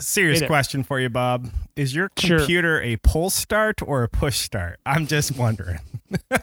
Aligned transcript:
serious 0.00 0.42
question 0.42 0.82
for 0.82 0.98
you, 1.00 1.08
Bob. 1.08 1.50
Is 1.76 1.94
your 1.94 2.10
Sure. 2.18 2.38
computer 2.38 2.80
a 2.82 2.96
pull 2.96 3.30
start 3.30 3.80
or 3.82 4.02
a 4.02 4.08
push 4.08 4.38
start? 4.38 4.80
I'm 4.86 5.06
just 5.06 5.36
wondering. 5.36 5.78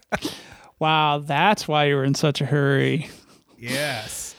Wow, 0.80 1.18
that's 1.26 1.68
why 1.68 1.86
you 1.86 1.96
were 1.96 2.04
in 2.04 2.14
such 2.14 2.40
a 2.40 2.46
hurry. 2.46 3.10
yes. 3.58 4.36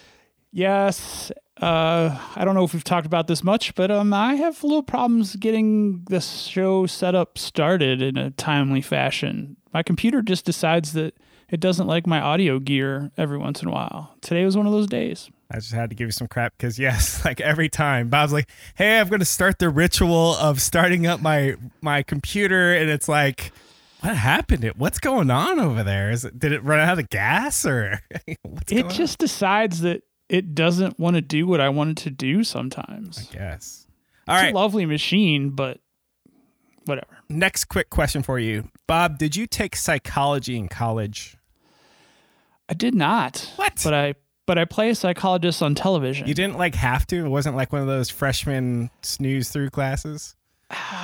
Yes. 0.53 1.33
Uh, 1.61 2.17
I 2.37 2.45
don't 2.45 2.55
know 2.55 2.63
if 2.63 2.73
we've 2.73 2.85
talked 2.85 3.07
about 3.07 3.27
this 3.27 3.43
much, 3.43 3.75
but 3.75 3.91
um, 3.91 4.15
I 4.15 4.37
have 4.37 4.63
little 4.63 4.85
problems 4.85 5.35
getting 5.35 6.05
the 6.09 6.21
show 6.21 6.87
set 6.87 7.17
up 7.17 7.37
started 7.39 8.01
in 8.01 8.17
a 8.17 8.31
timely 8.31 8.81
fashion. 8.81 9.57
My 9.75 9.83
computer 9.83 10.23
just 10.23 10.45
decides 10.45 10.93
that 10.93 11.15
it 11.51 11.59
doesn't 11.59 11.89
like 11.89 12.07
my 12.07 12.21
audio 12.21 12.61
gear 12.61 13.11
every 13.19 13.37
once 13.39 13.61
in 13.61 13.69
a 13.69 13.73
while. 13.73 14.15
Today 14.21 14.45
was 14.45 14.57
one 14.57 14.67
of 14.67 14.73
those 14.73 14.87
days. 14.87 15.29
I 15.51 15.57
just 15.57 15.73
had 15.73 15.91
to 15.91 15.97
give 15.97 16.09
you 16.09 16.13
some 16.13 16.29
crap 16.29 16.55
because 16.57 16.79
yes, 16.79 17.25
like 17.25 17.41
every 17.41 17.69
time 17.69 18.09
Bob's 18.09 18.33
like, 18.33 18.49
"Hey, 18.75 18.99
I'm 19.01 19.09
going 19.09 19.21
to 19.21 19.25
start 19.25 19.59
the 19.59 19.71
ritual 19.71 20.35
of 20.35 20.61
starting 20.61 21.07
up 21.07 21.21
my 21.21 21.57
my 21.81 22.03
computer," 22.03 22.75
and 22.75 22.91
it's 22.91 23.09
like, 23.09 23.53
"What 24.01 24.17
happened? 24.17 24.65
It 24.65 24.77
what's 24.77 24.99
going 24.99 25.31
on 25.31 25.59
over 25.59 25.83
there? 25.83 26.11
Is 26.11 26.25
it 26.25 26.39
did 26.39 26.53
it 26.53 26.63
run 26.63 26.81
out 26.81 26.99
of 26.99 27.09
gas 27.09 27.65
or 27.65 28.01
what's 28.43 28.71
It 28.73 28.89
just 28.91 29.19
decides 29.19 29.81
that 29.81 30.03
it 30.29 30.55
doesn't 30.55 30.99
want 30.99 31.17
to 31.17 31.23
do 31.23 31.47
what 31.47 31.61
I 31.61 31.71
want 31.71 31.99
it 31.99 32.03
to 32.05 32.11
do 32.11 32.45
sometimes. 32.45 33.19
on? 33.19 33.25
Yes. 33.33 33.87
All 34.27 34.35
it's 34.37 34.43
right. 34.43 34.53
a 34.53 34.57
lovely 34.57 34.85
machine, 34.85 35.51
but 35.51 35.81
whatever. 36.85 37.17
Next 37.31 37.67
quick 37.67 37.89
question 37.89 38.23
for 38.23 38.39
you, 38.39 38.69
Bob. 38.87 39.17
Did 39.17 39.37
you 39.37 39.47
take 39.47 39.75
psychology 39.75 40.59
in 40.59 40.69
college? 40.69 41.39
I 42.69 42.75
did 42.75 42.95
not. 42.95 43.51
What? 43.57 43.81
But 43.83 43.95
I 43.95 44.15
but 44.49 44.57
I 44.59 44.65
play 44.65 44.89
a 44.89 44.95
psychologist 44.95 45.63
on 45.63 45.75
television. 45.75 46.27
You 46.27 46.33
didn't 46.33 46.57
like 46.57 46.75
have 46.75 47.07
to. 47.09 47.25
It 47.27 47.29
wasn't 47.29 47.55
like 47.55 47.71
one 47.71 47.83
of 47.83 47.87
those 47.87 48.09
freshman 48.09 48.89
snooze 49.03 49.51
through 49.51 49.69
classes. 49.71 50.35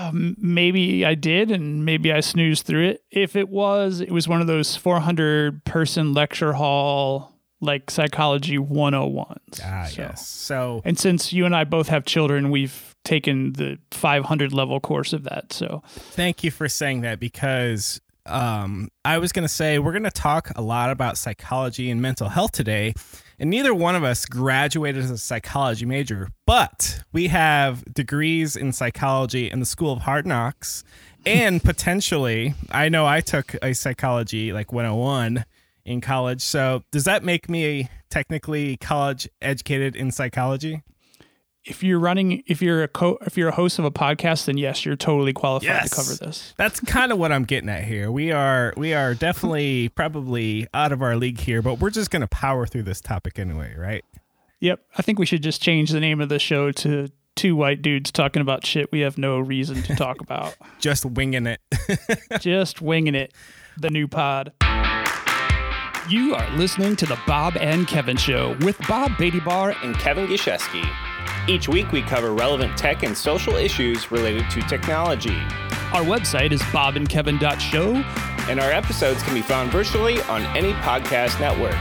Um, 0.00 0.34
maybe 0.38 1.04
I 1.04 1.14
did, 1.14 1.50
and 1.50 1.84
maybe 1.84 2.10
I 2.10 2.20
snoozed 2.20 2.64
through 2.66 2.86
it. 2.88 3.04
If 3.10 3.36
it 3.36 3.50
was, 3.50 4.00
it 4.00 4.10
was 4.10 4.26
one 4.26 4.40
of 4.40 4.46
those 4.46 4.76
400 4.76 5.62
person 5.64 6.14
lecture 6.14 6.54
hall 6.54 7.32
like 7.60 7.90
psychology 7.90 8.56
101s. 8.58 9.60
Ah, 9.62 9.84
So- 9.90 10.02
yes. 10.02 10.26
So 10.26 10.82
And 10.84 10.98
since 10.98 11.32
you 11.32 11.44
and 11.46 11.54
I 11.54 11.64
both 11.64 11.88
have 11.88 12.04
children, 12.06 12.50
we've 12.50 12.94
taken 13.04 13.52
the 13.54 13.78
500 13.90 14.52
level 14.54 14.80
course 14.80 15.12
of 15.12 15.24
that. 15.24 15.52
So 15.52 15.82
thank 15.86 16.42
you 16.42 16.50
for 16.50 16.68
saying 16.68 17.02
that 17.02 17.20
because 17.20 18.00
um, 18.26 18.88
I 19.04 19.18
was 19.18 19.32
going 19.32 19.42
to 19.42 19.52
say 19.52 19.78
we're 19.78 19.92
going 19.92 20.04
to 20.04 20.10
talk 20.10 20.50
a 20.56 20.62
lot 20.62 20.90
about 20.90 21.18
psychology 21.18 21.90
and 21.90 22.00
mental 22.00 22.28
health 22.28 22.52
today. 22.52 22.94
And 23.38 23.50
neither 23.50 23.74
one 23.74 23.96
of 23.96 24.04
us 24.04 24.26
graduated 24.26 25.02
as 25.02 25.10
a 25.10 25.18
psychology 25.18 25.86
major, 25.86 26.28
but 26.46 27.00
we 27.12 27.28
have 27.28 27.84
degrees 27.92 28.56
in 28.56 28.72
psychology 28.72 29.50
in 29.50 29.60
the 29.60 29.66
School 29.66 29.92
of 29.92 30.00
Hard 30.02 30.26
Knocks. 30.26 30.84
And 31.26 31.62
potentially, 31.64 32.54
I 32.70 32.88
know 32.88 33.06
I 33.06 33.20
took 33.20 33.56
a 33.62 33.74
psychology 33.74 34.52
like 34.52 34.72
101 34.72 35.44
in 35.84 36.00
college. 36.00 36.42
So 36.42 36.82
does 36.90 37.04
that 37.04 37.24
make 37.24 37.48
me 37.48 37.88
technically 38.10 38.76
college 38.76 39.28
educated 39.42 39.96
in 39.96 40.10
psychology? 40.10 40.82
If 41.64 41.82
you're 41.82 41.98
running, 41.98 42.42
if 42.46 42.60
you're 42.60 42.82
a 42.82 42.88
co- 42.88 43.18
if 43.26 43.36
you're 43.36 43.48
a 43.48 43.54
host 43.54 43.78
of 43.78 43.84
a 43.84 43.90
podcast, 43.90 44.44
then 44.46 44.56
yes, 44.58 44.84
you're 44.84 44.96
totally 44.96 45.32
qualified 45.32 45.66
Yes. 45.68 45.90
to 45.90 45.96
cover 45.96 46.14
this. 46.14 46.52
That's 46.56 46.78
kind 46.80 47.10
of 47.12 47.18
what 47.18 47.32
I'm 47.32 47.44
getting 47.44 47.68
at 47.70 47.84
here. 47.84 48.10
We 48.12 48.32
are 48.32 48.74
we 48.76 48.92
are 48.94 49.14
definitely 49.14 49.88
probably 49.90 50.66
out 50.74 50.92
of 50.92 51.00
our 51.02 51.16
league 51.16 51.40
here, 51.40 51.62
but 51.62 51.80
we're 51.80 51.90
just 51.90 52.10
gonna 52.10 52.26
power 52.26 52.66
through 52.66 52.82
this 52.82 53.00
topic 53.00 53.38
anyway, 53.38 53.74
right? 53.78 54.04
Yep. 54.60 54.80
I 54.96 55.02
think 55.02 55.18
we 55.18 55.26
should 55.26 55.42
just 55.42 55.62
change 55.62 55.90
the 55.90 56.00
name 56.00 56.20
of 56.20 56.28
the 56.28 56.38
show 56.38 56.70
to 56.72 57.08
two 57.36 57.56
white 57.56 57.82
dudes 57.82 58.10
talking 58.12 58.40
about 58.40 58.64
shit 58.64 58.90
we 58.92 59.00
have 59.00 59.18
no 59.18 59.38
reason 59.38 59.82
to 59.82 59.96
talk 59.96 60.20
about. 60.20 60.54
Just 60.78 61.04
winging 61.04 61.46
it. 61.48 61.60
just 62.40 62.80
winging 62.80 63.16
it. 63.16 63.32
The 63.76 63.90
new 63.90 64.06
pod. 64.06 64.52
You 66.08 66.34
are 66.34 66.48
listening 66.56 66.94
to 66.96 67.06
the 67.06 67.18
Bob 67.26 67.56
and 67.56 67.88
Kevin 67.88 68.16
Show 68.16 68.56
with 68.60 68.78
Bob 68.86 69.10
Beattybar 69.12 69.74
and 69.82 69.96
Kevin 69.98 70.26
Gishesky. 70.28 70.86
Each 71.48 71.68
week, 71.68 71.92
we 71.92 72.02
cover 72.02 72.32
relevant 72.32 72.76
tech 72.76 73.02
and 73.02 73.16
social 73.16 73.56
issues 73.56 74.10
related 74.10 74.48
to 74.50 74.60
technology, 74.62 75.36
Our 75.92 76.02
website 76.02 76.50
is 76.52 76.60
bobandkevin.show. 76.62 77.94
and 78.50 78.60
our 78.60 78.70
episodes 78.70 79.22
can 79.22 79.32
be 79.34 79.42
found 79.42 79.70
virtually 79.70 80.20
on 80.22 80.42
any 80.56 80.72
podcast 80.74 81.38
network. 81.40 81.76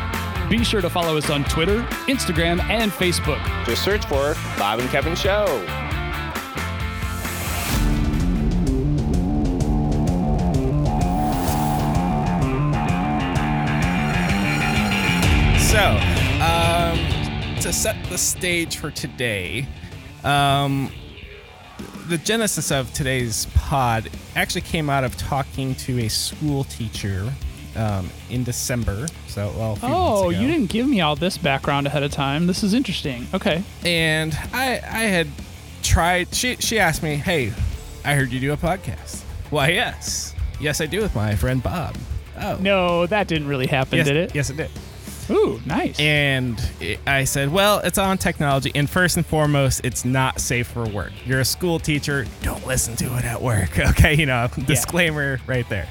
Be 0.49 0.63
sure 0.63 0.81
to 0.81 0.89
follow 0.89 1.17
us 1.17 1.29
on 1.29 1.43
Twitter, 1.45 1.81
Instagram, 2.07 2.61
and 2.69 2.91
Facebook. 2.91 3.41
Just 3.65 3.83
search 3.83 4.05
for 4.05 4.35
Bob 4.57 4.79
and 4.79 4.89
Kevin 4.89 5.15
Show. 5.15 5.45
To 17.63 17.71
set 17.71 17.95
the 18.09 18.17
stage 18.17 18.75
for 18.75 18.91
today, 18.91 19.65
um, 20.25 20.91
the 22.09 22.17
genesis 22.17 22.71
of 22.71 22.93
today's 22.93 23.47
pod 23.55 24.09
actually 24.35 24.59
came 24.61 24.89
out 24.89 25.05
of 25.05 25.15
talking 25.15 25.73
to 25.75 25.97
a 25.99 26.09
school 26.09 26.65
teacher 26.65 27.31
um, 27.77 28.09
in 28.29 28.43
December. 28.43 29.07
So, 29.27 29.53
well, 29.57 29.79
Oh, 29.81 30.29
you 30.29 30.45
didn't 30.45 30.69
give 30.71 30.87
me 30.89 30.99
all 30.99 31.15
this 31.15 31.37
background 31.37 31.87
ahead 31.87 32.03
of 32.03 32.11
time. 32.11 32.47
This 32.47 32.63
is 32.63 32.73
interesting. 32.73 33.27
Okay. 33.33 33.63
and 33.85 34.37
I 34.51 34.73
I 34.85 35.03
had 35.03 35.27
tried. 35.83 36.35
She 36.35 36.57
she 36.57 36.79
asked 36.79 37.01
me, 37.01 37.15
"Hey, 37.15 37.53
I 38.03 38.15
heard 38.15 38.31
you 38.33 38.41
do 38.41 38.51
a 38.51 38.57
podcast." 38.57 39.21
Why, 39.51 39.69
yes, 39.69 40.35
yes, 40.59 40.81
I 40.81 40.85
do 40.85 40.99
with 41.01 41.15
my 41.15 41.35
friend 41.35 41.63
Bob. 41.63 41.95
Oh, 42.41 42.57
No, 42.59 43.05
that 43.07 43.27
didn't 43.27 43.47
really 43.47 43.67
happen, 43.67 43.97
yes, 43.99 44.07
did 44.07 44.17
it? 44.17 44.35
Yes, 44.35 44.49
it 44.49 44.57
did. 44.57 44.69
Ooh, 45.29 45.61
nice. 45.65 45.99
And 45.99 46.61
I 47.07 47.23
said, 47.23 47.51
"Well, 47.51 47.79
it's 47.79 47.97
on 47.97 48.17
technology, 48.17 48.71
and 48.75 48.89
first 48.89 49.17
and 49.17 49.25
foremost, 49.25 49.81
it's 49.83 50.03
not 50.05 50.39
safe 50.39 50.67
for 50.67 50.85
work. 50.85 51.11
You're 51.25 51.39
a 51.39 51.45
school 51.45 51.79
teacher. 51.79 52.25
Don't 52.41 52.65
listen 52.67 52.95
to 52.97 53.17
it 53.17 53.25
at 53.25 53.41
work." 53.41 53.79
Okay, 53.93 54.15
you 54.15 54.25
know, 54.25 54.47
disclaimer 54.65 55.39
right 55.45 55.67
there. 55.69 55.87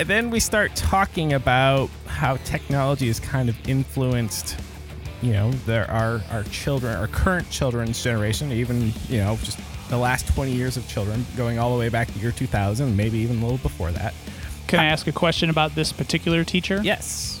And 0.00 0.08
then 0.08 0.30
we 0.30 0.40
start 0.40 0.74
talking 0.74 1.32
about 1.32 1.90
how 2.06 2.36
technology 2.38 3.08
has 3.08 3.20
kind 3.20 3.48
of 3.48 3.68
influenced, 3.68 4.56
you 5.22 5.32
know, 5.32 5.50
there 5.66 5.90
are 5.90 6.22
our 6.30 6.44
children, 6.44 6.96
our 6.96 7.08
current 7.08 7.50
children's 7.50 8.02
generation, 8.02 8.52
even 8.52 8.92
you 9.08 9.18
know, 9.18 9.36
just 9.42 9.58
the 9.88 9.98
last 9.98 10.28
20 10.28 10.52
years 10.52 10.76
of 10.76 10.86
children, 10.88 11.26
going 11.36 11.58
all 11.58 11.72
the 11.72 11.78
way 11.78 11.88
back 11.88 12.12
to 12.12 12.18
year 12.20 12.32
2000, 12.32 12.96
maybe 12.96 13.18
even 13.18 13.38
a 13.38 13.42
little 13.42 13.58
before 13.58 13.90
that. 13.92 14.14
Can 14.66 14.80
I 14.80 14.88
uh, 14.88 14.92
ask 14.92 15.06
a 15.06 15.12
question 15.12 15.50
about 15.50 15.74
this 15.74 15.92
particular 15.92 16.44
teacher? 16.44 16.80
Yes. 16.82 17.37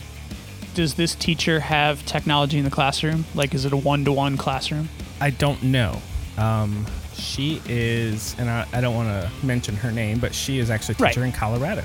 Does 0.78 0.94
this 0.94 1.16
teacher 1.16 1.58
have 1.58 2.06
technology 2.06 2.56
in 2.56 2.62
the 2.62 2.70
classroom? 2.70 3.24
Like, 3.34 3.52
is 3.52 3.64
it 3.64 3.72
a 3.72 3.76
one 3.76 4.04
to 4.04 4.12
one 4.12 4.36
classroom? 4.36 4.88
I 5.20 5.30
don't 5.30 5.60
know. 5.60 6.00
Um, 6.36 6.86
she 7.14 7.60
is, 7.66 8.36
and 8.38 8.48
I, 8.48 8.64
I 8.72 8.80
don't 8.80 8.94
want 8.94 9.08
to 9.08 9.28
mention 9.44 9.74
her 9.74 9.90
name, 9.90 10.20
but 10.20 10.32
she 10.32 10.60
is 10.60 10.70
actually 10.70 10.94
a 11.00 11.02
Right. 11.02 11.08
teacher 11.12 11.24
in 11.24 11.32
Colorado. 11.32 11.82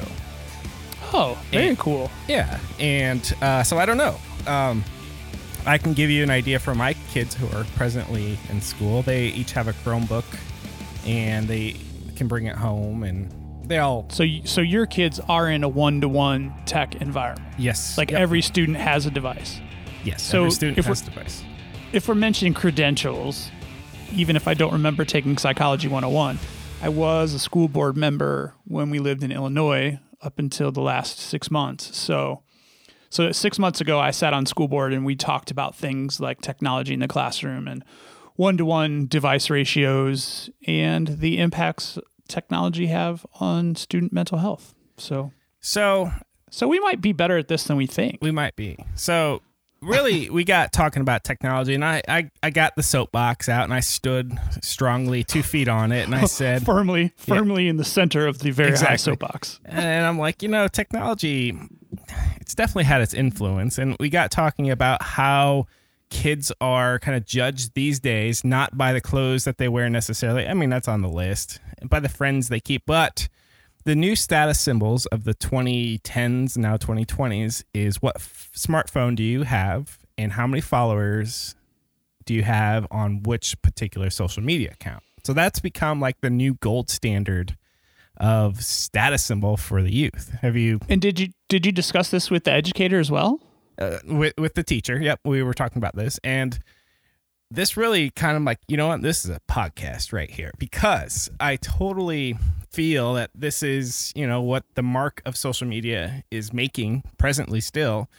Oh, 1.12 1.40
very 1.50 1.70
And- 1.70 1.80
cool. 1.80 2.12
Yeah, 2.28 2.60
and 2.80 3.34
uh, 3.42 3.64
so 3.64 3.80
I 3.80 3.88
don't 3.88 3.98
know. 3.98 4.16
Um, 4.46 4.84
I 5.66 5.80
can 5.80 5.94
give 5.94 6.12
you 6.12 6.22
an 6.22 6.30
idea 6.30 6.60
for 6.60 6.76
my 6.76 6.94
kids 7.12 7.34
who 7.34 7.48
are 7.58 7.64
presently 7.76 8.38
in 8.52 8.62
school. 8.62 9.02
They 9.02 9.30
each 9.30 9.54
have 9.54 9.68
a 9.68 9.74
Chromebook, 9.74 10.26
and 11.08 11.48
they 11.48 11.78
can 12.16 12.28
bring 12.28 12.46
it 12.46 12.56
home, 12.58 13.02
and 13.02 13.28
they 13.66 13.78
all 13.80 14.06
So, 14.10 14.24
y- 14.24 14.42
so 14.46 14.62
your 14.62 14.86
kids 14.86 15.20
are 15.28 15.50
in 15.50 15.64
a 15.64 15.70
one 15.70 16.02
to 16.02 16.08
one 16.10 16.54
tech 16.66 16.96
environment. 17.02 17.54
yes, 17.58 17.98
Like 17.98 18.12
yep, 18.12 18.20
every 18.22 18.42
student 18.42 18.78
has 18.78 19.06
a 19.06 19.12
device. 19.12 19.60
yes, 20.04 20.22
so 20.22 20.40
every 20.40 20.52
student 20.52 20.78
if 20.80 20.86
has 20.86 21.02
we're- 21.02 21.12
a 21.12 21.16
device. 21.16 21.44
If 21.92 22.08
we're 22.08 22.16
mentioning 22.16 22.54
credentials, 22.54 23.52
even 24.16 24.36
if 24.36 24.48
I 24.48 24.54
don't 24.54 24.74
remember 24.74 25.06
taking 25.06 25.38
Psychology 25.38 25.88
101, 25.88 26.40
I 26.82 26.90
was 26.90 27.34
a 27.34 27.40
school 27.40 27.68
board 27.68 27.96
member 27.96 28.54
when 28.66 28.90
we 28.90 29.00
lived 29.00 29.24
in 29.24 29.32
Illinois 29.32 30.00
up 30.22 30.40
until 30.40 30.72
the 30.72 30.82
last 30.82 31.20
six 31.20 31.50
months. 31.52 31.96
So, 31.96 32.42
so 33.10 33.32
six 33.32 33.60
months 33.60 33.80
ago, 33.80 34.00
I 34.00 34.12
sat 34.12 34.34
on 34.34 34.46
school 34.46 34.68
board 34.68 34.92
and 34.92 35.06
we 35.06 35.16
talked 35.16 35.52
about 35.52 35.76
things 35.76 36.20
like 36.20 36.42
technology 36.42 36.94
in 36.94 37.00
the 37.00 37.08
classroom 37.08 37.68
and 37.68 37.84
one 38.36 38.58
to 38.58 38.66
one 38.66 39.06
device 39.08 39.50
ratios 39.52 40.50
and 40.66 41.08
the 41.20 41.38
impacts 41.40 42.00
technology 42.34 42.88
have 42.88 43.26
on 43.40 43.76
student 43.76 44.12
mental 44.12 44.40
health. 44.40 44.74
So, 44.98 45.32
So 45.62 46.12
so 46.50 46.68
we 46.68 46.80
might 46.80 47.02
be 47.02 47.14
better 47.14 47.38
at 47.38 47.48
this 47.48 47.64
than 47.64 47.78
we 47.78 47.88
think. 47.88 48.20
We 48.22 48.32
might 48.32 48.56
be. 48.56 48.78
So 48.96 49.42
really 49.82 50.30
we 50.30 50.44
got 50.44 50.72
talking 50.72 51.02
about 51.02 51.24
technology 51.24 51.74
and 51.74 51.84
I, 51.84 52.02
I, 52.08 52.32
I 52.42 52.50
got 52.52 52.76
the 52.76 52.84
soapbox 52.84 53.50
out 53.50 53.64
and 53.64 53.74
I 53.74 53.80
stood 53.82 54.38
strongly 54.62 55.24
two 55.24 55.44
feet 55.44 55.68
on 55.68 55.92
it 55.92 56.06
and 56.06 56.16
I 56.16 56.26
said 56.42 56.64
firmly, 56.64 57.12
firmly 57.18 57.68
in 57.68 57.78
the 57.78 57.84
center 57.84 58.28
of 58.28 58.40
the 58.40 58.52
very 58.52 58.78
high 58.78 58.96
soapbox. 58.98 59.60
and 59.66 60.06
I'm 60.06 60.18
like, 60.18 60.42
you 60.44 60.48
know, 60.50 60.68
technology 60.68 61.58
it's 62.40 62.56
definitely 62.56 62.86
had 62.86 63.02
its 63.02 63.14
influence 63.14 63.78
and 63.78 63.96
we 64.00 64.10
got 64.10 64.32
talking 64.32 64.70
about 64.70 65.02
how 65.02 65.66
kids 66.14 66.52
are 66.62 67.00
kind 67.00 67.18
of 67.18 67.26
judged 67.26 67.74
these 67.74 68.00
days 68.00 68.44
not 68.46 68.78
by 68.78 68.94
the 68.94 69.02
clothes 69.02 69.46
that 69.46 69.58
they 69.58 69.68
wear 69.68 69.90
necessarily. 69.90 70.48
I 70.48 70.54
mean, 70.54 70.70
that's 70.70 70.88
on 70.88 71.02
the 71.02 71.10
list, 71.10 71.60
by 71.84 72.00
the 72.00 72.08
friends 72.08 72.50
they 72.50 72.60
keep, 72.60 72.84
but 72.86 73.28
the 73.84 73.96
new 73.96 74.16
status 74.16 74.60
symbols 74.60 75.08
of 75.08 75.24
the 75.24 75.34
2010s 75.34 76.56
now 76.56 76.78
2020s 76.78 77.64
is 77.74 78.02
what 78.02 78.16
f- 78.18 78.52
smartphone 78.56 79.16
do 79.16 79.24
you 79.24 79.44
have 79.44 79.98
and 80.18 80.34
how 80.34 80.46
many 80.46 80.62
followers 80.62 81.56
do 82.26 82.34
you 82.34 82.44
have 82.44 82.88
on 82.92 83.24
which 83.24 83.60
particular 83.62 84.10
social 84.10 84.44
media 84.44 84.70
account. 84.72 85.04
So 85.24 85.34
that's 85.34 85.60
become 85.60 86.00
like 86.00 86.22
the 86.22 86.30
new 86.30 86.54
gold 86.56 86.90
standard 86.90 87.58
of 88.18 88.64
status 88.64 89.24
symbol 89.24 89.58
for 89.58 89.82
the 89.82 89.92
youth. 89.92 90.32
Have 90.42 90.56
you 90.56 90.80
And 90.88 91.02
did 91.02 91.20
you 91.20 91.30
did 91.50 91.66
you 91.66 91.72
discuss 91.72 92.12
this 92.12 92.30
with 92.30 92.44
the 92.44 92.52
educator 92.52 93.00
as 93.00 93.10
well? 93.10 93.42
Uh, 93.78 94.00
with 94.06 94.34
with 94.38 94.54
the 94.54 94.64
teacher? 94.64 95.00
Yep, 95.00 95.22
we 95.26 95.44
were 95.44 95.54
talking 95.54 95.78
about 95.78 95.96
this 95.96 96.20
and 96.24 96.60
this 97.52 97.78
really 97.78 98.10
kind 98.10 98.36
of 98.36 98.44
like, 98.44 98.60
you 98.68 98.78
know 98.78 98.88
what? 98.88 99.04
This 99.04 99.26
is 99.26 99.30
a 99.30 99.40
podcast 99.50 100.12
right 100.12 100.30
here 100.30 100.52
because 100.58 101.30
I 101.40 101.58
totally 101.58 102.36
feel 102.72 103.14
that 103.14 103.30
this 103.36 103.62
is, 103.62 104.12
you 104.16 104.26
know, 104.26 104.42
what 104.42 104.64
the 104.74 104.82
mark 104.82 105.22
of 105.24 105.38
social 105.38 105.68
media 105.68 106.24
is 106.32 106.52
making 106.52 107.04
presently 107.20 107.62
still 107.62 108.10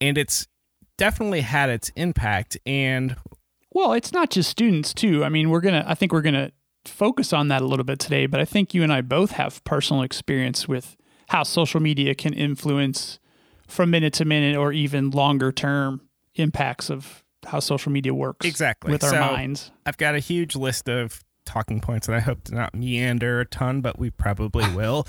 and 0.00 0.18
it's 0.18 0.48
definitely 0.96 1.42
had 1.42 1.70
its 1.70 1.90
impact 1.94 2.58
and 2.66 3.14
Well, 3.72 3.92
it's 3.92 4.12
not 4.12 4.30
just 4.30 4.50
students 4.50 4.92
too. 4.92 5.24
I 5.24 5.28
mean, 5.28 5.48
we're 5.48 5.60
gonna. 5.60 5.84
I 5.86 5.94
think 5.94 6.12
we're 6.12 6.22
gonna 6.22 6.50
focus 6.84 7.32
on 7.32 7.48
that 7.48 7.62
a 7.62 7.66
little 7.66 7.84
bit 7.84 8.00
today. 8.00 8.26
But 8.26 8.40
I 8.40 8.44
think 8.44 8.74
you 8.74 8.82
and 8.82 8.92
I 8.92 9.00
both 9.00 9.32
have 9.32 9.62
personal 9.64 10.02
experience 10.02 10.66
with 10.66 10.96
how 11.28 11.44
social 11.44 11.80
media 11.80 12.14
can 12.14 12.34
influence 12.34 13.20
from 13.72 13.90
minute 13.90 14.12
to 14.14 14.24
minute 14.24 14.56
or 14.56 14.72
even 14.72 15.10
longer 15.10 15.50
term 15.52 16.00
impacts 16.36 16.90
of 16.90 17.22
how 17.46 17.58
social 17.60 17.90
media 17.90 18.14
works 18.14 18.46
Exactly. 18.46 18.92
with 18.92 19.02
our 19.02 19.10
So- 19.10 19.20
minds. 19.20 19.70
I've 19.84 19.96
got 19.96 20.14
a 20.14 20.18
huge 20.20 20.54
list 20.54 20.88
of 20.88 21.24
talking 21.44 21.80
points, 21.80 22.06
and 22.06 22.16
I 22.16 22.20
hope 22.20 22.44
to 22.44 22.54
not 22.54 22.74
meander 22.74 23.40
a 23.40 23.44
ton, 23.46 23.80
but 23.80 23.98
we 23.98 24.10
probably 24.10 24.64
will. 24.76 25.06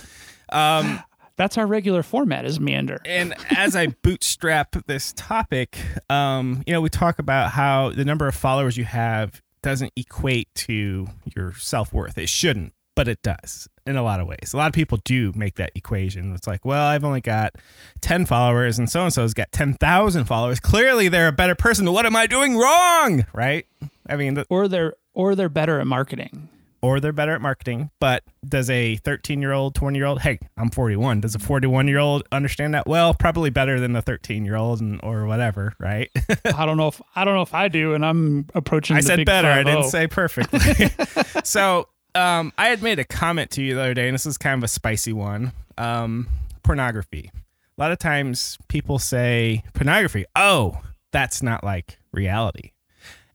Um, 0.52 1.00
That's 1.36 1.58
our 1.58 1.66
regular 1.68 2.04
format 2.04 2.46
is 2.46 2.60
meander. 2.60 3.00
and 3.06 3.34
as 3.56 3.76
I 3.76 3.88
bootstrap 3.88 4.76
this 4.88 5.14
topic, 5.16 5.78
um, 6.10 6.64
you 6.66 6.74
know, 6.74 6.82
we 6.82 6.90
talk 6.90 7.20
about 7.20 7.52
how 7.52 7.90
the 7.92 8.06
number 8.06 8.28
of 8.28 8.36
followers 8.36 8.78
you 8.78 8.86
have 8.86 9.42
doesn't 9.62 9.92
equate 9.96 10.48
to 10.56 11.08
your 11.36 11.54
self 11.56 11.94
worth. 11.94 12.18
It 12.18 12.30
shouldn't, 12.30 12.74
but 12.96 13.08
it 13.08 13.22
does 13.24 13.68
in 13.86 13.96
a 13.96 14.04
lot 14.04 14.20
of 14.20 14.28
ways. 14.28 14.54
A 14.54 14.58
lot 14.58 14.68
of 14.68 14.74
people 14.74 15.00
do 15.04 15.32
make 15.36 15.56
that 15.56 15.72
equation. 15.76 16.34
It's 16.34 16.48
like, 16.48 16.64
well, 16.66 16.86
I've 16.86 17.04
only 17.04 17.22
got 17.22 17.56
10 18.02 18.26
followers 18.26 18.80
and 18.80 18.90
so 18.90 19.04
and 19.04 19.14
so's 19.14 19.34
got 19.34 19.52
10,000 19.52 20.26
followers. 20.26 20.60
Clearly 20.60 21.08
they're 21.10 21.28
a 21.28 21.34
better 21.34 21.56
person. 21.56 21.92
What 21.92 22.06
am 22.06 22.16
I 22.16 22.28
doing 22.28 22.56
wrong? 22.58 23.26
Right? 23.34 23.66
I 24.08 24.16
mean, 24.16 24.36
the, 24.36 24.46
Or 24.50 24.68
they're 24.68 24.94
or 25.14 25.36
they're 25.36 25.50
better 25.50 25.80
at 25.80 25.88
marketing. 25.88 26.50
or 26.82 27.00
they're 27.00 27.14
better 27.14 27.34
at 27.34 27.42
marketing. 27.42 27.92
But 28.00 28.24
does 28.48 28.70
a 28.70 28.96
13 28.98 29.42
year 29.42 29.52
old, 29.52 29.76
20 29.76 29.98
year 29.98 30.06
old, 30.06 30.22
hey, 30.22 30.40
I'm 30.58 30.70
41. 30.70 31.22
Does 31.22 31.36
a 31.36 31.40
41 31.40 31.88
year 31.88 32.00
old 32.00 32.24
understand 32.32 32.74
that? 32.74 32.88
Well, 32.88 33.14
probably 33.14 33.50
better 33.50 33.80
than 33.80 33.94
the 33.94 34.02
13 34.02 34.44
year 34.46 34.56
old 34.56 34.82
and 34.82 35.00
or 35.04 35.26
whatever, 35.26 35.74
right? 35.80 36.10
I 36.46 36.66
don't 36.66 36.78
know 36.78 36.88
if 36.88 37.02
I 37.16 37.26
don't 37.26 37.36
know 37.36 37.42
if 37.42 37.54
I 37.54 37.68
do, 37.68 37.94
and 37.94 38.06
I'm 38.06 38.48
approaching. 38.56 38.98
I 38.98 39.02
said 39.02 39.26
better. 39.26 39.50
I 39.50 39.64
didn't 39.64 39.86
oh. 39.86 39.90
say 39.90 40.08
perfectly. 40.08 40.90
so 41.44 41.88
um, 42.16 42.54
I 42.58 42.68
had 42.68 42.82
made 42.82 43.00
a 43.00 43.04
comment 43.04 43.52
to 43.52 43.62
you 43.62 43.76
the 43.76 43.82
other 43.82 43.94
day, 43.94 44.08
and 44.08 44.14
this 44.14 44.26
is 44.26 44.38
kind 44.38 44.58
of 44.60 44.64
a 44.64 44.68
spicy 44.68 45.14
one. 45.14 45.52
Um, 45.78 46.28
pornography. 46.64 47.32
A 47.78 47.82
lot 47.82 47.92
of 47.92 48.00
times 48.00 48.58
people 48.68 49.00
say 49.00 49.64
pornography. 49.74 50.26
Oh, 50.36 50.82
that's 51.12 51.42
not 51.42 51.64
like 51.64 52.00
reality. 52.12 52.72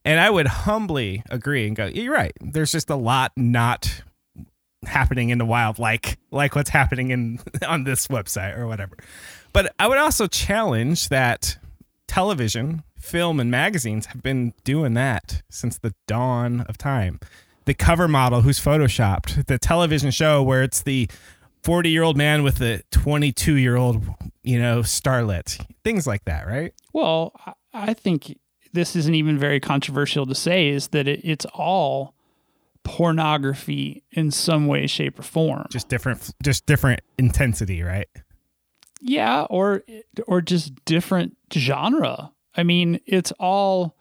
And 0.04 0.20
I 0.20 0.30
would 0.30 0.46
humbly 0.46 1.22
agree 1.28 1.66
and 1.66 1.76
go, 1.76 1.86
you're 1.86 2.14
right. 2.14 2.32
There's 2.40 2.72
just 2.72 2.88
a 2.88 2.96
lot 2.96 3.32
not 3.36 4.02
happening 4.86 5.30
in 5.30 5.38
the 5.38 5.44
wild 5.44 5.78
like 5.80 6.18
like 6.30 6.54
what's 6.54 6.70
happening 6.70 7.10
in 7.10 7.40
on 7.66 7.84
this 7.84 8.06
website 8.08 8.56
or 8.56 8.66
whatever. 8.66 8.96
But 9.52 9.74
I 9.78 9.88
would 9.88 9.98
also 9.98 10.26
challenge 10.26 11.08
that 11.08 11.58
television, 12.06 12.84
film 12.98 13.40
and 13.40 13.50
magazines 13.50 14.06
have 14.06 14.22
been 14.22 14.54
doing 14.64 14.94
that 14.94 15.42
since 15.50 15.78
the 15.78 15.94
dawn 16.06 16.62
of 16.62 16.78
time. 16.78 17.18
The 17.68 17.74
cover 17.74 18.08
model 18.08 18.40
who's 18.40 18.58
photoshopped, 18.58 19.44
the 19.44 19.58
television 19.58 20.10
show 20.10 20.42
where 20.42 20.62
it's 20.62 20.80
the 20.80 21.06
40 21.64 21.90
year 21.90 22.02
old 22.02 22.16
man 22.16 22.42
with 22.42 22.56
the 22.56 22.82
22 22.92 23.56
year 23.56 23.76
old, 23.76 24.06
you 24.42 24.58
know, 24.58 24.80
starlet, 24.80 25.62
things 25.84 26.06
like 26.06 26.24
that, 26.24 26.46
right? 26.46 26.72
Well, 26.94 27.34
I- 27.74 27.92
think 27.92 28.38
this 28.72 28.96
isn't 28.96 29.14
even 29.14 29.36
very 29.36 29.60
controversial 29.60 30.24
to 30.24 30.34
say 30.34 30.68
is 30.68 30.88
that 30.88 31.06
it, 31.06 31.20
it's 31.22 31.44
all 31.52 32.14
pornography 32.84 34.02
in 34.12 34.30
some 34.30 34.66
way, 34.66 34.86
shape, 34.86 35.18
or 35.18 35.22
form. 35.22 35.66
Just 35.70 35.90
different, 35.90 36.30
just 36.42 36.64
different 36.64 37.02
intensity, 37.18 37.82
right? 37.82 38.08
Yeah, 39.02 39.42
or 39.50 39.82
or 40.26 40.40
just 40.40 40.74
different 40.86 41.36
genre. 41.52 42.32
I 42.56 42.62
mean, 42.62 42.98
it's 43.04 43.30
all 43.32 43.94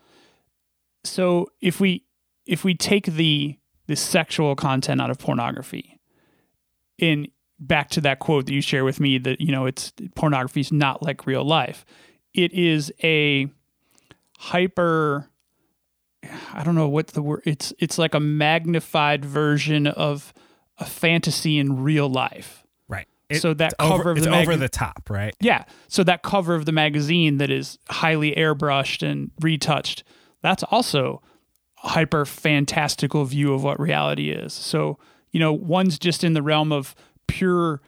so 1.04 1.48
if 1.60 1.82
we 1.82 2.07
if 2.48 2.64
we 2.64 2.74
take 2.74 3.06
the 3.06 3.58
the 3.88 3.96
sexual 3.96 4.56
content 4.56 5.02
out 5.02 5.10
of 5.10 5.18
pornography 5.18 6.00
in 6.98 7.28
back 7.60 7.90
to 7.90 8.02
that 8.02 8.20
quote 8.20 8.46
that 8.46 8.54
you 8.54 8.62
share 8.62 8.86
with 8.86 9.00
me 9.00 9.18
that 9.18 9.42
you 9.42 9.52
know 9.52 9.66
it's 9.66 9.94
pornography 10.16 10.62
is 10.62 10.72
not 10.72 11.02
like 11.04 11.26
real 11.26 11.44
life. 11.44 11.86
It 12.34 12.54
is 12.54 12.92
a 13.04 13.48
hyper 14.38 15.30
I 16.54 16.64
don't 16.64 16.76
know 16.76 16.90
what 16.90 17.08
the 17.08 17.22
word 17.22 17.42
it's 17.46 17.74
it's 17.80 17.98
like 17.98 18.14
a 18.14 18.20
magnified 18.20 19.26
version 19.26 19.88
of 19.88 20.34
a 20.78 20.86
fantasy 20.86 21.58
in 21.58 21.82
real 21.84 22.10
life. 22.10 22.64
Right. 22.88 23.08
So 23.34 23.54
that 23.56 23.74
it's 23.74 23.76
over, 23.80 23.98
cover 23.98 24.12
of 24.12 24.18
it's 24.18 24.28
the 24.28 24.36
over 24.36 24.56
the 24.56 24.70
top, 24.70 25.10
right? 25.10 25.36
Yeah. 25.42 25.66
So 25.88 26.04
that 26.04 26.24
cover 26.24 26.56
of 26.56 26.66
the 26.66 26.72
magazine 26.72 27.38
that 27.38 27.50
is 27.50 27.80
highly 27.90 28.34
airbrushed 28.34 29.08
and 29.08 29.32
retouched, 29.42 30.04
that's 30.42 30.64
also 30.64 31.22
hyper 31.78 32.26
fantastical 32.26 33.26
view 33.26 33.54
of 33.54 33.64
what 33.64 33.80
reality 33.80 34.32
is. 34.32 34.54
So, 34.54 34.98
you 35.32 35.40
know, 35.40 35.54
one's 35.54 36.00
just 36.00 36.24
in 36.24 36.34
the 36.34 36.42
realm 36.42 36.72
of 36.72 36.96
pure 37.28 37.82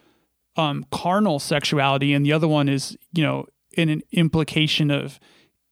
um, 0.55 0.85
carnal 0.91 1.39
sexuality, 1.39 2.13
and 2.13 2.25
the 2.25 2.33
other 2.33 2.47
one 2.47 2.69
is, 2.69 2.97
you 3.13 3.23
know, 3.23 3.45
in 3.75 3.89
an 3.89 4.01
implication 4.11 4.91
of 4.91 5.19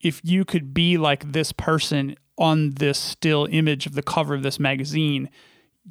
if 0.01 0.21
you 0.23 0.45
could 0.45 0.73
be 0.73 0.97
like 0.97 1.31
this 1.31 1.51
person 1.51 2.15
on 2.37 2.71
this 2.75 2.99
still 2.99 3.47
image 3.51 3.85
of 3.85 3.93
the 3.93 4.03
cover 4.03 4.33
of 4.33 4.43
this 4.43 4.59
magazine, 4.59 5.29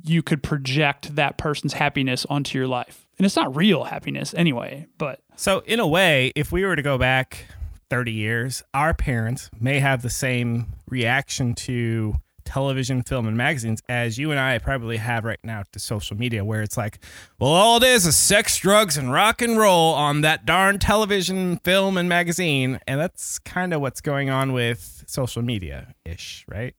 you 0.05 0.22
could 0.22 0.43
project 0.43 1.17
that 1.17 1.36
person's 1.39 1.74
happiness 1.74 2.24
onto 2.27 2.56
your 2.58 2.69
life. 2.69 3.06
And 3.19 3.27
it's 3.27 3.36
not 3.36 3.55
real 3.56 3.84
happiness 3.84 4.34
anyway, 4.34 4.86
but 4.98 5.20
So, 5.36 5.60
in 5.60 5.81
a 5.81 5.86
way, 5.86 6.32
if 6.34 6.53
we 6.53 6.65
were 6.65 6.77
to 6.77 6.82
go 6.82 6.98
back 6.98 7.46
30 7.90 8.12
years, 8.12 8.62
our 8.74 8.94
parents 8.94 9.50
may 9.58 9.78
have 9.78 10.02
the 10.02 10.10
same 10.10 10.66
reaction 10.88 11.55
to 11.55 12.14
television, 12.46 13.02
film, 13.02 13.26
and 13.26 13.36
magazines 13.36 13.82
as 13.88 14.19
you 14.19 14.31
and 14.31 14.40
I 14.40 14.58
probably 14.58 14.96
have 14.96 15.24
right 15.24 15.38
now 15.43 15.64
to 15.72 15.78
social 15.78 16.16
media, 16.16 16.44
where 16.44 16.62
it's 16.62 16.76
like, 16.76 16.98
well, 17.38 17.50
all 17.50 17.76
it 17.78 17.82
is 17.82 18.06
is 18.06 18.16
sex, 18.16 18.56
drugs, 18.58 18.96
and 18.96 19.12
rock 19.12 19.43
and 19.43 19.58
roll 19.58 19.93
on 19.94 20.22
that 20.22 20.46
darn 20.46 20.78
television, 20.78 21.58
film, 21.58 21.98
and 21.98 22.08
magazine. 22.08 22.81
And 22.86 23.00
that's 23.00 23.38
kind 23.40 23.74
of 23.74 23.81
what's 23.81 24.00
going 24.00 24.31
on 24.31 24.52
with 24.52 25.05
social 25.06 25.43
media 25.43 25.94
ish, 26.05 26.44
right? 26.48 26.74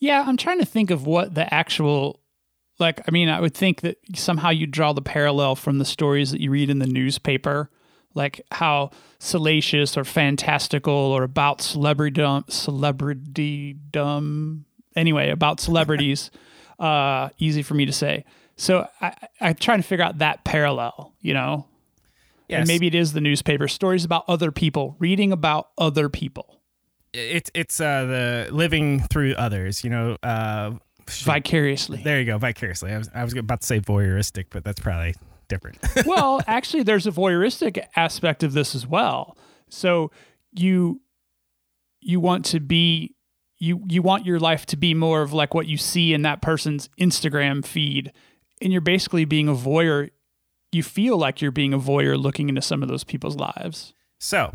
Yeah, 0.00 0.24
I'm 0.26 0.36
trying 0.36 0.58
to 0.58 0.66
think 0.66 0.90
of 0.90 1.06
what 1.06 1.34
the 1.34 1.52
actual 1.54 2.18
like 2.80 3.00
I 3.06 3.10
mean, 3.12 3.28
I 3.28 3.40
would 3.40 3.54
think 3.54 3.82
that 3.82 3.98
somehow 4.16 4.50
you 4.50 4.66
draw 4.66 4.92
the 4.92 5.02
parallel 5.02 5.54
from 5.54 5.78
the 5.78 5.84
stories 5.84 6.32
that 6.32 6.40
you 6.40 6.50
read 6.50 6.70
in 6.70 6.80
the 6.80 6.86
newspaper, 6.86 7.70
like 8.14 8.44
how 8.50 8.90
salacious 9.18 9.96
or 9.96 10.04
fantastical 10.04 10.92
or 10.92 11.22
about 11.22 11.60
celebrity 11.60 12.24
celebrity 12.48 13.74
dumb 13.90 14.64
anyway, 14.96 15.30
about 15.30 15.60
celebrities 15.60 16.30
uh 16.78 17.28
easy 17.38 17.62
for 17.62 17.74
me 17.74 17.86
to 17.86 17.92
say. 17.92 18.24
So 18.56 18.86
I, 19.00 19.14
I'm 19.40 19.54
trying 19.54 19.78
to 19.78 19.86
figure 19.86 20.04
out 20.04 20.18
that 20.18 20.44
parallel, 20.44 21.14
you 21.20 21.34
know. 21.34 21.66
Yes. 22.48 22.60
And 22.60 22.68
maybe 22.68 22.86
it 22.86 22.94
is 22.94 23.14
the 23.14 23.20
newspaper 23.20 23.66
stories 23.66 24.04
about 24.04 24.24
other 24.28 24.52
people, 24.52 24.94
reading 24.98 25.32
about 25.32 25.70
other 25.78 26.10
people 26.10 26.62
it's 27.12 27.50
it's 27.54 27.80
uh, 27.80 28.04
the 28.04 28.48
living 28.52 29.00
through 29.00 29.34
others, 29.34 29.84
you 29.84 29.90
know. 29.90 30.16
Uh, 30.22 30.72
vicariously. 31.08 32.02
there 32.02 32.18
you 32.20 32.26
go, 32.26 32.38
vicariously. 32.38 32.92
I 32.92 32.98
was, 32.98 33.10
I 33.14 33.24
was 33.24 33.34
about 33.34 33.60
to 33.60 33.66
say 33.66 33.80
voyeuristic, 33.80 34.46
but 34.50 34.64
that's 34.64 34.80
probably 34.80 35.14
different. 35.52 35.78
well, 36.06 36.40
actually, 36.46 36.82
there's 36.82 37.06
a 37.06 37.10
voyeuristic 37.10 37.84
aspect 37.94 38.42
of 38.42 38.54
this 38.54 38.74
as 38.74 38.86
well. 38.86 39.36
So 39.68 40.10
you 40.52 41.00
you 42.00 42.20
want 42.20 42.44
to 42.46 42.60
be 42.60 43.14
you 43.58 43.82
you 43.88 44.02
want 44.02 44.26
your 44.26 44.40
life 44.40 44.66
to 44.66 44.76
be 44.76 44.94
more 44.94 45.22
of 45.22 45.32
like 45.32 45.54
what 45.54 45.66
you 45.66 45.76
see 45.76 46.14
in 46.14 46.22
that 46.22 46.42
person's 46.42 46.88
Instagram 46.98 47.64
feed, 47.64 48.12
and 48.60 48.72
you're 48.72 48.80
basically 48.80 49.24
being 49.24 49.48
a 49.48 49.54
voyeur. 49.54 50.10
You 50.72 50.82
feel 50.82 51.18
like 51.18 51.42
you're 51.42 51.50
being 51.50 51.74
a 51.74 51.78
voyeur 51.78 52.20
looking 52.20 52.48
into 52.48 52.62
some 52.62 52.82
of 52.82 52.88
those 52.88 53.04
people's 53.04 53.36
lives. 53.36 53.92
So, 54.18 54.54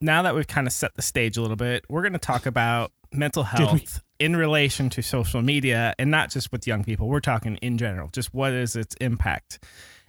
now 0.00 0.22
that 0.22 0.36
we've 0.36 0.46
kind 0.46 0.68
of 0.68 0.72
set 0.72 0.94
the 0.94 1.02
stage 1.02 1.36
a 1.36 1.42
little 1.42 1.56
bit, 1.56 1.84
we're 1.88 2.02
going 2.02 2.12
to 2.12 2.18
talk 2.18 2.46
about 2.46 2.92
mental 3.12 3.42
health 3.42 4.02
in 4.18 4.36
relation 4.36 4.90
to 4.90 5.02
social 5.02 5.42
media 5.42 5.94
and 5.98 6.10
not 6.10 6.30
just 6.30 6.52
with 6.52 6.66
young 6.66 6.84
people. 6.84 7.08
We're 7.08 7.20
talking 7.20 7.56
in 7.56 7.78
general, 7.78 8.08
just 8.12 8.34
what 8.34 8.52
is 8.52 8.76
its 8.76 8.94
impact. 9.00 9.64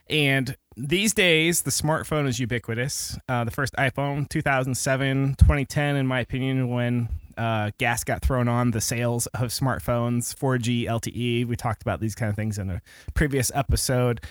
And 0.09 0.55
these 0.75 1.13
days, 1.13 1.63
the 1.63 1.71
smartphone 1.71 2.27
is 2.27 2.39
ubiquitous. 2.39 3.17
Uh, 3.27 3.43
the 3.43 3.51
first 3.51 3.73
iPhone, 3.75 4.27
2007, 4.29 5.35
2010, 5.37 5.95
in 5.95 6.07
my 6.07 6.21
opinion, 6.21 6.69
when 6.69 7.09
uh, 7.37 7.71
gas 7.77 8.03
got 8.03 8.21
thrown 8.21 8.47
on 8.47 8.71
the 8.71 8.81
sales 8.81 9.27
of 9.27 9.49
smartphones, 9.49 10.35
4G, 10.35 10.85
LTE. 10.85 11.47
We 11.47 11.55
talked 11.55 11.81
about 11.81 12.01
these 12.01 12.15
kind 12.15 12.29
of 12.29 12.35
things 12.35 12.57
in 12.57 12.69
a 12.69 12.81
previous 13.13 13.51
episode. 13.55 14.21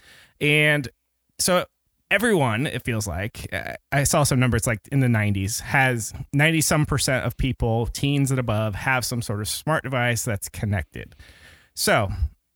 And 0.40 0.88
so 1.38 1.64
everyone, 2.10 2.66
it 2.66 2.82
feels 2.82 3.06
like, 3.06 3.48
uh, 3.52 3.74
I 3.92 4.04
saw 4.04 4.24
some 4.24 4.38
numbers 4.38 4.66
like 4.66 4.80
in 4.92 5.00
the 5.00 5.06
90s, 5.06 5.60
has 5.60 6.12
90 6.32 6.60
some 6.60 6.86
percent 6.86 7.24
of 7.24 7.36
people, 7.36 7.86
teens 7.86 8.30
and 8.30 8.38
above, 8.38 8.74
have 8.74 9.04
some 9.04 9.22
sort 9.22 9.40
of 9.40 9.48
smart 9.48 9.84
device 9.84 10.24
that's 10.24 10.48
connected. 10.48 11.14
So 11.74 12.10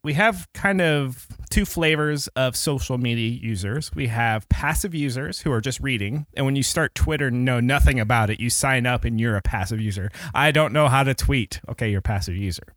we 0.04 0.14
have 0.14 0.48
kind 0.52 0.80
of 0.80 1.28
two 1.48 1.64
flavors 1.64 2.26
of 2.28 2.56
social 2.56 2.98
media 2.98 3.38
users. 3.40 3.94
We 3.94 4.08
have 4.08 4.48
passive 4.48 4.94
users 4.94 5.40
who 5.40 5.52
are 5.52 5.60
just 5.60 5.80
reading. 5.80 6.26
And 6.34 6.44
when 6.44 6.56
you 6.56 6.62
start 6.62 6.94
Twitter 6.94 7.28
and 7.28 7.44
know 7.44 7.60
nothing 7.60 8.00
about 8.00 8.30
it, 8.30 8.40
you 8.40 8.50
sign 8.50 8.84
up 8.84 9.04
and 9.04 9.20
you're 9.20 9.36
a 9.36 9.42
passive 9.42 9.80
user. 9.80 10.10
I 10.34 10.50
don't 10.50 10.72
know 10.72 10.88
how 10.88 11.04
to 11.04 11.14
tweet. 11.14 11.60
Okay, 11.68 11.90
you're 11.90 12.00
a 12.00 12.02
passive 12.02 12.36
user. 12.36 12.74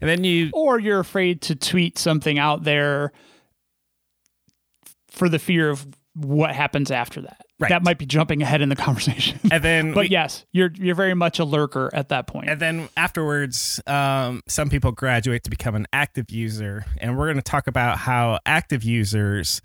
And 0.00 0.10
then 0.10 0.24
you 0.24 0.50
Or 0.52 0.78
you're 0.78 1.00
afraid 1.00 1.40
to 1.42 1.54
tweet 1.54 1.98
something 1.98 2.38
out 2.38 2.64
there 2.64 3.12
for 5.08 5.30
the 5.30 5.38
fear 5.38 5.70
of 5.70 5.86
what 6.18 6.54
happens 6.54 6.90
after 6.90 7.20
that. 7.20 7.42
Right. 7.58 7.68
That 7.68 7.82
might 7.82 7.98
be 7.98 8.06
jumping 8.06 8.42
ahead 8.42 8.62
in 8.62 8.68
the 8.70 8.76
conversation. 8.86 9.38
and 9.50 9.62
then 9.62 9.92
but 9.92 10.04
we- 10.04 10.08
yes, 10.08 10.44
you're 10.52 10.70
you're 10.74 10.94
very 10.94 11.14
much 11.14 11.38
a 11.38 11.44
lurker 11.44 11.90
at 11.92 12.08
that 12.08 12.26
point. 12.26 12.48
And 12.48 12.60
then 12.60 12.88
afterwards, 12.96 13.80
um, 13.86 14.42
some 14.48 14.70
people 14.70 14.92
graduate 14.92 15.44
to 15.44 15.50
become 15.50 15.74
an 15.74 15.86
active 15.92 16.30
user. 16.30 16.84
And 16.98 17.16
we're 17.18 17.26
going 17.26 17.36
to 17.36 17.42
talk 17.42 17.66
about 17.66 17.98
how 17.98 18.38
active 18.46 18.82
users 18.82 19.60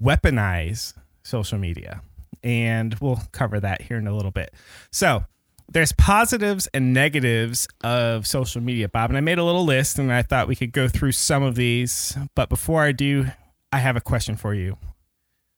weaponize 0.00 0.94
social 1.22 1.58
media. 1.58 2.02
And 2.42 2.94
we'll 3.00 3.20
cover 3.32 3.60
that 3.60 3.82
here 3.82 3.98
in 3.98 4.06
a 4.06 4.14
little 4.14 4.32
bit. 4.32 4.52
So, 4.90 5.24
there's 5.68 5.92
positives 5.92 6.66
and 6.74 6.92
negatives 6.92 7.66
of 7.82 8.26
social 8.26 8.60
media, 8.60 8.88
Bob. 8.88 9.10
And 9.10 9.16
I 9.16 9.20
made 9.20 9.38
a 9.38 9.44
little 9.44 9.64
list 9.64 9.98
and 9.98 10.12
I 10.12 10.20
thought 10.22 10.46
we 10.48 10.56
could 10.56 10.72
go 10.72 10.86
through 10.86 11.12
some 11.12 11.42
of 11.42 11.54
these. 11.54 12.16
But 12.34 12.48
before 12.50 12.82
I 12.82 12.92
do, 12.92 13.26
I 13.72 13.78
have 13.78 13.96
a 13.96 14.00
question 14.00 14.36
for 14.36 14.54
you. 14.54 14.76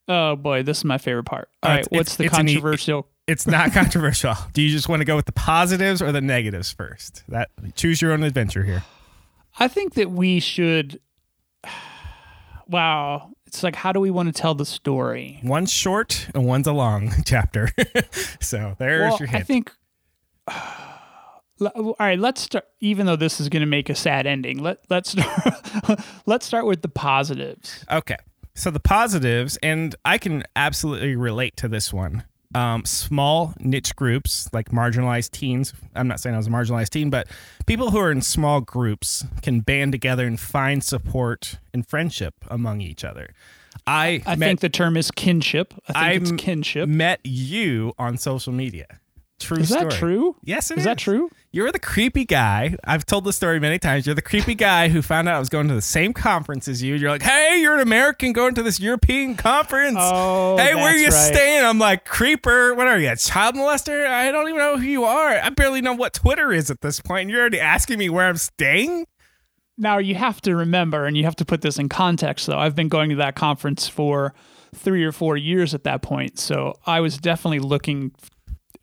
Oh 0.08 0.36
boy, 0.36 0.62
this 0.62 0.78
is 0.78 0.84
my 0.84 0.98
favorite 0.98 1.24
part. 1.24 1.48
All 1.62 1.70
Uh, 1.70 1.74
right, 1.76 1.86
what's 1.90 2.14
it's- 2.14 2.16
the 2.16 2.24
it's 2.24 2.38
an 2.38 2.46
controversial? 2.46 3.08
It's 3.26 3.46
not 3.46 3.72
controversial. 3.72 4.34
do 4.52 4.60
you 4.62 4.70
just 4.70 4.88
want 4.88 5.00
to 5.00 5.04
go 5.06 5.16
with 5.16 5.24
the 5.26 5.32
positives 5.32 6.02
or 6.02 6.12
the 6.12 6.20
negatives 6.20 6.70
first? 6.72 7.22
That 7.28 7.48
choose 7.74 8.02
your 8.02 8.12
own 8.12 8.22
adventure 8.22 8.64
here. 8.64 8.82
I 9.58 9.68
think 9.68 9.94
that 9.94 10.10
we 10.10 10.40
should. 10.40 11.00
Wow, 12.66 13.32
it's 13.46 13.62
like 13.62 13.76
how 13.76 13.92
do 13.92 14.00
we 14.00 14.10
want 14.10 14.34
to 14.34 14.40
tell 14.40 14.54
the 14.54 14.64
story? 14.64 15.38
One's 15.44 15.70
short 15.70 16.28
and 16.34 16.46
one's 16.46 16.66
a 16.66 16.72
long 16.72 17.12
chapter. 17.26 17.68
so 18.40 18.74
there's 18.78 19.02
well, 19.10 19.18
your 19.20 19.28
I 19.36 19.42
think. 19.42 19.70
All 21.60 21.94
right, 22.00 22.18
let's 22.18 22.40
start. 22.40 22.64
Even 22.80 23.04
though 23.06 23.16
this 23.16 23.40
is 23.40 23.48
going 23.50 23.60
to 23.60 23.66
make 23.66 23.88
a 23.90 23.94
sad 23.94 24.26
ending, 24.26 24.58
let 24.62 24.78
let's 24.90 25.10
start. 25.10 26.00
let's 26.26 26.46
start 26.46 26.66
with 26.66 26.80
the 26.82 26.88
positives. 26.88 27.84
okay. 27.90 28.16
So 28.56 28.70
the 28.70 28.80
positives, 28.80 29.58
and 29.62 29.94
I 30.04 30.18
can 30.18 30.44
absolutely 30.54 31.16
relate 31.16 31.56
to 31.56 31.68
this 31.68 31.92
one. 31.92 32.24
Um, 32.54 32.84
small 32.84 33.52
niche 33.58 33.96
groups 33.96 34.48
like 34.52 34.70
marginalized 34.70 35.32
teens. 35.32 35.72
I'm 35.96 36.06
not 36.06 36.20
saying 36.20 36.34
I 36.34 36.38
was 36.38 36.46
a 36.46 36.50
marginalized 36.50 36.90
teen, 36.90 37.10
but 37.10 37.26
people 37.66 37.90
who 37.90 37.98
are 37.98 38.12
in 38.12 38.22
small 38.22 38.60
groups 38.60 39.24
can 39.42 39.58
band 39.58 39.90
together 39.90 40.24
and 40.24 40.38
find 40.38 40.84
support 40.84 41.58
and 41.72 41.84
friendship 41.84 42.34
among 42.48 42.80
each 42.80 43.02
other. 43.02 43.34
I, 43.88 44.22
I 44.24 44.36
met, 44.36 44.46
think 44.46 44.60
the 44.60 44.68
term 44.68 44.96
is 44.96 45.10
kinship. 45.10 45.74
I 45.88 45.92
think 45.92 45.96
I 45.96 46.10
it's 46.12 46.42
kinship. 46.42 46.88
met 46.88 47.18
you 47.24 47.92
on 47.98 48.16
social 48.18 48.52
media. 48.52 49.00
True 49.40 49.58
Is 49.58 49.68
story. 49.68 49.84
that 49.84 49.92
true? 49.92 50.36
Yes, 50.44 50.70
it 50.70 50.74
Is 50.74 50.78
Is 50.78 50.84
that 50.84 50.98
true? 50.98 51.28
You're 51.50 51.72
the 51.72 51.78
creepy 51.78 52.24
guy. 52.24 52.76
I've 52.84 53.04
told 53.04 53.24
this 53.24 53.36
story 53.36 53.60
many 53.60 53.78
times. 53.78 54.06
You're 54.06 54.14
the 54.14 54.22
creepy 54.22 54.54
guy 54.54 54.88
who 54.88 55.02
found 55.02 55.28
out 55.28 55.36
I 55.36 55.38
was 55.38 55.48
going 55.48 55.68
to 55.68 55.74
the 55.74 55.82
same 55.82 56.12
conference 56.12 56.68
as 56.68 56.82
you. 56.82 56.94
You're 56.94 57.10
like, 57.10 57.22
hey, 57.22 57.60
you're 57.60 57.74
an 57.74 57.80
American 57.80 58.32
going 58.32 58.54
to 58.54 58.62
this 58.62 58.80
European 58.80 59.34
conference. 59.34 59.98
Oh, 60.00 60.56
hey, 60.56 60.74
where 60.74 60.94
are 60.94 60.96
you 60.96 61.08
right. 61.08 61.34
staying? 61.34 61.64
I'm 61.64 61.78
like, 61.78 62.04
creeper. 62.04 62.74
What 62.74 62.86
are 62.86 62.98
you, 62.98 63.10
a 63.10 63.16
child 63.16 63.56
molester? 63.56 64.06
I 64.06 64.30
don't 64.32 64.48
even 64.48 64.58
know 64.58 64.78
who 64.78 64.84
you 64.84 65.04
are. 65.04 65.30
I 65.30 65.50
barely 65.50 65.80
know 65.80 65.94
what 65.94 66.14
Twitter 66.14 66.52
is 66.52 66.70
at 66.70 66.80
this 66.80 67.00
point. 67.00 67.22
And 67.22 67.30
you're 67.30 67.40
already 67.40 67.60
asking 67.60 67.98
me 67.98 68.08
where 68.08 68.26
I'm 68.26 68.36
staying? 68.36 69.06
Now 69.76 69.98
you 69.98 70.14
have 70.14 70.40
to 70.42 70.54
remember, 70.54 71.04
and 71.04 71.16
you 71.16 71.24
have 71.24 71.36
to 71.36 71.44
put 71.44 71.60
this 71.60 71.78
in 71.78 71.88
context. 71.88 72.46
Though 72.46 72.58
I've 72.58 72.76
been 72.76 72.88
going 72.88 73.10
to 73.10 73.16
that 73.16 73.34
conference 73.34 73.88
for 73.88 74.32
three 74.74 75.04
or 75.04 75.12
four 75.12 75.36
years 75.36 75.74
at 75.74 75.84
that 75.84 76.02
point, 76.02 76.38
so 76.38 76.74
I 76.86 77.00
was 77.00 77.18
definitely 77.18 77.58
looking. 77.58 78.12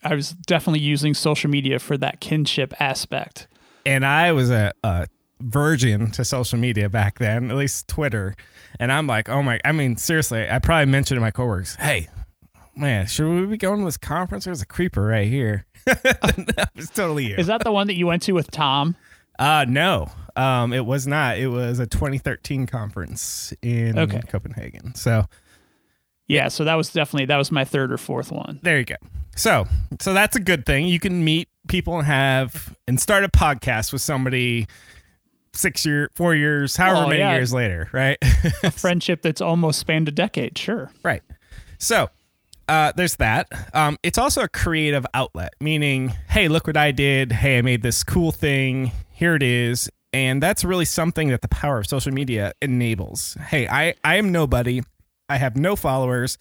I 0.03 0.15
was 0.15 0.31
definitely 0.31 0.79
using 0.81 1.13
social 1.13 1.49
media 1.49 1.79
for 1.79 1.97
that 1.97 2.19
kinship 2.19 2.73
aspect. 2.81 3.47
and 3.85 4.05
I 4.05 4.31
was 4.31 4.49
a, 4.51 4.71
a 4.83 5.07
virgin 5.39 6.11
to 6.11 6.23
social 6.25 6.57
media 6.59 6.89
back 6.89 7.19
then, 7.19 7.49
at 7.51 7.57
least 7.57 7.87
Twitter. 7.87 8.35
And 8.79 8.91
I'm 8.91 9.07
like, 9.07 9.29
oh 9.29 9.41
my, 9.43 9.59
I 9.65 9.71
mean, 9.71 9.97
seriously, 9.97 10.49
I 10.49 10.59
probably 10.59 10.91
mentioned 10.91 11.17
to 11.17 11.21
my 11.21 11.31
coworkers, 11.31 11.75
hey, 11.75 12.07
man, 12.75 13.05
should 13.07 13.27
we 13.27 13.45
be 13.45 13.57
going 13.57 13.79
to 13.79 13.85
this 13.85 13.97
conference? 13.97 14.45
There's 14.45 14.61
a 14.61 14.65
creeper 14.65 15.03
right 15.03 15.27
here. 15.27 15.65
that 15.85 16.69
was 16.75 16.89
totally 16.89 17.27
you. 17.27 17.35
Is 17.35 17.47
that 17.47 17.63
the 17.63 17.71
one 17.71 17.87
that 17.87 17.95
you 17.95 18.07
went 18.07 18.21
to 18.23 18.33
with 18.33 18.49
Tom? 18.51 18.95
Uh, 19.39 19.65
no, 19.67 20.11
um, 20.35 20.71
it 20.73 20.85
was 20.85 21.07
not. 21.07 21.37
It 21.39 21.47
was 21.47 21.79
a 21.79 21.87
2013 21.87 22.67
conference 22.67 23.53
in 23.63 23.97
Okay. 23.97 24.21
Copenhagen. 24.27 24.93
So 24.93 25.25
Yeah, 26.27 26.47
so 26.49 26.63
that 26.63 26.75
was 26.75 26.93
definitely 26.93 27.25
that 27.25 27.37
was 27.37 27.51
my 27.51 27.65
third 27.65 27.91
or 27.91 27.97
fourth 27.97 28.31
one. 28.31 28.59
there 28.61 28.77
you 28.77 28.85
go. 28.85 28.95
So, 29.35 29.65
so 29.99 30.13
that's 30.13 30.35
a 30.35 30.39
good 30.39 30.65
thing. 30.65 30.87
You 30.87 30.99
can 30.99 31.23
meet 31.23 31.47
people 31.67 31.97
and 31.97 32.05
have 32.05 32.75
and 32.87 32.99
start 32.99 33.23
a 33.23 33.29
podcast 33.29 33.93
with 33.93 34.01
somebody 34.01 34.67
six 35.53 35.85
year, 35.85 36.09
four 36.15 36.35
years, 36.35 36.75
however 36.75 37.05
Oh, 37.05 37.07
many 37.07 37.19
yeah. 37.19 37.33
years 37.35 37.53
later, 37.53 37.89
right? 37.91 38.17
A 38.63 38.71
friendship 38.71 39.21
that's 39.21 39.41
almost 39.41 39.79
spanned 39.79 40.07
a 40.07 40.11
decade. 40.11 40.57
Sure. 40.57 40.91
Right. 41.03 41.21
So 41.77 42.09
uh, 42.69 42.91
there's 42.95 43.15
that. 43.17 43.47
Um, 43.73 43.97
it's 44.03 44.17
also 44.17 44.43
a 44.43 44.47
creative 44.49 45.05
outlet, 45.13 45.53
meaning, 45.59 46.09
hey, 46.29 46.47
look 46.47 46.67
what 46.67 46.77
I 46.77 46.91
did. 46.91 47.31
Hey, 47.31 47.57
I 47.57 47.61
made 47.61 47.81
this 47.81 48.03
cool 48.03 48.31
thing. 48.31 48.91
Here 49.11 49.35
it 49.35 49.43
is. 49.43 49.89
And 50.13 50.43
that's 50.43 50.63
really 50.65 50.85
something 50.85 51.29
that 51.29 51.41
the 51.41 51.47
power 51.47 51.79
of 51.79 51.87
social 51.87 52.11
media 52.13 52.51
enables. 52.61 53.35
Hey, 53.47 53.67
I, 53.67 53.93
I 54.03 54.15
am 54.15 54.31
nobody. 54.31 54.81
I 55.31 55.37
have 55.37 55.55
no 55.55 55.77
followers. 55.77 56.37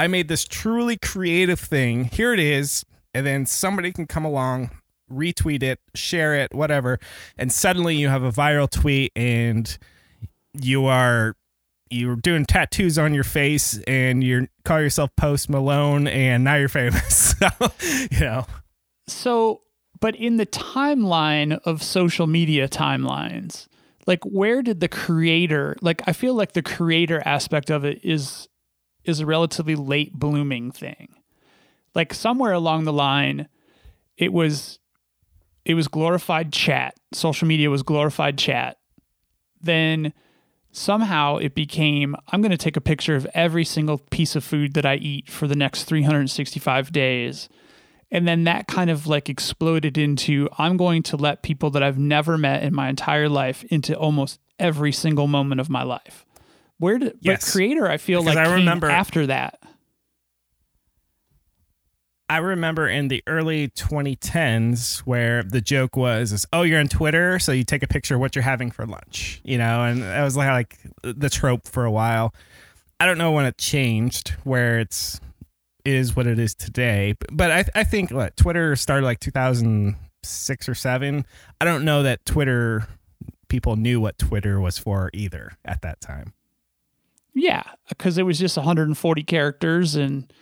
I 0.00 0.08
made 0.08 0.26
this 0.26 0.44
truly 0.44 0.96
creative 0.96 1.60
thing. 1.60 2.04
Here 2.06 2.32
it 2.32 2.40
is. 2.40 2.84
And 3.14 3.24
then 3.24 3.46
somebody 3.46 3.92
can 3.92 4.06
come 4.06 4.24
along, 4.24 4.70
retweet 5.08 5.62
it, 5.62 5.78
share 5.94 6.34
it, 6.34 6.52
whatever. 6.52 6.98
And 7.38 7.52
suddenly 7.52 7.94
you 7.94 8.08
have 8.08 8.24
a 8.24 8.32
viral 8.32 8.68
tweet 8.68 9.12
and 9.14 9.78
you 10.54 10.86
are 10.86 11.36
you're 11.88 12.16
doing 12.16 12.44
tattoos 12.46 12.98
on 12.98 13.14
your 13.14 13.22
face 13.22 13.78
and 13.86 14.24
you 14.24 14.48
call 14.64 14.80
yourself 14.80 15.10
Post 15.16 15.48
Malone 15.48 16.08
and 16.08 16.42
now 16.42 16.56
you're 16.56 16.68
famous. 16.68 17.36
so, 17.38 17.48
you 18.10 18.20
know, 18.20 18.46
So, 19.06 19.60
but 20.00 20.16
in 20.16 20.36
the 20.36 20.46
timeline 20.46 21.60
of 21.64 21.80
social 21.80 22.26
media 22.26 22.66
timelines, 22.66 23.68
like 24.06 24.24
where 24.24 24.62
did 24.62 24.80
the 24.80 24.88
creator, 24.88 25.76
like 25.80 26.02
I 26.06 26.12
feel 26.12 26.34
like 26.34 26.52
the 26.52 26.62
creator 26.62 27.22
aspect 27.24 27.70
of 27.70 27.84
it 27.84 28.00
is 28.04 28.48
is 29.04 29.20
a 29.20 29.26
relatively 29.26 29.74
late 29.74 30.14
blooming 30.14 30.70
thing. 30.70 31.14
Like 31.94 32.14
somewhere 32.14 32.52
along 32.52 32.84
the 32.84 32.92
line 32.92 33.48
it 34.16 34.32
was 34.32 34.78
it 35.64 35.74
was 35.74 35.88
glorified 35.88 36.52
chat. 36.52 36.94
Social 37.12 37.46
media 37.46 37.70
was 37.70 37.82
glorified 37.82 38.38
chat. 38.38 38.78
Then 39.60 40.12
somehow 40.72 41.36
it 41.36 41.54
became 41.54 42.16
I'm 42.28 42.40
going 42.40 42.50
to 42.50 42.56
take 42.56 42.76
a 42.76 42.80
picture 42.80 43.14
of 43.14 43.26
every 43.34 43.64
single 43.64 43.98
piece 43.98 44.34
of 44.34 44.42
food 44.42 44.74
that 44.74 44.86
I 44.86 44.96
eat 44.96 45.30
for 45.30 45.46
the 45.46 45.56
next 45.56 45.84
365 45.84 46.90
days. 46.92 47.48
And 48.14 48.28
then 48.28 48.44
that 48.44 48.68
kind 48.68 48.90
of 48.90 49.06
like 49.06 49.28
exploded 49.30 49.96
into 49.96 50.48
I'm 50.58 50.76
going 50.76 51.02
to 51.04 51.16
let 51.16 51.42
people 51.42 51.70
that 51.70 51.82
I've 51.82 51.98
never 51.98 52.36
met 52.36 52.62
in 52.62 52.74
my 52.74 52.88
entire 52.90 53.28
life 53.28 53.64
into 53.64 53.96
almost 53.96 54.38
every 54.58 54.92
single 54.92 55.26
moment 55.26 55.60
of 55.62 55.70
my 55.70 55.82
life. 55.82 56.26
Where 56.78 56.98
did 56.98 57.14
Yes. 57.20 57.42
but 57.46 57.52
creator 57.52 57.88
I 57.88 57.96
feel 57.96 58.20
Because 58.22 58.36
like 58.36 58.46
I 58.46 58.50
came 58.50 58.58
remember- 58.60 58.90
after 58.90 59.26
that. 59.28 59.58
I 62.28 62.38
remember 62.38 62.88
in 62.88 63.08
the 63.08 63.22
early 63.26 63.68
2010s 63.68 65.00
where 65.00 65.42
the 65.42 65.60
joke 65.60 65.96
was, 65.96 66.32
is, 66.32 66.46
"Oh, 66.52 66.62
you're 66.62 66.80
on 66.80 66.88
Twitter, 66.88 67.38
so 67.38 67.52
you 67.52 67.62
take 67.64 67.82
a 67.82 67.86
picture 67.86 68.14
of 68.14 68.20
what 68.20 68.34
you're 68.34 68.42
having 68.42 68.70
for 68.70 68.86
lunch," 68.86 69.40
you 69.44 69.58
know, 69.58 69.84
and 69.84 70.02
that 70.02 70.22
was 70.22 70.34
like, 70.36 70.48
like 70.48 70.78
the 71.02 71.28
trope 71.28 71.68
for 71.68 71.84
a 71.84 71.90
while. 71.90 72.34
I 72.98 73.04
don't 73.06 73.18
know 73.18 73.32
when 73.32 73.44
it 73.44 73.58
changed, 73.58 74.30
where 74.44 74.78
it's 74.80 75.20
is 75.84 76.14
what 76.16 76.26
it 76.26 76.38
is 76.38 76.54
today. 76.54 77.14
But, 77.30 77.50
I, 77.50 77.64
I 77.74 77.84
think 77.84 78.10
what 78.10 78.36
Twitter 78.36 78.76
started 78.76 79.04
like 79.04 79.20
2006 79.20 80.68
or 80.68 80.74
seven. 80.74 81.26
I 81.60 81.64
don't 81.64 81.84
know 81.84 82.02
that 82.02 82.24
Twitter 82.24 82.86
people 83.48 83.76
knew 83.76 84.00
what 84.00 84.18
Twitter 84.18 84.60
was 84.60 84.78
for 84.78 85.10
either 85.12 85.52
at 85.64 85.82
that 85.82 86.00
time. 86.00 86.32
Yeah, 87.34 87.62
because 87.88 88.18
it 88.18 88.24
was 88.24 88.38
just 88.38 88.56
140 88.56 89.22
characters 89.24 89.94
and 89.94 90.32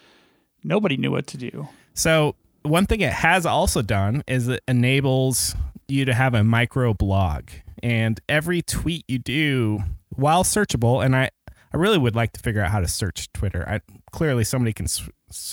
nobody 0.64 0.96
knew 0.96 1.10
what 1.10 1.26
to 1.28 1.36
do. 1.36 1.68
So 1.94 2.34
one 2.62 2.86
thing 2.86 3.00
it 3.00 3.12
has 3.12 3.46
also 3.46 3.82
done 3.82 4.22
is 4.26 4.48
it 4.48 4.62
enables 4.68 5.54
you 5.88 6.04
to 6.04 6.14
have 6.14 6.34
a 6.34 6.44
micro 6.44 6.94
blog 6.94 7.50
and 7.82 8.20
every 8.28 8.62
tweet 8.62 9.04
you 9.08 9.18
do 9.18 9.80
while 10.10 10.44
searchable 10.44 11.04
and 11.04 11.16
i 11.16 11.30
i 11.72 11.76
really 11.76 11.98
would 11.98 12.14
like 12.14 12.32
to 12.32 12.40
figure 12.40 12.62
out 12.62 12.70
how 12.70 12.80
to 12.80 12.86
search 12.86 13.32
twitter 13.32 13.66
i 13.68 13.80
clearly 14.12 14.44
somebody 14.44 14.72
can 14.72 14.86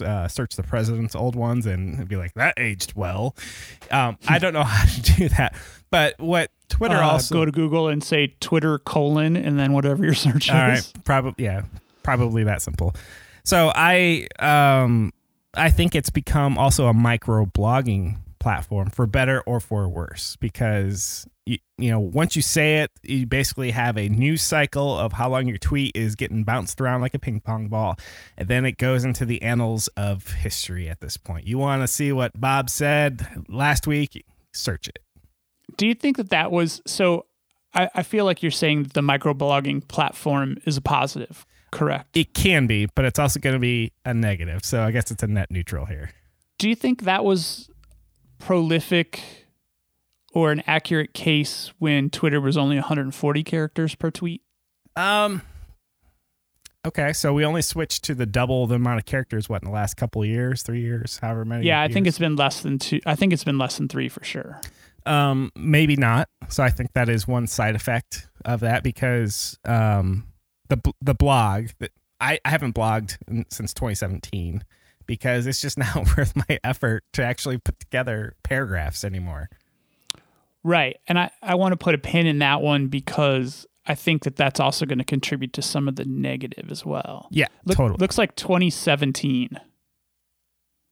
uh, 0.01 0.27
search 0.27 0.55
the 0.55 0.63
president's 0.63 1.15
old 1.15 1.35
ones 1.35 1.65
and 1.65 2.07
be 2.07 2.15
like 2.15 2.33
that 2.33 2.53
aged 2.57 2.93
well 2.95 3.35
um, 3.91 4.17
i 4.27 4.37
don't 4.39 4.53
know 4.53 4.63
how 4.65 4.85
to 4.85 5.01
do 5.01 5.29
that 5.29 5.55
but 5.89 6.17
what 6.19 6.51
twitter 6.69 6.95
Uh, 6.95 7.09
also 7.11 7.35
go 7.35 7.45
to 7.45 7.51
Google 7.51 7.87
and 7.87 8.03
say 8.03 8.35
Twitter 8.39 8.77
colon 8.79 9.35
and 9.37 9.57
then 9.57 9.71
whatever 9.73 10.03
your 10.03 10.13
search 10.25 10.49
all 10.49 10.71
is. 10.71 10.91
right, 10.95 11.03
probably 11.05 11.45
yeah, 11.45 11.61
probably 12.03 12.43
that 12.43 12.61
simple. 12.61 12.93
So 13.45 13.71
I 13.73 14.27
um 14.39 15.13
I 15.53 15.69
think 15.71 15.95
it's 15.95 16.09
become 16.09 16.57
also 16.57 16.87
a 16.87 16.93
micro 16.93 17.45
blogging 17.45 18.17
platform 18.47 18.89
for 18.89 19.05
better 19.05 19.41
or 19.41 19.59
for 19.59 19.89
worse 19.89 20.37
because 20.37 21.27
you, 21.45 21.57
you 21.77 21.91
know 21.91 21.99
once 21.99 22.33
you 22.33 22.41
say 22.41 22.77
it 22.77 22.89
you 23.03 23.25
basically 23.27 23.71
have 23.71 23.97
a 23.97 24.07
news 24.07 24.41
cycle 24.41 24.97
of 24.97 25.11
how 25.11 25.29
long 25.29 25.47
your 25.49 25.57
tweet 25.57 25.93
is 25.97 26.15
getting 26.15 26.45
bounced 26.45 26.79
around 26.79 27.01
like 27.01 27.13
a 27.13 27.19
ping 27.19 27.41
pong 27.41 27.67
ball 27.67 27.97
and 28.37 28.47
then 28.47 28.63
it 28.63 28.77
goes 28.77 29.03
into 29.03 29.25
the 29.25 29.41
annals 29.41 29.89
of 29.97 30.31
history 30.31 30.87
at 30.87 31.01
this 31.01 31.17
point 31.17 31.45
you 31.45 31.57
want 31.57 31.81
to 31.81 31.89
see 31.89 32.13
what 32.13 32.39
bob 32.39 32.69
said 32.69 33.27
last 33.49 33.85
week 33.85 34.25
search 34.53 34.87
it 34.87 34.99
Do 35.75 35.85
you 35.85 35.93
think 35.93 36.15
that 36.15 36.29
that 36.29 36.49
was 36.49 36.81
so? 36.85 37.25
I, 37.73 37.89
I 37.95 38.03
feel 38.03 38.23
like 38.23 38.41
you're 38.41 38.49
saying 38.49 38.83
that 38.83 38.93
the 38.93 39.01
microblogging 39.01 39.89
platform 39.89 40.55
is 40.65 40.77
a 40.77 40.81
positive, 40.81 41.45
correct? 41.71 42.15
it 42.15 42.33
can 42.33 42.65
be 42.65 42.85
but 42.95 43.03
it's 43.03 43.19
also 43.19 43.41
going 43.41 43.55
to 43.55 43.59
be 43.59 43.91
a 44.05 44.13
negative 44.13 44.63
so 44.63 44.83
i 44.83 44.91
guess 44.91 45.11
it's 45.11 45.21
a 45.21 45.27
net 45.27 45.51
neutral 45.51 45.85
here 45.85 46.11
Do 46.59 46.69
you 46.69 46.75
think 46.75 47.03
that 47.03 47.25
was 47.25 47.69
prolific 48.39 49.21
or 50.33 50.51
an 50.51 50.63
accurate 50.67 51.13
case 51.13 51.71
when 51.79 52.09
Twitter 52.09 52.39
was 52.39 52.57
only 52.57 52.75
140 52.75 53.43
characters 53.43 53.95
per 53.95 54.11
tweet? 54.11 54.41
Um. 54.95 55.41
Okay, 56.85 57.11
so 57.11 57.33
we 57.33 57.43
only 57.43 57.61
switched 57.61 58.03
to 58.05 58.15
the 58.15 58.25
double 58.25 58.65
the 58.65 58.75
amount 58.75 58.99
of 58.99 59.05
characters. 59.05 59.49
What 59.49 59.61
in 59.61 59.65
the 59.65 59.73
last 59.73 59.95
couple 59.95 60.21
of 60.21 60.27
years, 60.29 60.61
three 60.63 60.79
years, 60.81 61.19
however 61.21 61.43
many? 61.43 61.65
Yeah, 61.65 61.81
I 61.81 61.89
think 61.89 62.07
it's 62.07 62.19
been 62.19 62.35
less 62.37 62.61
than 62.61 62.79
two. 62.79 63.01
I 63.05 63.15
think 63.15 63.33
it's 63.33 63.43
been 63.43 63.57
less 63.57 63.77
than 63.77 63.89
three 63.89 64.07
for 64.09 64.23
sure. 64.23 64.61
um 65.05 65.51
maybe 65.55 65.95
not. 65.97 66.29
So 66.49 66.63
I 66.63 66.69
think 66.69 66.93
that 66.93 67.09
is 67.09 67.27
one 67.27 67.47
side 67.47 67.75
effect 67.75 68.27
of 68.45 68.61
that 68.61 68.83
because 68.83 69.57
um 69.65 70.27
the 70.69 70.79
the 71.01 71.13
blog 71.13 71.69
that 71.79 71.91
I, 72.21 72.39
I 72.45 72.49
haven't 72.49 72.73
blogged 72.73 73.17
since 73.49 73.73
2017 73.73 74.63
because 75.07 75.47
it's 75.47 75.61
just 75.61 75.77
not 75.77 75.95
worth 76.17 76.35
my 76.35 76.59
effort 76.63 77.03
to 77.13 77.23
actually 77.23 77.57
put 77.57 77.79
together 77.79 78.35
paragraphs 78.43 79.03
anymore. 79.03 79.49
Right. 80.63 80.97
And 81.07 81.17
I, 81.17 81.31
I 81.41 81.55
want 81.55 81.71
to 81.71 81.77
put 81.77 81.95
a 81.95 81.97
pin 81.97 82.27
in 82.27 82.39
that 82.39 82.61
one 82.61 82.87
because 82.87 83.65
I 83.85 83.95
think 83.95 84.23
that 84.23 84.35
that's 84.35 84.59
also 84.59 84.85
going 84.85 84.97
to 84.99 85.05
contribute 85.05 85.53
to 85.53 85.61
some 85.61 85.87
of 85.87 85.95
the 85.95 86.05
negative 86.05 86.69
as 86.71 86.85
well. 86.85 87.27
Yeah, 87.31 87.47
Look, 87.65 87.77
totally. 87.77 87.97
Looks 87.99 88.17
like 88.17 88.35
2017. 88.35 89.59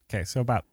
Okay, 0.09 0.23
so 0.23 0.39
about 0.39 0.65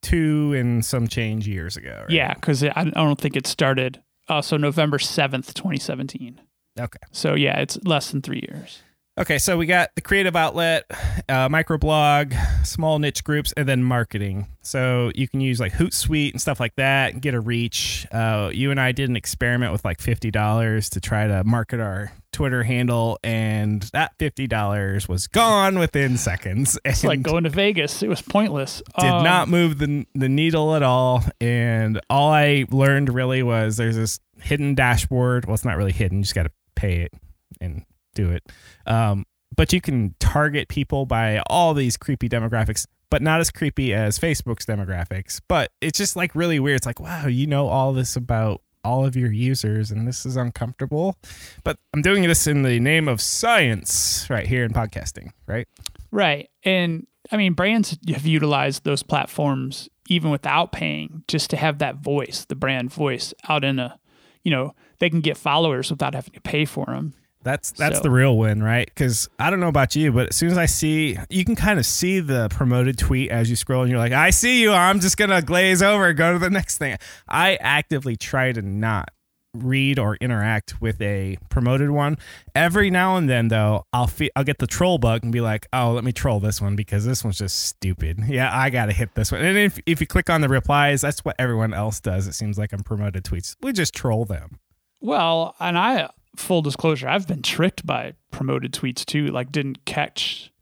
two 0.00 0.54
and 0.54 0.84
some 0.84 1.06
change 1.06 1.46
years 1.46 1.76
ago. 1.76 2.00
Right? 2.02 2.10
Yeah, 2.10 2.34
because 2.34 2.64
I 2.64 2.72
I 2.76 2.84
don't 2.84 3.20
think 3.20 3.36
it 3.36 3.46
started. 3.46 4.00
Uh, 4.28 4.40
so 4.40 4.56
November 4.56 4.96
7th, 4.96 5.52
2017. 5.52 6.40
Okay. 6.80 6.98
So 7.12 7.34
yeah, 7.34 7.60
it's 7.60 7.78
less 7.84 8.10
than 8.10 8.22
three 8.22 8.42
years. 8.48 8.82
Okay, 9.16 9.38
so 9.38 9.56
we 9.56 9.66
got 9.66 9.90
the 9.94 10.00
creative 10.00 10.34
outlet, 10.34 10.86
uh, 11.28 11.48
microblog, 11.48 12.34
small 12.66 12.98
niche 12.98 13.22
groups, 13.22 13.52
and 13.56 13.68
then 13.68 13.84
marketing. 13.84 14.48
So 14.62 15.12
you 15.14 15.28
can 15.28 15.40
use 15.40 15.60
like 15.60 15.72
Hootsuite 15.72 16.32
and 16.32 16.40
stuff 16.40 16.58
like 16.58 16.74
that 16.76 17.12
and 17.12 17.22
get 17.22 17.32
a 17.32 17.38
reach. 17.40 18.08
Uh, 18.10 18.50
you 18.52 18.72
and 18.72 18.80
I 18.80 18.90
did 18.90 19.08
an 19.08 19.14
experiment 19.14 19.70
with 19.70 19.84
like 19.84 20.00
fifty 20.00 20.32
dollars 20.32 20.90
to 20.90 21.00
try 21.00 21.28
to 21.28 21.44
market 21.44 21.78
our 21.78 22.10
Twitter 22.32 22.64
handle, 22.64 23.20
and 23.22 23.82
that 23.92 24.14
fifty 24.18 24.48
dollars 24.48 25.08
was 25.08 25.28
gone 25.28 25.78
within 25.78 26.16
seconds. 26.16 26.76
It's 26.84 27.04
like 27.04 27.22
going 27.22 27.44
to 27.44 27.50
Vegas. 27.50 28.02
It 28.02 28.08
was 28.08 28.20
pointless. 28.20 28.82
did 28.98 29.08
Um, 29.10 29.22
not 29.22 29.48
move 29.48 29.78
the 29.78 30.06
the 30.16 30.28
needle 30.28 30.74
at 30.74 30.82
all. 30.82 31.22
And 31.40 32.00
all 32.10 32.32
I 32.32 32.64
learned 32.68 33.14
really 33.14 33.44
was 33.44 33.76
there's 33.76 33.94
this 33.94 34.18
hidden 34.40 34.74
dashboard. 34.74 35.46
Well, 35.46 35.54
it's 35.54 35.64
not 35.64 35.76
really 35.76 35.92
hidden. 35.92 36.18
You 36.18 36.24
just 36.24 36.34
got 36.34 36.44
to 36.44 36.52
pay 36.74 37.02
it 37.02 37.12
and 37.60 37.84
do 38.14 38.30
it. 38.30 38.42
Um, 38.86 39.26
but 39.56 39.72
you 39.72 39.80
can 39.80 40.14
target 40.18 40.68
people 40.68 41.06
by 41.06 41.40
all 41.46 41.74
these 41.74 41.96
creepy 41.96 42.28
demographics, 42.28 42.86
but 43.10 43.22
not 43.22 43.40
as 43.40 43.50
creepy 43.50 43.94
as 43.94 44.18
Facebook's 44.18 44.66
demographics. 44.66 45.40
But 45.48 45.70
it's 45.80 45.98
just 45.98 46.16
like 46.16 46.34
really 46.34 46.58
weird. 46.58 46.76
It's 46.76 46.86
like, 46.86 47.00
wow, 47.00 47.26
you 47.26 47.46
know 47.46 47.68
all 47.68 47.92
this 47.92 48.16
about 48.16 48.62
all 48.84 49.06
of 49.06 49.16
your 49.16 49.32
users, 49.32 49.90
and 49.90 50.06
this 50.06 50.26
is 50.26 50.36
uncomfortable. 50.36 51.16
But 51.62 51.78
I'm 51.94 52.02
doing 52.02 52.22
this 52.22 52.46
in 52.46 52.62
the 52.62 52.78
name 52.80 53.08
of 53.08 53.20
science 53.20 54.26
right 54.28 54.46
here 54.46 54.64
in 54.64 54.72
podcasting, 54.72 55.30
right? 55.46 55.66
Right. 56.10 56.50
And 56.64 57.06
I 57.32 57.36
mean, 57.36 57.54
brands 57.54 57.96
have 58.08 58.26
utilized 58.26 58.84
those 58.84 59.02
platforms 59.02 59.88
even 60.08 60.30
without 60.30 60.72
paying 60.72 61.24
just 61.28 61.50
to 61.50 61.56
have 61.56 61.78
that 61.78 61.96
voice, 61.96 62.44
the 62.44 62.54
brand 62.54 62.92
voice 62.92 63.32
out 63.48 63.64
in 63.64 63.78
a, 63.78 63.98
you 64.42 64.50
know, 64.50 64.74
they 64.98 65.08
can 65.08 65.20
get 65.20 65.38
followers 65.38 65.90
without 65.90 66.14
having 66.14 66.34
to 66.34 66.40
pay 66.40 66.64
for 66.64 66.86
them. 66.86 67.14
That's 67.44 67.70
that's 67.72 67.98
So- 67.98 68.02
the 68.02 68.10
real 68.10 68.36
win, 68.36 68.62
right? 68.62 68.86
Because 68.86 69.28
I 69.38 69.50
don't 69.50 69.60
know 69.60 69.68
about 69.68 69.94
you, 69.94 70.10
but 70.10 70.30
as 70.30 70.36
soon 70.36 70.50
as 70.50 70.58
I 70.58 70.66
see, 70.66 71.16
you 71.30 71.44
can 71.44 71.54
kind 71.54 71.78
of 71.78 71.86
see 71.86 72.18
the 72.20 72.48
promoted 72.50 72.98
tweet 72.98 73.30
as 73.30 73.48
you 73.48 73.54
scroll, 73.56 73.82
and 73.82 73.90
you're 73.90 74.00
like, 74.00 74.12
"I 74.12 74.30
see 74.30 74.60
you. 74.62 74.72
I'm 74.72 74.98
just 75.00 75.16
gonna 75.16 75.42
glaze 75.42 75.82
over, 75.82 76.12
go 76.14 76.32
to 76.32 76.38
the 76.38 76.50
next 76.50 76.78
thing." 76.78 76.96
I 77.28 77.56
actively 77.60 78.16
try 78.16 78.50
to 78.52 78.62
not 78.62 79.10
read 79.56 80.00
or 80.00 80.16
interact 80.16 80.80
with 80.80 81.00
a 81.00 81.36
promoted 81.48 81.88
one. 81.90 82.18
Every 82.56 82.90
now 82.90 83.16
and 83.16 83.28
then, 83.30 83.46
though, 83.48 83.84
I'll 83.92 84.08
fe- 84.08 84.30
I'll 84.34 84.42
get 84.42 84.58
the 84.58 84.66
troll 84.66 84.98
bug 84.98 85.22
and 85.22 85.30
be 85.32 85.40
like, 85.40 85.66
"Oh, 85.72 85.92
let 85.92 86.02
me 86.02 86.10
troll 86.10 86.40
this 86.40 86.60
one 86.60 86.74
because 86.74 87.04
this 87.04 87.22
one's 87.22 87.38
just 87.38 87.60
stupid." 87.60 88.18
Yeah, 88.26 88.50
I 88.52 88.70
gotta 88.70 88.92
hit 88.92 89.14
this 89.14 89.30
one. 89.30 89.42
And 89.42 89.56
if 89.56 89.78
if 89.86 90.00
you 90.00 90.08
click 90.08 90.28
on 90.28 90.40
the 90.40 90.48
replies, 90.48 91.02
that's 91.02 91.20
what 91.24 91.36
everyone 91.38 91.72
else 91.72 92.00
does. 92.00 92.26
It 92.26 92.32
seems 92.32 92.58
like 92.58 92.72
on 92.72 92.82
promoted 92.82 93.22
tweets, 93.22 93.54
we 93.60 93.72
just 93.72 93.94
troll 93.94 94.24
them. 94.24 94.58
Well, 95.00 95.54
and 95.60 95.78
I, 95.78 96.08
full 96.36 96.62
disclosure, 96.62 97.08
I've 97.08 97.26
been 97.26 97.42
tricked 97.42 97.86
by 97.86 98.14
promoted 98.30 98.72
tweets 98.72 99.04
too. 99.04 99.28
Like, 99.28 99.52
didn't 99.52 99.84
catch 99.84 100.52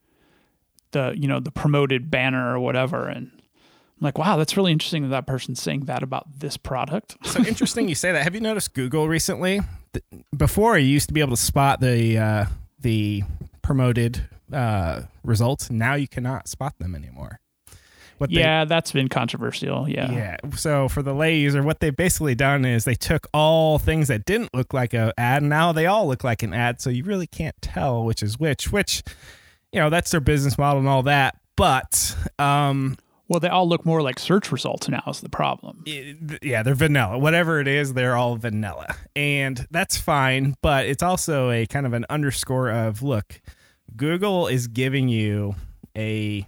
the, 0.92 1.14
you 1.16 1.28
know, 1.28 1.40
the 1.40 1.50
promoted 1.50 2.10
banner 2.10 2.54
or 2.54 2.60
whatever. 2.60 3.08
And 3.08 3.30
I'm 3.34 4.00
like, 4.00 4.18
wow, 4.18 4.36
that's 4.36 4.56
really 4.56 4.72
interesting 4.72 5.02
that 5.02 5.08
that 5.08 5.26
person's 5.26 5.62
saying 5.62 5.86
that 5.86 6.02
about 6.02 6.26
this 6.38 6.56
product. 6.56 7.16
So 7.24 7.42
interesting 7.44 7.88
you 7.88 7.94
say 7.94 8.12
that. 8.12 8.22
Have 8.22 8.34
you 8.34 8.40
noticed 8.40 8.74
Google 8.74 9.08
recently? 9.08 9.60
Before 10.36 10.78
you 10.78 10.88
used 10.88 11.08
to 11.08 11.14
be 11.14 11.20
able 11.20 11.36
to 11.36 11.42
spot 11.42 11.80
the 11.80 12.18
uh, 12.18 12.44
the 12.80 13.22
promoted 13.62 14.28
uh, 14.52 15.02
results. 15.24 15.70
Now 15.70 15.94
you 15.94 16.08
cannot 16.08 16.48
spot 16.48 16.78
them 16.78 16.94
anymore. 16.94 17.40
What 18.22 18.30
they- 18.30 18.36
yeah, 18.40 18.64
that's 18.64 18.92
been 18.92 19.08
controversial. 19.08 19.88
Yeah. 19.88 20.10
yeah. 20.12 20.36
So 20.54 20.88
for 20.88 21.02
the 21.02 21.12
lay 21.12 21.38
user, 21.38 21.60
what 21.62 21.80
they've 21.80 21.94
basically 21.96 22.36
done 22.36 22.64
is 22.64 22.84
they 22.84 22.94
took 22.94 23.26
all 23.34 23.78
things 23.80 24.06
that 24.08 24.24
didn't 24.24 24.54
look 24.54 24.72
like 24.72 24.94
a 24.94 25.12
ad, 25.18 25.42
and 25.42 25.48
now 25.50 25.72
they 25.72 25.86
all 25.86 26.06
look 26.06 26.22
like 26.22 26.44
an 26.44 26.54
ad. 26.54 26.80
So 26.80 26.88
you 26.88 27.02
really 27.02 27.26
can't 27.26 27.56
tell 27.60 28.04
which 28.04 28.22
is 28.22 28.38
which. 28.38 28.70
Which, 28.70 29.02
you 29.72 29.80
know, 29.80 29.90
that's 29.90 30.12
their 30.12 30.20
business 30.20 30.56
model 30.56 30.78
and 30.78 30.88
all 30.88 31.02
that. 31.02 31.36
But 31.56 32.16
um, 32.38 32.96
Well, 33.28 33.40
they 33.40 33.48
all 33.48 33.68
look 33.68 33.84
more 33.84 34.02
like 34.02 34.18
search 34.20 34.52
results 34.52 34.88
now, 34.88 35.02
is 35.08 35.20
the 35.20 35.28
problem. 35.28 35.82
it- 35.86 36.38
yeah, 36.44 36.62
they're 36.62 36.74
vanilla. 36.76 37.18
Whatever 37.18 37.58
it 37.60 37.66
is, 37.66 37.94
they're 37.94 38.14
all 38.14 38.36
vanilla. 38.36 38.94
And 39.16 39.66
that's 39.72 39.96
fine, 39.96 40.54
but 40.62 40.86
it's 40.86 41.02
also 41.02 41.50
a 41.50 41.66
kind 41.66 41.86
of 41.86 41.92
an 41.92 42.06
underscore 42.08 42.70
of 42.70 43.02
look, 43.02 43.40
Google 43.96 44.46
is 44.46 44.68
giving 44.68 45.08
you 45.08 45.54
a 45.96 46.46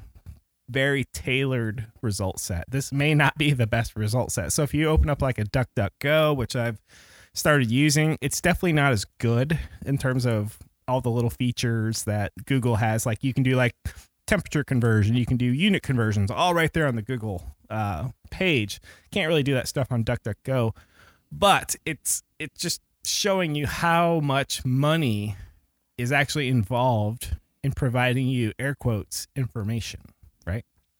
very 0.68 1.04
tailored 1.12 1.86
result 2.02 2.40
set. 2.40 2.64
This 2.70 2.92
may 2.92 3.14
not 3.14 3.36
be 3.36 3.52
the 3.52 3.66
best 3.66 3.96
result 3.96 4.32
set. 4.32 4.52
So 4.52 4.62
if 4.62 4.74
you 4.74 4.88
open 4.88 5.10
up 5.10 5.22
like 5.22 5.38
a 5.38 5.44
DuckDuckGo, 5.44 6.36
which 6.36 6.56
I've 6.56 6.80
started 7.34 7.70
using, 7.70 8.16
it's 8.20 8.40
definitely 8.40 8.72
not 8.72 8.92
as 8.92 9.04
good 9.18 9.58
in 9.84 9.98
terms 9.98 10.26
of 10.26 10.58
all 10.86 11.00
the 11.00 11.10
little 11.10 11.30
features 11.30 12.04
that 12.04 12.32
Google 12.46 12.76
has. 12.76 13.06
Like 13.06 13.22
you 13.22 13.34
can 13.34 13.42
do 13.42 13.56
like 13.56 13.74
temperature 14.26 14.64
conversion, 14.64 15.16
you 15.16 15.26
can 15.26 15.36
do 15.36 15.46
unit 15.46 15.82
conversions, 15.82 16.30
all 16.30 16.54
right 16.54 16.72
there 16.72 16.86
on 16.86 16.96
the 16.96 17.02
Google 17.02 17.56
uh, 17.70 18.08
page. 18.30 18.80
Can't 19.10 19.28
really 19.28 19.42
do 19.42 19.54
that 19.54 19.68
stuff 19.68 19.88
on 19.90 20.04
DuckDuckGo, 20.04 20.74
but 21.30 21.76
it's 21.84 22.22
it's 22.38 22.60
just 22.60 22.80
showing 23.04 23.54
you 23.54 23.66
how 23.66 24.20
much 24.20 24.64
money 24.64 25.36
is 25.98 26.10
actually 26.10 26.48
involved 26.48 27.36
in 27.62 27.72
providing 27.72 28.26
you 28.26 28.52
air 28.58 28.74
quotes 28.74 29.26
information. 29.36 30.00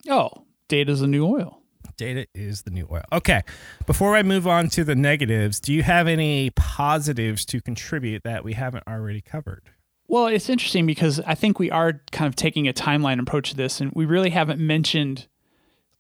Oh, 0.08 0.30
data's 0.68 1.00
the 1.00 1.06
new 1.06 1.26
oil. 1.26 1.60
Data 1.96 2.26
is 2.34 2.62
the 2.62 2.70
new 2.70 2.88
oil. 2.90 3.04
Okay. 3.12 3.42
Before 3.86 4.16
I 4.16 4.22
move 4.22 4.46
on 4.46 4.68
to 4.70 4.84
the 4.84 4.96
negatives, 4.96 5.60
do 5.60 5.72
you 5.72 5.82
have 5.82 6.08
any 6.08 6.50
positives 6.50 7.44
to 7.46 7.60
contribute 7.60 8.24
that 8.24 8.42
we 8.42 8.54
haven't 8.54 8.84
already 8.88 9.20
covered? 9.20 9.62
Well, 10.08 10.26
it's 10.26 10.48
interesting 10.48 10.86
because 10.86 11.20
I 11.20 11.34
think 11.34 11.58
we 11.58 11.70
are 11.70 12.00
kind 12.12 12.28
of 12.28 12.36
taking 12.36 12.68
a 12.68 12.72
timeline 12.72 13.20
approach 13.20 13.50
to 13.50 13.56
this, 13.56 13.80
and 13.80 13.92
we 13.94 14.04
really 14.04 14.30
haven't 14.30 14.60
mentioned 14.60 15.28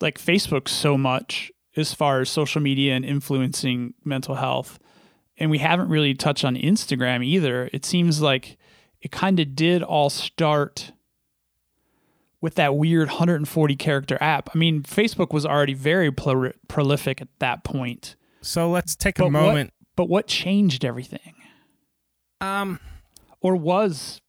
like 0.00 0.18
Facebook 0.18 0.68
so 0.68 0.98
much 0.98 1.52
as 1.76 1.94
far 1.94 2.20
as 2.20 2.28
social 2.28 2.60
media 2.60 2.94
and 2.94 3.04
influencing 3.04 3.94
mental 4.04 4.34
health. 4.34 4.78
And 5.38 5.50
we 5.50 5.58
haven't 5.58 5.88
really 5.88 6.14
touched 6.14 6.44
on 6.44 6.54
Instagram 6.56 7.24
either. 7.24 7.70
It 7.72 7.84
seems 7.84 8.20
like 8.20 8.56
it 9.00 9.10
kind 9.10 9.40
of 9.40 9.56
did 9.56 9.82
all 9.82 10.10
start 10.10 10.92
with 12.44 12.56
that 12.56 12.76
weird 12.76 13.08
140 13.08 13.74
character 13.76 14.18
app. 14.20 14.50
I 14.54 14.58
mean, 14.58 14.82
Facebook 14.82 15.32
was 15.32 15.46
already 15.46 15.72
very 15.72 16.12
pro- 16.12 16.52
prolific 16.68 17.22
at 17.22 17.28
that 17.38 17.64
point. 17.64 18.16
So 18.42 18.70
let's 18.70 18.94
take 18.94 19.18
a 19.18 19.30
moment. 19.30 19.72
What, 19.78 19.96
but 19.96 20.08
what 20.10 20.26
changed 20.26 20.84
everything? 20.84 21.32
Um, 22.42 22.80
Or 23.40 23.56
was 23.56 24.20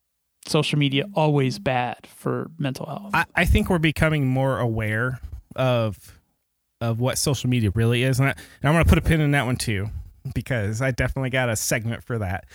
social 0.47 0.79
media 0.79 1.07
always 1.13 1.59
bad 1.59 2.07
for 2.07 2.49
mental 2.57 2.85
health? 2.85 3.11
I, 3.13 3.25
I 3.35 3.43
think 3.43 3.69
we're 3.69 3.79
becoming 3.79 4.25
more 4.25 4.59
aware 4.59 5.19
of 5.57 5.97
of 6.79 7.01
what 7.01 7.17
social 7.17 7.49
media 7.49 7.71
really 7.75 8.03
is, 8.03 8.19
and, 8.19 8.29
I, 8.29 8.31
and 8.31 8.69
I'm 8.69 8.73
going 8.73 8.83
to 8.85 8.89
put 8.89 8.97
a 8.97 9.01
pin 9.01 9.19
in 9.19 9.31
that 9.31 9.45
one 9.45 9.57
too, 9.57 9.89
because 10.33 10.81
I 10.81 10.91
definitely 10.91 11.31
got 11.31 11.49
a 11.49 11.57
segment 11.57 12.01
for 12.01 12.19
that. 12.19 12.45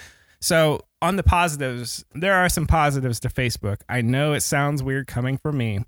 So 0.40 0.81
on 1.03 1.17
the 1.17 1.23
positives, 1.23 2.05
there 2.15 2.35
are 2.35 2.49
some 2.49 2.67
positives 2.67 3.21
to 3.21 3.29
Facebook. 3.29 3.79
I 3.89 4.03
know 4.03 4.33
it 4.33 4.41
sounds 4.41 4.83
weird 4.83 5.07
coming 5.07 5.39
from 5.39 5.57
me. 5.59 5.81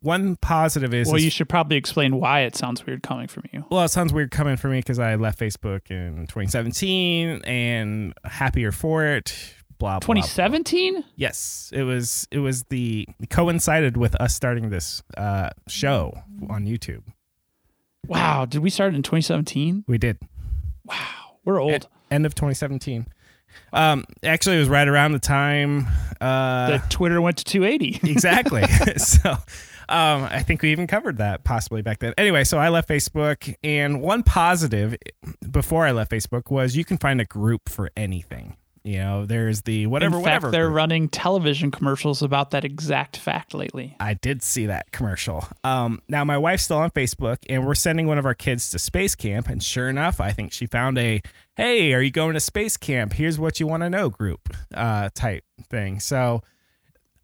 One 0.00 0.36
positive 0.36 0.94
is, 0.94 1.08
well, 1.08 1.16
is- 1.16 1.24
you 1.24 1.30
should 1.30 1.48
probably 1.48 1.76
explain 1.76 2.16
why 2.20 2.40
it 2.40 2.54
sounds 2.54 2.86
weird 2.86 3.02
coming 3.02 3.26
from 3.28 3.44
you. 3.52 3.64
well, 3.70 3.84
it 3.84 3.88
sounds 3.88 4.12
weird 4.12 4.30
coming 4.30 4.56
from 4.56 4.72
me 4.72 4.78
because 4.78 4.98
I 4.98 5.16
left 5.16 5.38
Facebook 5.38 5.90
in 5.90 6.26
2017 6.26 7.42
and 7.44 8.14
happier 8.24 8.72
for 8.72 9.04
it. 9.06 9.54
Blah 9.78 9.98
blah. 9.98 10.06
blah. 10.06 10.14
2017? 10.22 11.04
Yes, 11.16 11.70
it 11.74 11.82
was. 11.82 12.26
It 12.30 12.38
was 12.38 12.62
the 12.70 13.06
it 13.20 13.28
coincided 13.30 13.96
with 13.98 14.14
us 14.16 14.34
starting 14.34 14.70
this 14.70 15.02
uh, 15.18 15.50
show 15.68 16.14
on 16.48 16.64
YouTube. 16.66 17.02
Wow. 18.06 18.46
Did 18.46 18.62
we 18.62 18.70
start 18.70 18.94
in 18.94 19.02
2017? 19.02 19.84
We 19.88 19.98
did 19.98 20.18
Wow, 20.84 20.96
We're 21.44 21.60
old. 21.60 21.72
End- 21.72 21.86
end 22.10 22.26
of 22.26 22.34
2017. 22.34 23.06
Um, 23.72 24.04
actually, 24.22 24.56
it 24.56 24.60
was 24.60 24.68
right 24.68 24.88
around 24.88 25.12
the 25.12 25.18
time. 25.18 25.86
Uh, 26.20 26.78
the 26.78 26.82
Twitter 26.88 27.20
went 27.20 27.38
to 27.38 27.44
280. 27.44 28.00
exactly. 28.10 28.62
so, 28.96 29.30
um, 29.88 30.24
I 30.24 30.42
think 30.42 30.62
we 30.62 30.72
even 30.72 30.86
covered 30.86 31.18
that 31.18 31.44
possibly 31.44 31.82
back 31.82 31.98
then. 31.98 32.14
Anyway, 32.18 32.44
so 32.44 32.58
I 32.58 32.70
left 32.70 32.88
Facebook, 32.88 33.54
and 33.62 34.00
one 34.00 34.22
positive 34.22 34.96
before 35.50 35.86
I 35.86 35.92
left 35.92 36.10
Facebook 36.10 36.50
was 36.50 36.76
you 36.76 36.84
can 36.84 36.98
find 36.98 37.20
a 37.20 37.24
group 37.24 37.68
for 37.68 37.90
anything. 37.96 38.56
You 38.86 38.98
know, 39.00 39.26
there's 39.26 39.62
the 39.62 39.86
whatever, 39.86 40.18
in 40.18 40.22
fact, 40.22 40.44
whatever. 40.44 40.50
they're 40.52 40.66
group. 40.66 40.76
running 40.76 41.08
television 41.08 41.72
commercials 41.72 42.22
about 42.22 42.52
that 42.52 42.64
exact 42.64 43.16
fact 43.16 43.52
lately. 43.52 43.96
I 43.98 44.14
did 44.14 44.44
see 44.44 44.66
that 44.66 44.92
commercial. 44.92 45.44
Um, 45.64 46.02
now 46.08 46.24
my 46.24 46.38
wife's 46.38 46.62
still 46.62 46.78
on 46.78 46.92
Facebook, 46.92 47.38
and 47.48 47.66
we're 47.66 47.74
sending 47.74 48.06
one 48.06 48.16
of 48.16 48.24
our 48.24 48.34
kids 48.34 48.70
to 48.70 48.78
space 48.78 49.16
camp. 49.16 49.48
And 49.48 49.60
sure 49.60 49.88
enough, 49.88 50.20
I 50.20 50.30
think 50.30 50.52
she 50.52 50.66
found 50.66 50.98
a 50.98 51.20
"Hey, 51.56 51.92
are 51.94 52.00
you 52.00 52.10
going 52.10 52.34
to 52.34 52.40
space 52.40 52.76
camp? 52.76 53.14
Here's 53.14 53.38
what 53.38 53.58
you 53.60 53.66
want 53.66 53.82
to 53.82 53.90
know" 53.90 54.08
group 54.10 54.54
uh, 54.74 55.10
type 55.14 55.44
thing. 55.70 56.00
So. 56.00 56.42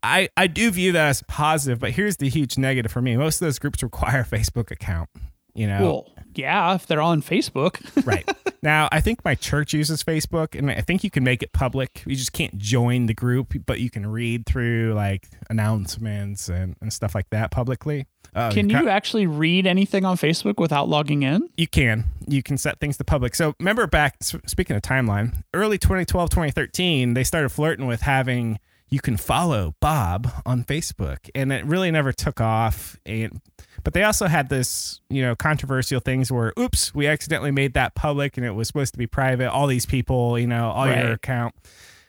I, 0.05 0.31
I 0.37 0.49
do 0.49 0.73
view 0.73 0.90
that 0.90 1.11
as 1.11 1.23
positive, 1.29 1.79
but 1.79 1.92
here's 1.92 2.16
the 2.16 2.29
huge 2.29 2.59
negative 2.59 2.90
for 2.90 3.01
me. 3.01 3.16
Most 3.16 3.40
of 3.40 3.47
those 3.47 3.61
groups 3.61 3.85
require 3.85 4.23
a 4.23 4.25
Facebook 4.25 4.73
account. 4.73 5.09
You 5.55 5.68
know, 5.68 5.81
Well, 5.81 6.11
yeah, 6.35 6.75
if 6.75 6.88
they're 6.88 7.01
on 7.01 7.23
Facebook. 7.23 7.79
right 8.05 8.29
now 8.62 8.88
i 8.92 9.01
think 9.01 9.25
my 9.25 9.35
church 9.35 9.72
uses 9.75 10.03
facebook 10.05 10.57
and 10.59 10.70
i 10.70 10.81
think 10.81 11.03
you 11.05 11.11
can 11.11 11.25
make 11.25 11.42
it 11.42 11.53
public. 11.53 12.03
You 12.07 12.16
just 12.16 12.33
can't 12.33 12.57
join 12.59 13.07
the 13.07 13.14
group 13.14 13.55
but 13.66 13.81
you 13.81 13.90
can 13.90 14.07
read 14.07 14.46
through 14.46 14.94
like 14.94 15.29
announcements 15.51 16.48
and, 16.48 16.77
and 16.81 16.92
stuff 16.92 17.14
like 17.14 17.29
that 17.31 17.51
publicly. 17.51 18.07
Uh, 18.35 18.51
Can 18.51 18.70
ca- 18.70 18.81
you 18.81 18.88
actually 18.88 19.27
read 19.27 19.66
anything 19.66 20.05
on 20.07 20.16
Facebook 20.16 20.57
without 20.59 20.88
logging 20.88 21.22
in? 21.22 21.51
you 21.57 21.66
can. 21.66 22.05
You 22.27 22.42
can 22.42 22.57
set 22.57 22.81
things 22.81 22.96
to 22.96 23.05
public. 23.05 23.35
So 23.35 23.55
remember 23.61 23.87
back 23.87 24.16
speaking 24.22 24.75
of 24.77 24.83
timeline 24.83 25.42
early 25.53 25.77
2012 25.79 26.31
2013 26.31 27.14
they 27.14 27.25
started 27.25 27.51
flirting 27.51 27.87
with 27.87 28.03
having 28.03 28.59
you 28.92 29.00
can 29.00 29.16
follow 29.16 29.74
bob 29.81 30.31
on 30.46 30.62
facebook 30.62 31.28
and 31.35 31.52
it 31.52 31.64
really 31.64 31.90
never 31.90 32.12
took 32.12 32.40
off 32.40 32.96
and 33.05 33.40
but 33.83 33.94
they 33.94 34.05
also 34.05 34.26
had 34.26 34.48
this 34.48 35.00
you 35.11 35.22
know 35.22 35.35
controversial 35.35 35.98
things 35.98 36.31
where 36.31 36.52
oops 36.59 36.94
we 36.94 37.07
accidentally 37.09 37.50
made 37.50 37.74
that 37.74 37.94
public 37.94 38.37
and 38.37 38.46
it 38.46 38.52
was 38.52 38.68
supposed 38.68 38.92
to 38.92 38.98
be 38.98 39.07
private 39.07 39.50
all 39.50 39.66
these 39.66 39.87
people 39.87 40.38
you 40.38 40.46
know 40.46 40.70
all 40.70 40.87
Right. 40.87 41.02
your 41.02 41.12
account 41.14 41.55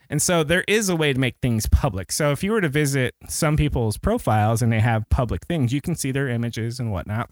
and 0.10 0.22
so 0.22 0.43
there 0.43 0.63
is 0.67 0.89
a 0.89 0.96
way 0.96 1.12
to 1.13 1.19
make 1.19 1.38
things 1.41 1.65
public. 1.65 2.12
So 2.12 2.32
if 2.32 2.43
you 2.43 2.52
were 2.52 2.62
to 2.62 2.69
visit 2.69 3.15
some 3.28 3.58
people's 3.58 3.98
profiles 3.98 4.62
and 4.62 4.72
they 4.72 4.82
have 4.82 5.10
public 5.10 5.48
things, 5.48 5.74
you 5.74 5.82
can 5.82 5.96
see 5.96 6.12
their 6.12 6.28
images 6.28 6.80
and 6.80 6.91
whatnot. 6.91 7.32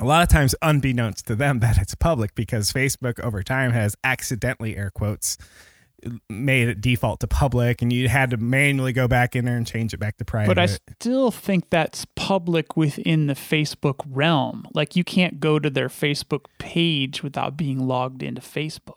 A 0.00 0.04
lot 0.04 0.22
of 0.22 0.28
times, 0.28 0.54
unbeknownst 0.62 1.26
to 1.26 1.34
them, 1.34 1.58
that 1.64 1.76
it's 1.78 1.96
public 1.96 2.36
because 2.36 2.72
Facebook 2.72 3.18
over 3.18 3.42
time 3.42 3.72
has 3.72 3.96
accidentally, 4.04 4.76
air 4.76 4.90
quotes, 4.94 5.38
made 6.28 6.68
it 6.68 6.80
default 6.80 7.20
to 7.20 7.26
public 7.26 7.82
and 7.82 7.92
you 7.92 8.08
had 8.08 8.30
to 8.30 8.36
manually 8.36 8.92
go 8.92 9.08
back 9.08 9.34
in 9.34 9.44
there 9.44 9.56
and 9.56 9.66
change 9.66 9.94
it 9.94 9.98
back 9.98 10.16
to 10.18 10.24
private. 10.24 10.48
But 10.48 10.58
I 10.58 10.66
still 10.66 11.30
think 11.30 11.70
that's 11.70 12.06
public 12.14 12.76
within 12.76 13.26
the 13.26 13.34
Facebook 13.34 14.04
realm. 14.08 14.66
Like 14.74 14.96
you 14.96 15.04
can't 15.04 15.40
go 15.40 15.58
to 15.58 15.70
their 15.70 15.88
Facebook 15.88 16.46
page 16.58 17.22
without 17.22 17.56
being 17.56 17.86
logged 17.86 18.22
into 18.22 18.40
Facebook. 18.40 18.94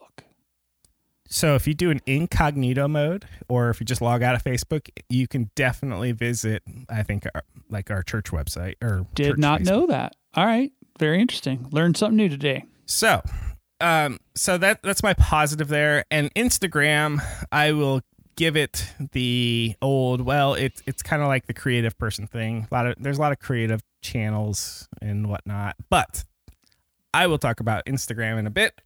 So 1.29 1.55
if 1.55 1.67
you 1.67 1.73
do 1.73 1.89
an 1.91 1.99
incognito 2.05 2.87
mode, 2.87 3.25
or 3.49 3.69
if 3.69 3.81
you 3.81 3.85
just 3.85 4.01
log 4.01 4.23
out 4.23 4.35
of 4.35 4.43
Facebook, 4.43 4.89
you 5.09 5.27
can 5.27 5.51
definitely 5.55 6.13
visit. 6.13 6.63
I 6.89 7.03
think 7.03 7.25
our, 7.35 7.43
like 7.69 7.91
our 7.91 8.01
church 8.01 8.31
website 8.31 8.75
or 8.81 9.05
Did 9.13 9.37
not 9.37 9.61
Facebook. 9.61 9.65
know 9.65 9.87
that. 9.87 10.15
All 10.35 10.45
right. 10.45 10.71
Very 10.99 11.19
interesting. 11.21 11.67
Learned 11.71 11.97
something 11.97 12.15
new 12.15 12.29
today. 12.29 12.63
So, 12.85 13.21
um, 13.81 14.19
so 14.35 14.57
that 14.57 14.81
that's 14.83 15.03
my 15.03 15.13
positive 15.13 15.67
there. 15.67 16.05
And 16.11 16.33
Instagram, 16.35 17.21
I 17.51 17.71
will 17.71 18.01
give 18.35 18.55
it 18.55 18.87
the 19.11 19.75
old. 19.81 20.21
Well, 20.21 20.53
it's 20.53 20.81
it's 20.85 21.01
kind 21.01 21.21
of 21.21 21.27
like 21.27 21.47
the 21.47 21.53
creative 21.53 21.97
person 21.97 22.27
thing. 22.27 22.67
A 22.71 22.73
lot 22.73 22.87
of 22.87 22.95
there's 22.99 23.17
a 23.17 23.21
lot 23.21 23.31
of 23.31 23.39
creative 23.39 23.81
channels 24.01 24.87
and 25.01 25.29
whatnot, 25.29 25.75
but 25.89 26.23
I 27.13 27.27
will 27.27 27.37
talk 27.37 27.59
about 27.59 27.85
Instagram 27.85 28.39
in 28.39 28.47
a 28.47 28.51
bit 28.51 28.79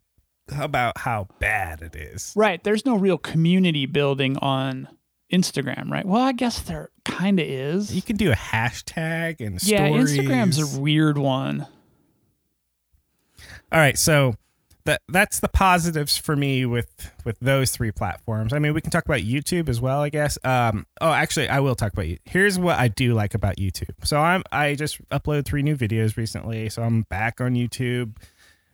about 0.58 0.98
how 0.98 1.28
bad 1.38 1.82
it 1.82 1.94
is. 1.94 2.32
Right. 2.34 2.62
There's 2.62 2.84
no 2.84 2.96
real 2.96 3.18
community 3.18 3.86
building 3.86 4.36
on 4.38 4.88
Instagram, 5.32 5.90
right? 5.90 6.04
Well, 6.04 6.22
I 6.22 6.32
guess 6.32 6.60
there 6.60 6.90
kind 7.04 7.40
of 7.40 7.46
is. 7.46 7.94
You 7.94 8.02
can 8.02 8.16
do 8.16 8.30
a 8.30 8.36
hashtag 8.36 9.40
and 9.40 9.62
yeah, 9.62 9.86
stories. 9.86 10.16
Instagram's 10.16 10.76
a 10.76 10.80
weird 10.80 11.18
one. 11.18 11.66
All 13.70 13.78
right, 13.78 13.98
so 13.98 14.36
that 14.84 15.02
that's 15.08 15.40
the 15.40 15.48
positives 15.48 16.16
for 16.16 16.36
me 16.36 16.66
with 16.66 17.10
with 17.24 17.38
those 17.40 17.70
three 17.70 17.92
platforms. 17.92 18.52
I 18.52 18.58
mean, 18.58 18.74
we 18.74 18.80
can 18.80 18.90
talk 18.90 19.04
about 19.04 19.20
YouTube 19.20 19.68
as 19.68 19.80
well, 19.80 20.00
I 20.00 20.08
guess. 20.08 20.38
Um, 20.44 20.86
oh, 21.00 21.12
actually, 21.12 21.48
I 21.48 21.60
will 21.60 21.74
talk 21.74 21.92
about 21.92 22.08
you. 22.08 22.18
Here's 22.24 22.58
what 22.58 22.78
I 22.78 22.88
do 22.88 23.14
like 23.14 23.34
about 23.34 23.56
YouTube. 23.56 23.94
So 24.04 24.18
I'm 24.18 24.42
I 24.50 24.74
just 24.74 25.06
uploaded 25.10 25.44
three 25.44 25.62
new 25.62 25.76
videos 25.76 26.16
recently, 26.16 26.68
so 26.68 26.82
I'm 26.82 27.02
back 27.02 27.40
on 27.40 27.54
YouTube 27.54 28.16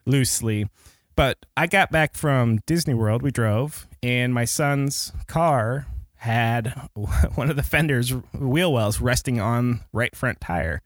loosely. 0.06 0.68
But 1.14 1.38
I 1.56 1.66
got 1.66 1.90
back 1.90 2.14
from 2.14 2.60
Disney 2.66 2.94
World. 2.94 3.22
We 3.22 3.30
drove, 3.30 3.86
and 4.02 4.32
my 4.32 4.44
son's 4.44 5.12
car 5.26 5.86
had 6.16 6.88
one 7.34 7.50
of 7.50 7.56
the 7.56 7.62
fenders 7.62 8.10
wheel 8.34 8.72
wells 8.72 9.00
resting 9.00 9.40
on 9.40 9.80
right 9.92 10.14
front 10.14 10.40
tire. 10.40 10.82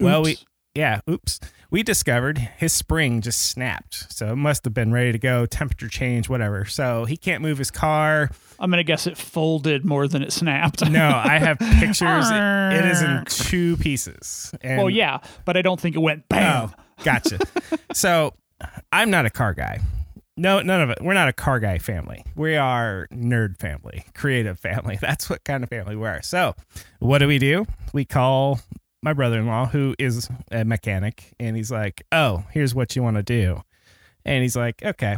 Well, 0.00 0.22
we. 0.22 0.38
Yeah, 0.76 1.00
oops. 1.08 1.40
We 1.70 1.82
discovered 1.82 2.38
his 2.38 2.72
spring 2.72 3.20
just 3.22 3.46
snapped. 3.46 4.12
So 4.12 4.32
it 4.32 4.36
must 4.36 4.64
have 4.64 4.74
been 4.74 4.92
ready 4.92 5.10
to 5.12 5.18
go, 5.18 5.46
temperature 5.46 5.88
change, 5.88 6.28
whatever. 6.28 6.64
So 6.64 7.06
he 7.06 7.16
can't 7.16 7.42
move 7.42 7.58
his 7.58 7.70
car. 7.70 8.30
I'm 8.58 8.70
going 8.70 8.78
to 8.78 8.84
guess 8.84 9.06
it 9.06 9.16
folded 9.16 9.84
more 9.84 10.06
than 10.06 10.22
it 10.22 10.32
snapped. 10.32 10.88
No, 10.88 11.08
I 11.08 11.38
have 11.38 11.58
pictures. 11.80 12.30
it, 12.30 12.78
it 12.78 12.84
is 12.84 13.02
in 13.02 13.24
two 13.26 13.76
pieces. 13.78 14.54
And, 14.60 14.78
well, 14.78 14.90
yeah, 14.90 15.18
but 15.44 15.56
I 15.56 15.62
don't 15.62 15.80
think 15.80 15.96
it 15.96 16.00
went 16.00 16.28
bam. 16.28 16.70
Oh, 16.70 16.82
gotcha. 17.02 17.38
so 17.92 18.34
I'm 18.92 19.10
not 19.10 19.26
a 19.26 19.30
car 19.30 19.54
guy. 19.54 19.80
No, 20.38 20.60
none 20.60 20.82
of 20.82 20.90
it. 20.90 20.98
We're 21.00 21.14
not 21.14 21.28
a 21.28 21.32
car 21.32 21.58
guy 21.60 21.78
family. 21.78 22.22
We 22.34 22.56
are 22.56 23.08
nerd 23.10 23.58
family, 23.58 24.04
creative 24.14 24.60
family. 24.60 24.98
That's 25.00 25.30
what 25.30 25.44
kind 25.44 25.64
of 25.64 25.70
family 25.70 25.96
we 25.96 26.06
are. 26.06 26.20
So, 26.20 26.54
what 26.98 27.18
do 27.18 27.26
we 27.26 27.38
do? 27.38 27.66
We 27.94 28.04
call 28.04 28.60
my 29.02 29.12
brother-in-law, 29.12 29.66
who 29.66 29.94
is 29.98 30.28
a 30.50 30.64
mechanic, 30.64 31.32
and 31.38 31.56
he's 31.56 31.70
like, 31.70 32.02
"Oh, 32.12 32.44
here's 32.50 32.74
what 32.74 32.96
you 32.96 33.02
want 33.02 33.16
to 33.16 33.22
do," 33.22 33.62
and 34.24 34.42
he's 34.42 34.56
like, 34.56 34.82
"Okay," 34.82 35.16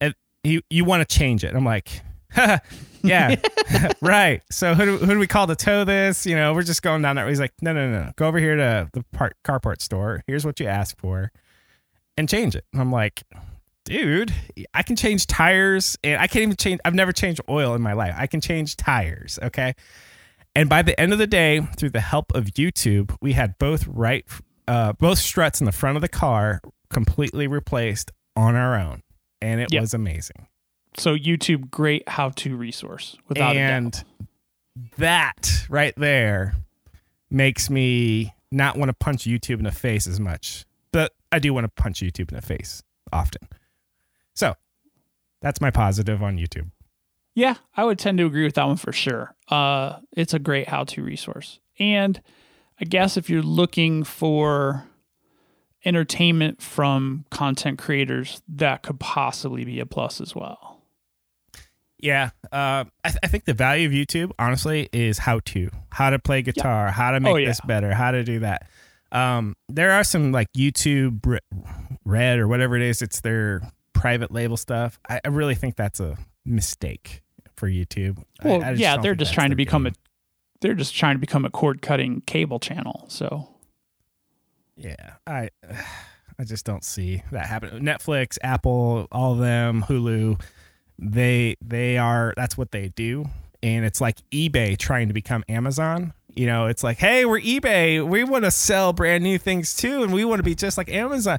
and 0.00 0.14
you 0.42 0.62
you 0.70 0.84
want 0.84 1.08
to 1.08 1.16
change 1.16 1.44
it? 1.44 1.54
I'm 1.54 1.64
like, 1.64 1.88
yeah, 3.02 3.36
right. 4.00 4.42
So 4.50 4.74
who 4.74 4.84
do, 4.84 4.96
who 4.98 5.14
do 5.14 5.18
we 5.18 5.26
call 5.26 5.46
to 5.46 5.56
tow 5.56 5.84
this? 5.84 6.26
You 6.26 6.36
know, 6.36 6.54
we're 6.54 6.62
just 6.62 6.82
going 6.82 7.02
down 7.02 7.16
that. 7.16 7.28
He's 7.28 7.40
like, 7.40 7.52
no, 7.62 7.72
no, 7.72 7.90
no, 7.90 8.12
go 8.16 8.26
over 8.26 8.38
here 8.38 8.56
to 8.56 8.88
the 8.92 9.04
part, 9.12 9.36
carport 9.44 9.80
store. 9.80 10.22
Here's 10.26 10.44
what 10.44 10.60
you 10.60 10.66
ask 10.66 10.96
for, 10.98 11.32
and 12.16 12.28
change 12.28 12.54
it. 12.54 12.64
And 12.72 12.80
I'm 12.80 12.92
like, 12.92 13.22
dude, 13.84 14.32
I 14.72 14.82
can 14.82 14.96
change 14.96 15.26
tires, 15.26 15.96
and 16.02 16.20
I 16.20 16.26
can't 16.26 16.42
even 16.42 16.56
change. 16.56 16.80
I've 16.84 16.94
never 16.94 17.12
changed 17.12 17.40
oil 17.48 17.74
in 17.74 17.82
my 17.82 17.92
life. 17.92 18.14
I 18.16 18.26
can 18.26 18.40
change 18.40 18.76
tires. 18.76 19.38
Okay. 19.42 19.74
And 20.56 20.68
by 20.68 20.82
the 20.82 20.98
end 21.00 21.12
of 21.12 21.18
the 21.18 21.26
day, 21.26 21.60
through 21.76 21.90
the 21.90 22.00
help 22.00 22.32
of 22.34 22.44
YouTube, 22.46 23.16
we 23.20 23.32
had 23.32 23.58
both 23.58 23.86
right, 23.88 24.24
uh, 24.68 24.92
both 24.92 25.18
struts 25.18 25.60
in 25.60 25.64
the 25.66 25.72
front 25.72 25.96
of 25.96 26.02
the 26.02 26.08
car 26.08 26.60
completely 26.90 27.46
replaced 27.46 28.12
on 28.36 28.54
our 28.54 28.78
own, 28.78 29.02
and 29.42 29.60
it 29.60 29.72
Yep. 29.72 29.80
was 29.80 29.94
amazing. 29.94 30.46
So 30.96 31.16
YouTube, 31.16 31.70
great 31.70 32.08
how-to 32.08 32.56
resource 32.56 33.16
without 33.28 33.56
a 33.56 33.58
and 33.58 34.04
that 34.96 35.66
right 35.68 35.94
there 35.96 36.54
makes 37.30 37.68
me 37.68 38.32
not 38.52 38.76
want 38.76 38.90
to 38.90 38.92
punch 38.94 39.24
YouTube 39.24 39.58
in 39.58 39.64
the 39.64 39.72
face 39.72 40.06
as 40.06 40.20
much, 40.20 40.64
but 40.92 41.12
I 41.32 41.40
do 41.40 41.52
want 41.52 41.64
to 41.64 41.82
punch 41.82 41.98
YouTube 41.98 42.30
in 42.30 42.36
the 42.36 42.42
face 42.42 42.82
often. 43.12 43.48
So 44.34 44.54
that's 45.40 45.60
my 45.60 45.72
positive 45.72 46.22
on 46.22 46.36
YouTube. 46.36 46.70
Yeah, 47.34 47.56
I 47.76 47.84
would 47.84 47.98
tend 47.98 48.18
to 48.18 48.26
agree 48.26 48.44
with 48.44 48.54
that 48.54 48.66
one 48.66 48.76
for 48.76 48.92
sure. 48.92 49.34
Uh, 49.48 49.98
it's 50.12 50.34
a 50.34 50.38
great 50.38 50.68
how-to 50.68 51.02
resource, 51.02 51.58
and 51.78 52.20
I 52.80 52.84
guess 52.84 53.16
if 53.16 53.28
you're 53.28 53.42
looking 53.42 54.04
for 54.04 54.84
entertainment 55.84 56.62
from 56.62 57.24
content 57.30 57.78
creators, 57.78 58.40
that 58.48 58.82
could 58.82 58.98
possibly 59.00 59.64
be 59.64 59.80
a 59.80 59.86
plus 59.86 60.20
as 60.20 60.34
well. 60.34 60.80
Yeah, 61.98 62.30
uh, 62.52 62.84
I, 63.04 63.08
th- 63.08 63.18
I 63.22 63.26
think 63.28 63.44
the 63.46 63.54
value 63.54 63.86
of 63.88 63.92
YouTube, 63.92 64.32
honestly, 64.38 64.88
is 64.92 65.18
how 65.18 65.40
to, 65.46 65.70
how 65.90 66.10
to 66.10 66.18
play 66.18 66.42
guitar, 66.42 66.90
how 66.90 67.12
to 67.12 67.20
make 67.20 67.32
Oh, 67.32 67.36
yeah. 67.36 67.48
this 67.48 67.60
better, 67.62 67.94
how 67.94 68.10
to 68.10 68.22
do 68.22 68.40
that. 68.40 68.68
Um, 69.10 69.56
there 69.68 69.92
are 69.92 70.04
some 70.04 70.30
like 70.32 70.48
YouTube 70.56 71.24
Re- 71.24 71.38
Red 72.04 72.38
or 72.38 72.48
whatever 72.48 72.76
it 72.76 72.82
is. 72.82 73.00
It's 73.00 73.20
their 73.20 73.62
private 73.92 74.30
label 74.32 74.56
stuff. 74.56 74.98
I, 75.08 75.20
I 75.24 75.28
really 75.28 75.54
think 75.54 75.76
that's 75.76 75.98
a 76.00 76.18
mistake 76.44 77.22
for 77.64 77.70
YouTube. 77.70 78.22
Well, 78.42 78.62
I 78.62 78.72
just 78.72 78.80
yeah, 78.80 78.98
they're 78.98 79.14
just 79.14 79.32
trying 79.32 79.48
to 79.48 79.56
become 79.56 79.84
game. 79.84 79.94
a 79.94 80.58
they're 80.60 80.74
just 80.74 80.94
trying 80.94 81.14
to 81.14 81.18
become 81.18 81.46
a 81.46 81.50
cord-cutting 81.50 82.22
cable 82.26 82.58
channel. 82.60 83.06
So 83.08 83.48
Yeah, 84.76 85.14
I 85.26 85.48
I 86.38 86.44
just 86.44 86.66
don't 86.66 86.84
see 86.84 87.22
that 87.32 87.46
happen. 87.46 87.82
Netflix, 87.82 88.38
Apple, 88.42 89.06
all 89.10 89.32
of 89.32 89.38
them, 89.38 89.82
Hulu, 89.88 90.40
they 90.98 91.56
they 91.64 91.96
are 91.96 92.34
that's 92.36 92.58
what 92.58 92.70
they 92.70 92.88
do, 92.88 93.24
and 93.62 93.86
it's 93.86 94.00
like 94.00 94.18
eBay 94.30 94.76
trying 94.76 95.08
to 95.08 95.14
become 95.14 95.42
Amazon. 95.48 96.12
You 96.34 96.46
know, 96.46 96.66
it's 96.66 96.82
like, 96.84 96.98
hey, 96.98 97.24
we're 97.24 97.40
eBay. 97.40 98.06
We 98.06 98.24
want 98.24 98.44
to 98.44 98.50
sell 98.50 98.92
brand 98.92 99.24
new 99.24 99.38
things 99.38 99.74
too, 99.74 100.02
and 100.02 100.12
we 100.12 100.26
want 100.26 100.40
to 100.40 100.42
be 100.42 100.54
just 100.54 100.76
like 100.76 100.90
Amazon. 100.90 101.38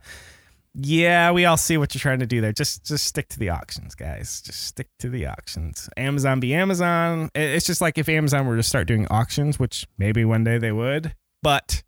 Yeah, 0.78 1.32
we 1.32 1.46
all 1.46 1.56
see 1.56 1.78
what 1.78 1.96
you're 1.96 2.02
trying 2.02 2.20
to 2.20 2.26
do 2.26 2.42
there. 2.42 2.52
Just 2.52 2.86
just 2.86 3.06
stick 3.06 3.30
to 3.30 3.40
the 3.40 3.50
auctions, 3.50 3.96
guys. 3.96 4.42
Just 4.42 4.66
stick 4.66 4.90
to 5.00 5.10
the 5.10 5.26
auctions. 5.26 5.90
Amazon 5.96 6.42
be 6.42 6.54
Amazon. 6.54 7.30
It's 7.34 7.66
just 7.66 7.80
like 7.80 7.98
if 7.98 8.10
Amazon 8.10 8.46
were 8.46 8.58
to 8.58 8.64
start 8.64 8.88
doing 8.88 9.08
auctions, 9.08 9.58
which 9.58 9.88
maybe 9.98 10.26
one 10.26 10.44
day 10.44 10.58
they 10.58 10.74
would, 10.74 11.16
but 11.42 11.82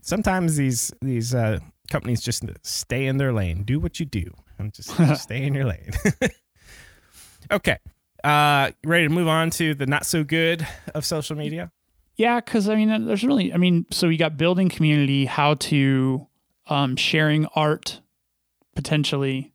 sometimes 0.00 0.56
these 0.56 0.92
these 1.02 1.34
uh, 1.34 1.58
companies 1.90 2.22
just 2.22 2.44
stay 2.62 3.06
in 3.06 3.18
their 3.18 3.34
lane. 3.34 3.64
Do 3.64 3.78
what 3.78 4.00
you 4.00 4.06
do, 4.06 4.32
just, 4.72 4.96
just 4.96 5.22
stay 5.24 5.42
in 5.42 5.52
your 5.52 5.66
lane. 5.66 5.90
okay, 7.52 7.78
uh, 8.24 8.70
ready 8.84 9.08
to 9.08 9.12
move 9.12 9.28
on 9.28 9.50
to 9.50 9.74
the 9.74 9.86
not 9.86 10.06
so 10.06 10.24
good 10.24 10.66
of 10.94 11.04
social 11.04 11.36
media. 11.36 11.70
Yeah, 12.16 12.40
because 12.40 12.68
I 12.68 12.76
mean, 12.76 13.06
there's 13.06 13.24
really, 13.24 13.52
I 13.52 13.58
mean, 13.58 13.84
so 13.90 14.08
you 14.08 14.16
got 14.16 14.38
building 14.38 14.70
community, 14.70 15.26
how 15.26 15.54
to 15.54 16.26
um, 16.66 16.96
sharing 16.96 17.44
art, 17.54 18.00
potentially. 18.76 19.52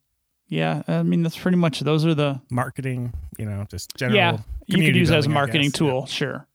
Yeah, 0.48 0.82
I 0.86 1.02
mean, 1.02 1.22
that's 1.22 1.38
pretty 1.38 1.56
much 1.56 1.80
those 1.80 2.04
are 2.04 2.14
the 2.14 2.42
Marketing, 2.50 3.14
you 3.38 3.46
know, 3.46 3.64
just 3.70 3.96
general. 3.96 4.16
yeah. 4.16 4.38
You 4.66 4.84
could 4.84 4.94
use 4.96 5.10
as 5.10 5.24
a 5.26 5.30
marketing 5.30 5.70
tool, 5.70 6.04
sure. 6.06 6.46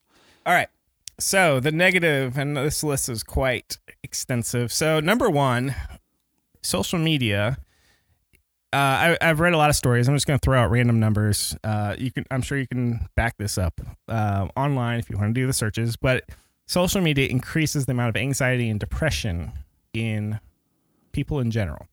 All 0.46 0.54
right. 0.54 0.68
So 1.20 1.60
the 1.60 1.72
negative, 1.72 2.38
and 2.38 2.56
this 2.56 2.84
list 2.84 3.10
is 3.10 3.24
quite 3.24 3.78
extensive. 4.04 4.72
So 4.72 5.00
number 5.00 5.30
one, 5.30 5.74
social 6.62 7.00
media. 7.00 7.58
Uh, 8.74 8.78
I, 8.78 9.18
I've 9.22 9.40
read 9.40 9.54
a 9.54 9.58
lot 9.58 9.70
of 9.70 9.76
stories. 9.76 10.08
I'm 10.08 10.16
just 10.16 10.28
going 10.28 10.38
to 10.38 10.44
throw 10.44 10.60
out 10.60 10.70
random 10.70 11.00
numbers. 11.00 11.56
Uh, 11.64 11.96
you 11.98 12.12
can, 12.12 12.26
I'm 12.30 12.42
sure 12.42 12.58
you 12.58 12.68
can 12.68 13.08
back 13.16 13.38
this 13.38 13.58
up 13.58 13.82
uh, 14.08 14.48
online 14.56 15.00
if 15.00 15.10
you 15.10 15.18
want 15.18 15.34
to 15.34 15.42
do 15.42 15.48
the 15.48 15.54
searches. 15.54 15.96
But 15.96 16.26
social 16.68 17.02
media 17.02 17.28
increases 17.30 17.86
the 17.86 17.94
amount 17.94 18.10
of 18.10 18.22
anxiety 18.22 18.70
and 18.70 18.80
depression 18.80 19.54
in 19.94 20.40
people 21.14 21.40
in 21.40 21.50
general. 21.50 21.88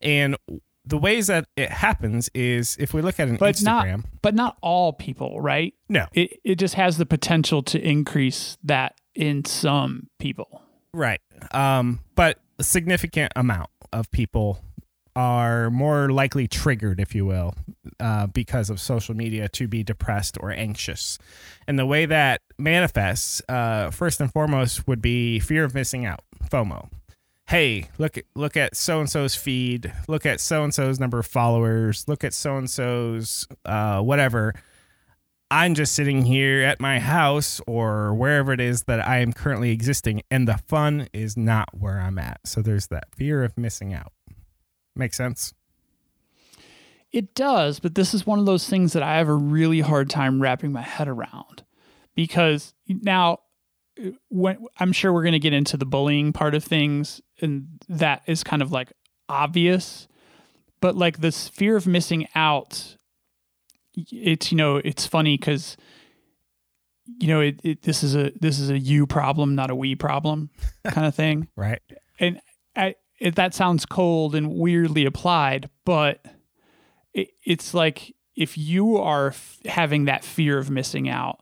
And 0.00 0.36
the 0.84 0.98
ways 0.98 1.26
that 1.26 1.46
it 1.56 1.70
happens 1.70 2.30
is 2.34 2.76
if 2.80 2.94
we 2.94 3.02
look 3.02 3.20
at 3.20 3.28
an 3.28 3.36
But 3.36 3.56
Instagram. 3.56 3.96
not, 3.98 4.04
but 4.22 4.34
not 4.34 4.56
all 4.62 4.92
people, 4.92 5.40
right? 5.40 5.74
no, 5.88 6.06
It 6.14 6.40
it 6.44 6.54
just 6.56 6.74
has 6.74 6.96
the 6.98 7.06
potential 7.06 7.62
to 7.64 7.80
increase 7.80 8.56
that 8.64 8.94
in 9.14 9.44
some 9.44 10.08
people. 10.18 10.62
Right. 10.94 11.20
Um, 11.52 12.00
but 12.14 12.38
a 12.58 12.64
significant 12.64 13.32
amount 13.36 13.68
of 13.92 14.10
people 14.10 14.60
are 15.14 15.68
more 15.70 16.10
likely 16.10 16.46
triggered, 16.46 17.00
if 17.00 17.12
you 17.14 17.26
will, 17.26 17.54
uh, 17.98 18.28
because 18.28 18.70
of 18.70 18.80
social 18.80 19.14
media 19.16 19.48
to 19.48 19.66
be 19.66 19.82
depressed 19.82 20.38
or 20.40 20.52
anxious. 20.52 21.18
And 21.66 21.76
the 21.78 21.86
way 21.86 22.06
that 22.06 22.40
manifests, 22.56 23.42
uh, 23.48 23.90
first 23.90 24.20
and 24.20 24.32
foremost, 24.32 24.86
would 24.86 25.02
be 25.02 25.40
fear 25.40 25.64
of 25.64 25.74
missing 25.74 26.06
out, 26.06 26.20
FOMO. 26.50 26.88
Hey, 27.48 27.88
look 27.96 28.18
at 28.18 28.24
look 28.34 28.58
at 28.58 28.76
so 28.76 29.00
and 29.00 29.08
so's 29.08 29.34
feed. 29.34 29.90
Look 30.06 30.26
at 30.26 30.38
so 30.38 30.64
and 30.64 30.74
so's 30.74 31.00
number 31.00 31.18
of 31.18 31.26
followers. 31.26 32.04
Look 32.06 32.22
at 32.22 32.34
so 32.34 32.58
and 32.58 32.68
so's 32.68 33.48
uh, 33.64 34.02
whatever. 34.02 34.52
I'm 35.50 35.74
just 35.74 35.94
sitting 35.94 36.26
here 36.26 36.62
at 36.62 36.78
my 36.78 36.98
house 36.98 37.58
or 37.66 38.12
wherever 38.12 38.52
it 38.52 38.60
is 38.60 38.82
that 38.82 39.00
I 39.00 39.20
am 39.20 39.32
currently 39.32 39.70
existing, 39.70 40.24
and 40.30 40.46
the 40.46 40.58
fun 40.58 41.08
is 41.14 41.38
not 41.38 41.70
where 41.72 41.98
I'm 41.98 42.18
at. 42.18 42.40
So 42.44 42.60
there's 42.60 42.88
that 42.88 43.14
fear 43.16 43.42
of 43.42 43.56
missing 43.56 43.94
out. 43.94 44.12
Make 44.94 45.14
sense? 45.14 45.54
It 47.12 47.34
does, 47.34 47.80
but 47.80 47.94
this 47.94 48.12
is 48.12 48.26
one 48.26 48.38
of 48.38 48.44
those 48.44 48.68
things 48.68 48.92
that 48.92 49.02
I 49.02 49.16
have 49.16 49.28
a 49.28 49.34
really 49.34 49.80
hard 49.80 50.10
time 50.10 50.42
wrapping 50.42 50.70
my 50.70 50.82
head 50.82 51.08
around 51.08 51.64
because 52.14 52.74
now 52.86 53.38
when 54.28 54.64
I'm 54.78 54.92
sure 54.92 55.12
we're 55.12 55.22
going 55.22 55.32
to 55.32 55.38
get 55.38 55.52
into 55.52 55.76
the 55.76 55.86
bullying 55.86 56.32
part 56.32 56.54
of 56.54 56.64
things 56.64 57.20
and 57.40 57.68
that 57.88 58.22
is 58.26 58.44
kind 58.44 58.62
of 58.62 58.72
like 58.72 58.92
obvious, 59.28 60.08
but 60.80 60.96
like 60.96 61.18
this 61.18 61.48
fear 61.48 61.76
of 61.76 61.86
missing 61.86 62.26
out 62.34 62.96
it's 64.12 64.52
you 64.52 64.56
know, 64.56 64.76
it's 64.76 65.06
funny 65.06 65.36
cuz 65.36 65.76
you 67.18 67.26
know, 67.26 67.40
it, 67.40 67.60
it 67.64 67.82
this 67.82 68.02
is 68.02 68.14
a 68.14 68.32
this 68.40 68.58
is 68.58 68.70
a 68.70 68.78
you 68.78 69.06
problem, 69.06 69.54
not 69.54 69.70
a 69.70 69.74
we 69.74 69.94
problem 69.94 70.50
kind 70.84 71.06
of 71.06 71.14
thing 71.14 71.48
Right? 71.56 71.80
and 72.20 72.40
I, 72.76 72.94
it, 73.18 73.34
that 73.34 73.54
sounds 73.54 73.84
cold 73.86 74.34
and 74.34 74.54
weirdly 74.54 75.04
applied, 75.04 75.68
but 75.84 76.24
it, 77.12 77.30
it's 77.44 77.74
like 77.74 78.14
if 78.36 78.56
you 78.56 78.96
are 78.98 79.28
f- 79.28 79.58
having 79.64 80.04
that 80.04 80.22
fear 80.22 80.58
of 80.58 80.70
missing 80.70 81.08
out, 81.08 81.40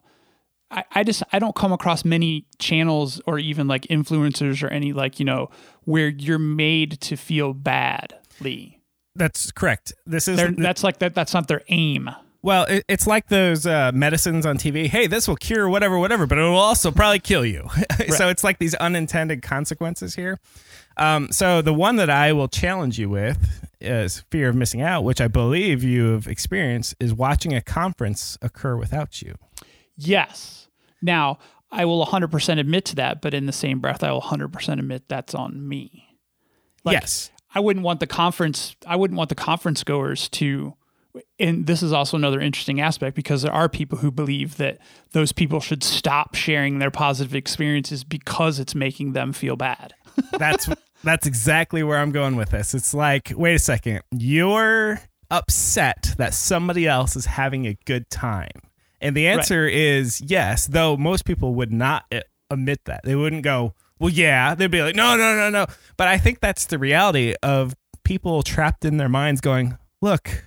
I, 0.71 0.85
I 0.93 1.05
just 1.05 1.23
I 1.33 1.39
don't 1.39 1.55
come 1.55 1.73
across 1.73 2.05
many 2.05 2.47
channels 2.59 3.21
or 3.27 3.39
even 3.39 3.69
like 3.69 3.83
influencers 3.83 4.63
or 4.63 4.69
any 4.69 4.93
like 4.93 5.19
you 5.19 5.25
know 5.25 5.51
where 5.85 6.09
you're 6.09 6.39
made 6.39 7.01
to 7.03 7.17
feel 7.17 7.53
badly. 7.53 8.81
That's 9.15 9.51
correct. 9.51 9.93
This 10.07 10.29
is 10.29 10.57
that's 10.57 10.83
like 10.85 10.99
that. 10.99 11.15
That's 11.15 11.33
not 11.33 11.49
their 11.49 11.63
aim. 11.69 12.11
well, 12.43 12.65
it, 12.65 12.85
it's 12.89 13.07
like 13.07 13.29
those 13.29 13.67
uh, 13.67 13.93
medicines 13.95 14.45
on 14.45 14.59
TV. 14.59 14.87
Hey, 14.87 15.07
this 15.07 15.27
will 15.27 15.37
cure 15.37 15.69
whatever, 15.69 15.99
whatever, 15.99 16.27
but 16.27 16.39
it 16.39 16.43
will 16.43 16.57
also 16.57 16.91
probably 16.91 17.21
kill 17.21 17.45
you. 17.45 17.69
so 18.17 18.29
it's 18.29 18.45
like 18.45 18.59
these 18.59 18.75
unintended 18.75 19.43
consequences 19.43 20.15
here. 20.15 20.39
Um, 20.97 21.29
so 21.31 21.63
the 21.63 21.75
one 21.75 21.97
that 21.97 22.11
I 22.11 22.33
will 22.33 22.49
challenge 22.49 22.99
you 22.99 23.09
with 23.09 23.69
is 23.81 24.25
fear 24.31 24.49
of 24.49 24.57
missing 24.57 24.81
out, 24.81 25.05
which 25.05 25.21
I 25.21 25.29
believe 25.29 25.83
you 25.83 26.13
have 26.13 26.27
experienced, 26.27 26.95
is 27.01 27.13
watching 27.13 27.55
a 27.55 27.61
conference 27.61 28.39
occur 28.43 28.77
without 28.77 29.23
you. 29.23 29.37
Yes. 29.97 30.69
Now 31.03 31.39
I 31.71 31.85
will 31.85 32.05
100% 32.07 32.59
admit 32.59 32.85
to 32.87 32.97
that, 32.97 33.21
but 33.21 33.35
in 33.35 33.47
the 33.47 33.53
same 33.53 33.81
breath, 33.81 34.03
I 34.03 34.13
will 34.13 34.23
100% 34.23 34.73
admit 34.79 35.09
that's 35.09 35.35
on 35.35 35.67
me. 35.69 36.17
Like, 36.85 36.95
yes. 36.95 37.31
I 37.55 37.61
wouldn't 37.61 37.85
want 37.85 38.01
the 38.01 38.07
conference 38.07 38.77
I 38.87 38.97
wouldn't 38.97 39.17
want 39.17 39.31
the 39.31 39.35
conference 39.35 39.83
goers 39.83 40.29
to 40.31 40.75
and 41.39 41.67
this 41.67 41.83
is 41.83 41.93
also 41.93 42.17
another 42.17 42.41
interesting 42.41 42.81
aspect 42.81 43.17
because 43.17 43.43
there 43.43 43.53
are 43.53 43.69
people 43.69 43.99
who 43.99 44.11
believe 44.11 44.59
that 44.59 44.79
those 45.13 45.33
people 45.33 45.61
should 45.61 45.83
stop 45.83 46.35
sharing 46.35 46.79
their 46.79 46.91
positive 46.91 47.35
experiences 47.35 48.05
because 48.05 48.59
it's 48.59 48.75
making 48.75 49.15
them 49.15 49.33
feel 49.33 49.57
bad. 49.57 49.95
that's 50.33 50.69
that's 51.03 51.27
exactly 51.27 51.83
where 51.83 51.99
I'm 51.99 52.11
going 52.11 52.37
with 52.37 52.51
this. 52.51 52.75
It's 52.75 52.93
like, 52.93 53.33
wait 53.35 53.55
a 53.55 53.59
second, 53.59 54.03
you're 54.11 55.01
upset 55.31 56.15
that 56.19 56.35
somebody 56.35 56.87
else 56.87 57.17
is 57.17 57.27
having 57.27 57.67
a 57.67 57.77
good 57.85 58.11
time? 58.11 58.61
And 59.01 59.17
the 59.17 59.29
answer 59.29 59.65
right. 59.65 59.75
is 59.75 60.21
yes, 60.21 60.67
though 60.67 60.97
most 60.97 61.25
people 61.25 61.55
would 61.55 61.73
not 61.73 62.05
eh, 62.11 62.23
admit 62.51 62.81
that. 62.87 63.03
They 63.05 63.15
wouldn't 63.15 63.43
go, 63.43 63.75
well, 63.99 64.11
yeah. 64.11 64.55
They'd 64.55 64.71
be 64.71 64.83
like, 64.83 64.97
no, 64.97 65.17
no, 65.17 65.37
no, 65.37 65.51
no. 65.51 65.67
But 65.97 66.09
I 66.09 66.19
think 66.19 66.41
that's 66.41 66.67
the 66.67 66.79
reality 66.79 67.35
of 67.43 67.75
people 68.05 68.43
trapped 68.43 68.85
in 68.85 68.97
their 68.97 69.09
minds 69.09 69.41
going, 69.41 69.77
look, 70.01 70.45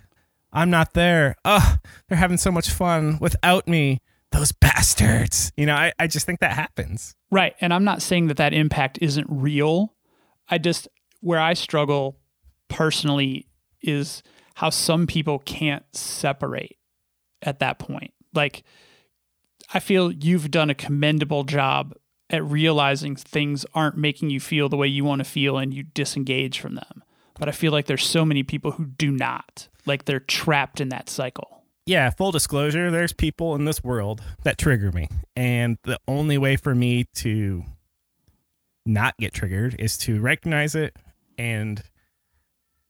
I'm 0.51 0.69
not 0.69 0.93
there. 0.93 1.35
Oh, 1.45 1.77
they're 2.07 2.17
having 2.17 2.37
so 2.37 2.51
much 2.51 2.69
fun 2.69 3.17
without 3.19 3.67
me. 3.67 4.01
Those 4.31 4.51
bastards. 4.51 5.51
You 5.57 5.65
know, 5.65 5.75
I, 5.75 5.91
I 5.97 6.05
just 6.07 6.25
think 6.25 6.39
that 6.39 6.51
happens. 6.51 7.15
Right. 7.31 7.55
And 7.61 7.73
I'm 7.73 7.83
not 7.83 8.01
saying 8.01 8.27
that 8.27 8.37
that 8.37 8.53
impact 8.53 8.99
isn't 9.01 9.27
real. 9.29 9.95
I 10.47 10.59
just, 10.59 10.87
where 11.21 11.39
I 11.39 11.53
struggle 11.53 12.17
personally 12.67 13.47
is 13.81 14.21
how 14.55 14.69
some 14.69 15.07
people 15.07 15.39
can't 15.39 15.83
separate 15.93 16.77
at 17.41 17.59
that 17.59 17.79
point. 17.79 18.13
Like, 18.33 18.63
I 19.73 19.79
feel 19.79 20.11
you've 20.11 20.51
done 20.51 20.69
a 20.69 20.75
commendable 20.75 21.43
job 21.43 21.93
at 22.29 22.43
realizing 22.43 23.15
things 23.15 23.65
aren't 23.73 23.97
making 23.97 24.29
you 24.29 24.39
feel 24.39 24.69
the 24.69 24.77
way 24.77 24.87
you 24.87 25.03
want 25.03 25.19
to 25.19 25.25
feel 25.25 25.57
and 25.57 25.73
you 25.73 25.83
disengage 25.83 26.59
from 26.59 26.75
them. 26.75 27.03
But 27.39 27.49
I 27.49 27.51
feel 27.51 27.71
like 27.71 27.85
there's 27.85 28.05
so 28.05 28.25
many 28.25 28.43
people 28.43 28.71
who 28.71 28.85
do 28.85 29.11
not. 29.11 29.67
Like 29.85 30.05
they're 30.05 30.19
trapped 30.19 30.81
in 30.81 30.89
that 30.89 31.09
cycle. 31.09 31.63
Yeah, 31.85 32.11
full 32.11 32.31
disclosure, 32.31 32.91
there's 32.91 33.13
people 33.13 33.55
in 33.55 33.65
this 33.65 33.83
world 33.83 34.21
that 34.43 34.59
trigger 34.59 34.91
me. 34.91 35.07
And 35.35 35.77
the 35.83 35.99
only 36.07 36.37
way 36.37 36.55
for 36.55 36.75
me 36.75 37.05
to 37.15 37.63
not 38.85 39.17
get 39.17 39.33
triggered 39.33 39.75
is 39.79 39.97
to 39.99 40.19
recognize 40.19 40.75
it 40.75 40.95
and 41.37 41.81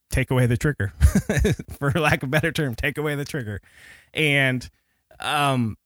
take 0.10 0.32
away 0.32 0.47
the 0.47 0.58
trigger. 0.58 0.91
for 1.80 1.91
lack 1.91 2.23
of 2.23 2.30
a 2.30 2.32
better 2.32 2.52
term, 2.52 2.75
take 2.75 2.97
away 2.97 3.15
the 3.15 3.23
trigger. 3.25 3.62
And 4.13 4.69
um 5.19 5.77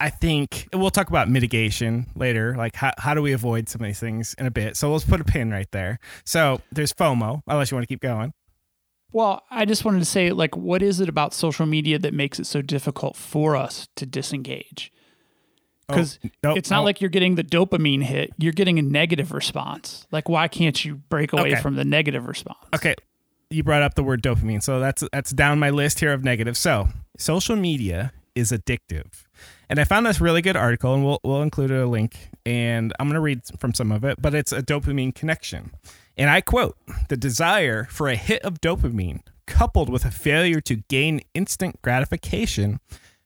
I 0.00 0.10
think 0.10 0.68
we'll 0.72 0.90
talk 0.90 1.08
about 1.08 1.30
mitigation 1.30 2.06
later. 2.14 2.54
Like, 2.56 2.74
how, 2.76 2.92
how 2.98 3.14
do 3.14 3.22
we 3.22 3.32
avoid 3.32 3.68
some 3.68 3.80
of 3.80 3.86
these 3.86 4.00
things 4.00 4.34
in 4.38 4.44
a 4.44 4.50
bit? 4.50 4.76
So 4.76 4.92
let's 4.92 5.04
put 5.04 5.20
a 5.20 5.24
pin 5.24 5.50
right 5.50 5.70
there. 5.70 5.98
So 6.24 6.60
there's 6.72 6.92
FOMO, 6.92 7.42
unless 7.46 7.70
you 7.70 7.76
want 7.76 7.84
to 7.84 7.92
keep 7.92 8.00
going. 8.00 8.32
Well, 9.12 9.44
I 9.50 9.64
just 9.64 9.84
wanted 9.84 10.00
to 10.00 10.04
say, 10.04 10.30
like, 10.30 10.56
what 10.56 10.82
is 10.82 10.98
it 10.98 11.08
about 11.08 11.32
social 11.32 11.64
media 11.64 11.98
that 12.00 12.12
makes 12.12 12.40
it 12.40 12.46
so 12.46 12.60
difficult 12.60 13.16
for 13.16 13.54
us 13.54 13.88
to 13.94 14.04
disengage? 14.04 14.92
Because 15.86 16.18
oh, 16.24 16.28
nope, 16.42 16.58
it's 16.58 16.70
not 16.70 16.78
nope. 16.78 16.86
like 16.86 17.00
you're 17.00 17.10
getting 17.10 17.36
the 17.36 17.44
dopamine 17.44 18.02
hit, 18.02 18.32
you're 18.36 18.52
getting 18.52 18.78
a 18.78 18.82
negative 18.82 19.32
response. 19.32 20.06
Like, 20.10 20.28
why 20.28 20.48
can't 20.48 20.84
you 20.84 20.96
break 20.96 21.32
away 21.32 21.52
okay. 21.52 21.62
from 21.62 21.76
the 21.76 21.84
negative 21.84 22.26
response? 22.26 22.58
Okay. 22.74 22.96
You 23.50 23.62
brought 23.62 23.82
up 23.82 23.94
the 23.94 24.02
word 24.02 24.22
dopamine. 24.22 24.62
So 24.62 24.80
that's 24.80 25.04
that's 25.12 25.30
down 25.30 25.60
my 25.60 25.70
list 25.70 26.00
here 26.00 26.12
of 26.12 26.24
negative. 26.24 26.56
So 26.56 26.88
social 27.16 27.54
media 27.54 28.12
is 28.34 28.52
addictive. 28.52 29.24
And 29.68 29.80
I 29.80 29.84
found 29.84 30.06
this 30.06 30.20
really 30.20 30.42
good 30.42 30.56
article, 30.56 30.94
and 30.94 31.04
we'll, 31.04 31.20
we'll 31.24 31.42
include 31.42 31.70
a 31.70 31.86
link. 31.86 32.30
And 32.44 32.92
I'm 32.98 33.06
going 33.06 33.14
to 33.14 33.20
read 33.20 33.42
from 33.58 33.74
some 33.74 33.92
of 33.92 34.04
it, 34.04 34.20
but 34.20 34.34
it's 34.34 34.52
a 34.52 34.62
dopamine 34.62 35.14
connection. 35.14 35.72
And 36.16 36.30
I 36.30 36.40
quote 36.40 36.76
The 37.08 37.16
desire 37.16 37.84
for 37.90 38.08
a 38.08 38.16
hit 38.16 38.42
of 38.42 38.60
dopamine, 38.60 39.20
coupled 39.46 39.88
with 39.88 40.04
a 40.04 40.10
failure 40.10 40.60
to 40.62 40.76
gain 40.76 41.22
instant 41.34 41.80
gratification, 41.82 42.80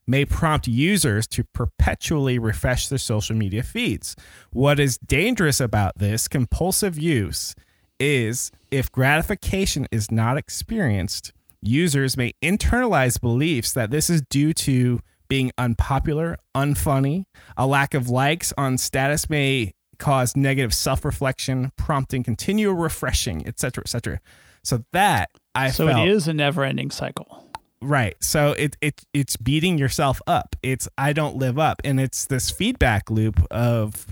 may 0.06 0.24
prompt 0.24 0.66
users 0.66 1.26
to 1.26 1.44
perpetually 1.44 2.38
refresh 2.38 2.88
their 2.88 2.98
social 2.98 3.36
media 3.36 3.62
feeds. 3.62 4.16
What 4.50 4.80
is 4.80 4.96
dangerous 4.96 5.60
about 5.60 5.98
this 5.98 6.28
compulsive 6.28 6.98
use 6.98 7.54
is 8.00 8.50
if 8.70 8.90
gratification 8.90 9.86
is 9.90 10.10
not 10.10 10.38
experienced, 10.38 11.32
users 11.62 12.16
may 12.16 12.34
internalize 12.42 13.20
beliefs 13.20 13.72
that 13.72 13.90
this 13.90 14.08
is 14.10 14.22
due 14.22 14.52
to 14.52 15.00
being 15.28 15.52
unpopular, 15.58 16.38
unfunny. 16.54 17.24
A 17.56 17.66
lack 17.66 17.94
of 17.94 18.08
likes 18.08 18.52
on 18.56 18.78
status 18.78 19.28
may 19.28 19.74
cause 19.98 20.36
negative 20.36 20.72
self-reflection, 20.72 21.72
prompting 21.76 22.22
continual 22.22 22.74
refreshing, 22.74 23.46
etc., 23.46 23.82
etc. 23.82 24.20
So 24.62 24.84
that 24.92 25.30
I 25.54 25.70
so 25.70 25.86
felt, 25.86 26.06
it 26.06 26.10
is 26.10 26.28
a 26.28 26.34
never-ending 26.34 26.90
cycle. 26.90 27.44
Right. 27.80 28.16
So 28.20 28.52
it 28.52 28.76
it 28.80 29.02
it's 29.12 29.36
beating 29.36 29.78
yourself 29.78 30.20
up. 30.26 30.56
It's 30.62 30.88
I 30.96 31.12
don't 31.12 31.36
live 31.36 31.58
up, 31.58 31.80
and 31.84 32.00
it's 32.00 32.26
this 32.26 32.50
feedback 32.50 33.10
loop 33.10 33.40
of, 33.50 34.06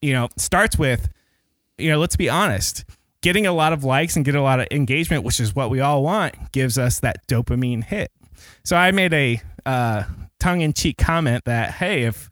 you 0.00 0.12
know, 0.12 0.28
starts 0.36 0.78
with, 0.78 1.08
you 1.78 1.90
know, 1.90 1.98
let's 1.98 2.16
be 2.16 2.28
honest 2.28 2.84
getting 3.26 3.44
a 3.44 3.52
lot 3.52 3.72
of 3.72 3.82
likes 3.82 4.14
and 4.14 4.24
get 4.24 4.36
a 4.36 4.40
lot 4.40 4.60
of 4.60 4.68
engagement, 4.70 5.24
which 5.24 5.40
is 5.40 5.52
what 5.52 5.68
we 5.68 5.80
all 5.80 6.04
want, 6.04 6.52
gives 6.52 6.78
us 6.78 7.00
that 7.00 7.26
dopamine 7.26 7.82
hit. 7.82 8.12
So 8.64 8.76
I 8.76 8.92
made 8.92 9.12
a 9.12 9.40
uh, 9.66 10.04
tongue 10.38 10.60
in 10.60 10.72
cheek 10.72 10.96
comment 10.96 11.44
that, 11.44 11.72
hey, 11.72 12.04
if 12.04 12.30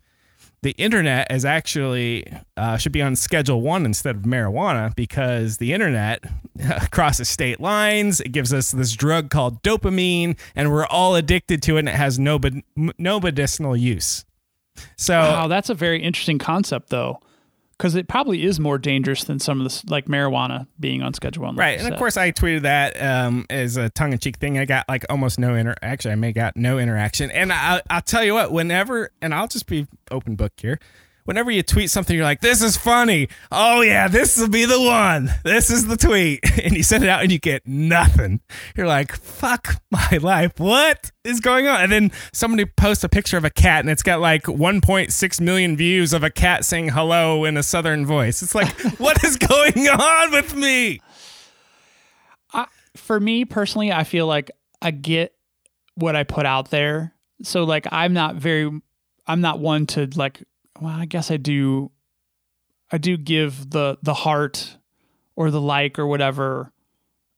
the 0.63 0.71
internet 0.79 1.33
is 1.33 1.45
actually 1.45 2.33
uh, 2.57 2.77
should 2.77 2.93
be 2.93 3.03
on 3.03 3.17
schedule 3.17 3.61
one 3.61 3.85
instead 3.85 4.15
of 4.15 4.23
marijuana 4.23 4.95
because 4.95 5.57
the 5.57 5.73
internet 5.73 6.23
crosses 6.93 7.29
state 7.29 7.59
lines. 7.59 8.21
It 8.21 8.31
gives 8.31 8.53
us 8.53 8.71
this 8.71 8.93
drug 8.93 9.31
called 9.31 9.65
dopamine, 9.65 10.39
and 10.55 10.71
we're 10.71 10.87
all 10.87 11.17
addicted 11.17 11.61
to 11.65 11.75
it, 11.75 11.81
and 11.81 11.89
it 11.89 11.97
has 11.97 12.21
no, 12.21 12.39
no 12.99 13.19
medicinal 13.19 13.77
use. 13.77 14.25
So, 14.97 15.15
wow, 15.15 15.49
that's 15.49 15.71
a 15.71 15.75
very 15.75 16.01
interesting 16.01 16.39
concept, 16.39 16.91
though 16.91 17.19
because 17.85 17.97
it 17.97 18.09
probably 18.09 18.47
is 18.47 18.59
more 18.59 18.79
dangerous 18.79 19.25
than 19.25 19.39
some 19.39 19.61
of 19.61 19.65
this, 19.65 19.85
like 19.85 20.07
marijuana 20.07 20.67
being 20.81 21.03
on 21.03 21.13
Schedule 21.13 21.45
One. 21.45 21.57
right, 21.57 21.79
and 21.79 21.93
of 21.93 21.99
course 21.99 22.17
I 22.17 22.33
tweeted 22.33 22.63
that 22.63 22.99
um, 22.99 23.45
as 23.51 23.77
a 23.77 23.91
tongue 23.91 24.15
in 24.15 24.19
cheek 24.19 24.39
thing. 24.39 24.57
I 24.57 24.65
got 24.65 24.89
like 24.89 25.05
almost 25.11 25.39
no 25.39 25.55
inter. 25.55 25.75
Actually, 25.83 26.13
I 26.13 26.15
may 26.15 26.33
got 26.33 26.57
no 26.57 26.79
interaction, 26.79 27.31
and 27.31 27.53
I, 27.53 27.83
I'll 27.91 28.01
tell 28.01 28.25
you 28.25 28.33
what. 28.33 28.53
Whenever, 28.53 29.11
and 29.21 29.35
I'll 29.35 29.49
just 29.49 29.67
be 29.67 29.87
open 30.11 30.35
book 30.35 30.55
here 30.57 30.81
whenever 31.25 31.51
you 31.51 31.63
tweet 31.63 31.91
something, 31.91 32.15
you're 32.15 32.25
like, 32.25 32.41
this 32.41 32.63
is 32.63 32.77
funny. 32.77 33.29
Oh, 33.51 33.81
yeah, 33.81 34.09
this 34.09 34.37
will 34.39 34.49
be 34.49 34.65
the 34.65 34.81
one. 34.81 35.31
This 35.45 35.71
is 35.71 35.87
the 35.87 35.97
tweet. 35.97 36.41
And 36.65 36.75
you 36.75 36.83
send 36.83 37.05
it 37.05 37.11
out 37.11 37.21
and 37.21 37.31
you 37.31 37.39
get 37.39 37.67
nothing. 37.67 38.41
You're 38.75 38.87
like, 38.87 39.15
fuck 39.17 39.83
my 39.91 40.19
life. 40.23 40.59
What 40.59 41.11
is 41.23 41.41
going 41.41 41.67
on? 41.67 41.83
And 41.83 41.93
then 41.93 42.13
somebody 42.33 42.65
posts 42.65 43.05
a 43.05 43.09
picture 43.09 43.37
of 43.37 43.45
a 43.45 43.51
cat 43.51 43.81
and 43.81 43.91
it's 43.91 44.03
got 44.03 44.21
like 44.21 44.45
1.6 44.45 45.41
million 45.43 45.77
views 45.77 46.15
of 46.15 46.23
a 46.23 46.31
cat 46.31 46.65
saying 46.65 46.91
hello 46.91 47.45
in 47.45 47.59
a 47.59 47.63
southern 47.63 48.07
voice. 48.07 48.41
It's 48.41 48.55
like, 48.55 48.69
what 48.99 49.23
is 49.23 49.37
going 49.37 49.89
on 49.89 50.31
with 50.31 50.55
me? 50.55 51.01
I, 52.55 52.67
for 52.97 53.21
me 53.21 53.45
personally, 53.45 53.93
I 53.93 54.05
feel 54.05 54.27
like 54.27 54.51
I 54.81 54.91
get 54.91 55.35
what 55.97 56.17
I 56.17 56.25
put 56.25 56.47
out 56.47 56.71
there. 56.71 57.15
So, 57.43 57.65
like, 57.65 57.87
I'm 57.91 58.15
not 58.15 58.37
very, 58.37 58.71
I'm 59.27 59.41
not 59.43 59.59
one 59.59 59.87
to 59.89 60.09
like 60.15 60.43
well, 60.81 60.99
I 60.99 61.07
guess 61.07 61.31
I 61.31 61.37
do 61.37 61.91
I 62.91 62.99
do 62.99 63.17
give 63.17 63.71
the 63.71 63.99
the 64.03 64.15
heart 64.15 64.77
or 65.37 65.51
the 65.51 65.61
like 65.61 65.99
or 65.99 66.07
whatever, 66.07 66.73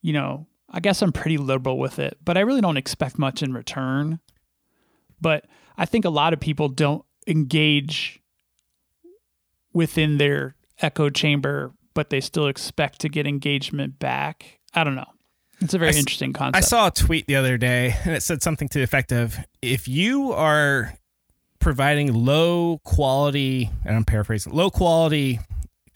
you 0.02 0.12
know, 0.12 0.46
I 0.70 0.80
guess 0.80 1.02
I'm 1.02 1.12
pretty 1.12 1.38
liberal 1.38 1.78
with 1.78 1.98
it, 1.98 2.18
but 2.24 2.36
I 2.36 2.40
really 2.40 2.60
don't 2.60 2.76
expect 2.76 3.18
much 3.18 3.42
in 3.42 3.52
return. 3.52 4.20
But 5.20 5.46
I 5.78 5.86
think 5.86 6.04
a 6.04 6.10
lot 6.10 6.32
of 6.32 6.40
people 6.40 6.68
don't 6.68 7.04
engage 7.26 8.20
within 9.72 10.18
their 10.18 10.56
echo 10.80 11.08
chamber, 11.08 11.72
but 11.94 12.10
they 12.10 12.20
still 12.20 12.48
expect 12.48 13.00
to 13.00 13.08
get 13.08 13.26
engagement 13.26 13.98
back. 13.98 14.60
I 14.74 14.84
don't 14.84 14.94
know. 14.94 15.10
It's 15.60 15.72
a 15.72 15.78
very 15.78 15.94
I 15.94 15.98
interesting 15.98 16.34
concept. 16.34 16.56
I 16.56 16.60
saw 16.60 16.88
a 16.88 16.90
tweet 16.90 17.26
the 17.26 17.36
other 17.36 17.56
day 17.56 17.96
and 18.04 18.14
it 18.14 18.22
said 18.22 18.42
something 18.42 18.68
to 18.68 18.78
the 18.78 18.84
effect 18.84 19.10
of 19.12 19.38
if 19.62 19.88
you 19.88 20.32
are 20.32 20.98
providing 21.66 22.14
low 22.14 22.78
quality, 22.84 23.68
and 23.84 23.96
I'm 23.96 24.04
paraphrasing, 24.04 24.52
low 24.52 24.70
quality 24.70 25.40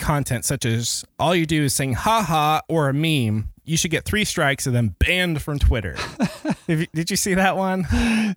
content 0.00 0.44
such 0.44 0.64
as 0.66 1.04
all 1.16 1.32
you 1.32 1.46
do 1.46 1.62
is 1.62 1.72
saying 1.72 1.92
haha 1.92 2.60
or 2.68 2.88
a 2.88 2.92
meme, 2.92 3.50
you 3.62 3.76
should 3.76 3.92
get 3.92 4.04
three 4.04 4.24
strikes 4.24 4.66
and 4.66 4.74
then 4.74 4.96
banned 4.98 5.42
from 5.42 5.60
Twitter. 5.60 5.94
Did 6.66 7.08
you 7.08 7.16
see 7.16 7.34
that 7.34 7.56
one? 7.56 7.86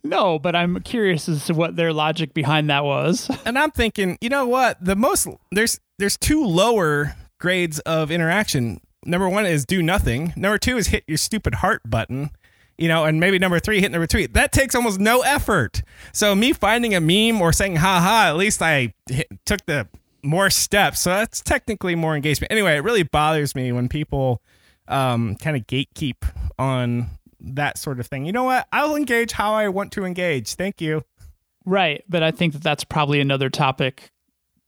No, 0.04 0.38
but 0.38 0.56
I'm 0.56 0.80
curious 0.82 1.28
as 1.28 1.48
to 1.48 1.56
what 1.56 1.76
their 1.76 1.91
logic 1.91 2.36
behind 2.36 2.69
that 2.69 2.84
was. 2.86 3.32
And 3.48 3.58
I'm 3.58 3.72
thinking, 3.72 4.19
you 4.22 4.30
know 4.30 4.46
what? 4.46 4.78
The 4.80 4.96
most 4.96 5.28
there's 5.52 5.80
there's 5.98 6.17
two 6.17 6.46
lower 6.46 7.15
grades 7.39 7.80
of 7.80 8.12
interaction. 8.12 8.80
Number 9.08 9.28
one 9.28 9.47
is 9.47 9.66
do 9.66 9.82
nothing. 9.82 10.34
Number 10.36 10.60
two 10.60 10.78
is 10.78 10.89
hit 10.89 11.03
your 11.08 11.18
stupid 11.18 11.55
heart 11.55 11.82
button 11.84 12.30
you 12.78 12.88
know, 12.88 13.05
and 13.05 13.19
maybe 13.19 13.39
number 13.39 13.59
three, 13.59 13.82
hitting 13.82 13.99
the 13.99 14.05
retweet. 14.05 14.34
That 14.34 14.51
takes 14.51 14.76
almost 14.76 14.99
no 14.99 15.21
effort. 15.21 15.82
So 16.11 16.36
me 16.36 16.53
finding 16.53 16.95
a 16.95 17.01
meme 17.01 17.41
or 17.41 17.53
saying 17.53 17.78
"ha 17.78 17.99
ha," 17.99 18.30
at 18.30 18.38
least 18.38 18.61
I 18.61 18.93
hit, 19.09 19.28
took 19.45 19.65
the 19.65 19.88
more 20.24 20.49
steps. 20.49 21.01
So 21.01 21.11
that's 21.11 21.41
technically 21.41 21.95
more 21.95 22.15
engagement. 22.15 22.51
Anyway, 22.51 22.76
it 22.76 22.84
really 22.84 23.03
bothers 23.03 23.55
me 23.55 23.71
when 23.71 23.89
people 23.89 24.41
um, 24.88 25.36
kind 25.36 25.55
of 25.55 25.67
gatekeep 25.67 26.24
on 26.57 27.07
that 27.39 27.78
sort 27.78 27.99
of 27.99 28.07
thing. 28.07 28.26
You 28.26 28.32
know 28.32 28.43
what? 28.43 28.67
I'll 28.71 28.95
engage 28.95 29.34
how 29.34 29.53
I 29.53 29.67
want 29.67 29.91
to 29.93 30.05
engage. 30.05 30.55
Thank 30.55 30.82
you. 30.82 31.03
Right, 31.65 32.03
but 32.09 32.24
I 32.24 32.32
think 32.32 32.53
that 32.53 32.63
that's 32.63 32.84
probably 32.84 33.21
another 33.21 33.49
topic 33.49 34.11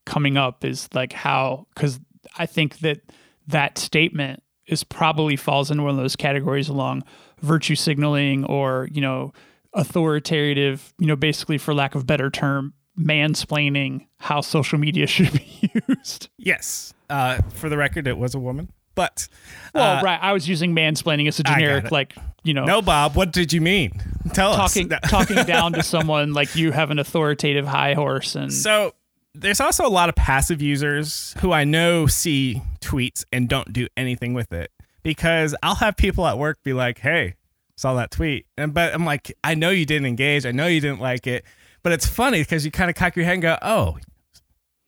coming 0.06 0.38
up. 0.38 0.64
Is 0.64 0.88
like 0.94 1.12
how 1.12 1.68
because 1.74 2.00
I 2.38 2.46
think 2.46 2.80
that 2.80 3.02
that 3.48 3.78
statement 3.78 4.42
is 4.68 4.84
probably 4.84 5.36
falls 5.36 5.72
into 5.72 5.84
one 5.84 5.92
of 5.92 5.98
those 5.98 6.16
categories 6.16 6.70
along 6.70 7.04
virtue 7.42 7.76
signaling 7.76 8.46
or, 8.46 8.88
you 8.92 9.02
know, 9.02 9.34
authoritative, 9.74 10.94
you 11.00 11.08
know, 11.08 11.16
basically 11.16 11.58
for 11.58 11.74
lack 11.74 11.96
of 11.96 12.06
better 12.06 12.30
term, 12.30 12.74
mansplaining 12.98 14.08
how 14.18 14.42
social 14.42 14.80
media 14.80 15.08
should 15.08 15.32
be 15.34 15.72
used. 15.88 16.30
Yes. 16.38 16.94
Uh, 17.10 17.42
for 17.54 17.70
the 17.70 17.78
record, 17.78 18.08
it 18.08 18.18
was 18.18 18.36
a 18.36 18.40
woman. 18.40 18.72
But 18.96 19.28
Well, 19.74 19.98
uh, 19.98 20.02
right. 20.02 20.20
I 20.22 20.32
was 20.32 20.48
using 20.48 20.74
mansplaining 20.74 21.28
as 21.28 21.40
a 21.40 21.44
generic, 21.44 21.92
like, 21.92 22.16
you 22.44 22.54
know, 22.54 22.64
no, 22.64 22.82
Bob. 22.82 23.16
What 23.16 23.34
did 23.34 23.52
you 23.52 23.60
mean? 23.60 23.92
Tell 24.34 24.56
talking 24.56 24.92
us. 24.92 25.02
talking 25.10 25.36
down 25.46 25.74
to 25.74 25.84
someone 25.84 26.34
like 26.34 26.56
you 26.56 26.72
have 26.72 26.92
an 26.92 27.00
authoritative 27.00 27.68
high 27.68 27.94
horse 27.94 28.36
and 28.36 28.54
So 28.54 28.94
there's 29.34 29.60
also 29.60 29.86
a 29.86 29.90
lot 29.90 30.08
of 30.08 30.16
passive 30.16 30.62
users 30.62 31.36
who 31.40 31.52
I 31.52 31.66
know 31.66 32.08
see 32.08 32.62
tweets 32.80 33.26
and 33.34 33.50
don't 33.50 33.74
do 33.74 33.88
anything 33.98 34.34
with 34.34 34.54
it 34.54 34.72
because 35.06 35.56
I'll 35.64 35.76
have 35.76 35.96
people 35.96 36.28
at 36.28 36.38
work 36.38 36.62
be 36.64 36.74
like, 36.74 37.00
"Hey, 37.00 37.36
saw 37.78 37.94
that 37.94 38.12
tweet," 38.12 38.46
and 38.58 38.74
but 38.74 38.94
I'm 38.94 39.06
like, 39.06 39.32
"I 39.44 39.56
know 39.56 39.70
you 39.70 39.86
didn't 39.86 40.08
engage. 40.08 40.46
I 40.46 40.52
know 40.52 40.68
you 40.68 40.82
didn't 40.82 41.00
like 41.00 41.26
it." 41.28 41.46
But 41.84 41.94
it's 41.94 42.08
funny 42.08 42.42
because 42.42 42.66
you 42.66 42.72
kind 42.72 42.90
of 42.90 42.96
cock 42.96 43.16
your 43.16 43.24
head 43.26 43.34
and 43.34 43.42
go, 43.44 43.58
"Oh," 43.62 43.98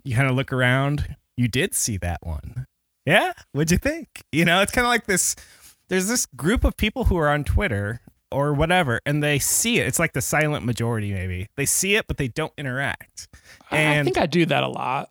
you 0.03 0.15
kind 0.15 0.27
of 0.29 0.35
look 0.35 0.51
around. 0.51 1.15
You 1.37 1.47
did 1.47 1.75
see 1.75 1.97
that 1.97 2.19
one, 2.23 2.65
yeah? 3.05 3.33
What'd 3.51 3.71
you 3.71 3.77
think? 3.77 4.23
You 4.31 4.43
know, 4.43 4.61
it's 4.61 4.71
kind 4.71 4.85
of 4.85 4.89
like 4.89 5.05
this. 5.05 5.35
There's 5.89 6.07
this 6.07 6.25
group 6.25 6.63
of 6.65 6.75
people 6.75 7.05
who 7.05 7.15
are 7.17 7.29
on 7.29 7.43
Twitter 7.43 8.01
or 8.31 8.53
whatever, 8.53 8.99
and 9.05 9.23
they 9.23 9.37
see 9.39 9.79
it. 9.79 9.87
It's 9.87 9.99
like 9.99 10.13
the 10.13 10.21
silent 10.21 10.65
majority, 10.65 11.13
maybe. 11.13 11.47
They 11.55 11.65
see 11.65 11.95
it, 11.95 12.07
but 12.07 12.17
they 12.17 12.27
don't 12.27 12.51
interact. 12.57 13.27
I- 13.71 13.77
I 13.77 13.79
And 13.79 14.05
think 14.05 14.17
I 14.17 14.25
do 14.25 14.45
that 14.47 14.63
a 14.63 14.67
lot. 14.67 15.07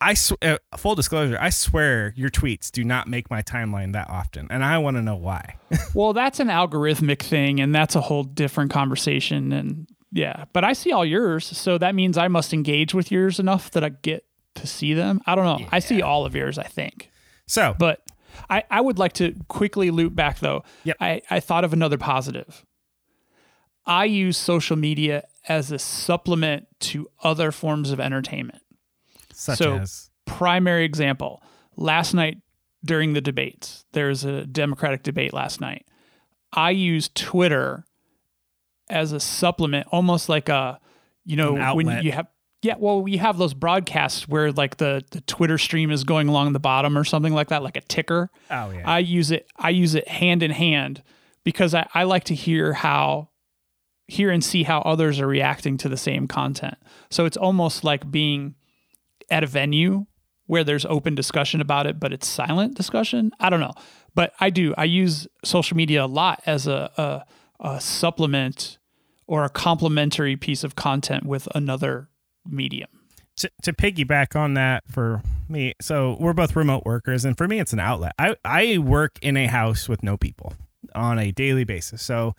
I 0.00 0.14
sw- 0.14 0.32
uh, 0.42 0.58
full 0.76 0.94
disclosure, 0.94 1.38
I 1.40 1.50
swear 1.50 2.12
your 2.16 2.28
tweets 2.28 2.70
do 2.70 2.84
not 2.84 3.08
make 3.08 3.30
my 3.30 3.42
timeline 3.42 3.92
that 3.94 4.10
often, 4.10 4.46
and 4.50 4.64
I 4.64 4.78
want 4.78 4.96
to 4.96 5.02
know 5.02 5.16
why. 5.16 5.56
Well, 5.94 6.12
that's 6.12 6.40
an 6.40 6.48
algorithmic 6.48 7.22
thing, 7.22 7.60
and 7.60 7.74
that's 7.74 7.96
a 7.96 8.00
whole 8.02 8.22
different 8.24 8.70
conversation. 8.70 9.52
And 9.52 9.88
yeah, 10.12 10.44
but 10.52 10.62
I 10.62 10.74
see 10.74 10.92
all 10.92 11.04
yours, 11.04 11.46
so 11.46 11.78
that 11.78 11.94
means 11.94 12.18
I 12.18 12.28
must 12.28 12.52
engage 12.52 12.92
with 12.92 13.10
yours 13.10 13.40
enough 13.40 13.70
that 13.70 13.82
I 13.82 13.88
get 13.88 14.26
to 14.56 14.66
see 14.66 14.92
them. 14.92 15.22
I 15.26 15.34
don't 15.34 15.44
know. 15.44 15.66
I 15.72 15.78
see 15.78 16.02
all 16.02 16.26
of 16.26 16.34
yours, 16.34 16.58
I 16.58 16.64
think. 16.64 17.10
So, 17.46 17.74
But 17.78 18.02
I, 18.50 18.64
I 18.70 18.80
would 18.80 18.98
like 18.98 19.14
to 19.14 19.34
quickly 19.48 19.90
loop 19.90 20.14
back 20.14 20.40
though. 20.40 20.64
Yep. 20.84 20.96
I, 21.00 21.22
I 21.30 21.40
thought 21.40 21.64
of 21.64 21.72
another 21.72 21.98
positive. 21.98 22.64
I 23.86 24.04
use 24.04 24.36
social 24.36 24.76
media 24.76 25.24
as 25.48 25.70
a 25.70 25.78
supplement 25.78 26.66
to 26.80 27.08
other 27.22 27.52
forms 27.52 27.90
of 27.90 28.00
entertainment. 28.00 28.62
Such 29.36 29.58
so- 29.58 29.76
as? 29.78 30.10
primary 30.24 30.84
example 30.84 31.40
last 31.76 32.12
night 32.12 32.38
during 32.84 33.12
the 33.12 33.20
debates 33.20 33.84
there's 33.92 34.24
a 34.24 34.44
democratic 34.44 35.02
debate 35.02 35.32
last 35.32 35.60
night. 35.60 35.86
I 36.52 36.70
used 36.70 37.14
twitter 37.14 37.84
as 38.88 39.12
a 39.12 39.20
supplement 39.20 39.86
almost 39.92 40.28
like 40.28 40.48
a 40.48 40.80
you 41.24 41.36
know 41.36 41.74
when 41.74 42.04
you 42.04 42.12
have 42.12 42.26
yeah 42.62 42.74
well 42.78 43.04
you 43.06 43.18
have 43.18 43.36
those 43.38 43.54
broadcasts 43.54 44.28
where 44.28 44.52
like 44.52 44.76
the 44.78 45.04
the 45.10 45.20
twitter 45.22 45.58
stream 45.58 45.90
is 45.90 46.04
going 46.04 46.28
along 46.28 46.52
the 46.52 46.60
bottom 46.60 46.96
or 46.96 47.04
something 47.04 47.32
like 47.32 47.48
that 47.48 47.62
like 47.62 47.76
a 47.76 47.80
ticker. 47.82 48.30
Oh 48.50 48.70
yeah, 48.70 48.82
I 48.84 48.98
use 49.00 49.30
it 49.30 49.46
I 49.56 49.70
use 49.70 49.94
it 49.94 50.08
hand 50.08 50.42
in 50.42 50.50
hand 50.50 51.02
because 51.44 51.74
I, 51.74 51.88
I 51.94 52.04
like 52.04 52.24
to 52.24 52.34
hear 52.34 52.72
how 52.72 53.28
hear 54.08 54.30
and 54.30 54.42
see 54.44 54.62
how 54.62 54.80
others 54.80 55.20
are 55.20 55.26
reacting 55.26 55.76
to 55.78 55.88
the 55.88 55.96
same 55.96 56.28
content. 56.28 56.76
So 57.10 57.24
it's 57.24 57.36
almost 57.36 57.84
like 57.84 58.10
being 58.10 58.54
at 59.30 59.44
a 59.44 59.46
venue 59.46 60.06
where 60.46 60.62
there's 60.64 60.84
open 60.86 61.14
discussion 61.14 61.60
about 61.60 61.86
it, 61.86 61.98
but 61.98 62.12
it's 62.12 62.26
silent 62.26 62.76
discussion. 62.76 63.32
I 63.40 63.50
don't 63.50 63.60
know. 63.60 63.74
But 64.14 64.32
I 64.40 64.50
do. 64.50 64.74
I 64.78 64.84
use 64.84 65.26
social 65.44 65.76
media 65.76 66.04
a 66.04 66.06
lot 66.06 66.42
as 66.46 66.66
a, 66.66 66.90
a, 66.96 67.66
a 67.68 67.80
supplement 67.80 68.78
or 69.26 69.44
a 69.44 69.48
complementary 69.48 70.36
piece 70.36 70.62
of 70.62 70.76
content 70.76 71.24
with 71.26 71.48
another 71.54 72.08
medium. 72.48 72.88
to, 73.38 73.50
to 73.62 73.72
piggyback 73.72 74.36
on 74.36 74.54
that 74.54 74.84
for 74.88 75.20
me, 75.48 75.74
so 75.80 76.16
we're 76.20 76.32
both 76.32 76.56
remote 76.56 76.84
workers, 76.86 77.24
and 77.24 77.36
for 77.36 77.46
me, 77.46 77.58
it's 77.60 77.72
an 77.72 77.80
outlet. 77.80 78.12
I 78.18 78.36
I 78.44 78.78
work 78.78 79.18
in 79.20 79.36
a 79.36 79.46
house 79.46 79.88
with 79.88 80.02
no 80.02 80.16
people 80.16 80.54
on 80.94 81.18
a 81.18 81.32
daily 81.32 81.64
basis, 81.64 82.02
so 82.02 82.34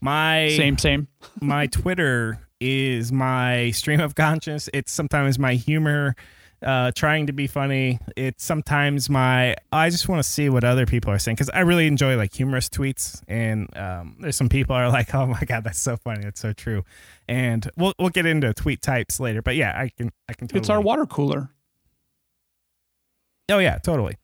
my 0.00 0.48
Same, 0.56 0.78
same. 0.78 1.08
my 1.40 1.66
Twitter 1.66 2.38
is 2.60 3.10
my 3.10 3.70
stream 3.70 4.00
of 4.00 4.14
conscience. 4.14 4.68
It's 4.72 4.92
sometimes 4.92 5.38
my 5.38 5.54
humor, 5.54 6.14
uh, 6.62 6.92
trying 6.94 7.26
to 7.26 7.32
be 7.32 7.46
funny. 7.46 7.98
It's 8.16 8.44
sometimes 8.44 9.08
my 9.08 9.56
I 9.72 9.90
just 9.90 10.08
want 10.08 10.22
to 10.22 10.28
see 10.28 10.48
what 10.48 10.62
other 10.64 10.86
people 10.86 11.10
are 11.10 11.18
saying 11.18 11.36
because 11.36 11.50
I 11.50 11.60
really 11.60 11.86
enjoy 11.86 12.16
like 12.16 12.34
humorous 12.34 12.68
tweets. 12.68 13.22
And 13.28 13.74
um, 13.76 14.16
there's 14.20 14.36
some 14.36 14.48
people 14.48 14.76
are 14.76 14.88
like, 14.92 15.14
"Oh 15.14 15.26
my 15.26 15.40
god, 15.40 15.64
that's 15.64 15.80
so 15.80 15.96
funny. 15.96 16.24
That's 16.24 16.40
so 16.40 16.52
true." 16.52 16.84
And 17.28 17.68
we'll 17.76 17.94
we'll 17.98 18.10
get 18.10 18.26
into 18.26 18.52
tweet 18.52 18.82
types 18.82 19.20
later. 19.20 19.42
But 19.42 19.56
yeah, 19.56 19.78
I 19.78 19.88
can 19.88 20.10
I 20.28 20.34
can. 20.34 20.48
Totally. 20.48 20.60
It's 20.60 20.70
our 20.70 20.80
water 20.80 21.06
cooler. 21.06 21.50
Oh 23.48 23.58
yeah, 23.58 23.78
totally. 23.78 24.16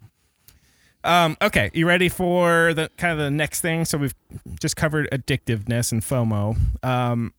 Um, 1.07 1.37
okay, 1.41 1.71
you 1.73 1.87
ready 1.87 2.09
for 2.09 2.75
the 2.75 2.91
kind 2.97 3.13
of 3.13 3.19
the 3.19 3.31
next 3.31 3.61
thing? 3.61 3.85
So 3.85 3.97
we've 3.97 4.15
just 4.61 4.77
covered 4.77 5.09
addictiveness 5.13 5.93
and 5.93 6.03
FOMO. 6.03 6.57
Um, 6.85 7.33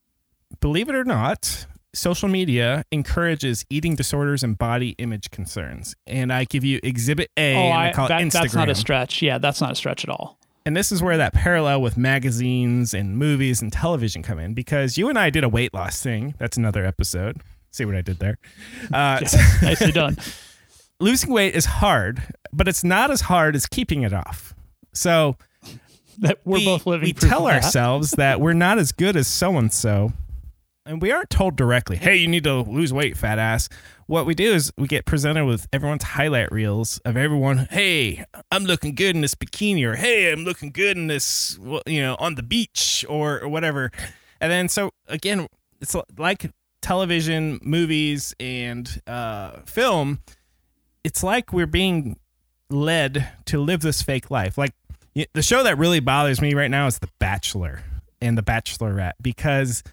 believe 0.59 0.89
it 0.89 0.95
or 0.95 1.03
not, 1.03 1.65
social 1.93 2.29
media 2.29 2.83
encourages 2.91 3.65
eating 3.69 3.95
disorders 3.95 4.43
and 4.43 4.57
body 4.57 4.89
image 4.97 5.29
concerns. 5.31 5.95
And 6.05 6.31
I 6.31 6.45
give 6.45 6.63
you 6.63 6.79
Exhibit 6.83 7.29
A, 7.37 7.55
Oh, 7.55 7.59
and 7.59 7.73
I 7.73 7.89
I, 7.89 7.93
call 7.93 8.07
that, 8.07 8.31
that's 8.31 8.53
not 8.53 8.69
a 8.69 8.75
stretch. 8.75 9.21
Yeah, 9.21 9.37
that's 9.37 9.61
not 9.61 9.71
a 9.71 9.75
stretch 9.75 10.03
at 10.03 10.09
all. 10.09 10.37
And 10.65 10.75
this 10.75 10.91
is 10.91 11.01
where 11.01 11.15
that 11.17 11.33
parallel 11.33 11.81
with 11.81 11.95
magazines 11.95 12.93
and 12.93 13.17
movies 13.17 13.61
and 13.61 13.71
television 13.71 14.21
come 14.21 14.37
in 14.37 14.53
because 14.53 14.97
you 14.97 15.07
and 15.07 15.17
I 15.17 15.29
did 15.29 15.43
a 15.45 15.49
weight 15.49 15.73
loss 15.73 16.01
thing. 16.01 16.35
That's 16.39 16.57
another 16.57 16.85
episode. 16.85 17.41
See 17.71 17.85
what 17.85 17.95
I 17.95 18.01
did 18.01 18.19
there? 18.19 18.37
Uh, 18.93 19.19
Nicely 19.61 19.91
done. 19.93 20.17
losing 20.99 21.31
weight 21.31 21.55
is 21.55 21.65
hard, 21.65 22.21
but 22.51 22.67
it's 22.67 22.83
not 22.83 23.11
as 23.11 23.21
hard 23.21 23.55
as 23.55 23.65
keeping 23.65 24.03
it 24.03 24.13
off. 24.13 24.53
So 24.93 25.37
That 26.19 26.39
we're 26.43 26.57
we, 26.57 26.65
both 26.65 26.85
living. 26.85 27.05
we 27.07 27.13
tell 27.13 27.45
that. 27.45 27.63
ourselves 27.63 28.11
that 28.11 28.41
we're 28.41 28.53
not 28.53 28.77
as 28.77 28.91
good 28.91 29.15
as 29.15 29.27
so 29.27 29.57
and 29.57 29.71
so, 29.71 30.11
and 30.87 31.01
we 31.01 31.11
aren't 31.11 31.29
told 31.29 31.55
directly, 31.55 31.97
"Hey, 31.97 32.15
you 32.15 32.27
need 32.27 32.43
to 32.45 32.61
lose 32.61 32.93
weight, 32.93 33.17
fat 33.17 33.39
ass." 33.39 33.69
What 34.07 34.25
we 34.25 34.33
do 34.33 34.53
is 34.53 34.71
we 34.77 34.87
get 34.87 35.05
presented 35.05 35.45
with 35.45 35.67
everyone's 35.73 36.03
highlight 36.03 36.51
reels 36.51 36.99
of 36.99 37.17
everyone. 37.17 37.67
Hey, 37.69 38.23
I'm 38.51 38.63
looking 38.63 38.95
good 38.95 39.15
in 39.15 39.21
this 39.21 39.35
bikini, 39.35 39.83
or 39.83 39.95
Hey, 39.95 40.31
I'm 40.31 40.45
looking 40.45 40.71
good 40.71 40.95
in 40.95 41.07
this, 41.07 41.59
you 41.85 42.01
know, 42.01 42.15
on 42.17 42.35
the 42.35 42.43
beach, 42.43 43.05
or, 43.09 43.47
whatever. 43.47 43.91
And 44.39 44.51
then 44.51 44.69
so 44.69 44.91
again, 45.07 45.47
it's 45.81 45.95
like 46.17 46.51
television, 46.81 47.59
movies, 47.61 48.33
and 48.39 49.01
uh, 49.07 49.59
film. 49.65 50.19
It's 51.03 51.21
like 51.21 51.51
we're 51.51 51.67
being 51.67 52.17
led 52.69 53.27
to 53.45 53.59
live 53.59 53.81
this 53.81 54.01
fake 54.01 54.31
life. 54.31 54.57
Like 54.57 54.73
the 55.33 55.41
show 55.41 55.63
that 55.63 55.77
really 55.77 55.99
bothers 55.99 56.41
me 56.41 56.53
right 56.53 56.71
now 56.71 56.87
is 56.87 56.99
The 56.99 57.09
Bachelor 57.19 57.81
and 58.21 58.37
The 58.37 58.43
Bachelorette 58.43 59.13
because 59.21 59.83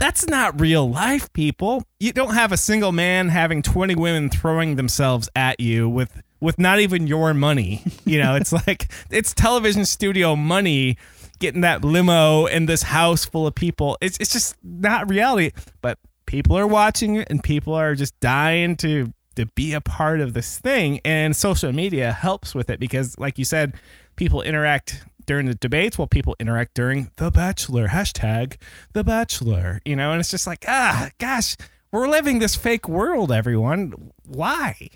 that's 0.00 0.26
not 0.26 0.58
real 0.58 0.90
life, 0.90 1.30
people. 1.34 1.84
You 2.00 2.12
don't 2.12 2.32
have 2.34 2.52
a 2.52 2.56
single 2.56 2.90
man 2.90 3.28
having 3.28 3.60
20 3.60 3.94
women 3.94 4.30
throwing 4.30 4.76
themselves 4.76 5.28
at 5.36 5.60
you 5.60 5.88
with 5.88 6.22
with 6.40 6.58
not 6.58 6.80
even 6.80 7.06
your 7.06 7.34
money. 7.34 7.84
You 8.06 8.18
know, 8.22 8.34
it's 8.34 8.52
like 8.66 8.90
it's 9.10 9.34
television 9.34 9.84
studio 9.84 10.34
money 10.34 10.96
getting 11.38 11.60
that 11.60 11.84
limo 11.84 12.46
and 12.46 12.66
this 12.66 12.82
house 12.82 13.26
full 13.26 13.46
of 13.46 13.54
people. 13.54 13.98
It's 14.00 14.16
it's 14.18 14.32
just 14.32 14.56
not 14.64 15.08
reality, 15.08 15.52
but 15.82 15.98
people 16.24 16.56
are 16.56 16.66
watching 16.66 17.16
it 17.16 17.28
and 17.30 17.42
people 17.42 17.74
are 17.74 17.94
just 17.94 18.18
dying 18.20 18.76
to 18.76 19.12
to 19.36 19.46
be 19.54 19.74
a 19.74 19.80
part 19.82 20.20
of 20.20 20.32
this 20.32 20.58
thing 20.58 21.00
and 21.04 21.36
social 21.36 21.72
media 21.72 22.10
helps 22.10 22.54
with 22.54 22.68
it 22.70 22.80
because 22.80 23.18
like 23.18 23.38
you 23.38 23.44
said 23.44 23.74
people 24.16 24.42
interact 24.42 25.04
during 25.30 25.46
the 25.46 25.54
debates 25.54 25.96
while 25.96 26.08
people 26.08 26.34
interact 26.40 26.74
during 26.74 27.08
the 27.16 27.30
bachelor 27.30 27.86
hashtag 27.86 28.56
the 28.94 29.04
bachelor 29.04 29.80
you 29.84 29.94
know 29.94 30.10
and 30.10 30.18
it's 30.18 30.30
just 30.32 30.44
like 30.44 30.64
ah 30.66 31.08
gosh 31.18 31.56
we're 31.92 32.08
living 32.08 32.40
this 32.40 32.56
fake 32.56 32.88
world 32.88 33.30
everyone 33.30 34.10
why 34.26 34.88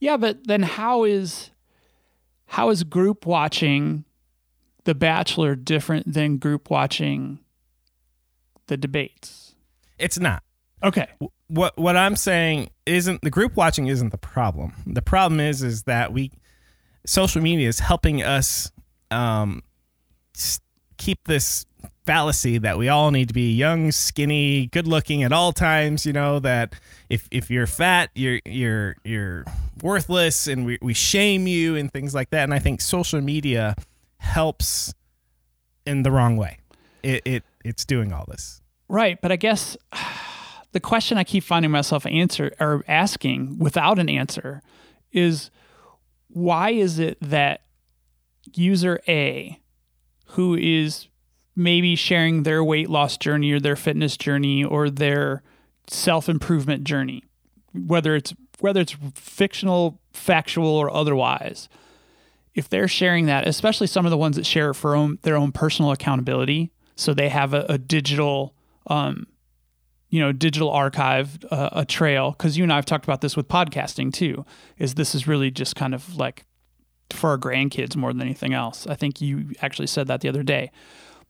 Yeah, 0.00 0.16
but 0.16 0.46
then 0.46 0.62
how 0.62 1.04
is 1.04 1.50
how 2.46 2.70
is 2.70 2.82
group 2.82 3.26
watching 3.26 4.04
The 4.84 4.94
Bachelor 4.94 5.54
different 5.54 6.12
than 6.12 6.38
group 6.38 6.70
watching 6.70 7.38
the 8.68 8.76
debates? 8.78 9.54
it's 9.98 10.18
not 10.18 10.42
Okay. 10.82 11.08
what 11.48 11.76
what 11.76 11.96
I'm 11.96 12.16
saying 12.16 12.70
isn't 12.86 13.20
the 13.20 13.30
group 13.30 13.54
watching 13.54 13.86
isn't 13.86 14.10
the 14.10 14.18
problem. 14.18 14.72
The 14.86 15.02
problem 15.02 15.40
is 15.40 15.62
is 15.62 15.82
that 15.82 16.12
we 16.12 16.32
social 17.06 17.42
media 17.42 17.68
is 17.68 17.80
helping 17.80 18.22
us 18.22 18.72
um 19.12 19.62
keep 20.96 21.24
this 21.24 21.66
fallacy 22.06 22.58
that 22.58 22.78
we 22.78 22.88
all 22.88 23.10
need 23.10 23.28
to 23.28 23.34
be 23.34 23.52
young, 23.52 23.92
skinny, 23.92 24.66
good 24.66 24.86
looking 24.86 25.22
at 25.22 25.32
all 25.32 25.52
times, 25.52 26.04
you 26.06 26.12
know, 26.12 26.38
that 26.40 26.74
if 27.08 27.28
if 27.30 27.50
you're 27.50 27.66
fat, 27.66 28.10
you're 28.14 28.40
you're 28.44 28.96
you're 29.04 29.44
worthless 29.82 30.46
and 30.46 30.64
we 30.64 30.78
we 30.82 30.94
shame 30.94 31.46
you 31.46 31.76
and 31.76 31.92
things 31.92 32.14
like 32.14 32.30
that. 32.30 32.44
And 32.44 32.54
I 32.54 32.58
think 32.58 32.80
social 32.80 33.20
media 33.20 33.76
helps 34.18 34.94
in 35.86 36.02
the 36.02 36.10
wrong 36.10 36.36
way. 36.36 36.58
It, 37.02 37.22
it 37.24 37.42
it's 37.64 37.84
doing 37.84 38.12
all 38.12 38.24
this. 38.28 38.60
Right, 38.88 39.20
but 39.20 39.32
I 39.32 39.36
guess 39.36 39.76
the 40.72 40.80
question 40.80 41.18
I 41.18 41.24
keep 41.24 41.44
finding 41.44 41.70
myself 41.70 42.06
answer 42.06 42.52
or 42.60 42.84
asking 42.88 43.58
without 43.58 43.98
an 43.98 44.08
answer 44.08 44.62
is 45.12 45.50
why 46.28 46.70
is 46.70 46.98
it 46.98 47.18
that 47.20 47.62
user 48.56 49.00
A 49.08 49.58
who 50.28 50.54
is 50.54 51.08
maybe 51.54 51.94
sharing 51.94 52.42
their 52.42 52.64
weight 52.64 52.88
loss 52.88 53.16
journey 53.16 53.52
or 53.52 53.60
their 53.60 53.76
fitness 53.76 54.16
journey 54.16 54.64
or 54.64 54.88
their 54.88 55.42
self-improvement 55.88 56.84
journey 56.84 57.22
whether 57.72 58.14
it's 58.14 58.34
whether 58.60 58.80
it's 58.80 58.96
fictional 59.14 59.98
factual 60.12 60.68
or 60.68 60.94
otherwise. 60.94 61.68
If 62.54 62.68
they're 62.68 62.88
sharing 62.88 63.26
that 63.26 63.46
especially 63.48 63.86
some 63.86 64.04
of 64.06 64.10
the 64.10 64.18
ones 64.18 64.36
that 64.36 64.46
share 64.46 64.70
it 64.70 64.74
for 64.74 64.94
own, 64.94 65.18
their 65.22 65.36
own 65.36 65.52
personal 65.52 65.90
accountability 65.90 66.70
so 66.96 67.14
they 67.14 67.28
have 67.28 67.54
a, 67.54 67.64
a 67.68 67.78
digital 67.78 68.54
um, 68.86 69.26
you 70.10 70.20
know 70.20 70.32
digital 70.32 70.70
archive 70.70 71.44
uh, 71.50 71.70
a 71.72 71.84
trail 71.84 72.32
because 72.32 72.58
you 72.58 72.62
and 72.62 72.72
i've 72.72 72.84
talked 72.84 73.04
about 73.04 73.22
this 73.22 73.36
with 73.36 73.48
podcasting 73.48 74.12
too 74.12 74.44
is 74.78 74.94
this 74.94 75.14
is 75.14 75.26
really 75.26 75.50
just 75.50 75.74
kind 75.74 75.94
of 75.94 76.16
like 76.16 76.44
for 77.10 77.30
our 77.30 77.38
grandkids 77.38 77.96
more 77.96 78.12
than 78.12 78.22
anything 78.22 78.52
else 78.54 78.86
i 78.86 78.94
think 78.94 79.20
you 79.20 79.52
actually 79.60 79.86
said 79.86 80.06
that 80.06 80.20
the 80.20 80.28
other 80.28 80.42
day 80.42 80.70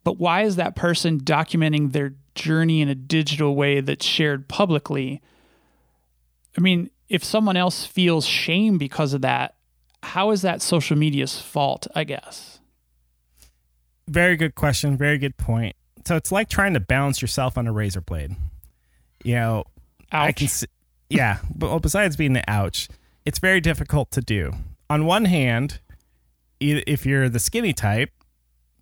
but 0.04 0.18
why 0.18 0.42
is 0.42 0.56
that 0.56 0.74
person 0.74 1.20
documenting 1.20 1.92
their 1.92 2.14
journey 2.34 2.80
in 2.80 2.88
a 2.88 2.94
digital 2.94 3.54
way 3.54 3.80
that's 3.80 4.06
shared 4.06 4.48
publicly 4.48 5.20
i 6.56 6.60
mean 6.60 6.88
if 7.08 7.22
someone 7.22 7.56
else 7.56 7.84
feels 7.84 8.24
shame 8.24 8.78
because 8.78 9.12
of 9.12 9.20
that 9.22 9.54
how 10.02 10.30
is 10.30 10.42
that 10.42 10.62
social 10.62 10.96
media's 10.96 11.40
fault 11.40 11.86
i 11.94 12.04
guess 12.04 12.60
Very 14.08 14.36
good 14.36 14.54
question. 14.54 14.96
Very 14.96 15.16
good 15.16 15.36
point. 15.36 15.76
So 16.04 16.16
it's 16.16 16.32
like 16.32 16.48
trying 16.48 16.74
to 16.74 16.80
balance 16.80 17.22
yourself 17.22 17.56
on 17.56 17.66
a 17.66 17.72
razor 17.72 18.00
blade. 18.00 18.34
You 19.24 19.36
know, 19.36 19.64
I 20.10 20.32
can 20.32 20.48
see, 20.48 20.66
yeah, 21.08 21.38
but 21.54 21.70
well, 21.70 21.78
besides 21.78 22.16
being 22.16 22.32
the 22.32 22.42
ouch, 22.48 22.88
it's 23.24 23.38
very 23.38 23.60
difficult 23.60 24.10
to 24.10 24.20
do. 24.20 24.52
On 24.92 25.06
one 25.06 25.24
hand, 25.24 25.80
if 26.60 27.06
you're 27.06 27.30
the 27.30 27.38
skinny 27.38 27.72
type, 27.72 28.10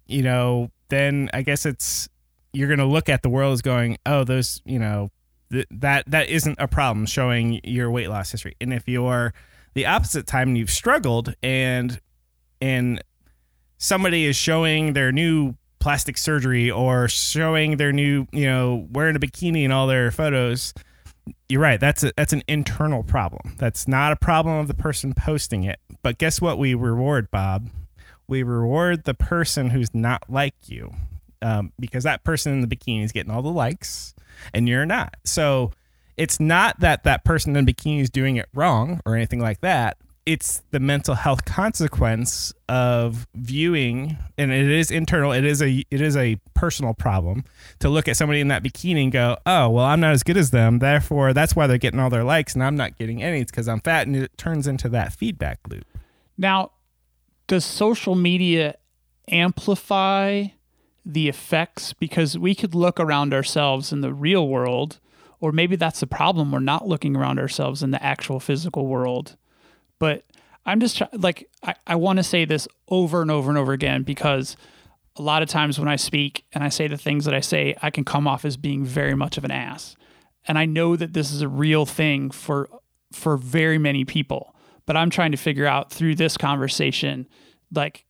you 0.08 0.22
know, 0.22 0.72
then 0.88 1.30
I 1.32 1.42
guess 1.42 1.64
it's 1.64 2.08
you're 2.52 2.66
going 2.66 2.80
to 2.80 2.84
look 2.84 3.08
at 3.08 3.22
the 3.22 3.28
world 3.28 3.52
as 3.52 3.62
going, 3.62 3.96
oh, 4.04 4.24
those, 4.24 4.60
you 4.64 4.80
know, 4.80 5.10
th- 5.52 5.68
that 5.70 6.10
that 6.10 6.28
isn't 6.28 6.56
a 6.58 6.66
problem 6.66 7.06
showing 7.06 7.60
your 7.62 7.92
weight 7.92 8.08
loss 8.08 8.32
history. 8.32 8.56
And 8.60 8.72
if 8.72 8.88
you're 8.88 9.32
the 9.74 9.86
opposite 9.86 10.26
time 10.26 10.48
and 10.48 10.58
you've 10.58 10.72
struggled 10.72 11.32
and 11.44 12.00
and 12.60 13.00
somebody 13.78 14.26
is 14.26 14.34
showing 14.34 14.94
their 14.94 15.12
new 15.12 15.54
plastic 15.78 16.18
surgery 16.18 16.72
or 16.72 17.06
showing 17.06 17.76
their 17.76 17.92
new, 17.92 18.26
you 18.32 18.46
know, 18.46 18.88
wearing 18.90 19.14
a 19.14 19.20
bikini 19.20 19.62
in 19.62 19.70
all 19.70 19.86
their 19.86 20.10
photos, 20.10 20.74
you're 21.48 21.60
right. 21.60 21.78
That's 21.78 22.02
a, 22.02 22.12
that's 22.16 22.32
an 22.32 22.42
internal 22.48 23.04
problem. 23.04 23.54
That's 23.58 23.86
not 23.86 24.10
a 24.10 24.16
problem 24.16 24.56
of 24.56 24.66
the 24.66 24.74
person 24.74 25.14
posting 25.14 25.62
it. 25.62 25.78
But 26.02 26.18
guess 26.18 26.40
what? 26.40 26.58
We 26.58 26.74
reward 26.74 27.30
Bob. 27.30 27.70
We 28.28 28.42
reward 28.42 29.04
the 29.04 29.14
person 29.14 29.70
who's 29.70 29.92
not 29.94 30.24
like 30.28 30.54
you, 30.66 30.94
um, 31.42 31.72
because 31.80 32.04
that 32.04 32.22
person 32.22 32.52
in 32.52 32.60
the 32.60 32.68
bikini 32.68 33.02
is 33.04 33.12
getting 33.12 33.32
all 33.32 33.42
the 33.42 33.48
likes, 33.50 34.14
and 34.54 34.68
you're 34.68 34.86
not. 34.86 35.16
So 35.24 35.72
it's 36.16 36.38
not 36.38 36.78
that 36.80 37.04
that 37.04 37.24
person 37.24 37.56
in 37.56 37.64
the 37.64 37.72
bikini 37.72 38.00
is 38.00 38.10
doing 38.10 38.36
it 38.36 38.48
wrong 38.54 39.00
or 39.04 39.16
anything 39.16 39.40
like 39.40 39.60
that. 39.62 39.96
It's 40.26 40.62
the 40.70 40.78
mental 40.78 41.14
health 41.14 41.44
consequence 41.44 42.52
of 42.68 43.26
viewing, 43.34 44.16
and 44.38 44.52
it 44.52 44.70
is 44.70 44.90
internal. 44.90 45.32
It 45.32 45.44
is 45.44 45.60
a 45.60 45.82
it 45.90 46.00
is 46.00 46.16
a 46.16 46.36
personal 46.54 46.94
problem 46.94 47.44
to 47.80 47.88
look 47.88 48.06
at 48.06 48.16
somebody 48.16 48.40
in 48.40 48.48
that 48.48 48.62
bikini 48.62 49.04
and 49.04 49.10
go, 49.12 49.38
"Oh, 49.46 49.70
well, 49.70 49.86
I'm 49.86 49.98
not 49.98 50.12
as 50.12 50.22
good 50.22 50.36
as 50.36 50.50
them. 50.50 50.78
Therefore, 50.78 51.32
that's 51.32 51.56
why 51.56 51.66
they're 51.66 51.78
getting 51.78 51.98
all 51.98 52.10
their 52.10 52.22
likes, 52.22 52.54
and 52.54 52.62
I'm 52.62 52.76
not 52.76 52.96
getting 52.96 53.22
any. 53.22 53.40
It's 53.40 53.50
because 53.50 53.66
I'm 53.66 53.80
fat." 53.80 54.06
And 54.06 54.14
it 54.14 54.36
turns 54.38 54.68
into 54.68 54.88
that 54.90 55.14
feedback 55.14 55.58
loop. 55.68 55.84
Now, 56.40 56.72
does 57.48 57.66
social 57.66 58.14
media 58.14 58.76
amplify 59.30 60.46
the 61.04 61.28
effects? 61.28 61.92
Because 61.92 62.38
we 62.38 62.54
could 62.54 62.74
look 62.74 62.98
around 62.98 63.34
ourselves 63.34 63.92
in 63.92 64.00
the 64.00 64.14
real 64.14 64.48
world, 64.48 65.00
or 65.38 65.52
maybe 65.52 65.76
that's 65.76 66.00
the 66.00 66.06
problem. 66.06 66.50
We're 66.50 66.60
not 66.60 66.88
looking 66.88 67.14
around 67.14 67.38
ourselves 67.38 67.82
in 67.82 67.90
the 67.90 68.02
actual 68.02 68.40
physical 68.40 68.86
world. 68.86 69.36
But 69.98 70.24
I'm 70.64 70.80
just 70.80 70.96
try- 70.96 71.08
like, 71.12 71.46
I, 71.62 71.74
I 71.86 71.96
want 71.96 72.16
to 72.16 72.22
say 72.22 72.46
this 72.46 72.66
over 72.88 73.20
and 73.20 73.30
over 73.30 73.50
and 73.50 73.58
over 73.58 73.74
again 73.74 74.02
because 74.02 74.56
a 75.16 75.22
lot 75.22 75.42
of 75.42 75.48
times 75.50 75.78
when 75.78 75.88
I 75.88 75.96
speak 75.96 76.46
and 76.54 76.64
I 76.64 76.70
say 76.70 76.88
the 76.88 76.96
things 76.96 77.26
that 77.26 77.34
I 77.34 77.40
say, 77.40 77.76
I 77.82 77.90
can 77.90 78.06
come 78.06 78.26
off 78.26 78.46
as 78.46 78.56
being 78.56 78.86
very 78.86 79.14
much 79.14 79.36
of 79.36 79.44
an 79.44 79.50
ass. 79.50 79.94
And 80.48 80.56
I 80.56 80.64
know 80.64 80.96
that 80.96 81.12
this 81.12 81.32
is 81.32 81.42
a 81.42 81.48
real 81.48 81.84
thing 81.84 82.30
for 82.30 82.70
for 83.12 83.36
very 83.36 83.76
many 83.76 84.06
people. 84.06 84.54
But 84.90 84.96
I'm 84.96 85.10
trying 85.10 85.30
to 85.30 85.36
figure 85.36 85.66
out 85.66 85.92
through 85.92 86.16
this 86.16 86.36
conversation, 86.36 87.28
like 87.72 88.06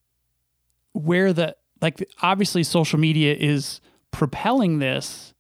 where 0.95 1.35
the 1.35 1.55
like 1.83 2.09
obviously 2.23 2.63
social 2.63 2.99
media 2.99 3.37
is 3.39 3.83
propelling 4.13 4.79
this, 4.79 5.35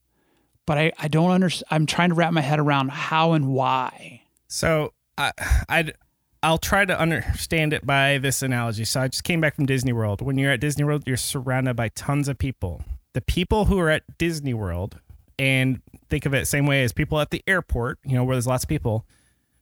but 0.66 0.76
I, 0.76 0.92
I 0.98 1.08
don't 1.08 1.30
understand. 1.30 1.66
I'm 1.70 1.86
trying 1.86 2.10
to 2.10 2.14
wrap 2.14 2.34
my 2.34 2.42
head 2.42 2.58
around 2.58 2.90
how 2.90 3.32
and 3.32 3.54
why. 3.54 4.20
So 4.48 4.92
I 5.16 5.32
I'd 5.66 5.94
I'll 6.42 6.58
try 6.58 6.84
to 6.84 7.00
understand 7.00 7.72
it 7.72 7.86
by 7.86 8.18
this 8.18 8.42
analogy. 8.42 8.84
So 8.84 9.00
I 9.00 9.08
just 9.08 9.24
came 9.24 9.40
back 9.40 9.54
from 9.54 9.64
Disney 9.64 9.94
World. 9.94 10.20
When 10.20 10.36
you're 10.36 10.52
at 10.52 10.60
Disney 10.60 10.84
World, 10.84 11.04
you're 11.06 11.16
surrounded 11.16 11.74
by 11.74 11.88
tons 11.88 12.28
of 12.28 12.36
people. 12.36 12.84
The 13.14 13.22
people 13.22 13.64
who 13.64 13.78
are 13.78 13.88
at 13.88 14.02
Disney 14.18 14.52
World, 14.52 15.00
and 15.38 15.80
think 16.10 16.26
of 16.26 16.34
it 16.34 16.44
same 16.48 16.66
way 16.66 16.84
as 16.84 16.92
people 16.92 17.18
at 17.18 17.30
the 17.30 17.42
airport, 17.46 17.98
you 18.04 18.14
know, 18.14 18.24
where 18.24 18.36
there's 18.36 18.46
lots 18.46 18.64
of 18.64 18.68
people, 18.68 19.06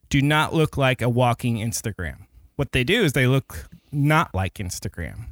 do 0.09 0.23
not 0.23 0.55
look 0.55 0.77
like 0.77 1.03
a 1.03 1.09
walking 1.09 1.57
Instagram. 1.57 2.27
What 2.57 2.73
they 2.73 2.85
do 2.85 3.05
is 3.05 3.13
they 3.13 3.27
look 3.27 3.69
not 3.93 4.35
like 4.35 4.55
Instagram. 4.55 5.27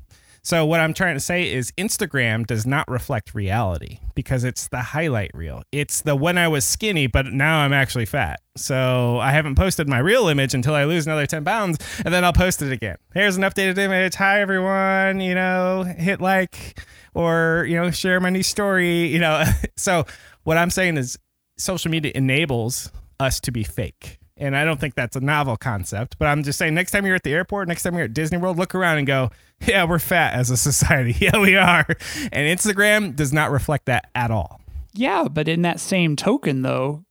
So 0.47 0.65
what 0.65 0.79
I'm 0.79 0.95
trying 0.95 1.17
to 1.17 1.21
say 1.21 1.53
is 1.53 1.73
Instagram 1.73 2.47
does 2.47 2.65
not 2.65 2.89
reflect 2.89 3.35
reality 3.35 3.99
because 4.15 4.45
it's 4.45 4.69
the 4.69 4.81
highlight 4.81 5.33
reel. 5.35 5.65
It's 5.73 6.03
the 6.03 6.15
when 6.15 6.39
I 6.39 6.47
was 6.47 6.65
skinny, 6.65 7.09
but 7.09 7.27
now 7.27 7.59
I'm 7.59 7.73
actually 7.73 8.05
fat. 8.05 8.41
So 8.57 9.19
I 9.19 9.33
haven't 9.33 9.57
posted 9.57 9.89
my 9.89 9.99
real 9.99 10.29
image 10.29 10.55
until 10.55 10.75
I 10.75 10.85
lose 10.85 11.05
another 11.05 11.27
10 11.27 11.45
pounds, 11.45 11.79
and 12.05 12.15
then 12.15 12.25
I'll 12.25 12.33
post 12.33 12.63
it 12.63 12.71
again. 12.71 12.95
Here's 13.13 13.37
an 13.37 13.43
updated 13.43 13.77
image. 13.79 14.15
Hi 14.15 14.41
everyone. 14.41 15.19
You 15.19 15.35
know, 15.35 15.83
hit 15.83 16.21
like 16.21 16.81
or 17.13 17.67
you 17.69 17.75
know 17.75 17.91
share 17.91 18.21
my 18.21 18.31
new 18.31 18.45
story. 18.45 19.09
You 19.09 19.19
know, 19.19 19.43
so 19.77 20.07
what 20.45 20.59
I'm 20.59 20.71
saying 20.71 20.97
is 20.97 21.19
social 21.59 21.91
media 21.91 22.13
enables 22.15 22.93
us 23.19 23.41
to 23.41 23.51
be 23.51 23.65
fake. 23.65 24.21
And 24.39 24.55
I 24.57 24.65
don't 24.65 24.79
think 24.79 24.95
that's 24.95 25.17
a 25.17 25.21
novel 25.21 25.57
concept, 25.57 26.19
but 26.19 26.29
I'm 26.29 26.43
just 26.43 26.59
saying 26.59 26.75
next 26.75 26.91
time 26.91 27.07
you're 27.07 27.15
at 27.15 27.23
the 27.23 27.33
airport, 27.33 27.69
next 27.69 27.83
time 27.83 27.95
you're 27.95 28.05
at 28.05 28.13
Disney 28.13 28.37
World, 28.37 28.59
look 28.59 28.75
around 28.75 28.99
and 28.99 29.07
go, 29.07 29.31
yeah, 29.67 29.85
we're 29.85 29.99
fat 29.99 30.35
as 30.35 30.51
a 30.51 30.57
society. 30.57 31.17
Yeah, 31.27 31.39
we 31.39 31.57
are. 31.57 31.87
And 32.31 32.59
Instagram 32.59 33.17
does 33.17 33.33
not 33.33 33.51
reflect 33.51 33.87
that 33.87 34.11
at 34.15 34.31
all. 34.31 34.61
Yeah, 34.93 35.29
but 35.31 35.49
in 35.49 35.63
that 35.63 35.81
same 35.81 36.17
token, 36.17 36.63
though, 36.63 37.05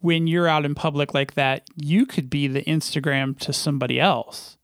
when 0.00 0.26
you're 0.26 0.48
out 0.48 0.64
in 0.64 0.74
public 0.74 1.12
like 1.14 1.34
that, 1.34 1.68
you 1.76 2.06
could 2.06 2.30
be 2.30 2.46
the 2.46 2.62
Instagram 2.62 3.38
to 3.40 3.52
somebody 3.52 3.98
else. 3.98 4.56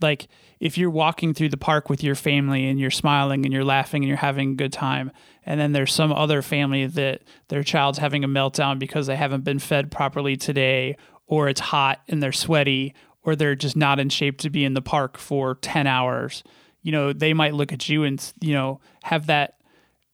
Like 0.00 0.26
if 0.58 0.76
you're 0.76 0.90
walking 0.90 1.34
through 1.34 1.48
the 1.50 1.56
park 1.56 1.88
with 1.88 2.02
your 2.02 2.14
family 2.14 2.68
and 2.68 2.78
you're 2.78 2.90
smiling 2.90 3.44
and 3.44 3.52
you're 3.52 3.64
laughing 3.64 4.02
and 4.02 4.08
you're 4.08 4.16
having 4.16 4.52
a 4.52 4.56
good 4.56 4.72
time, 4.72 5.12
and 5.44 5.60
then 5.60 5.72
there's 5.72 5.92
some 5.92 6.12
other 6.12 6.42
family 6.42 6.86
that 6.86 7.22
their 7.48 7.62
child's 7.62 7.98
having 7.98 8.24
a 8.24 8.28
meltdown 8.28 8.78
because 8.78 9.06
they 9.06 9.16
haven't 9.16 9.44
been 9.44 9.58
fed 9.58 9.90
properly 9.90 10.36
today, 10.36 10.96
or 11.26 11.48
it's 11.48 11.60
hot 11.60 12.00
and 12.08 12.22
they're 12.22 12.32
sweaty, 12.32 12.94
or 13.24 13.36
they're 13.36 13.54
just 13.54 13.76
not 13.76 13.98
in 14.00 14.08
shape 14.08 14.38
to 14.38 14.50
be 14.50 14.64
in 14.64 14.74
the 14.74 14.82
park 14.82 15.16
for 15.18 15.54
10 15.56 15.86
hours, 15.86 16.42
you 16.82 16.90
know, 16.92 17.12
they 17.12 17.32
might 17.32 17.54
look 17.54 17.72
at 17.72 17.88
you 17.88 18.02
and, 18.04 18.32
you 18.40 18.52
know, 18.52 18.80
have 19.04 19.26
that 19.26 19.54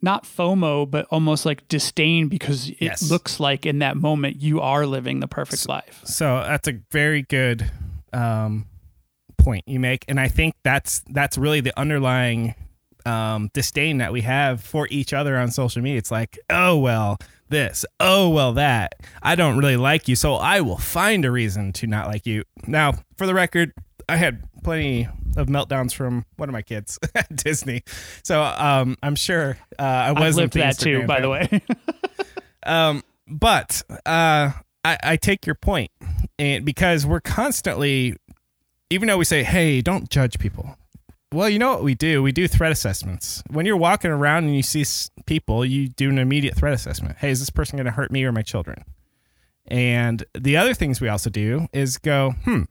not 0.03 0.25
FOMO, 0.25 0.89
but 0.89 1.07
almost 1.11 1.45
like 1.47 1.67
disdain 1.69 2.29
because 2.29 2.69
it 2.69 2.77
Yes. 2.81 3.11
looks 3.11 3.41
like 3.41 3.67
in 3.67 3.81
that 3.81 3.97
moment 3.97 4.41
you 4.41 4.61
are 4.61 4.87
living 4.87 5.21
the 5.21 5.27
perfect 5.27 5.69
life. 5.69 6.01
So 6.05 6.37
that's 6.47 6.69
a 6.69 6.79
very 6.93 7.23
good 7.23 7.69
um, 8.13 8.67
point 9.39 9.65
you 9.67 9.81
make, 9.81 10.05
and 10.07 10.21
I 10.21 10.29
think 10.29 10.55
that's 10.63 11.03
that's 11.11 11.37
really 11.39 11.61
the 11.61 11.77
underlying 11.79 12.55
um, 13.07 13.51
disdain 13.55 13.99
that 13.99 14.13
we 14.13 14.21
have 14.21 14.61
for 14.63 14.87
each 14.91 15.13
other 15.13 15.37
on 15.37 15.51
social 15.51 15.83
media. 15.83 15.99
It's 15.99 16.11
like, 16.11 16.39
oh 16.51 16.79
well, 16.79 17.19
this, 17.49 17.85
oh 18.01 18.29
well, 18.29 18.53
that. 18.55 18.95
I 19.23 19.35
don't 19.35 19.59
really 19.59 19.77
like 19.77 20.09
you, 20.09 20.17
so 20.17 20.35
I 20.35 20.61
will 20.61 20.79
find 20.79 21.25
a 21.25 21.31
reason 21.31 21.73
to 21.75 21.87
not 21.87 22.07
like 22.07 22.27
you. 22.27 22.45
Now, 22.67 22.95
for 23.17 23.27
the 23.27 23.35
record, 23.35 23.73
I 24.09 24.17
had 24.17 24.43
plenty 24.63 25.09
of 25.37 25.49
meltdowns 25.49 25.93
from 25.95 26.25
one 26.37 26.49
of 26.49 26.53
my 26.53 26.63
kids 26.63 26.99
at 27.15 27.35
Disney, 27.35 27.83
so 28.23 28.43
um, 28.43 28.97
I'm 29.03 29.17
sure 29.17 29.59
uh, 29.79 29.83
I 29.83 30.13
wasn't 30.13 30.37
lived 30.37 30.53
the 30.55 30.61
that 30.61 30.79
too, 30.79 31.01
Instagram 31.01 31.07
by 31.07 31.21
the 31.21 31.29
way. 31.31 31.63
Um, 32.65 33.03
but 33.27 33.83
uh, 34.05 34.53
I, 34.85 34.99
I 35.03 35.17
take 35.17 35.47
your 35.47 35.55
point, 35.55 35.91
and 36.39 36.65
because 36.65 37.07
we're 37.07 37.21
constantly, 37.21 38.17
even 38.91 39.09
though 39.09 39.17
we 39.19 39.25
say, 39.25 39.43
"Hey, 39.43 39.81
don't 39.81 40.11
judge 40.11 40.39
people," 40.39 40.77
Well, 41.33 41.49
you 41.49 41.59
know 41.59 41.71
what 41.71 41.85
we 41.85 41.95
do? 41.95 42.23
We 42.23 42.33
do 42.33 42.49
threat 42.49 42.73
assessments. 42.73 43.43
When 43.51 43.67
you're 43.67 43.77
walking 43.77 44.11
around 44.11 44.45
and 44.45 44.57
you 44.57 44.63
see 44.63 44.85
people, 45.27 45.65
you 45.65 45.89
do 45.89 46.09
an 46.09 46.19
immediate 46.19 46.57
threat 46.57 46.73
assessment. 46.73 47.19
Hey, 47.19 47.31
is 47.31 47.41
this 47.41 47.51
person 47.51 47.77
going 47.77 47.85
to 47.85 47.91
hurt 47.93 48.11
me 48.11 48.25
or 48.25 48.33
my 48.33 48.43
children? 48.43 48.85
And 49.67 50.25
the 50.33 50.57
other 50.57 50.73
things 50.73 51.01
we 51.01 51.09
also 51.09 51.29
do 51.29 51.67
is 51.75 51.99
go, 51.99 52.31
hmm, 52.45 52.63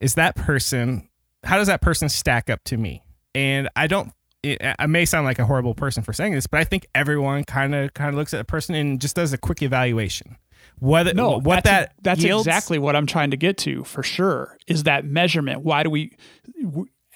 is 0.00 0.14
that 0.14 0.36
person, 0.36 1.08
how 1.42 1.56
does 1.56 1.66
that 1.66 1.80
person 1.80 2.08
stack 2.08 2.48
up 2.48 2.62
to 2.64 2.76
me? 2.76 3.02
And 3.34 3.68
I 3.74 3.88
don't, 3.88 4.12
it, 4.44 4.60
I 4.78 4.86
may 4.86 5.04
sound 5.04 5.24
like 5.24 5.40
a 5.40 5.44
horrible 5.44 5.74
person 5.74 6.04
for 6.04 6.12
saying 6.12 6.34
this, 6.34 6.46
but 6.46 6.60
I 6.60 6.64
think 6.64 6.86
everyone 6.94 7.42
kind 7.42 7.74
of 7.74 7.94
kind 7.94 8.08
of 8.08 8.14
looks 8.14 8.32
at 8.34 8.40
a 8.40 8.44
person 8.44 8.74
and 8.76 9.00
just 9.00 9.16
does 9.16 9.32
a 9.32 9.38
quick 9.38 9.62
evaluation. 9.62 10.36
What 10.78 11.14
no, 11.14 11.38
what 11.38 11.64
that's, 11.64 11.64
that 11.64 11.94
that's 12.02 12.22
yields, 12.22 12.46
exactly 12.46 12.78
what 12.78 12.96
I'm 12.96 13.06
trying 13.06 13.30
to 13.30 13.36
get 13.36 13.56
to 13.58 13.84
for 13.84 14.02
sure. 14.02 14.56
Is 14.66 14.84
that 14.84 15.04
measurement? 15.04 15.62
Why 15.62 15.84
do 15.84 15.90
we 15.90 16.16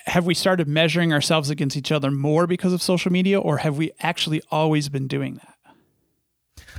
have 0.06 0.26
we 0.26 0.34
started 0.34 0.68
measuring 0.68 1.12
ourselves 1.12 1.50
against 1.50 1.76
each 1.76 1.90
other 1.90 2.10
more 2.10 2.46
because 2.46 2.72
of 2.72 2.82
social 2.82 3.10
media, 3.10 3.40
or 3.40 3.58
have 3.58 3.76
we 3.76 3.90
actually 4.00 4.42
always 4.50 4.88
been 4.88 5.06
doing 5.06 5.34
that? 5.34 5.56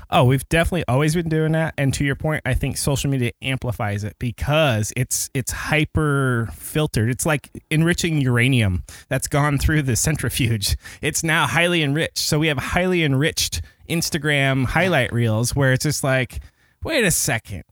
Oh, 0.10 0.24
we've 0.24 0.48
definitely 0.48 0.86
always 0.88 1.16
been 1.16 1.28
doing 1.28 1.52
that. 1.52 1.74
And 1.78 1.94
to 1.96 2.06
your 2.06 2.16
point, 2.16 2.42
I 2.46 2.54
think 2.54 2.78
social 2.78 3.10
media 3.10 3.32
amplifies 3.42 4.06
it 4.06 4.16
because 4.20 4.94
it's 4.96 5.30
it's 5.34 5.52
hyper 5.52 6.48
filtered. 6.54 7.10
It's 7.10 7.26
like 7.26 7.50
enriching 7.70 8.22
uranium 8.22 8.84
that's 9.10 9.28
gone 9.28 9.58
through 9.58 9.82
the 9.82 9.98
centrifuge. 9.98 10.78
It's 11.02 11.24
now 11.24 11.46
highly 11.46 11.84
enriched. 11.84 12.20
So 12.20 12.40
we 12.40 12.48
have 12.48 12.58
highly 12.58 13.04
enriched 13.04 13.62
Instagram 13.90 14.66
highlight 14.66 15.12
reels 15.12 15.56
where 15.56 15.74
it's 15.74 15.84
just 15.84 16.04
like, 16.04 16.40
wait 16.84 17.04
a 17.04 17.12
second. 17.12 17.64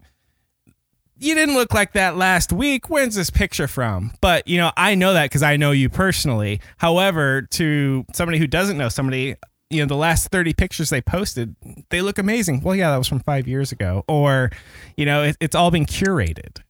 You 1.18 1.34
didn't 1.34 1.56
look 1.56 1.74
like 1.74 1.94
that 1.94 2.18
last 2.18 2.52
week. 2.52 2.90
When's 2.90 3.16
this 3.16 3.30
picture 3.30 3.68
from? 3.68 4.12
But, 4.20 4.48
you 4.48 4.58
know, 4.58 4.72
I 4.76 4.96
know 4.96 5.14
that 5.14 5.24
because 5.26 5.44
I 5.44 5.56
know 5.56 5.72
you 5.72 5.90
personally. 5.90 6.60
However, 6.78 7.44
to 7.52 8.06
somebody 8.14 8.38
who 8.38 8.48
doesn't 8.48 8.78
know 8.78 8.90
somebody, 8.90 9.36
you 9.70 9.82
know 9.82 9.88
the 9.88 9.96
last 9.96 10.30
30 10.30 10.54
pictures 10.54 10.90
they 10.90 11.02
posted 11.02 11.56
they 11.90 12.02
look 12.02 12.18
amazing 12.18 12.62
well 12.62 12.76
yeah 12.76 12.92
that 12.92 12.98
was 12.98 13.08
from 13.08 13.20
five 13.20 13.48
years 13.48 13.72
ago 13.72 14.04
or 14.08 14.52
you 14.96 15.06
know 15.06 15.24
it, 15.24 15.38
it's 15.40 15.56
all 15.56 15.72
been 15.72 15.86
curated 15.86 16.62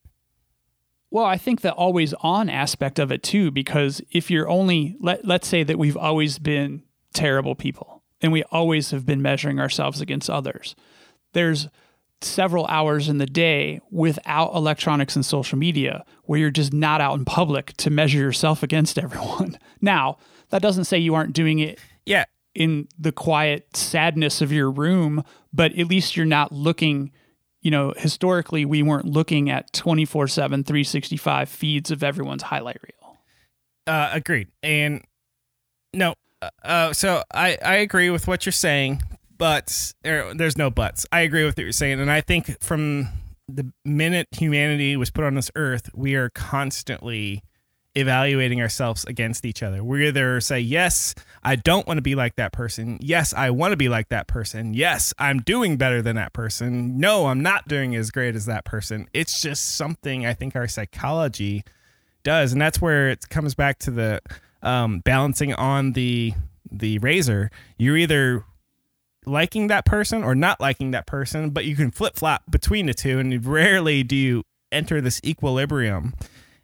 well 1.12 1.26
i 1.26 1.38
think 1.38 1.62
the 1.62 1.74
always 1.74 2.14
on 2.22 2.50
aspect 2.50 2.98
of 3.00 3.12
it 3.12 3.22
too 3.22 3.52
because 3.52 4.02
if 4.12 4.32
you're 4.32 4.50
only 4.50 4.96
let, 5.00 5.26
let's 5.26 5.48
say 5.48 5.64
that 5.64 5.78
we've 5.78 5.98
always 5.98 6.40
been 6.40 6.84
terrible 7.14 7.56
people 7.56 8.02
and 8.22 8.32
we 8.32 8.44
always 8.44 8.92
have 8.92 9.06
been 9.06 9.22
measuring 9.22 9.60
ourselves 9.60 10.00
against 10.00 10.30
others 10.30 10.76
there's 11.34 11.68
several 12.22 12.66
hours 12.68 13.08
in 13.10 13.18
the 13.18 13.26
day 13.26 13.80
without 13.92 14.54
electronics 14.56 15.16
and 15.16 15.26
social 15.26 15.58
media 15.58 16.04
where 16.24 16.40
you're 16.40 16.50
just 16.50 16.74
not 16.74 17.02
out 17.02 17.18
in 17.18 17.26
public 17.26 17.74
to 17.78 17.90
measure 17.90 18.18
yourself 18.18 18.64
against 18.64 18.98
everyone 18.98 19.58
now 19.82 20.18
that 20.50 20.62
doesn't 20.62 20.86
say 20.86 20.98
you 20.98 21.14
aren't 21.14 21.34
doing 21.34 21.60
it 21.60 21.78
yeah 22.06 22.26
in 22.56 22.88
the 22.98 23.12
quiet 23.12 23.76
sadness 23.76 24.42
of 24.42 24.52
your 24.52 24.72
room, 24.72 25.24
but 25.54 25.78
at 25.78 25.88
least 25.88 26.16
you're 26.16 26.26
not 26.26 26.54
looking, 26.54 27.12
you 27.62 27.70
know, 27.70 27.94
historically 27.98 28.64
we 28.64 28.82
weren't 28.82 29.06
looking 29.06 29.50
at 29.50 29.72
24/7 29.74 30.66
365 30.66 31.50
feeds 31.50 31.92
of 31.92 32.02
everyone's 32.02 32.44
highlight 32.44 32.80
reel. 32.82 33.18
Uh 33.86 34.10
agreed. 34.14 34.48
And 34.64 35.04
no 35.94 36.16
uh, 36.42 36.50
uh 36.64 36.94
so 36.94 37.22
I 37.34 37.58
I 37.64 37.76
agree 37.76 38.10
with 38.10 38.28
what 38.28 38.46
you're 38.46 38.54
saying, 38.54 39.04
but 39.38 39.94
er, 40.06 40.34
there's 40.34 40.58
no 40.58 40.70
buts. 40.70 41.06
I 41.12 41.22
agree 41.22 41.44
with 41.44 41.58
what 41.58 41.64
you're 41.64 41.72
saying 41.72 42.00
and 42.00 42.12
I 42.12 42.22
think 42.22 42.62
from 42.62 43.08
the 43.48 43.72
minute 43.84 44.28
humanity 44.32 44.98
was 44.98 45.12
put 45.12 45.24
on 45.24 45.36
this 45.36 45.52
earth, 45.56 45.90
we 45.94 46.16
are 46.16 46.30
constantly 46.30 47.44
evaluating 47.96 48.62
ourselves 48.62 49.06
against 49.06 49.46
each 49.46 49.64
other. 49.64 49.84
We 49.84 50.08
either 50.08 50.42
say, 50.42 50.60
Yes, 50.60 51.16
I 51.44 51.56
don't 51.56 51.88
want 51.88 51.98
to 51.98 52.02
be 52.02 52.16
like 52.16 52.36
that 52.36 52.52
person. 52.52 52.98
Yes, 53.02 53.34
I 53.34 53.50
want 53.50 53.72
to 53.72 53.78
be 53.78 53.90
like 53.90 54.10
that 54.10 54.28
person. 54.28 54.74
Yes, 54.74 55.14
I'm 55.18 55.40
doing 55.40 55.78
better 55.78 56.02
than 56.02 56.16
that 56.18 56.34
person. 56.34 57.00
No, 57.00 57.28
I'm 57.28 57.42
not 57.42 57.68
doing 57.68 57.96
as 57.96 58.12
great 58.12 58.36
as 58.36 58.46
that 58.46 58.66
person. 58.66 59.08
It's 59.14 59.42
just 59.42 59.76
something 59.76 60.26
I 60.26 60.34
think 60.34 60.56
our 60.56 60.68
psychology 60.68 61.64
does. 62.24 62.52
And 62.52 62.62
that's 62.62 62.82
where 62.82 63.10
it 63.10 63.30
comes 63.30 63.56
back 63.56 63.80
to 63.80 63.92
the 63.92 64.22
um, 64.62 65.00
balancing 65.00 65.54
on 65.54 65.94
the 65.94 66.34
the 66.70 66.98
razor. 67.00 67.52
You're 67.78 67.98
either 67.98 68.44
liking 69.26 69.68
that 69.68 69.86
person 69.86 70.24
or 70.24 70.36
not 70.36 70.60
liking 70.60 70.92
that 70.92 71.08
person, 71.08 71.50
but 71.50 71.66
you 71.66 71.76
can 71.76 71.92
flip 71.92 72.16
flop 72.16 72.44
between 72.50 72.86
the 72.86 72.94
two, 72.94 73.20
and 73.20 73.46
rarely 73.46 74.04
do 74.04 74.16
you 74.16 74.44
enter 74.72 75.02
this 75.02 75.22
equilibrium 75.24 76.14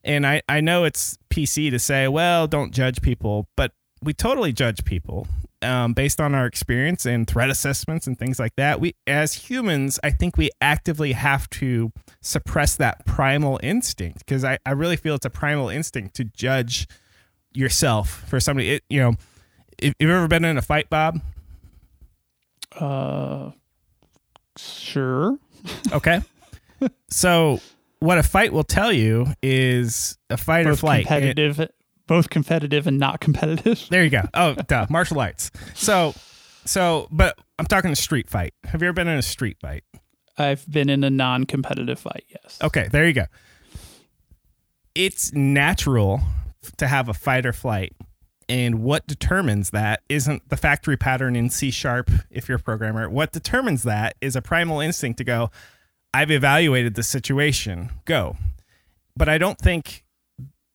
and 0.03 0.26
I, 0.26 0.41
I 0.49 0.62
know 0.62 0.84
it's 0.84 1.18
PC 1.30 1.70
to 1.72 1.80
say, 1.80 2.07
well, 2.07 2.47
don't 2.47 2.74
judge 2.74 3.01
people, 3.01 3.47
but 3.55 3.72
we 4.01 4.14
totally 4.14 4.51
judge 4.51 4.84
people 4.84 5.28
um, 5.62 5.93
based 5.93 6.20
on 6.20 6.34
our 6.34 6.47
experience 6.47 7.05
and 7.05 7.28
threat 7.28 7.49
assessments 7.49 8.07
and 8.07 8.18
things 8.18 8.39
like 8.39 8.55
that. 8.55 8.80
We, 8.80 8.95
as 9.05 9.34
humans, 9.34 9.99
I 10.03 10.09
think 10.09 10.38
we 10.38 10.49
actively 10.59 11.12
have 11.12 11.49
to 11.51 11.91
suppress 12.22 12.76
that 12.78 13.05
primal 13.05 13.59
instinct 13.62 14.20
because 14.20 14.43
I, 14.43 14.57
I 14.66 14.72
really 14.72 14.97
feel 14.97 15.16
it's 15.16 15.26
a 15.26 15.30
primal 15.30 15.70
instinct 15.70 16.16
to 16.16 16.24
judge 16.24 16.88
yourself 17.53 18.26
for 18.28 18.39
somebody. 18.39 18.72
It, 18.72 18.84
you 18.89 18.99
know, 18.99 19.14
if 19.78 19.93
you've 19.99 20.09
ever 20.09 20.28
been 20.28 20.45
in 20.45 20.57
a 20.57 20.64
fight, 20.64 20.89
Bob. 20.89 21.20
Uh, 22.78 23.51
sure. 24.57 25.38
Okay. 25.91 26.22
so 27.09 27.59
what 27.99 28.17
a 28.17 28.24
fight 28.24 28.51
will 28.53 28.63
tell 28.63 28.91
you 28.91 29.28
is 29.43 30.17
a 30.30 30.38
fight 30.38 30.65
both 30.65 30.74
or 30.74 30.78
flight. 30.78 31.05
Competitive, 31.05 31.59
it, 31.59 31.76
both 32.07 32.30
competitive 32.30 32.88
and 32.88 32.99
not 32.99 33.19
competitive. 33.19 33.86
There 33.89 34.03
you 34.03 34.09
go. 34.09 34.24
Oh, 34.34 34.55
duh, 34.55 34.88
martial 34.89 35.19
arts. 35.19 35.51
So, 35.76 36.13
so, 36.65 37.07
but 37.11 37.38
I'm 37.59 37.65
talking 37.65 37.91
a 37.91 37.95
street 37.95 38.30
fight. 38.30 38.53
Have 38.65 38.82
you 38.82 38.88
ever 38.88 38.93
been 38.93 39.07
in 39.07 39.17
a 39.17 39.22
street 39.22 39.57
fight? 39.61 39.84
I've 40.38 40.69
been 40.69 40.89
in 40.89 41.03
a 41.03 41.09
non-competitive 41.09 41.99
fight. 41.99 42.26
Yes. 42.30 42.57
Okay, 42.63 42.88
there 42.91 43.05
you 43.07 43.13
go. 43.13 43.26
It's 44.95 45.32
natural 45.34 46.22
to 46.78 46.88
have 46.88 47.07
a 47.09 47.13
fight 47.13 47.45
or 47.45 47.53
flight. 47.53 47.93
And 48.52 48.84
what 48.84 49.08
determines 49.08 49.70
that 49.70 50.02
isn't 50.10 50.49
the 50.49 50.58
factory 50.58 50.97
pattern 50.97 51.38
in 51.38 51.49
C 51.49 51.72
sharp 51.72 52.12
if 52.30 52.49
you're 52.49 52.58
a 52.58 52.62
programmer. 52.62 53.10
What 53.10 53.32
determines 53.32 53.84
that 53.84 54.18
is 54.20 54.36
a 54.36 54.41
primal 54.41 54.82
instinct 54.82 55.20
to 55.20 55.24
go, 55.24 55.52
I've 56.14 56.30
evaluated 56.30 56.95
the 56.95 57.04
situation. 57.04 57.91
Go. 58.04 58.36
But 59.16 59.30
I 59.30 59.38
don't 59.38 59.58
think 59.58 60.04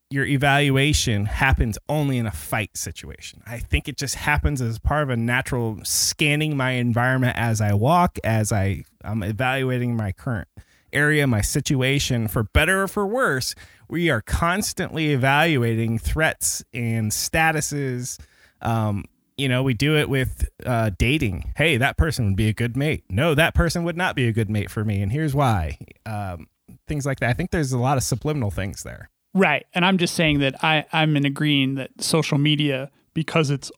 your 0.09 0.25
evaluation 0.25 1.27
happens 1.27 1.77
only 1.87 2.17
in 2.17 2.25
a 2.25 2.31
fight 2.31 2.75
situation. 2.75 3.43
I 3.45 3.59
think 3.59 3.87
it 3.87 3.95
just 3.95 4.15
happens 4.15 4.59
as 4.59 4.79
part 4.79 5.03
of 5.03 5.11
a 5.11 5.15
natural 5.15 5.77
scanning 5.83 6.57
my 6.57 6.71
environment 6.71 7.37
as 7.37 7.61
I 7.61 7.75
walk, 7.75 8.17
as 8.23 8.51
I, 8.51 8.85
I'm 9.03 9.21
evaluating 9.21 9.95
my 9.95 10.13
current 10.13 10.47
area, 10.93 11.27
my 11.27 11.41
situation, 11.41 12.27
for 12.27 12.43
better 12.43 12.83
or 12.83 12.87
for 12.87 13.05
worse. 13.05 13.55
We 13.89 14.09
are 14.09 14.21
constantly 14.21 15.11
evaluating 15.11 15.99
threats 15.99 16.63
and 16.73 17.11
statuses, 17.11 18.19
um, 18.61 19.05
you 19.37 19.47
know, 19.47 19.61
we 19.61 19.73
do 19.73 19.95
it 19.95 20.09
with 20.09 20.49
uh, 20.65 20.89
dating. 20.97 21.53
Hey, 21.55 21.77
that 21.77 21.95
person 21.95 22.25
would 22.25 22.35
be 22.35 22.49
a 22.49 22.53
good 22.53 22.75
mate. 22.75 23.03
No, 23.09 23.35
that 23.35 23.53
person 23.53 23.83
would 23.83 23.95
not 23.95 24.15
be 24.15 24.27
a 24.27 24.31
good 24.31 24.49
mate 24.49 24.71
for 24.71 24.83
me, 24.83 25.01
and 25.01 25.11
here's 25.11 25.35
why. 25.35 25.77
Um, 26.05 26.47
things 26.87 27.05
like 27.05 27.19
that. 27.19 27.29
I 27.29 27.33
think 27.33 27.51
there's 27.51 27.71
a 27.71 27.77
lot 27.77 27.97
of 27.97 28.03
subliminal 28.03 28.49
things 28.49 28.83
there. 28.83 29.09
Right, 29.33 29.65
and 29.73 29.85
I'm 29.85 29.99
just 29.99 30.15
saying 30.15 30.39
that 30.39 30.63
I 30.63 30.85
I'm 30.91 31.15
in 31.15 31.25
agreeing 31.25 31.75
that 31.75 31.91
social 32.01 32.39
media 32.39 32.89
because 33.13 33.51
it's 33.51 33.71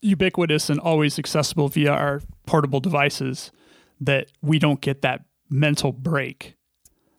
ubiquitous 0.00 0.70
and 0.70 0.78
always 0.78 1.18
accessible 1.18 1.68
via 1.68 1.90
our 1.90 2.22
portable 2.46 2.78
devices 2.78 3.50
that 4.00 4.28
we 4.42 4.60
don't 4.60 4.80
get 4.80 5.02
that 5.02 5.24
mental 5.50 5.92
break 5.92 6.54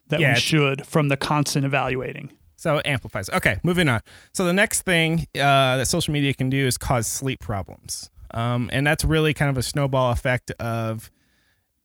that 0.07 0.19
yeah, 0.19 0.34
we 0.34 0.39
should 0.39 0.86
from 0.86 1.09
the 1.09 1.17
constant 1.17 1.65
evaluating. 1.65 2.32
So 2.55 2.77
it 2.77 2.88
amplifies. 2.88 3.30
Okay, 3.30 3.59
moving 3.63 3.88
on. 3.88 4.01
So 4.34 4.43
the 4.43 4.53
next 4.53 4.82
thing 4.82 5.27
uh, 5.36 5.77
that 5.77 5.88
social 5.88 6.11
media 6.11 6.34
can 6.34 6.49
do 6.49 6.67
is 6.67 6.77
cause 6.77 7.07
sleep 7.07 7.39
problems. 7.39 8.09
Um, 8.32 8.69
and 8.73 8.86
that's 8.86 9.05
really 9.05 9.34
kind 9.34 9.49
of 9.49 9.57
a 9.57 9.63
snowball 9.63 10.11
effect 10.11 10.51
of 10.59 11.09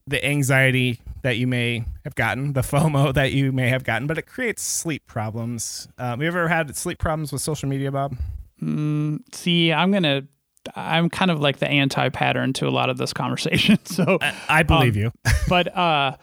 the 0.06 0.24
anxiety 0.24 1.00
that 1.22 1.38
you 1.38 1.46
may 1.46 1.84
have 2.02 2.14
gotten, 2.14 2.52
the 2.52 2.60
FOMO 2.62 3.14
that 3.14 3.32
you 3.32 3.52
may 3.52 3.68
have 3.68 3.84
gotten, 3.84 4.06
but 4.06 4.18
it 4.18 4.26
creates 4.26 4.62
sleep 4.62 5.06
problems. 5.06 5.88
Um, 5.96 6.06
have 6.06 6.22
you 6.22 6.28
ever 6.28 6.48
had 6.48 6.76
sleep 6.76 6.98
problems 6.98 7.32
with 7.32 7.40
social 7.40 7.68
media, 7.68 7.92
Bob? 7.92 8.16
Mm, 8.60 9.20
see, 9.32 9.72
I'm 9.72 9.90
going 9.90 10.02
to 10.02 10.26
I'm 10.74 11.10
kind 11.10 11.30
of 11.30 11.40
like 11.40 11.58
the 11.58 11.68
anti 11.68 12.08
pattern 12.08 12.52
to 12.54 12.66
a 12.66 12.70
lot 12.70 12.90
of 12.90 12.96
this 12.96 13.12
conversation. 13.12 13.78
So 13.84 14.18
I, 14.20 14.34
I 14.48 14.62
believe 14.62 14.96
um, 14.96 15.02
you. 15.02 15.12
but 15.48 15.76
uh, 15.76 16.16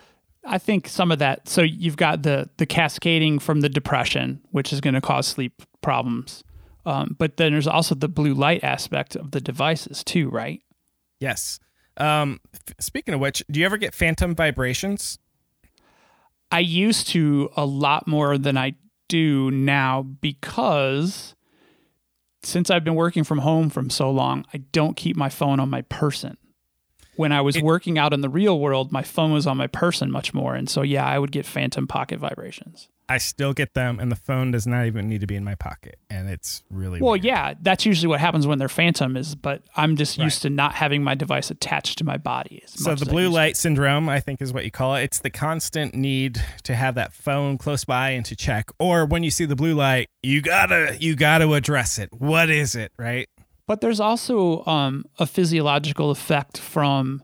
I 0.44 0.58
think 0.58 0.88
some 0.88 1.12
of 1.12 1.20
that. 1.20 1.48
So 1.48 1.62
you've 1.62 1.98
got 1.98 2.24
the 2.24 2.50
the 2.58 2.66
cascading 2.66 3.40
from 3.40 3.62
the 3.62 3.70
depression, 3.70 4.42
which 4.52 4.74
is 4.74 4.82
going 4.82 4.96
to 4.96 5.02
cause 5.02 5.28
sleep 5.28 5.62
problems. 5.82 6.44
Um, 6.86 7.16
but 7.18 7.38
then 7.38 7.52
there's 7.52 7.68
also 7.68 7.94
the 7.94 8.08
blue 8.08 8.34
light 8.34 8.64
aspect 8.64 9.16
of 9.16 9.32
the 9.32 9.42
devices 9.42 10.04
too, 10.04 10.30
right? 10.30 10.62
Yes. 11.20 11.60
Um, 11.98 12.40
f- 12.54 12.76
speaking 12.80 13.14
of 13.14 13.20
which, 13.20 13.44
do 13.52 13.60
you 13.60 13.66
ever 13.66 13.78
get 13.78 13.94
phantom 13.94 14.34
vibrations? 14.34 15.20
I 16.52 16.60
used 16.60 17.08
to 17.10 17.50
a 17.56 17.66
lot 17.66 18.08
more 18.08 18.38
than 18.38 18.58
I 18.58 18.74
do 19.08 19.52
now 19.52 20.02
because 20.02 21.36
since 22.44 22.72
I've 22.72 22.84
been 22.84 22.96
working 22.96 23.24
from 23.24 23.40
home 23.40 23.70
from 23.70 23.90
so 23.90 24.10
long, 24.10 24.46
I 24.54 24.58
don't 24.58 24.98
keep 24.98 25.16
my 25.16 25.30
phone 25.30 25.60
on 25.60 25.70
my 25.70 25.84
person. 25.84 26.38
When 27.16 27.32
I 27.32 27.42
was 27.42 27.58
It- 27.58 27.64
working 27.64 27.98
out 27.98 28.14
in 28.14 28.22
the 28.22 28.30
real 28.30 28.60
world, 28.60 28.92
my 28.92 29.04
phone 29.04 29.32
was 29.34 29.46
on 29.46 29.58
my 29.58 29.68
person 29.68 30.10
much 30.12 30.34
more. 30.34 30.56
And 30.56 30.70
so, 30.70 30.82
yeah, 30.82 31.06
I 31.06 31.20
would 31.20 31.32
get 31.32 31.46
phantom 31.46 31.88
pocket 31.88 32.20
vibrations. 32.20 32.88
I 33.10 33.18
still 33.18 33.52
get 33.52 33.74
them, 33.74 34.00
and 34.00 34.10
the 34.10 34.16
phone 34.16 34.52
does 34.52 34.66
not 34.66 34.86
even 34.86 35.10
need 35.10 35.20
to 35.20 35.28
be 35.28 35.36
in 35.36 35.44
my 35.44 35.56
pocket, 35.56 36.00
and 36.10 36.30
it's 36.30 36.64
really 36.70 37.02
Well, 37.02 37.12
weird. 37.14 37.26
yeah, 37.26 37.54
that's 37.62 37.86
usually 37.86 38.08
what 38.08 38.22
happens 38.22 38.48
when 38.48 38.58
they're 38.58 38.70
phantom 38.70 39.18
is, 39.18 39.36
but 39.36 39.64
I'm 39.76 39.98
just 39.98 40.18
used 40.18 40.44
to 40.44 40.50
not 40.50 40.76
having 40.76 41.04
my 41.04 41.14
device 41.14 41.52
attached 41.52 41.98
to 41.98 42.06
my 42.06 42.16
body. 42.16 42.62
As 42.64 42.72
So 42.82 42.96
the 42.96 43.06
blue 43.06 43.24
used 43.24 43.32
to. 43.32 43.36
light 43.36 43.58
syndrome, 43.58 44.08
I 44.08 44.22
think, 44.22 44.42
is 44.42 44.54
what 44.54 44.64
you 44.64 44.72
call 44.72 44.96
it. 44.96 45.04
It's 45.04 45.20
the 45.20 45.30
constant 45.30 45.94
need 45.94 46.42
to 46.64 46.74
have 46.74 46.96
that 46.96 47.12
phone 47.12 47.58
close 47.58 47.84
by 47.84 48.12
and 48.12 48.26
to 48.28 48.36
check. 48.36 48.72
Or 48.80 49.06
when 49.06 49.24
you 49.24 49.32
see 49.32 49.44
the 49.44 49.58
blue 49.58 49.74
light, 49.76 50.08
you 50.24 50.40
gotta 50.42 50.96
you 51.02 51.18
gotta 51.18 51.52
address 51.52 52.00
it. 52.00 52.14
What 52.14 52.50
is 52.50 52.76
it, 52.76 52.94
right? 52.98 53.28
But 53.72 53.80
there's 53.80 54.02
also 54.02 54.66
um, 54.66 55.06
a 55.18 55.26
physiological 55.26 56.12
effect 56.12 56.58
from 56.58 57.24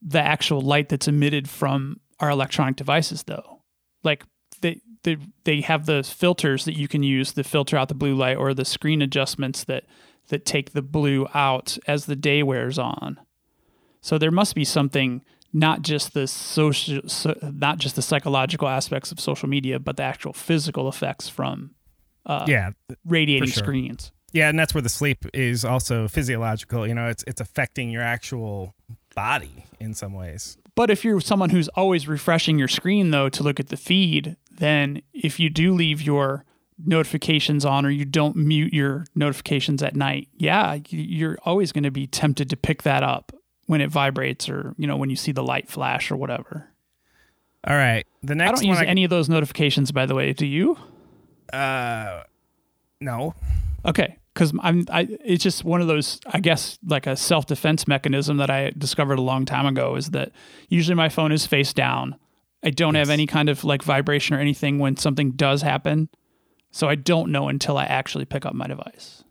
the 0.00 0.20
actual 0.20 0.60
light 0.60 0.88
that's 0.88 1.08
emitted 1.08 1.50
from 1.50 1.98
our 2.20 2.30
electronic 2.30 2.76
devices, 2.76 3.24
though. 3.24 3.62
Like 4.04 4.22
they 4.60 4.80
they 5.02 5.16
they 5.42 5.60
have 5.62 5.86
the 5.86 6.04
filters 6.04 6.64
that 6.64 6.78
you 6.78 6.86
can 6.86 7.02
use 7.02 7.32
to 7.32 7.42
filter 7.42 7.76
out 7.76 7.88
the 7.88 7.96
blue 7.96 8.14
light, 8.14 8.36
or 8.36 8.54
the 8.54 8.64
screen 8.64 9.02
adjustments 9.02 9.64
that 9.64 9.82
that 10.28 10.46
take 10.46 10.74
the 10.74 10.80
blue 10.80 11.26
out 11.34 11.76
as 11.88 12.06
the 12.06 12.14
day 12.14 12.44
wears 12.44 12.78
on. 12.78 13.18
So 14.00 14.16
there 14.16 14.30
must 14.30 14.54
be 14.54 14.64
something 14.64 15.24
not 15.52 15.82
just 15.82 16.14
the 16.14 16.28
social, 16.28 17.00
so, 17.08 17.36
not 17.42 17.78
just 17.78 17.96
the 17.96 18.02
psychological 18.02 18.68
aspects 18.68 19.10
of 19.10 19.18
social 19.18 19.48
media, 19.48 19.80
but 19.80 19.96
the 19.96 20.04
actual 20.04 20.34
physical 20.34 20.88
effects 20.88 21.28
from 21.28 21.74
yeah, 22.46 22.70
radiating 23.04 23.48
sure. 23.48 23.64
screens. 23.64 24.12
Yeah, 24.32 24.48
and 24.48 24.58
that's 24.58 24.74
where 24.74 24.82
the 24.82 24.88
sleep 24.88 25.24
is 25.32 25.64
also 25.64 26.08
physiological. 26.08 26.86
You 26.86 26.94
know, 26.94 27.08
it's 27.08 27.24
it's 27.26 27.40
affecting 27.40 27.90
your 27.90 28.02
actual 28.02 28.74
body 29.14 29.64
in 29.80 29.94
some 29.94 30.12
ways. 30.12 30.58
But 30.74 30.90
if 30.90 31.04
you're 31.04 31.20
someone 31.20 31.50
who's 31.50 31.68
always 31.68 32.06
refreshing 32.06 32.58
your 32.58 32.68
screen 32.68 33.10
though 33.10 33.28
to 33.30 33.42
look 33.42 33.58
at 33.58 33.68
the 33.68 33.76
feed, 33.76 34.36
then 34.50 35.02
if 35.12 35.40
you 35.40 35.50
do 35.50 35.74
leave 35.74 36.00
your 36.02 36.44
notifications 36.84 37.64
on 37.64 37.84
or 37.84 37.90
you 37.90 38.04
don't 38.04 38.36
mute 38.36 38.72
your 38.72 39.04
notifications 39.14 39.82
at 39.82 39.96
night, 39.96 40.28
yeah, 40.36 40.78
you're 40.88 41.36
always 41.44 41.72
going 41.72 41.82
to 41.82 41.90
be 41.90 42.06
tempted 42.06 42.48
to 42.50 42.56
pick 42.56 42.84
that 42.84 43.02
up 43.02 43.32
when 43.66 43.80
it 43.80 43.90
vibrates 43.90 44.48
or, 44.48 44.74
you 44.78 44.86
know, 44.86 44.96
when 44.96 45.10
you 45.10 45.16
see 45.16 45.32
the 45.32 45.42
light 45.42 45.68
flash 45.68 46.12
or 46.12 46.16
whatever. 46.16 46.68
All 47.66 47.74
right, 47.74 48.06
the 48.22 48.36
next. 48.36 48.60
I 48.60 48.62
don't 48.62 48.68
use 48.78 48.80
any 48.86 49.02
of 49.02 49.10
those 49.10 49.28
notifications 49.28 49.90
by 49.90 50.06
the 50.06 50.14
way, 50.14 50.32
do 50.32 50.46
you? 50.46 50.78
uh, 51.52 52.22
no, 53.00 53.34
Okay, 53.86 54.18
because 54.34 54.52
I'm. 54.60 54.84
I, 54.90 55.08
it's 55.24 55.42
just 55.42 55.64
one 55.64 55.80
of 55.80 55.86
those. 55.86 56.20
I 56.26 56.40
guess 56.40 56.78
like 56.86 57.06
a 57.06 57.16
self 57.16 57.46
defense 57.46 57.86
mechanism 57.86 58.36
that 58.38 58.50
I 58.50 58.72
discovered 58.76 59.18
a 59.18 59.22
long 59.22 59.44
time 59.44 59.66
ago 59.66 59.94
is 59.94 60.10
that 60.10 60.32
usually 60.68 60.94
my 60.94 61.08
phone 61.08 61.32
is 61.32 61.46
face 61.46 61.72
down. 61.72 62.16
I 62.62 62.70
don't 62.70 62.96
have 62.96 63.10
any 63.10 63.26
kind 63.26 63.48
of 63.48 63.62
like 63.64 63.82
vibration 63.82 64.34
or 64.34 64.40
anything 64.40 64.78
when 64.78 64.96
something 64.96 65.32
does 65.32 65.62
happen, 65.62 66.08
so 66.70 66.88
I 66.88 66.96
don't 66.96 67.30
know 67.30 67.48
until 67.48 67.78
I 67.78 67.84
actually 67.84 68.24
pick 68.24 68.44
up 68.44 68.54
my 68.54 68.66
device. 68.66 69.22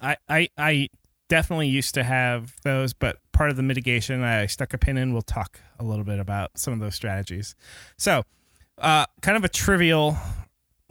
I, 0.00 0.16
I, 0.28 0.48
I 0.58 0.88
definitely 1.28 1.68
used 1.68 1.94
to 1.94 2.02
have 2.02 2.54
those, 2.62 2.92
but 2.92 3.18
part 3.32 3.50
of 3.50 3.56
the 3.56 3.62
mitigation 3.62 4.22
I 4.22 4.46
stuck 4.46 4.74
a 4.74 4.78
pin 4.78 4.96
in. 4.96 5.12
We'll 5.12 5.22
talk 5.22 5.60
a 5.78 5.84
little 5.84 6.04
bit 6.04 6.18
about 6.18 6.58
some 6.58 6.74
of 6.74 6.80
those 6.80 6.94
strategies. 6.94 7.54
So, 7.96 8.24
uh, 8.78 9.06
kind 9.20 9.36
of 9.36 9.44
a 9.44 9.48
trivial, 9.48 10.16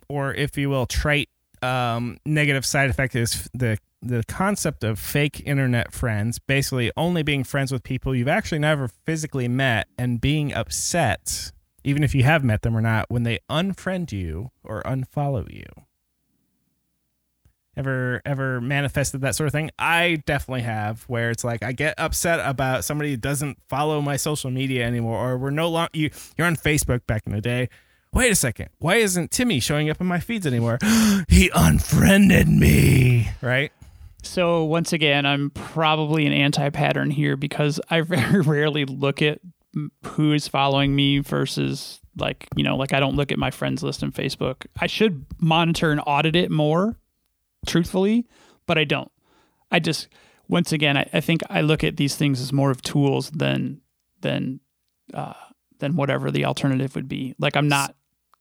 or 0.07 0.34
if 0.34 0.57
you 0.57 0.70
will, 0.70 0.86
trite 0.86 1.30
um, 1.62 2.18
negative 2.26 2.66
side 2.66 2.89
effect 2.89 3.16
is 3.16 3.49
the 3.53 3.78
the 4.01 4.24
concept 4.28 4.84
of 4.84 4.97
fake 4.97 5.43
internet 5.45 5.93
friends, 5.93 6.39
basically 6.39 6.91
only 6.97 7.22
being 7.22 7.43
friends 7.43 7.72
with 7.72 7.84
people 7.84 8.16
you've 8.16 8.28
actually 8.28 8.59
never 8.59 8.88
physically 8.88 9.47
met 9.47 9.88
and 9.97 10.20
being 10.20 10.53
upset, 10.53 11.51
even 11.84 12.03
if 12.03 12.16
you 12.16 12.24
have 12.24 12.43
met 12.43 12.64
them 12.64 12.76
or 12.76 12.82
not, 12.82 13.05
when 13.09 13.24
they 13.24 13.38
unfriend 13.49 14.12
you 14.12 14.49
or 14.64 14.82
unfollow 14.84 15.51
you. 15.51 15.66
Ever 17.78 18.22
ever 18.26 18.59
manifested 18.59 19.22
that 19.22 19.36
sort 19.36 19.47
of 19.47 19.53
thing? 19.53 19.70
I 19.78 20.22
definitely 20.26 20.64
have 20.64 21.03
where 21.03 21.30
it's 21.30 21.43
like 21.43 21.64
i 21.64 21.72
get 21.72 21.95
upset 21.97 22.41
about 22.45 22.84
somebody 22.84 23.16
doesn't 23.16 23.57
follow 23.70 24.01
my 24.01 24.18
social 24.18 24.51
media 24.51 24.86
anymore 24.86 25.18
or 25.18 25.38
we're 25.38 25.51
no 25.51 25.70
longer 25.70 25.89
you 25.93 26.09
you're 26.38 26.47
on 26.47 26.57
facebook 26.57 27.05
back 27.07 27.24
in 27.26 27.32
the 27.32 27.39
day 27.39 27.70
wait 28.14 28.32
a 28.32 28.36
second 28.36 28.70
why 28.80 28.95
isn't 28.95 29.32
timmy 29.32 29.59
showing 29.59 29.89
up 29.89 29.99
in 30.01 30.07
my 30.07 30.20
feeds 30.20 30.45
anymore 30.45 30.78
he 31.28 31.49
unfriended 31.53 32.47
me 32.47 33.30
right 33.41 33.72
So 34.24 34.64
once 34.66 34.93
again, 34.93 35.26
I'm 35.26 35.49
probably 35.49 36.28
an 36.28 36.34
anti-pattern 36.34 37.09
here 37.09 37.36
because 37.36 37.82
I 37.89 38.01
very 38.16 38.41
rarely 38.41 38.86
look 38.86 39.22
at 39.22 39.39
who 40.05 40.34
is 40.34 40.47
following 40.47 40.95
me 40.95 41.20
versus 41.20 41.99
like 42.18 42.47
you 42.55 42.64
know 42.64 42.76
like 42.76 42.93
I 42.93 42.99
don't 42.99 43.16
look 43.16 43.32
at 43.32 43.39
my 43.39 43.49
friends 43.49 43.82
list 43.82 44.03
in 44.03 44.12
Facebook. 44.12 44.68
I 44.80 44.86
should 44.86 45.26
monitor 45.39 45.91
and 45.91 46.01
audit 46.05 46.36
it 46.36 46.51
more, 46.51 46.97
truthfully, 47.66 48.28
but 48.68 48.78
I 48.78 48.84
don't. 48.84 49.12
I 49.72 49.80
just 49.80 50.07
once 50.47 50.72
again 50.72 50.97
I, 50.97 51.09
I 51.14 51.22
think 51.22 51.41
I 51.49 51.62
look 51.62 51.84
at 51.84 51.97
these 51.97 52.16
things 52.16 52.39
as 52.41 52.53
more 52.53 52.70
of 52.70 52.82
tools 52.84 53.32
than 53.32 53.82
than 54.22 54.59
uh, 55.16 55.34
than 55.80 55.95
whatever 55.95 56.30
the 56.30 56.45
alternative 56.45 56.93
would 56.93 57.07
be. 57.07 57.34
Like 57.39 57.55
I'm 57.55 57.68
not 57.70 57.95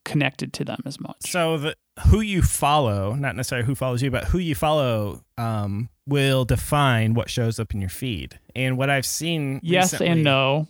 connected 0.05 0.53
to 0.53 0.65
them 0.65 0.81
as 0.87 0.99
much. 1.01 1.17
so 1.27 1.59
the 1.59 1.77
who 2.09 2.21
you 2.21 2.41
follow 2.43 3.15
not 3.15 3.37
necessarily 3.37 3.67
who 3.67 3.75
follows 3.75 4.03
you 4.03 4.11
but 4.11 4.25
who 4.25 4.39
you 4.39 4.55
follow 4.55 5.23
um, 5.37 5.89
will 6.07 6.45
define 6.45 7.13
what 7.15 7.29
shows 7.29 7.61
up 7.61 7.75
in 7.75 7.81
your 7.81 7.91
feed 7.91 8.39
and 8.57 8.79
what 8.79 8.89
i've 8.89 9.05
seen 9.07 9.61
yes 9.63 9.93
recently- 9.93 10.09
and 10.09 10.25
no. 10.25 10.67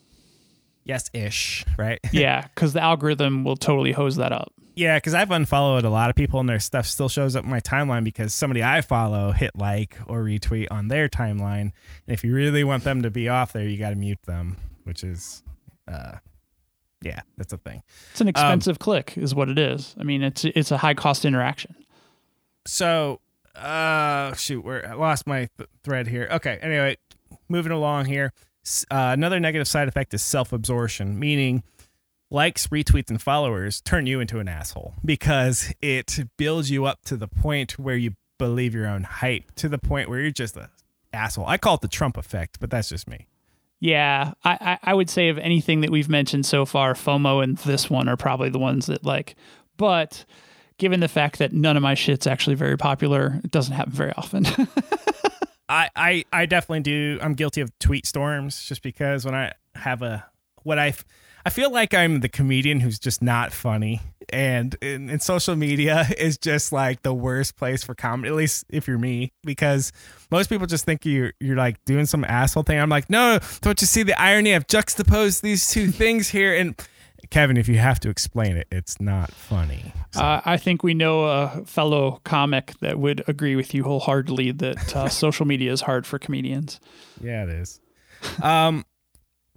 yes 0.84 1.08
ish 1.14 1.64
right 1.78 2.00
Yeah, 2.12 2.42
because 2.54 2.72
the 2.72 2.82
algorithm 2.82 3.44
will 3.44 3.56
totally 3.56 3.92
hose 3.92 4.16
that 4.16 4.32
up. 4.32 4.52
Yeah, 4.76 4.96
because 4.96 5.14
I've 5.14 5.30
unfollowed 5.30 5.84
a 5.84 5.90
lot 5.90 6.08
of 6.10 6.16
people 6.16 6.40
and 6.40 6.48
their 6.48 6.58
stuff 6.58 6.86
still 6.86 7.08
shows 7.08 7.36
up 7.36 7.44
in 7.44 7.50
my 7.50 7.60
timeline 7.60 8.02
because 8.02 8.32
somebody 8.32 8.62
I 8.62 8.80
follow 8.80 9.30
hit 9.32 9.54
like 9.56 9.96
or 10.06 10.22
retweet 10.24 10.68
on 10.70 10.88
their 10.88 11.08
timeline. 11.08 11.60
And 11.60 11.72
if 12.08 12.24
you 12.24 12.32
really 12.34 12.64
want 12.64 12.84
them 12.84 13.02
to 13.02 13.10
be 13.10 13.28
off 13.28 13.52
there, 13.52 13.68
you 13.68 13.76
got 13.76 13.90
to 13.90 13.96
mute 13.96 14.22
them, 14.26 14.56
which 14.84 15.04
is, 15.04 15.42
uh, 15.86 16.12
yeah, 17.02 17.20
that's 17.36 17.52
a 17.52 17.58
thing. 17.58 17.82
It's 18.12 18.20
an 18.20 18.28
expensive 18.28 18.78
click, 18.78 19.14
is 19.16 19.34
what 19.34 19.48
it 19.48 19.58
is. 19.58 19.94
I 19.98 20.04
mean, 20.04 20.22
it's 20.22 20.44
it's 20.44 20.70
a 20.70 20.78
high 20.78 20.94
cost 20.94 21.24
interaction. 21.24 21.74
So, 22.66 23.20
uh, 23.56 24.34
shoot, 24.34 24.64
where 24.64 24.88
I 24.88 24.94
lost 24.94 25.26
my 25.26 25.48
th- 25.56 25.68
thread 25.82 26.06
here. 26.06 26.28
Okay, 26.30 26.58
anyway, 26.60 26.96
moving 27.48 27.72
along 27.72 28.06
here. 28.06 28.32
Uh, 28.90 29.10
another 29.12 29.40
negative 29.40 29.66
side 29.66 29.88
effect 29.88 30.12
is 30.14 30.22
self 30.22 30.52
absorption, 30.52 31.18
meaning 31.18 31.62
likes, 32.30 32.66
retweets, 32.68 33.10
and 33.10 33.20
followers 33.20 33.80
turn 33.80 34.06
you 34.06 34.20
into 34.20 34.38
an 34.38 34.48
asshole 34.48 34.94
because 35.04 35.72
it 35.80 36.18
builds 36.36 36.70
you 36.70 36.84
up 36.84 37.02
to 37.06 37.16
the 37.16 37.28
point 37.28 37.78
where 37.78 37.96
you 37.96 38.14
believe 38.38 38.74
your 38.74 38.86
own 38.86 39.04
hype, 39.04 39.52
to 39.56 39.68
the 39.68 39.78
point 39.78 40.08
where 40.08 40.20
you're 40.20 40.30
just 40.30 40.56
an 40.56 40.68
asshole. 41.12 41.46
I 41.46 41.58
call 41.58 41.74
it 41.76 41.80
the 41.80 41.88
Trump 41.88 42.16
effect, 42.16 42.60
but 42.60 42.70
that's 42.70 42.88
just 42.90 43.08
me. 43.08 43.26
Yeah, 43.80 44.32
I, 44.44 44.78
I 44.82 44.90
I 44.90 44.94
would 44.94 45.08
say 45.08 45.30
of 45.30 45.38
anything 45.38 45.80
that 45.80 45.90
we've 45.90 46.08
mentioned 46.08 46.44
so 46.44 46.66
far, 46.66 46.92
FOMO 46.94 47.42
and 47.42 47.56
this 47.58 47.88
one 47.88 48.08
are 48.08 48.16
probably 48.16 48.50
the 48.50 48.58
ones 48.58 48.86
that 48.86 49.04
like. 49.04 49.36
But 49.78 50.26
given 50.76 51.00
the 51.00 51.08
fact 51.08 51.38
that 51.38 51.52
none 51.52 51.76
of 51.76 51.82
my 51.82 51.94
shit's 51.94 52.26
actually 52.26 52.56
very 52.56 52.76
popular, 52.76 53.40
it 53.42 53.50
doesn't 53.50 53.74
happen 53.74 53.92
very 53.92 54.12
often. 54.16 54.46
I, 55.70 55.88
I 55.96 56.24
I 56.32 56.46
definitely 56.46 56.80
do. 56.80 57.18
I'm 57.22 57.32
guilty 57.32 57.62
of 57.62 57.76
tweet 57.78 58.04
storms 58.04 58.62
just 58.64 58.82
because 58.82 59.24
when 59.24 59.34
I 59.34 59.52
have 59.74 60.02
a 60.02 60.26
what 60.62 60.78
I 60.78 60.94
I 61.44 61.50
feel 61.50 61.70
like 61.72 61.94
I'm 61.94 62.20
the 62.20 62.28
comedian 62.28 62.80
who's 62.80 62.98
just 62.98 63.22
not 63.22 63.52
funny, 63.52 64.00
and 64.30 64.74
in, 64.82 65.18
social 65.20 65.56
media 65.56 66.06
is 66.18 66.36
just 66.38 66.72
like 66.72 67.02
the 67.02 67.14
worst 67.14 67.56
place 67.56 67.82
for 67.82 67.94
comedy. 67.94 68.28
At 68.28 68.34
least 68.36 68.64
if 68.68 68.86
you're 68.86 68.98
me, 68.98 69.32
because 69.42 69.92
most 70.30 70.48
people 70.50 70.66
just 70.66 70.84
think 70.84 71.04
you're 71.04 71.32
you're 71.40 71.56
like 71.56 71.82
doing 71.84 72.06
some 72.06 72.24
asshole 72.24 72.62
thing. 72.64 72.78
I'm 72.78 72.90
like, 72.90 73.08
no, 73.10 73.38
don't 73.62 73.80
you 73.80 73.86
see 73.86 74.02
the 74.02 74.18
irony? 74.20 74.54
I've 74.54 74.66
juxtaposed 74.66 75.42
these 75.42 75.68
two 75.68 75.90
things 75.92 76.28
here, 76.28 76.54
and 76.54 76.74
Kevin, 77.30 77.56
if 77.56 77.68
you 77.68 77.78
have 77.78 78.00
to 78.00 78.08
explain 78.10 78.56
it, 78.56 78.66
it's 78.72 79.00
not 79.00 79.30
funny. 79.30 79.92
So- 80.12 80.20
uh, 80.22 80.40
I 80.44 80.56
think 80.56 80.82
we 80.82 80.94
know 80.94 81.24
a 81.24 81.62
fellow 81.64 82.20
comic 82.24 82.72
that 82.80 82.98
would 82.98 83.22
agree 83.28 83.56
with 83.56 83.72
you 83.74 83.84
wholeheartedly 83.84 84.52
that 84.52 84.96
uh, 84.96 85.08
social 85.10 85.46
media 85.46 85.70
is 85.72 85.80
hard 85.82 86.06
for 86.06 86.18
comedians. 86.18 86.80
Yeah, 87.22 87.44
it 87.44 87.50
is. 87.50 87.80
Um, 88.42 88.84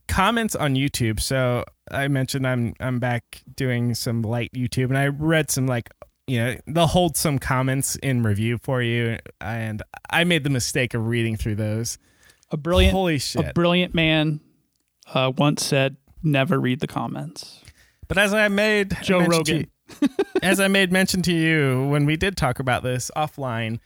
comments 0.08 0.56
on 0.56 0.76
YouTube. 0.76 1.20
So 1.20 1.64
I 1.91 2.08
mentioned 2.08 2.47
I'm 2.47 2.74
I'm 2.80 2.99
back 2.99 3.41
doing 3.56 3.93
some 3.95 4.22
light 4.22 4.51
YouTube, 4.54 4.86
and 4.86 4.97
I 4.97 5.08
read 5.08 5.51
some 5.51 5.68
like 5.68 5.89
you 6.28 6.39
know 6.39 6.56
they'll 6.68 6.88
hold 6.88 7.18
some 7.18 7.39
comments 7.39 7.95
in 7.97 8.24
review 8.24 8.58
for 8.58 8.82
you, 8.82 9.18
and 9.41 9.82
I 10.10 10.24
made 10.24 10.43
the 10.43 10.49
mistake 10.49 10.93
of 10.93 11.08
reading 11.08 11.36
through 11.36 11.56
those. 11.56 11.97
A 12.51 12.58
brilliant, 12.58 12.93
Holy 12.93 13.18
shit! 13.18 13.49
a 13.49 13.54
brilliant 13.54 13.93
man 13.93 14.39
uh, 15.14 15.32
once 15.38 15.66
said, 15.66 15.97
"Never 16.22 16.60
read 16.60 16.80
the 16.80 16.88
comments." 16.88 17.62
But 18.08 18.18
as 18.18 18.34
I 18.34 18.47
made 18.47 18.95
Joe 19.01 19.20
mention 19.20 19.43
to 19.45 19.54
Rogan. 19.54 19.58
you- 19.58 19.70
as 20.43 20.60
I 20.60 20.68
made 20.68 20.91
mention 20.91 21.22
to 21.24 21.34
you 21.34 21.88
when 21.88 22.06
we 22.06 22.16
did 22.16 22.38
talk 22.38 22.60
about 22.60 22.84
this 22.84 23.12
offline, 23.16 23.80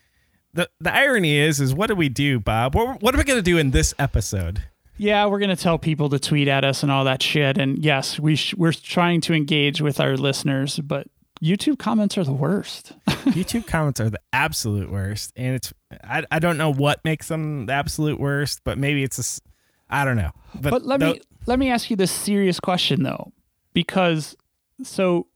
the 0.53 0.69
the 0.79 0.93
irony 0.93 1.37
is 1.37 1.59
is 1.59 1.73
what 1.73 1.87
do 1.87 1.95
we 1.95 2.09
do, 2.09 2.39
Bob? 2.39 2.75
What 2.75 3.01
what 3.01 3.15
are 3.15 3.17
we 3.17 3.23
gonna 3.23 3.41
do 3.41 3.57
in 3.57 3.71
this 3.71 3.93
episode? 3.97 4.63
Yeah, 4.97 5.25
we're 5.27 5.39
gonna 5.39 5.55
tell 5.55 5.77
people 5.77 6.09
to 6.09 6.19
tweet 6.19 6.47
at 6.47 6.63
us 6.65 6.83
and 6.83 6.91
all 6.91 7.03
that 7.05 7.21
shit. 7.21 7.57
And 7.57 7.83
yes, 7.83 8.19
we 8.19 8.35
sh- 8.35 8.55
we're 8.55 8.73
trying 8.73 9.21
to 9.21 9.33
engage 9.33 9.81
with 9.81 9.99
our 9.99 10.17
listeners, 10.17 10.79
but 10.79 11.07
YouTube 11.41 11.77
comments 11.77 12.17
are 12.17 12.23
the 12.23 12.33
worst. 12.33 12.93
YouTube 13.07 13.67
comments 13.67 13.99
are 13.99 14.09
the 14.09 14.19
absolute 14.33 14.91
worst, 14.91 15.31
and 15.35 15.55
it's 15.55 15.73
I, 16.03 16.23
I 16.31 16.39
don't 16.39 16.57
know 16.57 16.73
what 16.73 17.03
makes 17.05 17.27
them 17.27 17.67
the 17.67 17.73
absolute 17.73 18.19
worst, 18.19 18.61
but 18.63 18.77
maybe 18.77 19.03
it's 19.03 19.19
a 19.19 19.41
I 19.89 20.03
don't 20.03 20.17
know. 20.17 20.31
But, 20.55 20.71
But 20.71 20.85
let 20.85 20.99
tho- 20.99 21.13
me 21.13 21.21
let 21.45 21.59
me 21.59 21.69
ask 21.69 21.89
you 21.89 21.95
this 21.95 22.11
serious 22.11 22.59
question 22.59 23.03
though, 23.03 23.31
because 23.73 24.35
so 24.83 25.27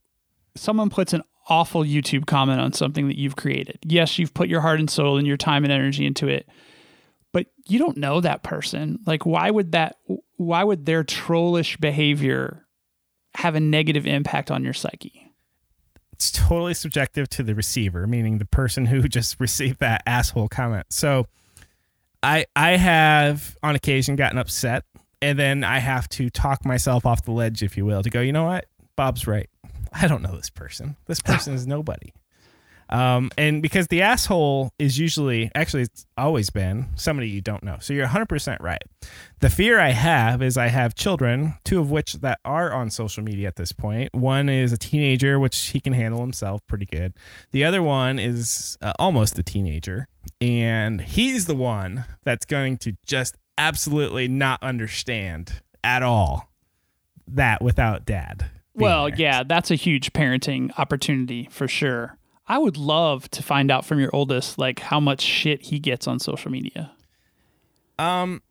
someone 0.56 0.90
puts 0.90 1.14
an 1.14 1.22
awful 1.50 1.84
YouTube 1.84 2.26
comment 2.28 2.60
on 2.62 2.74
something 2.74 3.08
that 3.08 3.18
you've 3.18 3.36
created. 3.36 3.80
Yes, 3.84 4.18
you've 4.20 4.34
put 4.34 4.48
your 4.50 4.62
heart 4.62 4.80
and 4.80 4.90
soul 4.90 5.18
and 5.18 5.28
your 5.28 5.38
time 5.38 5.64
and 5.64 5.72
energy 5.72 6.06
into 6.06 6.28
it, 6.28 6.48
but 7.34 7.48
you 7.68 7.80
don't 7.80 7.98
know 7.98 8.22
that 8.22 8.44
person. 8.44 9.00
Like, 9.06 9.26
why 9.26 9.50
would 9.50 9.74
that? 9.74 9.98
Why 10.38 10.64
would 10.64 10.86
their 10.86 11.04
trollish 11.04 11.78
behavior 11.78 12.66
have 13.36 13.56
a 13.56 13.60
negative 13.60 14.06
impact 14.06 14.52
on 14.52 14.64
your 14.64 14.74
psyche? 14.74 15.32
it's 16.22 16.30
totally 16.30 16.76
subjective 16.76 17.28
to 17.28 17.42
the 17.42 17.56
receiver, 17.56 18.06
meaning 18.06 18.38
the 18.38 18.46
person 18.46 18.86
who 18.86 19.02
just 19.08 19.40
received 19.40 19.80
that 19.80 20.04
asshole 20.06 20.50
comment. 20.50 20.86
So 20.90 21.26
I 22.22 22.46
I 22.56 22.78
have 22.78 23.58
on 23.64 23.74
occasion 23.74 24.16
gotten 24.16 24.38
upset 24.38 24.86
and 25.20 25.40
then 25.40 25.64
I 25.64 25.80
have 25.80 26.08
to 26.10 26.30
talk 26.30 26.64
myself 26.64 27.08
off 27.08 27.26
the 27.26 27.32
ledge, 27.32 27.64
if 27.64 27.76
you 27.76 27.86
will, 27.86 28.04
to 28.04 28.12
go, 28.12 28.22
you 28.22 28.34
know 28.34 28.46
what? 28.46 28.66
Bob's 28.96 29.26
right. 29.26 29.50
I 29.92 30.08
don't 30.08 30.22
know 30.22 30.36
this 30.36 30.52
person. 30.52 30.96
This 31.08 31.22
person 31.24 31.56
is 31.56 31.66
nobody. 31.66 32.14
Um, 32.92 33.32
and 33.38 33.62
because 33.62 33.88
the 33.88 34.02
asshole 34.02 34.74
is 34.78 35.00
usually, 35.00 35.50
actually, 35.56 35.84
it's 35.84 36.06
always 36.18 36.50
been 36.50 36.88
somebody 36.96 37.30
you 37.30 37.42
don't 37.42 37.64
know. 37.64 37.78
So 37.80 37.94
you're 37.94 38.08
100% 38.08 38.58
right. 38.60 38.82
The 39.40 39.50
fear 39.50 39.80
I 39.80 39.92
have 39.92 40.42
is 40.42 40.58
I 40.58 40.68
have 40.68 40.94
children, 40.94 41.56
two 41.64 41.80
of 41.80 41.90
which 41.90 42.14
that 42.16 42.40
are 42.44 42.74
on 42.74 42.90
social 42.90 43.24
media 43.24 43.48
at 43.48 43.56
this 43.56 43.72
point. 43.72 44.14
One 44.14 44.50
is 44.50 44.74
a 44.74 44.78
teenager, 44.78 45.40
which 45.40 45.58
he 45.68 45.80
can 45.80 45.94
handle 45.94 46.20
himself 46.20 46.62
pretty 46.68 46.86
good. 46.86 47.14
The 47.52 47.64
other 47.64 47.82
one 47.82 48.20
is 48.20 48.78
uh, 48.82 48.94
almost 49.00 49.40
a 49.40 49.44
teenager, 49.44 50.08
and 50.42 51.00
he's 51.00 51.46
the 51.46 51.56
one 51.56 52.06
that's 52.24 52.46
going 52.46 52.78
to 52.80 52.98
just 53.06 53.38
absolutely 53.58 54.28
not 54.28 54.62
understand 54.62 55.62
at 55.84 56.04
all 56.04 56.52
that 57.28 57.62
without 57.62 58.06
dad. 58.06 58.50
Well, 58.74 59.06
there. 59.08 59.16
yeah, 59.18 59.44
that's 59.44 59.72
a 59.72 59.76
huge 59.76 60.14
parenting 60.14 60.78
opportunity 60.78 61.48
for 61.52 61.68
sure. 61.68 62.18
I 62.52 62.58
would 62.58 62.76
love 62.76 63.30
to 63.32 63.42
find 63.42 63.72
out 63.72 63.86
from 63.86 64.00
your 64.00 64.10
oldest 64.14 64.58
like 64.58 64.80
how 64.82 65.00
much 65.00 65.22
shit 65.22 65.62
he 65.62 65.80
gets 65.80 66.06
on 66.08 66.20
social 66.20 66.52
media 66.52 66.92
Um. 67.98 68.42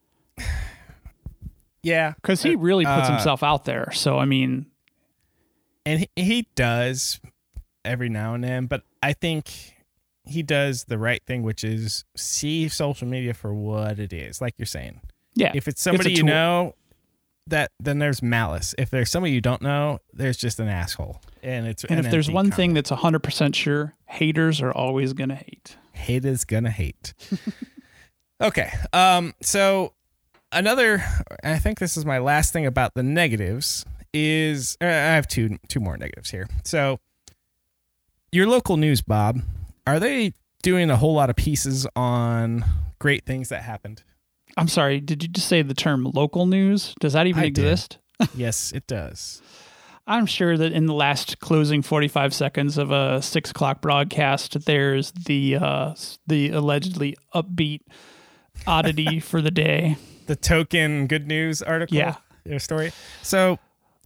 Yeah, 1.82 2.12
because 2.16 2.42
he 2.42 2.56
really 2.56 2.84
puts 2.84 3.08
Uh, 3.08 3.12
himself 3.12 3.42
out 3.42 3.64
there. 3.64 3.90
So 3.92 4.18
I 4.18 4.24
mean, 4.24 4.66
and 5.86 6.00
he, 6.00 6.08
he 6.16 6.48
does 6.54 7.20
every 7.84 8.08
now 8.08 8.34
and 8.34 8.44
then, 8.44 8.66
but 8.66 8.82
I 9.02 9.12
think 9.14 9.76
he 10.24 10.42
does 10.42 10.84
the 10.84 10.98
right 10.98 11.22
thing, 11.26 11.42
which 11.42 11.64
is 11.64 12.04
see 12.16 12.68
social 12.68 13.08
media 13.08 13.34
for 13.34 13.54
what 13.54 13.98
it 13.98 14.12
is. 14.12 14.40
Like 14.40 14.54
you're 14.58 14.66
saying, 14.66 15.00
yeah, 15.34 15.52
if 15.54 15.68
it's 15.68 15.80
somebody 15.82 16.12
you 16.12 16.22
know, 16.22 16.74
that 17.46 17.72
then 17.80 17.98
there's 17.98 18.22
malice. 18.22 18.74
If 18.76 18.90
there's 18.90 19.10
somebody 19.10 19.32
you 19.32 19.40
don't 19.40 19.62
know, 19.62 20.00
there's 20.12 20.36
just 20.36 20.60
an 20.60 20.68
asshole, 20.68 21.20
and 21.42 21.66
it's 21.66 21.84
and 21.84 21.98
an 21.98 22.04
if 22.04 22.10
there's 22.10 22.30
one 22.30 22.50
thing 22.50 22.74
that's 22.74 22.90
hundred 22.90 23.22
percent 23.22 23.56
sure, 23.56 23.94
haters 24.06 24.60
are 24.60 24.72
always 24.72 25.12
gonna 25.12 25.34
hate. 25.34 25.76
hate 25.92 26.24
is 26.24 26.44
gonna 26.44 26.70
hate. 26.70 27.14
okay. 28.40 28.72
Um. 28.92 29.34
So 29.42 29.94
another, 30.52 31.02
I 31.44 31.58
think 31.58 31.78
this 31.78 31.96
is 31.96 32.04
my 32.04 32.18
last 32.18 32.52
thing 32.52 32.66
about 32.66 32.94
the 32.94 33.02
negatives 33.02 33.84
is 34.12 34.76
uh, 34.80 34.86
I 34.86 34.88
have 34.88 35.28
two 35.28 35.58
two 35.68 35.80
more 35.80 35.96
negatives 35.96 36.30
here. 36.30 36.48
So 36.64 37.00
your 38.32 38.46
local 38.46 38.76
news, 38.76 39.00
Bob, 39.02 39.40
are 39.86 39.98
they 39.98 40.34
doing 40.62 40.90
a 40.90 40.96
whole 40.96 41.14
lot 41.14 41.30
of 41.30 41.36
pieces 41.36 41.86
on 41.96 42.64
great 42.98 43.24
things 43.24 43.48
that 43.48 43.62
happened? 43.62 44.02
I'm 44.56 44.68
sorry, 44.68 45.00
did 45.00 45.22
you 45.22 45.28
just 45.28 45.48
say 45.48 45.62
the 45.62 45.74
term 45.74 46.04
local 46.14 46.46
news? 46.46 46.94
Does 47.00 47.12
that 47.12 47.26
even 47.26 47.42
I 47.42 47.46
did. 47.46 47.58
exist? 47.58 47.98
yes, 48.34 48.72
it 48.72 48.86
does. 48.86 49.42
I'm 50.10 50.26
sure 50.26 50.56
that 50.56 50.72
in 50.72 50.86
the 50.86 50.94
last 50.94 51.38
closing 51.40 51.82
45 51.82 52.34
seconds 52.34 52.76
of 52.78 52.90
a 52.90 53.22
six 53.22 53.50
o'clock 53.50 53.80
broadcast, 53.80 54.64
there's 54.66 55.12
the 55.12 55.56
uh, 55.56 55.94
the 56.26 56.50
allegedly 56.50 57.16
upbeat 57.34 57.80
oddity 58.66 59.20
for 59.20 59.40
the 59.40 59.50
day. 59.50 59.96
The 60.26 60.36
token 60.36 61.06
good 61.06 61.26
news 61.26 61.62
article, 61.62 61.96
Yeah. 61.96 62.16
their 62.44 62.58
story. 62.58 62.92
So 63.22 63.58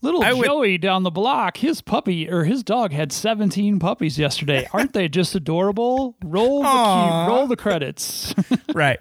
Little 0.03 0.23
I 0.23 0.33
would- 0.35 0.45
Joey 0.45 0.77
down 0.79 1.03
the 1.03 1.11
block, 1.11 1.57
his 1.57 1.81
puppy 1.81 2.29
or 2.31 2.45
his 2.45 2.63
dog 2.63 2.93
had 2.93 3.11
17 3.11 3.79
puppies 3.79 4.19
yesterday. 4.19 4.69
Aren't 4.73 4.93
they 4.93 5.09
just 5.09 5.35
adorable? 5.35 6.17
Roll 6.23 6.63
the 6.63 6.69
cue, 6.69 7.35
roll 7.35 7.47
the 7.47 7.57
credits. 7.57 8.35
right. 8.75 8.99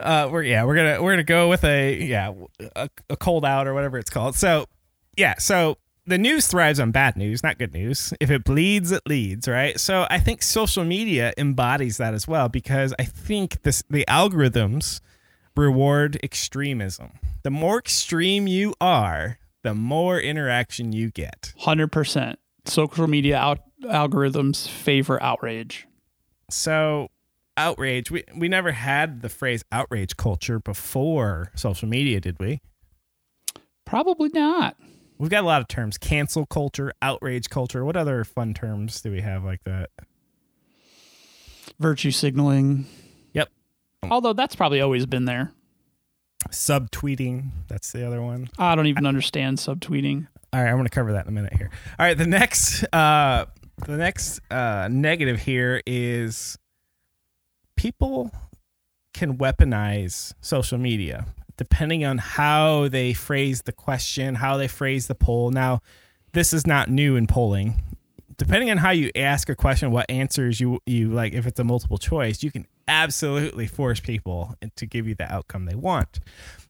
Uh, 0.00 0.28
we're 0.30 0.42
yeah, 0.42 0.64
we're 0.64 0.74
gonna 0.76 1.02
we're 1.02 1.12
gonna 1.12 1.24
go 1.24 1.48
with 1.48 1.64
a 1.64 1.96
yeah 2.04 2.32
a, 2.76 2.88
a 3.10 3.16
cold 3.16 3.44
out 3.44 3.66
or 3.66 3.74
whatever 3.74 3.98
it's 3.98 4.10
called. 4.10 4.34
So 4.36 4.66
yeah, 5.16 5.34
so 5.38 5.78
the 6.06 6.18
news 6.18 6.46
thrives 6.46 6.78
on 6.80 6.90
bad 6.90 7.16
news, 7.16 7.42
not 7.42 7.58
good 7.58 7.72
news. 7.72 8.12
If 8.20 8.30
it 8.30 8.44
bleeds, 8.44 8.92
it 8.92 9.02
leads, 9.06 9.48
right? 9.48 9.78
So 9.80 10.06
I 10.10 10.18
think 10.18 10.42
social 10.42 10.84
media 10.84 11.32
embodies 11.38 11.96
that 11.96 12.14
as 12.14 12.28
well 12.28 12.48
because 12.48 12.94
I 12.98 13.04
think 13.04 13.62
this 13.62 13.82
the 13.88 14.04
algorithms 14.08 15.00
reward 15.56 16.18
extremism. 16.22 17.12
The 17.42 17.50
more 17.50 17.78
extreme 17.78 18.46
you 18.46 18.74
are, 18.80 19.38
the 19.62 19.74
more 19.74 20.18
interaction 20.18 20.92
you 20.92 21.10
get. 21.10 21.52
100%. 21.60 22.36
Social 22.66 23.06
media 23.06 23.36
out- 23.36 23.60
algorithms 23.82 24.68
favor 24.68 25.22
outrage. 25.22 25.86
So 26.50 27.08
outrage, 27.56 28.10
we 28.10 28.24
we 28.36 28.48
never 28.48 28.72
had 28.72 29.22
the 29.22 29.28
phrase 29.28 29.64
outrage 29.72 30.16
culture 30.16 30.58
before 30.58 31.50
social 31.54 31.88
media, 31.88 32.20
did 32.20 32.38
we? 32.38 32.60
Probably 33.84 34.30
not. 34.32 34.76
We've 35.18 35.30
got 35.30 35.44
a 35.44 35.46
lot 35.46 35.60
of 35.60 35.68
terms: 35.68 35.98
cancel 35.98 36.46
culture, 36.46 36.92
outrage 37.00 37.48
culture. 37.48 37.84
What 37.84 37.96
other 37.96 38.24
fun 38.24 38.54
terms 38.54 39.00
do 39.00 39.10
we 39.10 39.20
have 39.20 39.44
like 39.44 39.62
that? 39.64 39.90
Virtue 41.78 42.10
signaling. 42.10 42.86
Yep. 43.32 43.48
Although 44.04 44.32
that's 44.32 44.56
probably 44.56 44.80
always 44.80 45.06
been 45.06 45.24
there. 45.24 45.52
Subtweeting. 46.50 47.50
That's 47.68 47.92
the 47.92 48.06
other 48.06 48.20
one. 48.20 48.48
I 48.58 48.74
don't 48.74 48.86
even 48.86 49.06
understand 49.06 49.58
subtweeting. 49.58 50.26
All 50.52 50.62
right, 50.62 50.68
I'm 50.68 50.76
going 50.76 50.84
to 50.84 50.90
cover 50.90 51.12
that 51.12 51.24
in 51.24 51.28
a 51.28 51.32
minute 51.32 51.54
here. 51.54 51.70
All 51.98 52.06
right, 52.06 52.16
the 52.16 52.26
next, 52.26 52.84
uh, 52.92 53.46
the 53.86 53.96
next 53.96 54.40
uh, 54.50 54.88
negative 54.90 55.40
here 55.40 55.82
is 55.86 56.56
people 57.76 58.30
can 59.12 59.36
weaponize 59.38 60.34
social 60.40 60.78
media 60.78 61.26
depending 61.56 62.04
on 62.04 62.18
how 62.18 62.88
they 62.88 63.12
phrase 63.12 63.62
the 63.62 63.72
question, 63.72 64.36
how 64.36 64.56
they 64.56 64.68
phrase 64.68 65.06
the 65.06 65.14
poll. 65.14 65.50
Now, 65.50 65.80
this 66.32 66.52
is 66.52 66.66
not 66.66 66.90
new 66.90 67.16
in 67.16 67.26
polling. 67.26 67.82
Depending 68.36 68.70
on 68.70 68.78
how 68.78 68.90
you 68.90 69.10
ask 69.14 69.48
a 69.48 69.54
question, 69.54 69.92
what 69.92 70.10
answers 70.10 70.58
you 70.60 70.80
you 70.86 71.10
like, 71.10 71.32
if 71.34 71.46
it's 71.46 71.60
a 71.60 71.64
multiple 71.64 71.98
choice, 71.98 72.42
you 72.42 72.50
can 72.50 72.66
absolutely 72.88 73.66
force 73.68 74.00
people 74.00 74.56
to 74.76 74.86
give 74.86 75.06
you 75.06 75.14
the 75.14 75.32
outcome 75.32 75.66
they 75.66 75.76
want. 75.76 76.18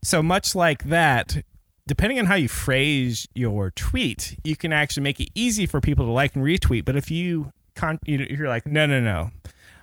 So 0.02 0.22
much 0.22 0.54
like 0.54 0.84
that, 0.84 1.42
depending 1.86 2.18
on 2.18 2.26
how 2.26 2.34
you 2.34 2.48
phrase 2.48 3.26
your 3.34 3.70
tweet, 3.70 4.38
you 4.44 4.56
can 4.56 4.72
actually 4.72 5.02
make 5.04 5.18
it 5.20 5.30
easy 5.34 5.64
for 5.64 5.80
people 5.80 6.04
to 6.04 6.12
like 6.12 6.36
and 6.36 6.44
retweet. 6.44 6.84
But 6.84 6.96
if 6.96 7.10
you 7.10 7.52
con- 7.74 7.98
you- 8.04 8.26
you're 8.28 8.48
like, 8.48 8.66
no, 8.66 8.84
no, 8.84 9.00
no, 9.00 9.30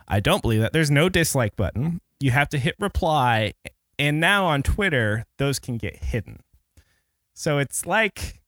I 0.08 0.20
don't 0.20 0.44
believe 0.44 0.62
that. 0.62 0.74
There's 0.74 0.92
no 0.92 1.10
dislike 1.10 1.56
button. 1.56 2.00
You 2.20 2.30
have 2.30 2.50
to 2.50 2.60
hit 2.60 2.76
reply, 2.80 3.54
and 4.02 4.20
now 4.20 4.46
on 4.46 4.64
Twitter, 4.64 5.26
those 5.38 5.60
can 5.60 5.78
get 5.78 5.96
hidden. 5.98 6.42
So 7.34 7.60
it's 7.60 7.86
like, 7.86 8.42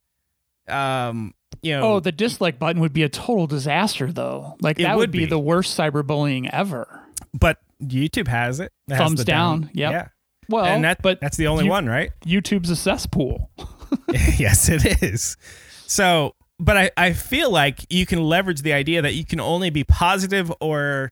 um, 0.68 1.34
you 1.62 1.78
know, 1.78 1.93
Oh, 1.93 1.99
the 1.99 2.12
dislike 2.12 2.60
button 2.60 2.82
would 2.82 2.93
be 2.93 3.04
a 3.04 3.10
total 3.10 3.47
disaster, 3.47 4.12
though. 4.12 4.56
Like 4.62 4.78
that 4.78 4.97
would 4.97 5.12
be, 5.12 5.20
be. 5.20 5.26
the 5.26 5.39
worst 5.39 5.78
cyberbullying 5.78 6.49
ever. 6.51 7.01
but 7.34 7.60
YouTube 7.82 8.28
has 8.28 8.60
it. 8.60 8.72
It 8.88 8.93
has 8.95 8.99
Thumbs 8.99 9.24
down. 9.26 9.70
Yep. 9.74 9.91
Yeah, 9.91 10.08
Well, 10.49 10.66
and 10.66 10.84
that 10.84 11.01
but 11.01 11.20
that's 11.22 11.38
the 11.38 11.47
only 11.47 11.66
you- 11.66 11.70
one, 11.72 11.86
right? 11.88 12.12
YouTube's 12.26 12.70
a 12.70 12.76
cesspool. 12.76 13.49
yes, 14.38 14.70
it 14.70 15.01
is. 15.04 15.38
So, 15.86 16.36
but 16.60 16.78
I, 16.78 16.91
I 16.97 17.14
feel 17.14 17.51
like 17.51 17.86
you 17.91 18.06
can 18.06 18.24
leverage 18.24 18.62
the 18.62 18.74
idea 18.74 19.01
that 19.01 19.14
you 19.14 19.26
can 19.26 19.39
only 19.39 19.70
be 19.70 19.84
positive 19.84 20.51
or 20.60 21.12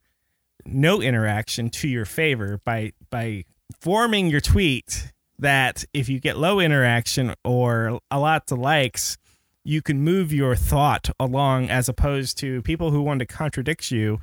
no 0.66 1.02
interaction 1.02 1.70
to 1.72 1.88
your 1.88 2.06
favor 2.06 2.60
by 2.66 2.94
by 3.10 3.44
forming 3.80 4.28
your 4.28 4.42
tweet 4.42 5.12
that 5.40 5.86
if 5.94 6.10
you 6.10 6.20
get 6.20 6.38
low 6.38 6.60
interaction 6.60 7.34
or 7.44 8.00
a 8.10 8.20
lot 8.20 8.52
of 8.52 8.60
likes, 8.60 9.18
you 9.64 9.82
can 9.82 10.02
move 10.02 10.32
your 10.32 10.56
thought 10.56 11.10
along 11.20 11.70
as 11.70 11.90
opposed 11.90 12.38
to 12.40 12.62
people 12.62 12.92
who 12.92 13.02
want 13.02 13.20
to 13.20 13.26
contradict 13.26 13.92
you 13.92 14.20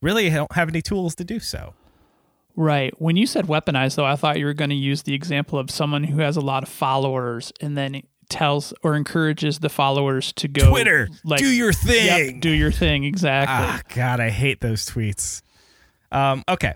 really 0.00 0.30
don't 0.30 0.52
have 0.52 0.68
any 0.68 0.82
tools 0.82 1.14
to 1.16 1.24
do 1.24 1.40
so. 1.40 1.74
Right. 2.54 2.92
When 3.00 3.16
you 3.16 3.26
said 3.26 3.46
weaponized, 3.46 3.96
though, 3.96 4.04
I 4.04 4.16
thought 4.16 4.38
you 4.38 4.44
were 4.44 4.54
going 4.54 4.70
to 4.70 4.76
use 4.76 5.02
the 5.02 5.14
example 5.14 5.58
of 5.58 5.70
someone 5.70 6.04
who 6.04 6.20
has 6.20 6.36
a 6.36 6.40
lot 6.40 6.62
of 6.62 6.68
followers 6.68 7.52
and 7.60 7.76
then 7.76 8.02
tells 8.28 8.74
or 8.82 8.94
encourages 8.94 9.60
the 9.60 9.68
followers 9.68 10.32
to 10.34 10.48
go 10.48 10.68
Twitter, 10.70 11.08
like, 11.24 11.38
do 11.38 11.48
your 11.48 11.72
thing. 11.72 12.34
Yep, 12.34 12.40
do 12.40 12.50
your 12.50 12.72
thing 12.72 13.04
exactly. 13.04 13.54
Ah, 13.56 13.80
God, 13.94 14.20
I 14.20 14.30
hate 14.30 14.60
those 14.60 14.84
tweets. 14.84 15.42
Um, 16.12 16.42
okay, 16.48 16.74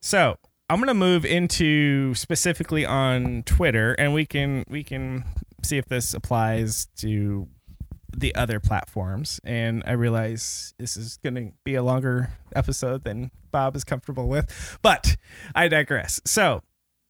so 0.00 0.38
I'm 0.68 0.80
gonna 0.80 0.94
move 0.94 1.24
into 1.24 2.14
specifically 2.14 2.84
on 2.84 3.44
Twitter, 3.44 3.94
and 3.94 4.12
we 4.12 4.26
can 4.26 4.64
we 4.68 4.82
can 4.82 5.24
see 5.62 5.78
if 5.78 5.86
this 5.86 6.12
applies 6.12 6.86
to 6.96 7.48
the 8.16 8.34
other 8.34 8.58
platforms. 8.58 9.40
And 9.44 9.82
I 9.86 9.92
realize 9.92 10.74
this 10.78 10.96
is 10.96 11.18
gonna 11.22 11.52
be 11.62 11.76
a 11.76 11.82
longer 11.82 12.30
episode 12.54 13.04
than 13.04 13.30
Bob 13.52 13.76
is 13.76 13.84
comfortable 13.84 14.28
with, 14.28 14.78
but 14.82 15.16
I 15.54 15.68
digress. 15.68 16.20
So. 16.24 16.62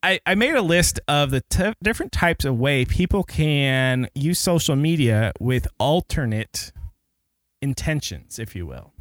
I, 0.02 0.20
I 0.24 0.36
made 0.36 0.54
a 0.54 0.62
list 0.62 1.00
of 1.08 1.32
the 1.32 1.40
t- 1.48 1.72
different 1.82 2.12
types 2.12 2.44
of 2.44 2.56
way 2.56 2.84
people 2.84 3.24
can 3.24 4.08
use 4.14 4.38
social 4.38 4.76
media 4.76 5.32
with 5.40 5.66
alternate 5.80 6.70
intentions, 7.60 8.38
if 8.38 8.54
you 8.54 8.66
will. 8.66 8.92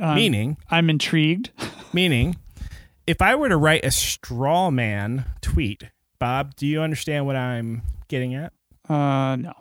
Um, 0.00 0.14
Meaning, 0.14 0.56
I'm 0.70 0.88
intrigued. 0.88 1.50
meaning, 1.92 2.36
if 3.06 3.22
I 3.22 3.34
were 3.34 3.48
to 3.48 3.56
write 3.56 3.84
a 3.84 3.90
straw 3.90 4.70
man 4.70 5.24
tweet, 5.40 5.84
Bob, 6.18 6.54
do 6.56 6.66
you 6.66 6.80
understand 6.80 7.26
what 7.26 7.36
I'm 7.36 7.82
getting 8.08 8.34
at? 8.34 8.52
Uh, 8.88 9.36
no, 9.36 9.52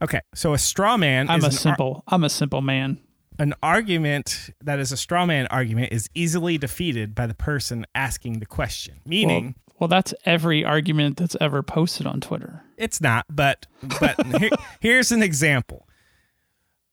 Okay, 0.00 0.20
so 0.34 0.52
a 0.52 0.58
straw 0.58 0.96
man 0.96 1.30
I'm 1.30 1.38
is 1.38 1.44
a 1.44 1.46
an, 1.46 1.52
ar- 1.52 1.58
simple. 1.58 2.04
I'm 2.08 2.24
a 2.24 2.28
simple 2.30 2.60
man. 2.60 2.98
an 3.38 3.54
argument 3.62 4.50
that 4.62 4.78
is 4.80 4.90
a 4.92 4.96
straw 4.96 5.24
man 5.26 5.46
argument 5.48 5.92
is 5.92 6.10
easily 6.14 6.58
defeated 6.58 7.14
by 7.14 7.26
the 7.26 7.34
person 7.34 7.86
asking 7.94 8.40
the 8.40 8.46
question. 8.46 9.00
Meaning, 9.06 9.54
Well, 9.68 9.74
well, 9.80 9.88
that's 9.88 10.12
every 10.24 10.64
argument 10.64 11.16
that's 11.18 11.36
ever 11.40 11.62
posted 11.62 12.06
on 12.06 12.20
Twitter. 12.20 12.62
It's 12.76 13.00
not, 13.00 13.26
but 13.30 13.66
but 14.00 14.24
here, 14.38 14.50
here's 14.80 15.12
an 15.12 15.22
example. 15.22 15.88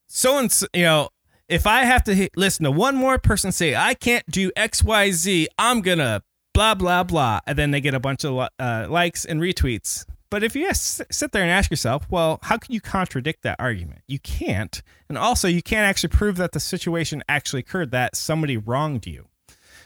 So 0.07 0.37
and 0.37 0.51
so, 0.51 0.67
you 0.73 0.83
know, 0.83 1.09
if 1.49 1.65
I 1.67 1.83
have 1.83 2.03
to 2.05 2.29
listen 2.35 2.63
to 2.63 2.71
one 2.71 2.95
more 2.95 3.17
person 3.17 3.51
say 3.51 3.75
I 3.75 3.95
can't 3.95 4.25
do 4.29 4.51
X 4.55 4.83
Y 4.83 5.11
Z, 5.11 5.47
I'm 5.57 5.81
gonna 5.81 6.21
blah 6.53 6.75
blah 6.75 7.03
blah, 7.03 7.39
and 7.47 7.57
then 7.57 7.71
they 7.71 7.81
get 7.81 7.93
a 7.93 7.99
bunch 7.99 8.23
of 8.23 8.49
uh, 8.59 8.87
likes 8.89 9.25
and 9.25 9.41
retweets. 9.41 10.05
But 10.31 10.43
if 10.43 10.55
you 10.55 10.67
s- 10.67 11.01
sit 11.09 11.31
there 11.31 11.41
and 11.41 11.49
ask 11.51 11.71
yourself, 11.71 12.05
well, 12.11 12.37
how 12.43 12.57
can 12.57 12.73
you 12.73 12.81
contradict 12.81 13.41
that 13.41 13.55
argument? 13.59 14.01
You 14.07 14.19
can't, 14.19 14.81
and 15.09 15.17
also 15.17 15.47
you 15.47 15.63
can't 15.63 15.87
actually 15.87 16.09
prove 16.09 16.37
that 16.37 16.51
the 16.51 16.59
situation 16.59 17.23
actually 17.27 17.61
occurred, 17.61 17.89
that 17.91 18.15
somebody 18.15 18.55
wronged 18.55 19.07
you. 19.07 19.25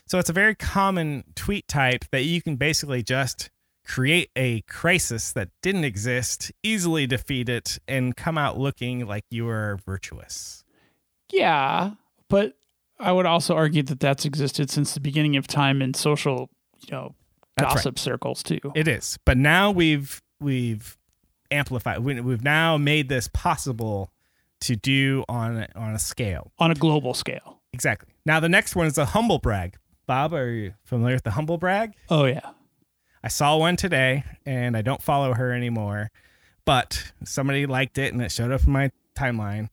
So 0.05 0.19
it's 0.19 0.29
a 0.29 0.33
very 0.33 0.53
common 0.53 1.23
tweet 1.33 1.69
type 1.69 2.03
that 2.11 2.23
you 2.23 2.41
can 2.41 2.57
basically 2.57 3.03
just 3.03 3.49
create 3.85 4.31
a 4.35 4.61
crisis 4.61 5.31
that 5.31 5.49
didn't 5.61 5.85
exist, 5.85 6.51
easily 6.61 7.07
defeat 7.07 7.47
it, 7.47 7.79
and 7.87 8.15
come 8.15 8.37
out 8.37 8.59
looking 8.59 9.07
like 9.07 9.23
you 9.29 9.47
are 9.47 9.79
virtuous. 9.85 10.62
Yeah, 11.33 11.91
but 12.29 12.53
I 12.99 13.11
would 13.11 13.25
also 13.25 13.55
argue 13.55 13.83
that 13.83 13.99
that's 13.99 14.23
existed 14.25 14.69
since 14.69 14.93
the 14.93 14.99
beginning 14.99 15.35
of 15.35 15.47
time 15.47 15.81
in 15.81 15.93
social, 15.93 16.49
you 16.85 16.91
know, 16.91 17.15
That's 17.57 17.65
right. 17.67 17.75
gossip 17.75 17.99
circles 17.99 18.43
too. 18.43 18.59
It 18.75 18.87
is, 18.87 19.17
but 19.25 19.37
now 19.37 19.71
we've 19.71 20.21
we've 20.39 20.97
amplified. 21.51 21.99
we- 21.99 22.21
We've 22.21 22.43
now 22.43 22.77
made 22.77 23.09
this 23.09 23.27
possible 23.33 24.11
to 24.61 24.75
do 24.75 25.23
on 25.27 25.65
on 25.75 25.93
a 25.93 25.99
scale. 25.99 26.51
on 26.59 26.71
a 26.71 26.75
global 26.75 27.13
scale. 27.13 27.61
Exactly. 27.73 28.13
Now 28.25 28.39
the 28.39 28.49
next 28.49 28.75
one 28.75 28.85
is 28.87 28.97
a 28.97 29.05
humble 29.05 29.39
brag. 29.39 29.75
Bob, 30.05 30.33
are 30.33 30.49
you 30.51 30.73
familiar 30.83 31.15
with 31.15 31.23
the 31.23 31.31
humble 31.31 31.57
brag? 31.57 31.93
Oh 32.09 32.25
yeah. 32.25 32.51
I 33.23 33.29
saw 33.29 33.57
one 33.57 33.75
today 33.77 34.23
and 34.45 34.75
I 34.77 34.81
don't 34.81 35.01
follow 35.01 35.33
her 35.33 35.51
anymore, 35.53 36.11
but 36.65 37.11
somebody 37.23 37.65
liked 37.65 37.97
it 37.97 38.13
and 38.13 38.21
it 38.21 38.31
showed 38.31 38.51
up 38.51 38.65
in 38.65 38.71
my 38.73 38.91
timeline. 39.15 39.69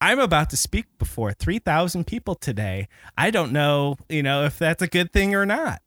I'm 0.00 0.18
about 0.20 0.50
to 0.50 0.56
speak 0.56 0.86
before 0.98 1.32
3,000 1.32 2.06
people 2.06 2.34
today. 2.34 2.88
I 3.16 3.30
don't 3.30 3.52
know, 3.52 3.96
you 4.08 4.22
know, 4.22 4.44
if 4.44 4.58
that's 4.58 4.82
a 4.82 4.86
good 4.86 5.12
thing 5.12 5.34
or 5.34 5.44
not. 5.44 5.82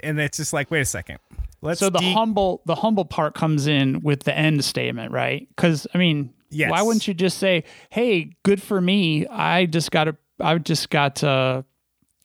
And 0.00 0.20
it's 0.20 0.36
just 0.38 0.52
like, 0.52 0.70
wait 0.70 0.80
a 0.80 0.84
second. 0.84 1.18
Let's 1.62 1.80
So 1.80 1.90
the 1.90 1.98
de- 1.98 2.12
humble 2.12 2.62
the 2.66 2.76
humble 2.76 3.04
part 3.06 3.34
comes 3.34 3.66
in 3.66 4.00
with 4.02 4.22
the 4.24 4.36
end 4.36 4.64
statement, 4.64 5.10
right? 5.12 5.48
Because 5.48 5.86
I 5.94 5.98
mean, 5.98 6.32
Yes. 6.50 6.70
why 6.70 6.82
wouldn't 6.82 7.08
you 7.08 7.14
just 7.14 7.38
say, 7.38 7.64
"Hey, 7.90 8.30
good 8.44 8.62
for 8.62 8.80
me. 8.80 9.26
I 9.26 9.66
just 9.66 9.90
got 9.90 10.06
a 10.06 10.16
I 10.38 10.56
just 10.58 10.90
got 10.90 11.24
uh, 11.24 11.62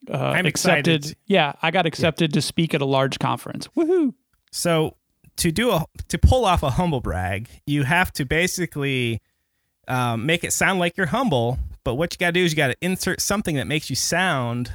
uh, 0.08 0.16
I'm 0.16 0.46
accepted. 0.46 0.96
excited. 1.06 1.16
Yeah, 1.26 1.54
I 1.60 1.70
got 1.72 1.86
accepted 1.86 2.32
to 2.34 2.42
speak 2.42 2.72
at 2.74 2.82
a 2.82 2.84
large 2.84 3.18
conference. 3.18 3.68
Woohoo! 3.76 4.14
So 4.52 4.96
to 5.38 5.50
do 5.50 5.70
a 5.72 5.86
to 6.08 6.18
pull 6.18 6.44
off 6.44 6.62
a 6.62 6.70
humble 6.70 7.00
brag, 7.00 7.48
you 7.66 7.82
have 7.82 8.12
to 8.12 8.24
basically 8.24 9.20
um, 9.88 10.26
make 10.26 10.44
it 10.44 10.52
sound 10.52 10.78
like 10.78 10.96
you're 10.96 11.06
humble. 11.06 11.58
But 11.84 11.94
what 11.94 12.12
you 12.12 12.18
got 12.18 12.28
to 12.28 12.32
do 12.32 12.44
is 12.44 12.52
you 12.52 12.56
got 12.56 12.68
to 12.68 12.76
insert 12.80 13.20
something 13.20 13.56
that 13.56 13.66
makes 13.66 13.90
you 13.90 13.96
sound 13.96 14.72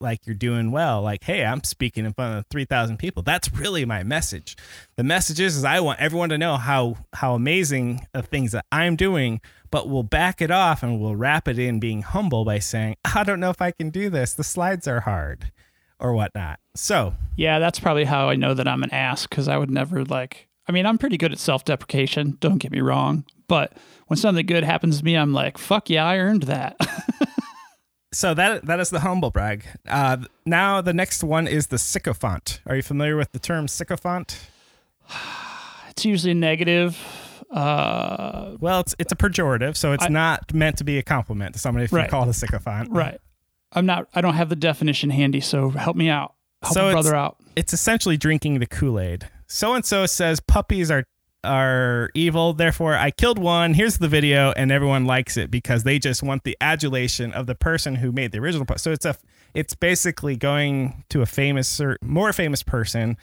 like 0.00 0.26
you're 0.26 0.34
doing 0.34 0.70
well. 0.70 1.02
Like, 1.02 1.24
hey, 1.24 1.44
I'm 1.44 1.64
speaking 1.64 2.04
in 2.04 2.12
front 2.12 2.38
of 2.38 2.46
three 2.50 2.64
thousand 2.64 2.98
people. 2.98 3.22
That's 3.22 3.52
really 3.52 3.84
my 3.84 4.02
message. 4.02 4.56
The 4.96 5.04
message 5.04 5.40
is, 5.40 5.56
is 5.56 5.64
I 5.64 5.80
want 5.80 6.00
everyone 6.00 6.28
to 6.30 6.38
know 6.38 6.56
how 6.56 6.98
how 7.14 7.34
amazing 7.34 8.06
of 8.14 8.26
things 8.26 8.52
that 8.52 8.66
I'm 8.70 8.96
doing. 8.96 9.40
But 9.70 9.88
we'll 9.88 10.04
back 10.04 10.40
it 10.40 10.50
off 10.50 10.82
and 10.82 11.00
we'll 11.00 11.16
wrap 11.16 11.48
it 11.48 11.58
in 11.58 11.80
being 11.80 12.02
humble 12.02 12.44
by 12.44 12.60
saying, 12.60 12.96
I 13.04 13.24
don't 13.24 13.40
know 13.40 13.50
if 13.50 13.60
I 13.60 13.72
can 13.72 13.90
do 13.90 14.08
this. 14.08 14.32
The 14.32 14.44
slides 14.44 14.86
are 14.86 15.00
hard, 15.00 15.50
or 15.98 16.12
whatnot. 16.12 16.60
So 16.74 17.14
Yeah, 17.34 17.58
that's 17.58 17.80
probably 17.80 18.04
how 18.04 18.28
I 18.28 18.36
know 18.36 18.54
that 18.54 18.68
I'm 18.68 18.82
an 18.82 18.92
ass 18.92 19.26
because 19.26 19.48
I 19.48 19.56
would 19.56 19.70
never 19.70 20.04
like. 20.04 20.48
I 20.68 20.72
mean, 20.72 20.86
I'm 20.86 20.98
pretty 20.98 21.16
good 21.16 21.32
at 21.32 21.38
self 21.38 21.64
deprecation. 21.64 22.36
Don't 22.40 22.58
get 22.58 22.72
me 22.72 22.80
wrong, 22.80 23.24
but 23.48 23.72
when 24.08 24.16
something 24.16 24.44
good 24.46 24.64
happens 24.64 24.98
to 24.98 25.04
me, 25.04 25.16
I'm 25.16 25.32
like, 25.32 25.58
"Fuck 25.58 25.90
yeah, 25.90 26.04
I 26.06 26.18
earned 26.18 26.44
that." 26.44 26.76
So 28.12 28.32
that 28.32 28.64
that 28.64 28.80
is 28.80 28.88
the 28.88 29.00
humble 29.00 29.30
brag. 29.30 29.66
Uh, 29.86 30.16
now 30.46 30.80
the 30.80 30.94
next 30.94 31.22
one 31.22 31.46
is 31.46 31.66
the 31.66 31.76
sycophant. 31.76 32.60
Are 32.64 32.74
you 32.74 32.80
familiar 32.80 33.14
with 33.14 33.32
the 33.32 33.38
term 33.38 33.68
sycophant? 33.68 34.38
it's 35.90 36.04
usually 36.06 36.32
negative. 36.32 36.96
Uh, 37.50 38.56
Well, 38.58 38.80
it's 38.80 38.94
it's 38.98 39.12
a 39.12 39.16
pejorative, 39.16 39.76
so 39.76 39.92
it's 39.92 40.04
I- 40.04 40.08
not 40.08 40.54
meant 40.54 40.78
to 40.78 40.84
be 40.84 40.96
a 40.98 41.02
compliment 41.02 41.54
to 41.54 41.58
somebody 41.58 41.84
if 41.84 41.92
you 41.92 42.04
call 42.08 42.22
it 42.22 42.28
a 42.28 42.32
sycophant. 42.32 42.90
right. 42.90 43.20
I'm 43.72 43.84
not. 43.84 44.08
I 44.14 44.20
don't 44.22 44.34
have 44.34 44.48
the 44.48 44.56
definition 44.56 45.10
handy, 45.10 45.40
so 45.40 45.68
help 45.70 45.96
me 45.96 46.08
out. 46.08 46.34
Help 46.62 46.74
So 46.74 46.92
brother 46.92 47.14
out. 47.14 47.36
It's 47.56 47.74
essentially 47.74 48.16
drinking 48.16 48.60
the 48.60 48.66
Kool 48.66 48.98
Aid. 48.98 49.28
So 49.46 49.74
and 49.74 49.84
so 49.84 50.06
says 50.06 50.40
puppies 50.40 50.90
are 50.90 51.04
are 51.44 52.10
evil. 52.14 52.52
Therefore, 52.52 52.94
I 52.96 53.10
killed 53.12 53.38
one. 53.38 53.74
Here's 53.74 53.98
the 53.98 54.08
video, 54.08 54.52
and 54.56 54.72
everyone 54.72 55.04
likes 55.04 55.36
it 55.36 55.50
because 55.50 55.84
they 55.84 55.98
just 55.98 56.22
want 56.22 56.42
the 56.44 56.56
adulation 56.60 57.32
of 57.32 57.46
the 57.46 57.54
person 57.54 57.94
who 57.96 58.10
made 58.10 58.32
the 58.32 58.38
original. 58.38 58.66
So 58.76 58.90
it's 58.92 59.04
a 59.04 59.16
it's 59.54 59.74
basically 59.74 60.36
going 60.36 61.04
to 61.10 61.22
a 61.22 61.26
famous 61.26 61.80
or 61.80 61.98
more 62.02 62.32
famous 62.32 62.62
person, 62.62 63.16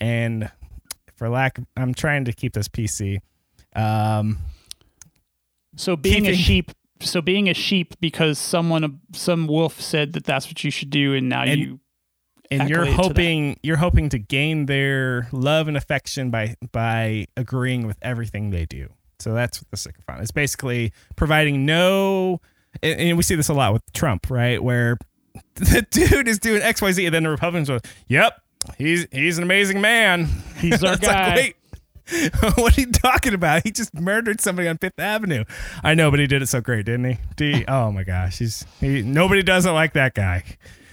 and 0.00 0.50
for 1.16 1.28
lack, 1.28 1.58
I'm 1.76 1.94
trying 1.94 2.24
to 2.26 2.32
keep 2.32 2.52
this 2.52 2.68
PC. 2.68 3.18
Um, 3.74 4.38
So 5.76 5.96
being 5.96 6.26
a 6.28 6.34
sheep. 6.34 6.70
So 7.00 7.20
being 7.20 7.48
a 7.48 7.54
sheep 7.54 7.94
because 8.00 8.38
someone, 8.38 9.00
some 9.12 9.46
wolf 9.48 9.80
said 9.80 10.12
that 10.12 10.24
that's 10.24 10.46
what 10.46 10.62
you 10.64 10.70
should 10.70 10.90
do, 10.90 11.12
and 11.14 11.28
now 11.28 11.42
And- 11.42 11.60
you. 11.60 11.80
And 12.50 12.68
you're 12.68 12.80
accolade 12.80 12.96
to 12.96 12.96
that. 12.96 13.08
hoping 13.08 13.60
you're 13.62 13.76
hoping 13.76 14.08
to 14.10 14.18
gain 14.18 14.66
their 14.66 15.28
love 15.32 15.68
and 15.68 15.76
affection 15.76 16.30
by 16.30 16.56
by 16.72 17.26
agreeing 17.36 17.86
with 17.86 17.96
everything 18.02 18.50
they 18.50 18.66
do. 18.66 18.88
So 19.18 19.32
that's 19.32 19.60
what 19.60 19.70
the 19.70 19.76
sycophant 19.76 20.22
is 20.22 20.30
basically 20.30 20.92
providing 21.16 21.64
no. 21.64 22.40
And, 22.82 23.00
and 23.00 23.16
we 23.16 23.22
see 23.22 23.36
this 23.36 23.48
a 23.48 23.54
lot 23.54 23.72
with 23.72 23.82
Trump, 23.92 24.30
right? 24.30 24.62
Where 24.62 24.98
the 25.54 25.86
dude 25.90 26.28
is 26.28 26.38
doing 26.38 26.62
X 26.62 26.82
Y 26.82 26.92
Z, 26.92 27.06
and 27.06 27.14
then 27.14 27.22
the 27.22 27.30
Republicans 27.30 27.68
go, 27.68 27.78
"Yep, 28.08 28.40
he's 28.78 29.06
he's 29.12 29.38
an 29.38 29.44
amazing 29.44 29.80
man. 29.80 30.28
He's 30.58 30.82
our 30.82 30.92
like, 30.96 31.00
guy. 31.00 31.34
wait, 31.36 31.56
what 32.56 32.76
are 32.76 32.80
you 32.80 32.92
talking 32.92 33.34
about? 33.34 33.62
He 33.64 33.70
just 33.70 33.94
murdered 33.94 34.40
somebody 34.40 34.68
on 34.68 34.78
Fifth 34.78 34.98
Avenue. 34.98 35.44
I 35.82 35.94
know, 35.94 36.10
but 36.10 36.20
he 36.20 36.26
did 36.26 36.42
it 36.42 36.48
so 36.48 36.60
great, 36.60 36.86
didn't 36.86 37.04
he? 37.04 37.18
D- 37.36 37.64
oh 37.66 37.90
my 37.92 38.04
gosh, 38.04 38.38
he's 38.38 38.66
he. 38.80 39.02
Nobody 39.02 39.42
doesn't 39.42 39.72
like 39.72 39.94
that 39.94 40.14
guy 40.14 40.44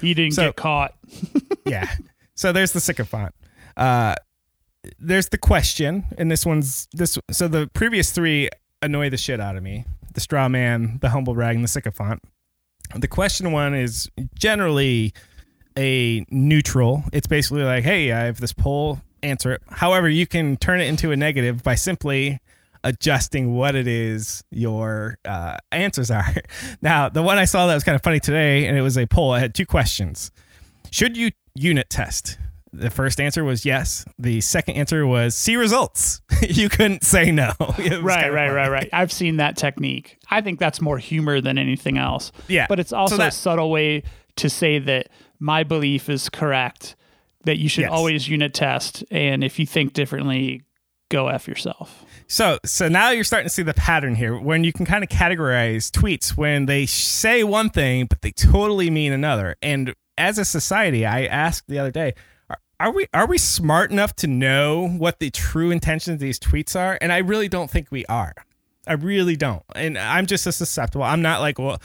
He 0.01 0.13
didn't 0.13 0.33
So- 0.33 0.47
get 0.47 0.55
caught. 0.55 0.95
yeah. 1.65 1.87
So 2.35 2.51
there's 2.51 2.71
the 2.71 2.79
sycophant. 2.79 3.33
Uh, 3.77 4.15
there's 4.99 5.29
the 5.29 5.37
question, 5.37 6.05
and 6.17 6.31
this 6.31 6.45
one's 6.45 6.87
this. 6.93 7.17
So 7.29 7.47
the 7.47 7.69
previous 7.73 8.11
three 8.11 8.49
annoy 8.81 9.09
the 9.11 9.17
shit 9.17 9.39
out 9.39 9.55
of 9.55 9.63
me: 9.63 9.85
the 10.13 10.19
straw 10.21 10.49
man, 10.49 10.97
the 11.01 11.09
humble 11.09 11.33
brag, 11.35 11.55
and 11.55 11.63
the 11.63 11.67
sycophant. 11.69 12.21
The 12.95 13.07
question 13.07 13.51
one 13.51 13.73
is 13.75 14.09
generally 14.33 15.13
a 15.77 16.25
neutral. 16.29 17.03
It's 17.13 17.27
basically 17.27 17.63
like, 17.63 17.83
hey, 17.83 18.11
I 18.11 18.21
have 18.25 18.39
this 18.41 18.51
poll, 18.53 18.99
answer 19.23 19.53
it. 19.53 19.61
However, 19.69 20.09
you 20.09 20.25
can 20.27 20.57
turn 20.57 20.81
it 20.81 20.87
into 20.87 21.11
a 21.11 21.15
negative 21.15 21.63
by 21.63 21.75
simply 21.75 22.39
adjusting 22.83 23.53
what 23.53 23.75
it 23.75 23.87
is 23.87 24.43
your 24.51 25.17
uh, 25.25 25.57
answers 25.71 26.09
are. 26.11 26.25
Now, 26.81 27.09
the 27.09 27.21
one 27.21 27.37
I 27.37 27.45
saw 27.45 27.67
that 27.67 27.73
was 27.75 27.83
kind 27.83 27.95
of 27.95 28.01
funny 28.01 28.19
today, 28.19 28.65
and 28.65 28.77
it 28.77 28.81
was 28.81 28.97
a 28.97 29.05
poll. 29.05 29.31
I 29.31 29.39
had 29.39 29.53
two 29.53 29.65
questions. 29.65 30.31
Should 30.89 31.15
you 31.17 31.31
unit 31.55 31.89
test. 31.89 32.37
The 32.73 32.89
first 32.89 33.19
answer 33.19 33.43
was 33.43 33.65
yes. 33.65 34.05
The 34.17 34.39
second 34.39 34.75
answer 34.75 35.05
was 35.05 35.35
see 35.35 35.57
results. 35.57 36.21
you 36.41 36.69
couldn't 36.69 37.03
say 37.03 37.29
no. 37.31 37.51
Right, 37.59 37.81
right, 37.81 38.31
funny. 38.31 38.31
right, 38.31 38.69
right. 38.69 38.89
I've 38.93 39.11
seen 39.11 39.37
that 39.37 39.57
technique. 39.57 40.17
I 40.29 40.39
think 40.41 40.57
that's 40.59 40.79
more 40.79 40.97
humor 40.97 41.41
than 41.41 41.57
anything 41.57 41.97
else. 41.97 42.31
Yeah. 42.47 42.67
But 42.69 42.79
it's 42.79 42.93
also 42.93 43.17
So 43.17 43.23
a 43.23 43.31
subtle 43.31 43.69
way 43.69 44.03
to 44.37 44.49
say 44.49 44.79
that 44.79 45.09
my 45.39 45.63
belief 45.63 46.09
is 46.09 46.29
correct, 46.29 46.95
that 47.43 47.57
you 47.57 47.67
should 47.67 47.81
Yes. 47.81 47.91
always 47.91 48.29
unit 48.29 48.53
test. 48.53 49.03
And 49.11 49.43
if 49.43 49.59
you 49.59 49.65
think 49.65 49.91
differently, 49.91 50.61
go 51.09 51.27
F 51.27 51.49
yourself. 51.49 52.05
So, 52.31 52.59
so 52.63 52.87
now 52.87 53.09
you're 53.09 53.25
starting 53.25 53.49
to 53.49 53.53
see 53.53 53.61
the 53.61 53.73
pattern 53.73 54.15
here 54.15 54.39
when 54.39 54.63
you 54.63 54.71
can 54.71 54.85
kind 54.85 55.03
of 55.03 55.09
categorize 55.09 55.91
tweets 55.91 56.37
when 56.37 56.65
they 56.65 56.85
say 56.85 57.43
one 57.43 57.69
thing 57.69 58.05
but 58.05 58.21
they 58.21 58.31
totally 58.31 58.89
mean 58.89 59.11
another. 59.11 59.57
And 59.61 59.93
as 60.17 60.37
a 60.37 60.45
society, 60.45 61.05
I 61.05 61.25
asked 61.25 61.67
the 61.67 61.77
other 61.77 61.91
day, 61.91 62.13
are, 62.49 62.57
are 62.79 62.91
we 62.93 63.07
are 63.13 63.27
we 63.27 63.37
smart 63.37 63.91
enough 63.91 64.15
to 64.15 64.27
know 64.27 64.87
what 64.87 65.19
the 65.19 65.29
true 65.29 65.71
intentions 65.71 66.13
of 66.13 66.19
these 66.21 66.39
tweets 66.39 66.73
are? 66.73 66.97
And 67.01 67.11
I 67.11 67.17
really 67.17 67.49
don't 67.49 67.69
think 67.69 67.91
we 67.91 68.05
are. 68.05 68.33
I 68.87 68.93
really 68.93 69.35
don't. 69.35 69.63
And 69.75 69.97
I'm 69.97 70.25
just 70.25 70.47
as 70.47 70.55
susceptible. 70.55 71.03
I'm 71.03 71.21
not 71.21 71.41
like, 71.41 71.59
well, 71.59 71.81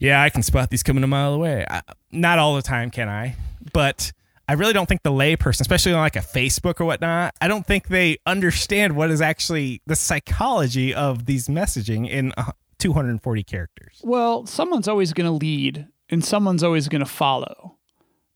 yeah, 0.00 0.22
I 0.22 0.30
can 0.30 0.44
spot 0.44 0.70
these 0.70 0.84
coming 0.84 1.02
a 1.02 1.08
mile 1.08 1.34
away. 1.34 1.66
I, 1.68 1.82
not 2.12 2.38
all 2.38 2.54
the 2.54 2.62
time, 2.62 2.92
can 2.92 3.08
I? 3.08 3.34
But 3.72 4.12
I 4.52 4.54
really 4.54 4.74
don't 4.74 4.86
think 4.86 5.02
the 5.02 5.10
layperson, 5.10 5.62
especially 5.62 5.94
on 5.94 6.00
like 6.00 6.14
a 6.14 6.20
Facebook 6.20 6.78
or 6.78 6.84
whatnot, 6.84 7.34
I 7.40 7.48
don't 7.48 7.66
think 7.66 7.88
they 7.88 8.18
understand 8.26 8.94
what 8.94 9.10
is 9.10 9.22
actually 9.22 9.80
the 9.86 9.96
psychology 9.96 10.92
of 10.92 11.24
these 11.24 11.48
messaging 11.48 12.06
in 12.06 12.34
uh, 12.36 12.52
240 12.78 13.44
characters. 13.44 14.02
Well, 14.04 14.44
someone's 14.44 14.88
always 14.88 15.14
going 15.14 15.24
to 15.24 15.32
lead 15.32 15.88
and 16.10 16.22
someone's 16.22 16.62
always 16.62 16.88
going 16.88 17.00
to 17.00 17.10
follow. 17.10 17.78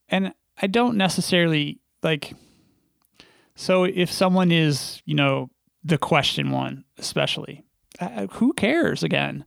And 0.08 0.32
I 0.62 0.68
don't 0.68 0.96
necessarily 0.96 1.80
like. 2.02 2.32
So 3.54 3.84
if 3.84 4.10
someone 4.10 4.50
is, 4.50 5.02
you 5.04 5.14
know, 5.14 5.50
the 5.84 5.98
question 5.98 6.50
one, 6.50 6.84
especially, 6.96 7.62
uh, 8.00 8.28
who 8.28 8.54
cares 8.54 9.02
again? 9.02 9.44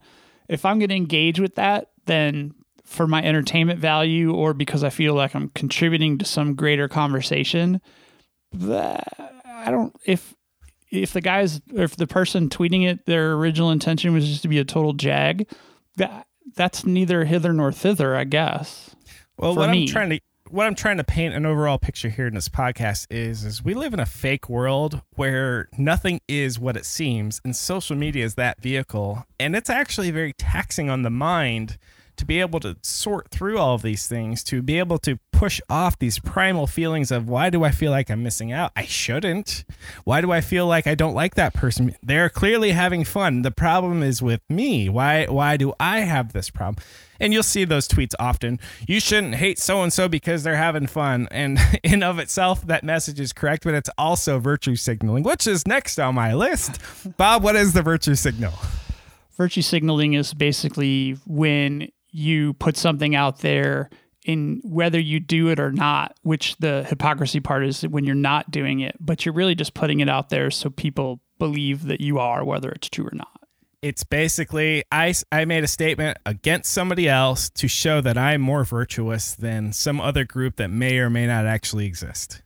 If 0.48 0.64
I'm 0.64 0.78
going 0.78 0.90
to 0.90 0.94
engage 0.94 1.40
with 1.40 1.56
that, 1.56 1.90
then 2.06 2.54
for 2.90 3.06
my 3.06 3.22
entertainment 3.22 3.78
value 3.78 4.34
or 4.34 4.52
because 4.52 4.82
I 4.82 4.90
feel 4.90 5.14
like 5.14 5.34
I'm 5.34 5.50
contributing 5.50 6.18
to 6.18 6.24
some 6.24 6.56
greater 6.56 6.88
conversation, 6.88 7.80
I 8.52 9.00
don't, 9.66 9.94
if, 10.04 10.34
if 10.90 11.12
the 11.12 11.20
guys, 11.20 11.60
or 11.76 11.84
if 11.84 11.94
the 11.94 12.08
person 12.08 12.48
tweeting 12.48 12.84
it, 12.84 13.06
their 13.06 13.34
original 13.34 13.70
intention 13.70 14.12
was 14.12 14.26
just 14.26 14.42
to 14.42 14.48
be 14.48 14.58
a 14.58 14.64
total 14.64 14.92
jag, 14.92 15.46
that 15.96 16.26
that's 16.56 16.84
neither 16.84 17.24
hither 17.24 17.52
nor 17.52 17.70
thither, 17.70 18.16
I 18.16 18.24
guess. 18.24 18.90
Well, 19.38 19.54
what 19.54 19.70
me. 19.70 19.82
I'm 19.82 19.86
trying 19.86 20.10
to 20.10 20.20
what 20.48 20.66
I'm 20.66 20.74
trying 20.74 20.96
to 20.96 21.04
paint 21.04 21.32
an 21.32 21.46
overall 21.46 21.78
picture 21.78 22.08
here 22.08 22.26
in 22.26 22.34
this 22.34 22.48
podcast 22.48 23.06
is 23.08 23.44
is 23.44 23.62
we 23.62 23.72
live 23.72 23.94
in 23.94 24.00
a 24.00 24.06
fake 24.06 24.48
world 24.48 25.00
where 25.14 25.68
nothing 25.78 26.20
is 26.26 26.58
what 26.58 26.76
it 26.76 26.84
seems 26.84 27.40
and 27.44 27.54
social 27.54 27.94
media 27.94 28.24
is 28.24 28.34
that 28.34 28.60
vehicle 28.60 29.24
and 29.38 29.54
it's 29.54 29.70
actually 29.70 30.10
very 30.10 30.32
taxing 30.32 30.90
on 30.90 31.02
the 31.02 31.10
mind 31.10 31.78
to 32.20 32.26
be 32.26 32.40
able 32.40 32.60
to 32.60 32.76
sort 32.82 33.30
through 33.30 33.58
all 33.58 33.74
of 33.74 33.82
these 33.82 34.06
things 34.06 34.44
to 34.44 34.62
be 34.62 34.78
able 34.78 34.98
to 34.98 35.18
push 35.32 35.58
off 35.70 35.98
these 35.98 36.18
primal 36.18 36.66
feelings 36.66 37.10
of 37.10 37.26
why 37.26 37.48
do 37.48 37.64
I 37.64 37.70
feel 37.70 37.90
like 37.90 38.10
I'm 38.10 38.22
missing 38.22 38.52
out? 38.52 38.72
I 38.76 38.84
shouldn't. 38.84 39.64
Why 40.04 40.20
do 40.20 40.30
I 40.30 40.42
feel 40.42 40.66
like 40.66 40.86
I 40.86 40.94
don't 40.94 41.14
like 41.14 41.34
that 41.36 41.54
person? 41.54 41.96
They're 42.02 42.28
clearly 42.28 42.72
having 42.72 43.04
fun. 43.04 43.40
The 43.40 43.50
problem 43.50 44.02
is 44.02 44.20
with 44.20 44.42
me. 44.50 44.90
Why 44.90 45.24
why 45.24 45.56
do 45.56 45.72
I 45.80 46.00
have 46.00 46.34
this 46.34 46.50
problem? 46.50 46.84
And 47.18 47.32
you'll 47.32 47.42
see 47.42 47.64
those 47.64 47.88
tweets 47.88 48.14
often. 48.20 48.60
You 48.86 49.00
shouldn't 49.00 49.36
hate 49.36 49.58
so 49.58 49.82
and 49.82 49.90
so 49.90 50.08
because 50.08 50.42
they're 50.42 50.56
having 50.56 50.86
fun. 50.86 51.26
And 51.30 51.58
in 51.82 52.02
of 52.02 52.18
itself, 52.18 52.66
that 52.66 52.84
message 52.84 53.18
is 53.18 53.32
correct, 53.32 53.64
but 53.64 53.72
it's 53.72 53.90
also 53.96 54.38
virtue 54.38 54.76
signaling, 54.76 55.22
which 55.22 55.46
is 55.46 55.66
next 55.66 55.98
on 55.98 56.14
my 56.14 56.34
list. 56.34 56.80
Bob, 57.16 57.42
what 57.42 57.56
is 57.56 57.72
the 57.72 57.82
virtue 57.82 58.14
signal? 58.14 58.52
Virtue 59.38 59.62
signaling 59.62 60.12
is 60.12 60.34
basically 60.34 61.12
when 61.26 61.88
you 62.10 62.54
put 62.54 62.76
something 62.76 63.14
out 63.14 63.38
there 63.38 63.90
in 64.24 64.60
whether 64.64 65.00
you 65.00 65.18
do 65.18 65.48
it 65.48 65.58
or 65.58 65.72
not, 65.72 66.16
which 66.22 66.56
the 66.58 66.84
hypocrisy 66.84 67.40
part 67.40 67.64
is 67.64 67.82
when 67.82 68.04
you're 68.04 68.14
not 68.14 68.50
doing 68.50 68.80
it, 68.80 68.96
but 69.00 69.24
you're 69.24 69.34
really 69.34 69.54
just 69.54 69.74
putting 69.74 70.00
it 70.00 70.08
out 70.08 70.28
there 70.28 70.50
so 70.50 70.68
people 70.68 71.20
believe 71.38 71.86
that 71.86 72.00
you 72.00 72.18
are, 72.18 72.44
whether 72.44 72.70
it's 72.70 72.88
true 72.88 73.06
or 73.06 73.14
not. 73.14 73.28
It's 73.82 74.04
basically 74.04 74.84
I, 74.92 75.14
I 75.32 75.46
made 75.46 75.64
a 75.64 75.68
statement 75.68 76.18
against 76.26 76.70
somebody 76.70 77.08
else 77.08 77.48
to 77.50 77.66
show 77.66 78.02
that 78.02 78.18
I'm 78.18 78.42
more 78.42 78.62
virtuous 78.62 79.34
than 79.34 79.72
some 79.72 80.02
other 80.02 80.24
group 80.24 80.56
that 80.56 80.68
may 80.68 80.98
or 80.98 81.08
may 81.08 81.26
not 81.26 81.46
actually 81.46 81.86
exist. 81.86 82.42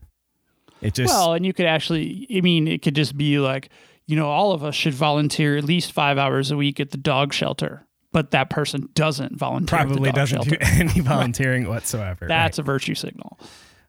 It 0.80 0.94
just 0.94 1.12
Well, 1.12 1.34
and 1.34 1.44
you 1.44 1.52
could 1.52 1.66
actually, 1.66 2.28
I 2.36 2.40
mean, 2.40 2.68
it 2.68 2.82
could 2.82 2.94
just 2.94 3.16
be 3.16 3.40
like, 3.40 3.70
you 4.06 4.14
know, 4.16 4.28
all 4.28 4.52
of 4.52 4.62
us 4.62 4.76
should 4.76 4.94
volunteer 4.94 5.56
at 5.56 5.64
least 5.64 5.92
five 5.92 6.18
hours 6.18 6.52
a 6.52 6.56
week 6.56 6.78
at 6.78 6.92
the 6.92 6.98
dog 6.98 7.32
shelter, 7.32 7.84
but 8.14 8.30
that 8.30 8.48
person 8.48 8.88
doesn't 8.94 9.36
volunteer. 9.36 9.76
probably 9.78 10.10
doesn't 10.12 10.44
shelter. 10.44 10.50
do 10.52 10.56
any 10.62 11.00
volunteering 11.00 11.68
whatsoever. 11.68 12.26
That's 12.26 12.58
a 12.58 12.62
virtue 12.62 12.94
signal. 12.94 13.38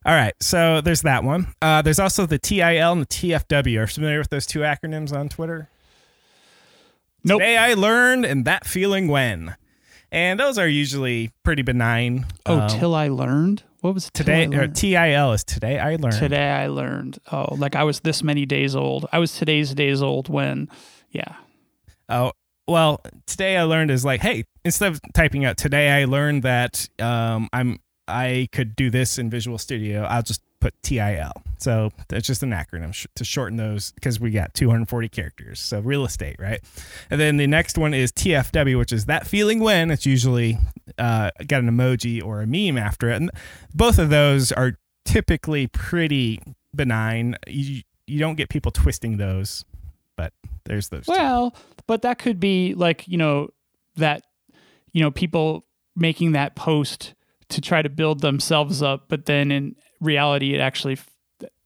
All 0.06 0.14
right. 0.14 0.34
So 0.42 0.82
there's 0.82 1.04
that 1.04 1.24
one. 1.24 1.48
Uh, 1.62 1.82
there's 1.82 2.00
also 2.00 2.26
the 2.26 2.38
TIL 2.38 2.92
and 2.92 3.02
the 3.02 3.06
TFW. 3.06 3.78
Are 3.78 3.82
you 3.82 3.88
familiar 3.88 4.20
with 4.20 4.30
those 4.30 4.46
two 4.46 4.60
acronyms 4.60 5.14
on 5.16 5.30
Twitter? 5.30 5.70
Nope. 7.24 7.40
Today 7.40 7.58
I 7.58 7.74
learned 7.74 8.26
and 8.26 8.46
that 8.46 8.68
feeling 8.68 9.08
when. 9.08 9.56
And 10.12 10.40
those 10.40 10.58
are 10.58 10.68
usually 10.68 11.32
pretty 11.44 11.62
benign. 11.64 12.26
Oh, 12.46 12.60
Um, 12.62 12.70
till 12.70 12.94
I 12.96 13.08
learned. 13.08 13.64
What 13.82 13.94
was 13.94 14.10
today 14.12 14.46
or? 14.48 14.68
TIL 14.68 15.34
is 15.34 15.44
today 15.44 15.80
I 15.80 15.96
learned. 15.98 16.18
Today 16.18 16.50
I 16.50 16.68
learned. 16.68 17.20
Oh, 17.32 17.54
like 17.56 17.76
I 17.76 17.84
was 17.84 18.00
this 18.00 18.24
many 18.24 18.46
days 18.46 18.76
old. 18.76 19.06
I 19.12 19.20
was 19.20 19.38
today's 19.38 19.74
days 19.74 20.02
old 20.02 20.30
when, 20.30 20.70
yeah. 21.12 21.36
Oh, 22.10 22.32
well, 22.68 23.02
today 23.26 23.58
I 23.58 23.64
learned 23.64 23.92
is 23.92 24.04
like, 24.04 24.22
hey, 24.22 24.46
instead 24.64 24.92
of 24.92 25.02
typing 25.14 25.46
out 25.46 25.58
today 25.58 25.90
I 26.02 26.06
learned 26.06 26.44
that 26.44 26.88
um, 27.00 27.50
I'm 27.54 27.80
I 28.08 28.50
could 28.52 28.76
do 28.76 28.90
this 28.90 29.18
in 29.18 29.30
Visual 29.30 29.58
Studio, 29.58 30.04
I'll 30.04 30.22
just 30.22 30.42
put 30.60 30.74
TIL. 30.84 31.32
So 31.60 31.92
that's 32.08 32.26
just 32.26 32.44
an 32.44 32.52
acronym 32.52 32.94
sh- 32.94 33.08
to 33.16 33.24
shorten 33.24 33.58
those 33.58 33.92
because 33.94 34.20
we 34.20 34.32
got 34.32 34.54
240 34.54 35.10
characters. 35.10 35.60
So 35.60 35.80
real 35.80 36.06
estate, 36.06 36.38
right? 36.40 36.60
And 37.10 37.20
then 37.20 37.38
the 37.38 37.48
next 37.48 37.78
one 37.78 37.94
is 37.94 38.12
TFW, 38.12 38.78
which 38.78 38.92
is 38.92 39.06
that 39.06 39.28
feeling 39.28 39.60
when 39.60 39.92
it's 39.92 40.06
usually 40.06 40.58
uh, 40.98 41.32
got 41.48 41.62
an 41.62 41.70
emoji 41.70 42.24
or 42.24 42.42
a 42.42 42.48
meme 42.48 42.78
after 42.78 43.10
it. 43.10 43.18
And 43.18 43.32
both 43.74 44.00
of 44.00 44.10
those 44.10 44.52
are 44.52 44.74
typically 45.06 45.68
pretty 45.68 46.40
benign. 46.76 47.36
You, 47.48 47.82
you 48.08 48.20
don't 48.20 48.36
get 48.36 48.50
people 48.50 48.72
twisting 48.72 49.18
those, 49.18 49.66
but 50.16 50.34
there's 50.66 50.90
those. 50.90 51.06
two. 51.06 51.12
Well, 51.12 51.56
but 51.88 52.02
that 52.04 52.20
could 52.20 52.40
be 52.40 52.74
like, 52.74 53.08
you 53.08 53.18
know, 53.18 53.50
that, 53.98 54.24
you 54.92 55.02
know, 55.02 55.12
people 55.12 55.66
making 55.96 56.34
that 56.34 56.56
post 56.56 57.14
to 57.50 57.62
try 57.62 57.82
to 57.82 57.90
build 57.90 58.22
themselves 58.22 58.82
up, 58.82 59.06
but 59.08 59.26
then 59.26 59.52
in 59.52 59.76
reality, 60.02 60.54
it 60.56 60.60
actually 60.60 60.94
f- 60.94 61.10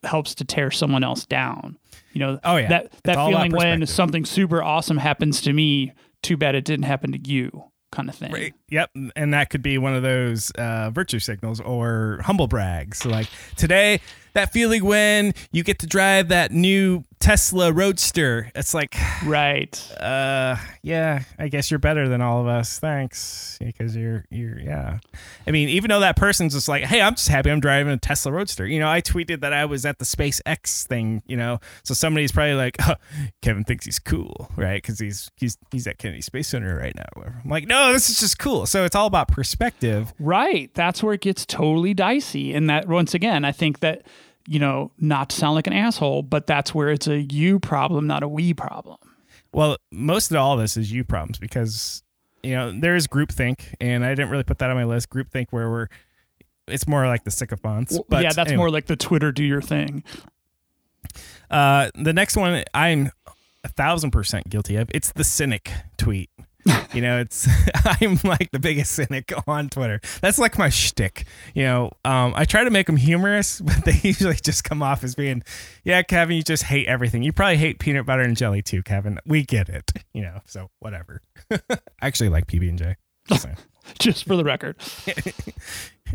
helps 0.03 0.35
to 0.35 0.45
tear 0.45 0.71
someone 0.71 1.03
else 1.03 1.25
down. 1.25 1.77
You 2.13 2.19
know, 2.19 2.39
Oh, 2.43 2.57
yeah. 2.57 2.67
that, 2.69 2.91
that 3.03 3.13
about 3.13 3.29
feeling 3.29 3.51
when 3.53 3.85
something 3.87 4.25
super 4.25 4.61
awesome 4.61 4.97
happens 4.97 5.41
to 5.41 5.53
me, 5.53 5.93
too 6.21 6.35
bad 6.37 6.55
it 6.55 6.65
didn't 6.65 6.83
happen 6.85 7.11
to 7.13 7.19
you 7.29 7.63
kind 7.91 8.09
of 8.09 8.15
thing. 8.15 8.31
Right. 8.31 8.53
Yep. 8.69 8.91
And 9.15 9.33
that 9.33 9.49
could 9.49 9.61
be 9.63 9.77
one 9.77 9.95
of 9.95 10.03
those 10.03 10.51
uh, 10.51 10.89
virtue 10.91 11.19
signals 11.19 11.59
or 11.61 12.19
humble 12.23 12.47
brags. 12.47 12.99
So 12.99 13.09
like 13.09 13.27
today, 13.55 13.99
that 14.33 14.51
feeling 14.53 14.83
when 14.85 15.33
you 15.51 15.63
get 15.63 15.79
to 15.79 15.87
drive 15.87 16.29
that 16.29 16.51
new 16.51 17.03
Tesla 17.19 17.73
Roadster. 17.73 18.49
It's 18.55 18.73
like, 18.73 18.95
Right. 19.25 19.75
uh, 19.99 20.55
yeah, 20.81 21.23
I 21.37 21.49
guess 21.49 21.69
you're 21.69 21.77
better 21.79 22.07
than 22.07 22.21
all 22.21 22.39
of 22.39 22.47
us. 22.47 22.79
Thanks, 22.79 23.57
because 23.59 23.93
you're 23.95 24.23
you're 24.29 24.57
yeah. 24.57 24.99
I 25.45 25.51
mean, 25.51 25.67
even 25.69 25.89
though 25.89 25.99
that 25.99 26.15
person's 26.15 26.53
just 26.53 26.69
like, 26.69 26.85
hey, 26.85 27.01
I'm 27.01 27.15
just 27.15 27.27
happy 27.27 27.51
I'm 27.51 27.59
driving 27.59 27.91
a 27.91 27.97
Tesla 27.97 28.31
Roadster. 28.31 28.65
You 28.65 28.79
know, 28.79 28.89
I 28.89 29.01
tweeted 29.01 29.41
that 29.41 29.51
I 29.51 29.65
was 29.65 29.85
at 29.85 29.99
the 29.99 30.05
SpaceX 30.05 30.87
thing. 30.87 31.21
You 31.27 31.35
know, 31.35 31.59
so 31.83 31.93
somebody's 31.93 32.31
probably 32.31 32.53
like, 32.55 32.77
oh, 32.87 32.95
Kevin 33.41 33.65
thinks 33.65 33.83
he's 33.85 33.99
cool, 33.99 34.49
right? 34.55 34.81
Because 34.81 34.99
he's 34.99 35.29
he's 35.35 35.57
he's 35.71 35.87
at 35.87 35.97
Kennedy 35.97 36.21
Space 36.21 36.47
Center 36.47 36.77
right 36.77 36.95
now. 36.95 37.05
I'm 37.43 37.49
like, 37.49 37.67
no, 37.67 37.91
this 37.91 38.09
is 38.09 38.19
just 38.21 38.39
cool. 38.39 38.65
So 38.65 38.85
it's 38.85 38.95
all 38.95 39.07
about 39.07 39.27
perspective. 39.27 40.13
Right. 40.19 40.73
That's 40.73 41.03
where 41.03 41.13
it 41.15 41.21
gets 41.21 41.45
totally 41.45 41.93
dicey. 41.93 42.53
And 42.53 42.69
that, 42.69 42.87
once 42.87 43.13
again, 43.13 43.43
I 43.43 43.51
think 43.51 43.79
that, 43.79 44.03
you 44.49 44.57
know, 44.57 44.91
not 44.97 45.29
to 45.29 45.35
sound 45.35 45.53
like 45.53 45.67
an 45.67 45.73
asshole, 45.73 46.23
but 46.23 46.47
that's 46.47 46.73
where 46.73 46.89
it's 46.89 47.07
a 47.07 47.21
you 47.21 47.59
problem, 47.59 48.07
not 48.07 48.23
a 48.23 48.27
we 48.27 48.51
problem. 48.55 48.97
Well, 49.53 49.77
most 49.91 50.31
of 50.31 50.37
all 50.37 50.57
this 50.57 50.75
is 50.75 50.91
you 50.91 51.03
problems 51.03 51.37
because 51.37 52.01
you 52.41 52.55
know 52.55 52.71
there 52.71 52.95
is 52.95 53.05
groupthink, 53.07 53.75
and 53.79 54.03
I 54.03 54.09
didn't 54.09 54.31
really 54.31 54.43
put 54.43 54.57
that 54.57 54.71
on 54.71 54.75
my 54.75 54.85
list. 54.85 55.11
Groupthink 55.11 55.47
where 55.51 55.69
we're 55.69 55.87
it's 56.67 56.87
more 56.87 57.05
like 57.05 57.25
the 57.25 57.31
sycophants. 57.31 57.93
Well, 57.93 58.05
but 58.09 58.23
yeah, 58.23 58.31
that's 58.33 58.49
anyway. 58.49 58.57
more 58.57 58.71
like 58.71 58.87
the 58.87 58.95
Twitter 58.95 59.31
do 59.31 59.43
your 59.43 59.61
thing. 59.61 60.03
Uh, 61.51 61.91
the 61.93 62.13
next 62.13 62.35
one 62.35 62.63
I'm 62.73 63.11
a 63.63 63.69
thousand 63.69 64.09
percent 64.09 64.49
guilty 64.49 64.77
of. 64.77 64.89
It's 64.95 65.11
the 65.11 65.23
cynic 65.23 65.71
tweet. 65.97 66.31
You 66.93 67.01
know, 67.01 67.19
it's 67.19 67.47
I'm 67.85 68.19
like 68.23 68.49
the 68.51 68.57
biggest 68.59 68.93
cynic 68.93 69.31
on 69.47 69.69
Twitter. 69.69 70.01
That's 70.21 70.39
like 70.39 70.57
my 70.57 70.69
shtick. 70.69 71.25
You 71.53 71.63
know, 71.63 71.91
um, 72.03 72.33
I 72.35 72.45
try 72.45 72.63
to 72.63 72.71
make 72.71 72.87
them 72.87 72.97
humorous, 72.97 73.61
but 73.61 73.85
they 73.85 73.99
usually 74.01 74.35
just 74.35 74.63
come 74.63 74.81
off 74.81 75.03
as 75.03 75.13
being, 75.13 75.43
"Yeah, 75.83 76.01
Kevin, 76.01 76.35
you 76.35 76.43
just 76.43 76.63
hate 76.63 76.87
everything. 76.87 77.21
You 77.21 77.31
probably 77.31 77.57
hate 77.57 77.77
peanut 77.79 78.07
butter 78.07 78.23
and 78.23 78.35
jelly 78.35 78.63
too, 78.63 78.81
Kevin. 78.81 79.19
We 79.25 79.43
get 79.43 79.69
it. 79.69 79.91
You 80.13 80.23
know, 80.23 80.39
so 80.45 80.69
whatever. 80.79 81.21
I 81.51 81.77
actually 82.01 82.29
like 82.29 82.47
PB 82.47 82.69
and 82.69 82.77
J. 82.79 82.95
Just 83.99 84.25
for 84.25 84.35
the 84.35 84.43
record. 84.43 84.75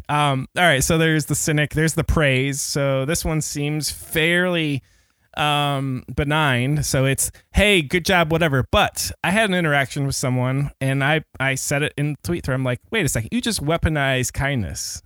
Um, 0.09 0.49
all 0.57 0.65
right, 0.65 0.83
so 0.83 0.99
there's 0.99 1.27
the 1.27 1.35
cynic, 1.35 1.75
there's 1.75 1.95
the 1.95 2.05
praise. 2.05 2.61
So 2.61 3.05
this 3.05 3.25
one 3.25 3.41
seems 3.41 3.91
fairly 3.91 4.83
um 5.39 6.05
benign 6.15 6.83
so 6.83 7.05
it's 7.05 7.31
hey 7.55 7.83
good 7.83 8.05
job 8.05 8.31
whatever 8.31 8.65
but 8.71 9.11
i 9.23 9.31
had 9.31 9.49
an 9.49 9.55
interaction 9.55 10.07
with 10.07 10.15
someone 10.15 10.71
and 10.81 11.03
i 11.03 11.23
i 11.41 11.55
said 11.55 11.83
it 11.83 11.93
in 11.97 12.17
tweet 12.23 12.45
thread 12.45 12.55
i'm 12.55 12.65
like 12.65 12.81
wait 12.91 13.05
a 13.05 13.09
second 13.09 13.29
you 13.33 13.41
just 13.41 13.63
weaponize 13.65 14.33
kindness 14.33 15.03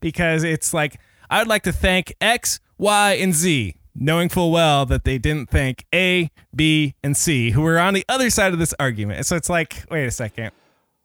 because 0.00 0.44
it's 0.44 0.72
like 0.72 0.98
i'd 1.30 1.46
like 1.48 1.62
to 1.62 1.72
thank 1.72 2.14
x 2.20 2.60
y 2.78 3.12
and 3.14 3.34
z 3.34 3.76
knowing 3.94 4.28
full 4.28 4.50
well 4.50 4.86
that 4.86 5.04
they 5.04 5.18
didn't 5.18 5.50
thank 5.50 5.84
a 5.94 6.30
b 6.54 6.94
and 7.02 7.16
c 7.16 7.50
who 7.50 7.60
were 7.62 7.78
on 7.78 7.94
the 7.94 8.04
other 8.08 8.30
side 8.30 8.52
of 8.52 8.58
this 8.58 8.74
argument 8.80 9.26
so 9.26 9.36
it's 9.36 9.50
like 9.50 9.84
wait 9.90 10.06
a 10.06 10.10
second 10.10 10.50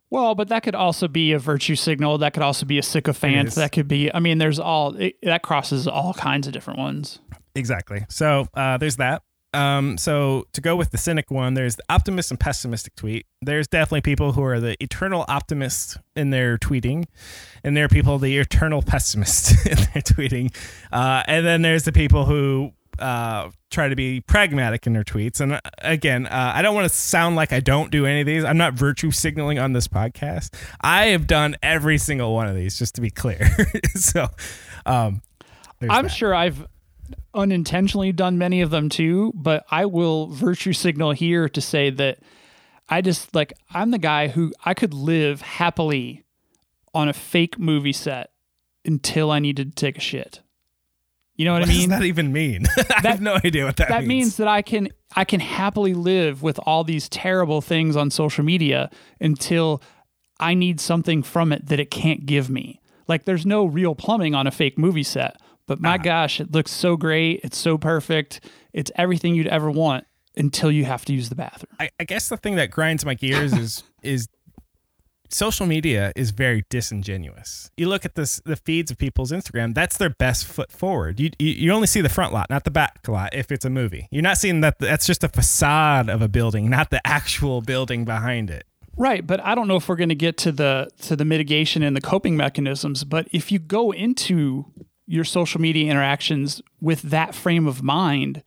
Well, 0.09 0.35
but 0.35 0.47
that 0.47 0.63
could 0.63 0.73
also 0.73 1.09
be 1.09 1.33
a 1.33 1.39
virtue 1.39 1.75
signal. 1.75 2.17
That 2.19 2.33
could 2.33 2.41
also 2.41 2.65
be 2.65 2.77
a 2.77 2.81
sycophant. 2.81 3.55
That 3.55 3.73
could 3.73 3.89
be. 3.89 4.09
I 4.13 4.21
mean, 4.21 4.37
there's 4.37 4.57
all 4.57 4.95
it, 4.95 5.17
that 5.21 5.41
crosses 5.43 5.85
all 5.85 6.13
kinds 6.13 6.47
of 6.47 6.53
different 6.53 6.79
ones. 6.79 7.19
Exactly. 7.57 8.05
So 8.09 8.47
uh, 8.53 8.77
there's 8.77 8.97
that. 8.97 9.23
Um, 9.53 9.97
so 9.97 10.45
to 10.53 10.61
go 10.61 10.75
with 10.75 10.91
the 10.91 10.97
cynic 10.97 11.31
one, 11.31 11.53
there's 11.53 11.77
the 11.77 11.83
optimist 11.89 12.31
and 12.31 12.39
pessimistic 12.39 12.95
tweet. 12.95 13.25
There's 13.41 13.67
definitely 13.67 14.01
people 14.01 14.33
who 14.33 14.43
are 14.43 14.59
the 14.59 14.81
eternal 14.83 15.25
optimists 15.27 15.97
in 16.15 16.29
their 16.29 16.57
tweeting, 16.57 17.05
and 17.63 17.75
there 17.75 17.85
are 17.85 17.89
people 17.89 18.19
the 18.19 18.37
eternal 18.37 18.81
pessimists 18.81 19.51
in 19.65 19.77
their 19.77 20.03
tweeting. 20.03 20.53
Uh, 20.91 21.23
and 21.27 21.45
then 21.45 21.61
there's 21.61 21.83
the 21.83 21.91
people 21.91 22.25
who 22.25 22.73
uh, 22.99 23.49
try 23.71 23.87
to 23.87 23.95
be 23.95 24.21
pragmatic 24.21 24.85
in 24.85 24.93
their 24.93 25.03
tweets. 25.03 25.39
And 25.39 25.53
uh, 25.53 25.61
again, 25.79 26.27
uh, 26.27 26.51
I 26.53 26.61
don't 26.61 26.75
want 26.75 26.89
to 26.89 26.95
sound 26.95 27.35
like 27.35 27.53
I 27.53 27.59
don't 27.59 27.89
do 27.89 28.05
any 28.05 28.21
of 28.21 28.27
these. 28.27 28.43
I'm 28.43 28.57
not 28.57 28.73
virtue 28.73 29.11
signaling 29.11 29.59
on 29.59 29.73
this 29.73 29.87
podcast. 29.87 30.53
I 30.81 31.07
have 31.07 31.25
done 31.25 31.55
every 31.63 31.97
single 31.97 32.33
one 32.33 32.47
of 32.47 32.55
these, 32.55 32.77
just 32.77 32.95
to 32.95 33.01
be 33.01 33.09
clear. 33.09 33.49
so 33.95 34.27
um, 34.85 35.21
I'm 35.81 36.03
that. 36.03 36.09
sure 36.09 36.35
I've 36.35 36.65
unintentionally 37.33 38.11
done 38.11 38.37
many 38.37 38.61
of 38.61 38.69
them 38.69 38.89
too, 38.89 39.31
but 39.35 39.65
I 39.69 39.85
will 39.85 40.27
virtue 40.27 40.73
signal 40.73 41.11
here 41.11 41.47
to 41.49 41.61
say 41.61 41.89
that 41.91 42.19
I 42.89 43.01
just 43.01 43.33
like 43.35 43.53
I'm 43.71 43.91
the 43.91 43.97
guy 43.97 44.27
who 44.29 44.53
I 44.65 44.73
could 44.73 44.93
live 44.93 45.41
happily 45.41 46.23
on 46.93 47.09
a 47.09 47.13
fake 47.13 47.59
movie 47.59 47.93
set 47.93 48.31
until 48.85 49.29
I 49.31 49.39
needed 49.39 49.75
to 49.75 49.85
take 49.85 49.97
a 49.97 50.01
shit. 50.01 50.41
You 51.35 51.45
know 51.45 51.53
what 51.53 51.59
What 51.61 51.69
I 51.69 51.71
does 51.73 51.79
mean? 51.81 51.89
that 51.91 52.03
even 52.03 52.31
mean? 52.33 52.65
I 52.77 53.07
have 53.09 53.21
no 53.21 53.35
idea 53.43 53.65
what 53.65 53.77
that, 53.77 53.89
that 53.89 53.99
means. 53.99 54.07
That 54.07 54.07
means 54.07 54.37
that 54.37 54.47
I 54.47 54.61
can 54.61 54.89
I 55.15 55.23
can 55.25 55.39
happily 55.39 55.93
live 55.93 56.41
with 56.41 56.59
all 56.65 56.83
these 56.83 57.07
terrible 57.09 57.61
things 57.61 57.95
on 57.95 58.09
social 58.09 58.43
media 58.43 58.89
until 59.21 59.81
I 60.39 60.53
need 60.53 60.79
something 60.79 61.23
from 61.23 61.51
it 61.51 61.67
that 61.67 61.79
it 61.79 61.91
can't 61.91 62.25
give 62.25 62.49
me. 62.49 62.79
Like 63.07 63.25
there's 63.25 63.45
no 63.45 63.65
real 63.65 63.95
plumbing 63.95 64.33
on 64.35 64.47
a 64.47 64.51
fake 64.51 64.77
movie 64.77 65.03
set, 65.03 65.37
but 65.67 65.79
my 65.79 65.95
uh-huh. 65.95 66.03
gosh, 66.03 66.39
it 66.39 66.51
looks 66.51 66.71
so 66.71 66.97
great. 66.97 67.41
It's 67.43 67.57
so 67.57 67.77
perfect. 67.77 68.39
It's 68.73 68.91
everything 68.95 69.35
you'd 69.35 69.47
ever 69.47 69.69
want 69.69 70.05
until 70.35 70.71
you 70.71 70.85
have 70.85 71.05
to 71.05 71.13
use 71.13 71.29
the 71.29 71.35
bathroom. 71.35 71.75
I, 71.79 71.89
I 71.99 72.03
guess 72.03 72.29
the 72.29 72.37
thing 72.37 72.55
that 72.55 72.71
grinds 72.71 73.05
my 73.05 73.13
gears 73.13 73.53
is 73.53 73.83
is 74.01 74.29
social 75.29 75.65
media 75.65 76.13
is 76.15 76.31
very 76.31 76.63
disingenuous. 76.69 77.69
You 77.75 77.89
look 77.89 78.05
at 78.05 78.15
this 78.15 78.41
the 78.45 78.55
feeds 78.55 78.91
of 78.91 78.97
people's 78.97 79.31
Instagram, 79.31 79.73
that's 79.73 79.97
their 79.97 80.09
best 80.09 80.45
foot 80.45 80.71
forward. 80.71 81.19
You, 81.19 81.31
you 81.39 81.49
you 81.49 81.71
only 81.71 81.87
see 81.87 82.01
the 82.01 82.09
front 82.09 82.33
lot, 82.33 82.49
not 82.49 82.63
the 82.63 82.71
back 82.71 83.07
lot 83.07 83.33
if 83.33 83.51
it's 83.51 83.65
a 83.65 83.69
movie. 83.69 84.07
You're 84.11 84.23
not 84.23 84.37
seeing 84.37 84.61
that 84.61 84.79
that's 84.79 85.05
just 85.05 85.23
a 85.23 85.29
facade 85.29 86.09
of 86.09 86.21
a 86.21 86.27
building, 86.27 86.69
not 86.69 86.89
the 86.89 87.05
actual 87.05 87.61
building 87.61 88.05
behind 88.05 88.49
it. 88.49 88.65
Right, 88.99 89.25
but 89.25 89.39
I 89.43 89.53
don't 89.53 89.67
know 89.67 89.75
if 89.75 89.87
we're 89.87 89.95
going 89.95 90.09
to 90.09 90.15
get 90.15 90.37
to 90.37 90.51
the 90.51 90.89
to 91.03 91.15
the 91.15 91.25
mitigation 91.25 91.83
and 91.83 91.95
the 91.95 92.01
coping 92.01 92.35
mechanisms, 92.35 93.03
but 93.03 93.27
if 93.31 93.51
you 93.51 93.59
go 93.59 93.91
into 93.91 94.65
your 95.07 95.23
social 95.23 95.59
media 95.61 95.89
interactions 95.89 96.61
with 96.81 97.01
that 97.03 97.33
frame 97.33 97.65
of 97.67 97.81
mind, 97.81 98.43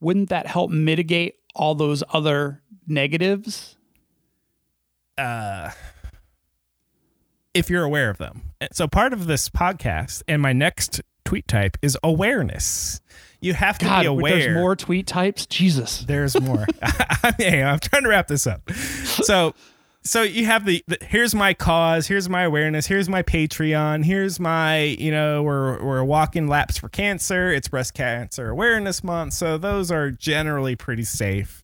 wouldn't 0.00 0.30
that 0.30 0.46
help 0.46 0.70
mitigate 0.70 1.34
all 1.54 1.74
those 1.74 2.02
other 2.12 2.62
negatives? 2.86 3.76
Uh, 5.18 5.70
if 7.52 7.68
you're 7.68 7.84
aware 7.84 8.10
of 8.10 8.18
them. 8.18 8.42
So 8.72 8.88
part 8.88 9.12
of 9.12 9.26
this 9.26 9.48
podcast 9.48 10.22
and 10.26 10.40
my 10.40 10.52
next 10.52 11.00
tweet 11.24 11.48
type 11.48 11.76
is 11.82 11.96
awareness. 12.02 13.00
You 13.40 13.54
have 13.54 13.78
to 13.78 13.84
God, 13.84 14.00
be 14.00 14.06
aware. 14.06 14.38
there's 14.38 14.54
more 14.54 14.74
tweet 14.74 15.06
types. 15.06 15.46
Jesus. 15.46 16.00
There's 16.00 16.40
more. 16.40 16.66
hey, 17.38 17.62
I'm 17.62 17.78
trying 17.78 18.04
to 18.04 18.08
wrap 18.08 18.26
this 18.26 18.46
up. 18.46 18.70
So, 18.72 19.54
so 20.04 20.22
you 20.22 20.44
have 20.44 20.66
the, 20.66 20.84
the 20.86 20.98
here's 21.00 21.34
my 21.34 21.54
cause, 21.54 22.06
here's 22.06 22.28
my 22.28 22.42
awareness, 22.42 22.86
here's 22.86 23.08
my 23.08 23.22
Patreon, 23.22 24.04
here's 24.04 24.38
my 24.38 24.80
you 24.80 25.10
know 25.10 25.42
we're 25.42 25.82
we're 25.82 26.04
walking 26.04 26.46
laps 26.46 26.76
for 26.78 26.88
cancer. 26.88 27.50
It's 27.50 27.68
Breast 27.68 27.94
Cancer 27.94 28.50
Awareness 28.50 29.02
Month, 29.02 29.32
so 29.32 29.56
those 29.56 29.90
are 29.90 30.10
generally 30.10 30.76
pretty 30.76 31.04
safe. 31.04 31.62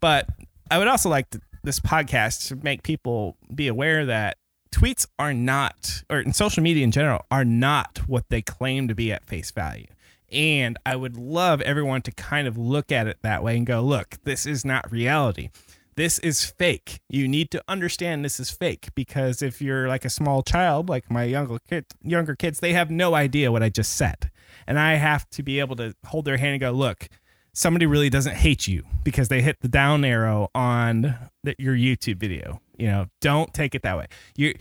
But 0.00 0.28
I 0.70 0.78
would 0.78 0.88
also 0.88 1.10
like 1.10 1.28
to, 1.30 1.40
this 1.62 1.80
podcast 1.80 2.48
to 2.48 2.56
make 2.56 2.82
people 2.82 3.36
be 3.54 3.68
aware 3.68 4.06
that 4.06 4.38
tweets 4.72 5.06
are 5.18 5.34
not, 5.34 6.02
or 6.08 6.20
in 6.20 6.32
social 6.32 6.62
media 6.62 6.84
in 6.84 6.92
general, 6.92 7.26
are 7.30 7.44
not 7.44 7.98
what 8.08 8.24
they 8.30 8.40
claim 8.40 8.88
to 8.88 8.94
be 8.94 9.12
at 9.12 9.24
face 9.24 9.50
value. 9.50 9.86
And 10.32 10.78
I 10.86 10.96
would 10.96 11.18
love 11.18 11.60
everyone 11.60 12.00
to 12.02 12.12
kind 12.12 12.48
of 12.48 12.56
look 12.56 12.90
at 12.90 13.06
it 13.06 13.18
that 13.20 13.44
way 13.44 13.58
and 13.58 13.66
go, 13.66 13.82
look, 13.82 14.16
this 14.24 14.46
is 14.46 14.64
not 14.64 14.90
reality. 14.90 15.50
This 15.94 16.18
is 16.20 16.44
fake. 16.44 17.00
You 17.08 17.28
need 17.28 17.50
to 17.50 17.62
understand 17.68 18.24
this 18.24 18.40
is 18.40 18.50
fake 18.50 18.88
because 18.94 19.42
if 19.42 19.60
you're 19.60 19.88
like 19.88 20.04
a 20.04 20.10
small 20.10 20.42
child, 20.42 20.88
like 20.88 21.10
my 21.10 21.24
younger 21.24 21.58
kid, 21.68 21.86
younger 22.02 22.34
kids, 22.34 22.60
they 22.60 22.72
have 22.72 22.90
no 22.90 23.14
idea 23.14 23.52
what 23.52 23.62
I 23.62 23.68
just 23.68 23.96
said. 23.96 24.30
And 24.66 24.78
I 24.78 24.94
have 24.94 25.28
to 25.30 25.42
be 25.42 25.60
able 25.60 25.76
to 25.76 25.94
hold 26.06 26.24
their 26.24 26.38
hand 26.38 26.52
and 26.52 26.60
go, 26.60 26.70
look, 26.70 27.08
somebody 27.52 27.86
really 27.86 28.10
doesn't 28.10 28.36
hate 28.36 28.66
you 28.66 28.84
because 29.04 29.28
they 29.28 29.42
hit 29.42 29.60
the 29.60 29.68
down 29.68 30.04
arrow 30.04 30.50
on 30.54 31.16
the, 31.42 31.54
your 31.58 31.74
YouTube 31.74 32.16
video. 32.16 32.60
You 32.78 32.86
know, 32.86 33.06
don't 33.20 33.52
take 33.52 33.74
it 33.74 33.82
that 33.82 33.96
way. 33.96 34.06
You 34.36 34.54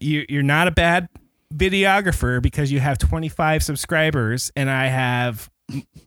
you 0.00 0.24
you're 0.28 0.42
not 0.42 0.68
a 0.68 0.70
bad 0.70 1.08
videographer 1.54 2.42
because 2.42 2.70
you 2.70 2.80
have 2.80 2.98
25 2.98 3.62
subscribers 3.62 4.50
and 4.56 4.70
I 4.70 4.86
have 4.86 5.50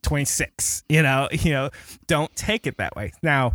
26. 0.01 0.83
You 0.89 1.03
know, 1.03 1.29
you 1.31 1.51
know, 1.51 1.69
don't 2.07 2.35
take 2.35 2.67
it 2.67 2.77
that 2.77 2.95
way. 2.95 3.11
Now, 3.21 3.53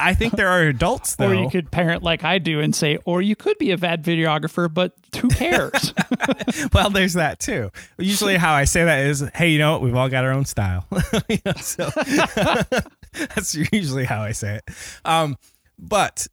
I 0.00 0.14
think 0.14 0.34
there 0.34 0.48
are 0.48 0.62
adults 0.62 1.16
though. 1.16 1.28
Or 1.28 1.34
you 1.34 1.48
could 1.48 1.70
parent 1.70 2.02
like 2.02 2.24
I 2.24 2.38
do 2.38 2.60
and 2.60 2.74
say, 2.74 2.98
or 3.04 3.22
you 3.22 3.36
could 3.36 3.56
be 3.58 3.70
a 3.70 3.78
bad 3.78 4.02
videographer, 4.02 4.72
but 4.72 4.92
who 5.20 5.28
cares? 5.28 5.94
well, 6.72 6.90
there's 6.90 7.12
that 7.14 7.38
too. 7.38 7.70
Usually, 7.98 8.36
how 8.36 8.52
I 8.54 8.64
say 8.64 8.84
that 8.84 9.06
is, 9.06 9.24
"Hey, 9.34 9.50
you 9.50 9.58
know 9.58 9.72
what? 9.72 9.82
We've 9.82 9.94
all 9.94 10.08
got 10.08 10.24
our 10.24 10.32
own 10.32 10.44
style." 10.44 10.86
You 11.28 11.38
know, 11.46 11.52
so 11.52 11.88
that's 13.12 13.54
usually 13.72 14.04
how 14.04 14.22
I 14.22 14.32
say 14.32 14.56
it. 14.56 14.74
Um, 15.04 15.36
but 15.78 16.26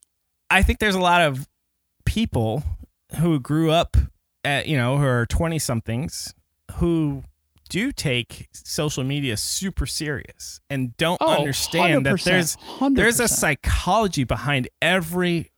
I 0.49 0.63
think 0.63 0.79
there's 0.79 0.95
a 0.95 0.99
lot 0.99 1.21
of 1.21 1.47
people 2.05 2.63
who 3.19 3.39
grew 3.39 3.71
up 3.71 3.95
at 4.43 4.67
you 4.67 4.75
know 4.75 4.97
who 4.97 5.05
are 5.05 5.25
20 5.27 5.59
somethings 5.59 6.33
who 6.75 7.23
do 7.71 7.91
take 7.93 8.49
social 8.51 9.03
media 9.03 9.37
super 9.37 9.85
serious 9.85 10.59
and 10.69 10.95
don't 10.97 11.17
Oh, 11.21 11.31
understand 11.39 12.05
that 12.05 12.15
100%, 12.15 12.23
there's 12.25 12.57
there's 12.91 13.19
a 13.21 13.29
psychology 13.29 14.25
behind 14.25 14.67
every 14.81 15.51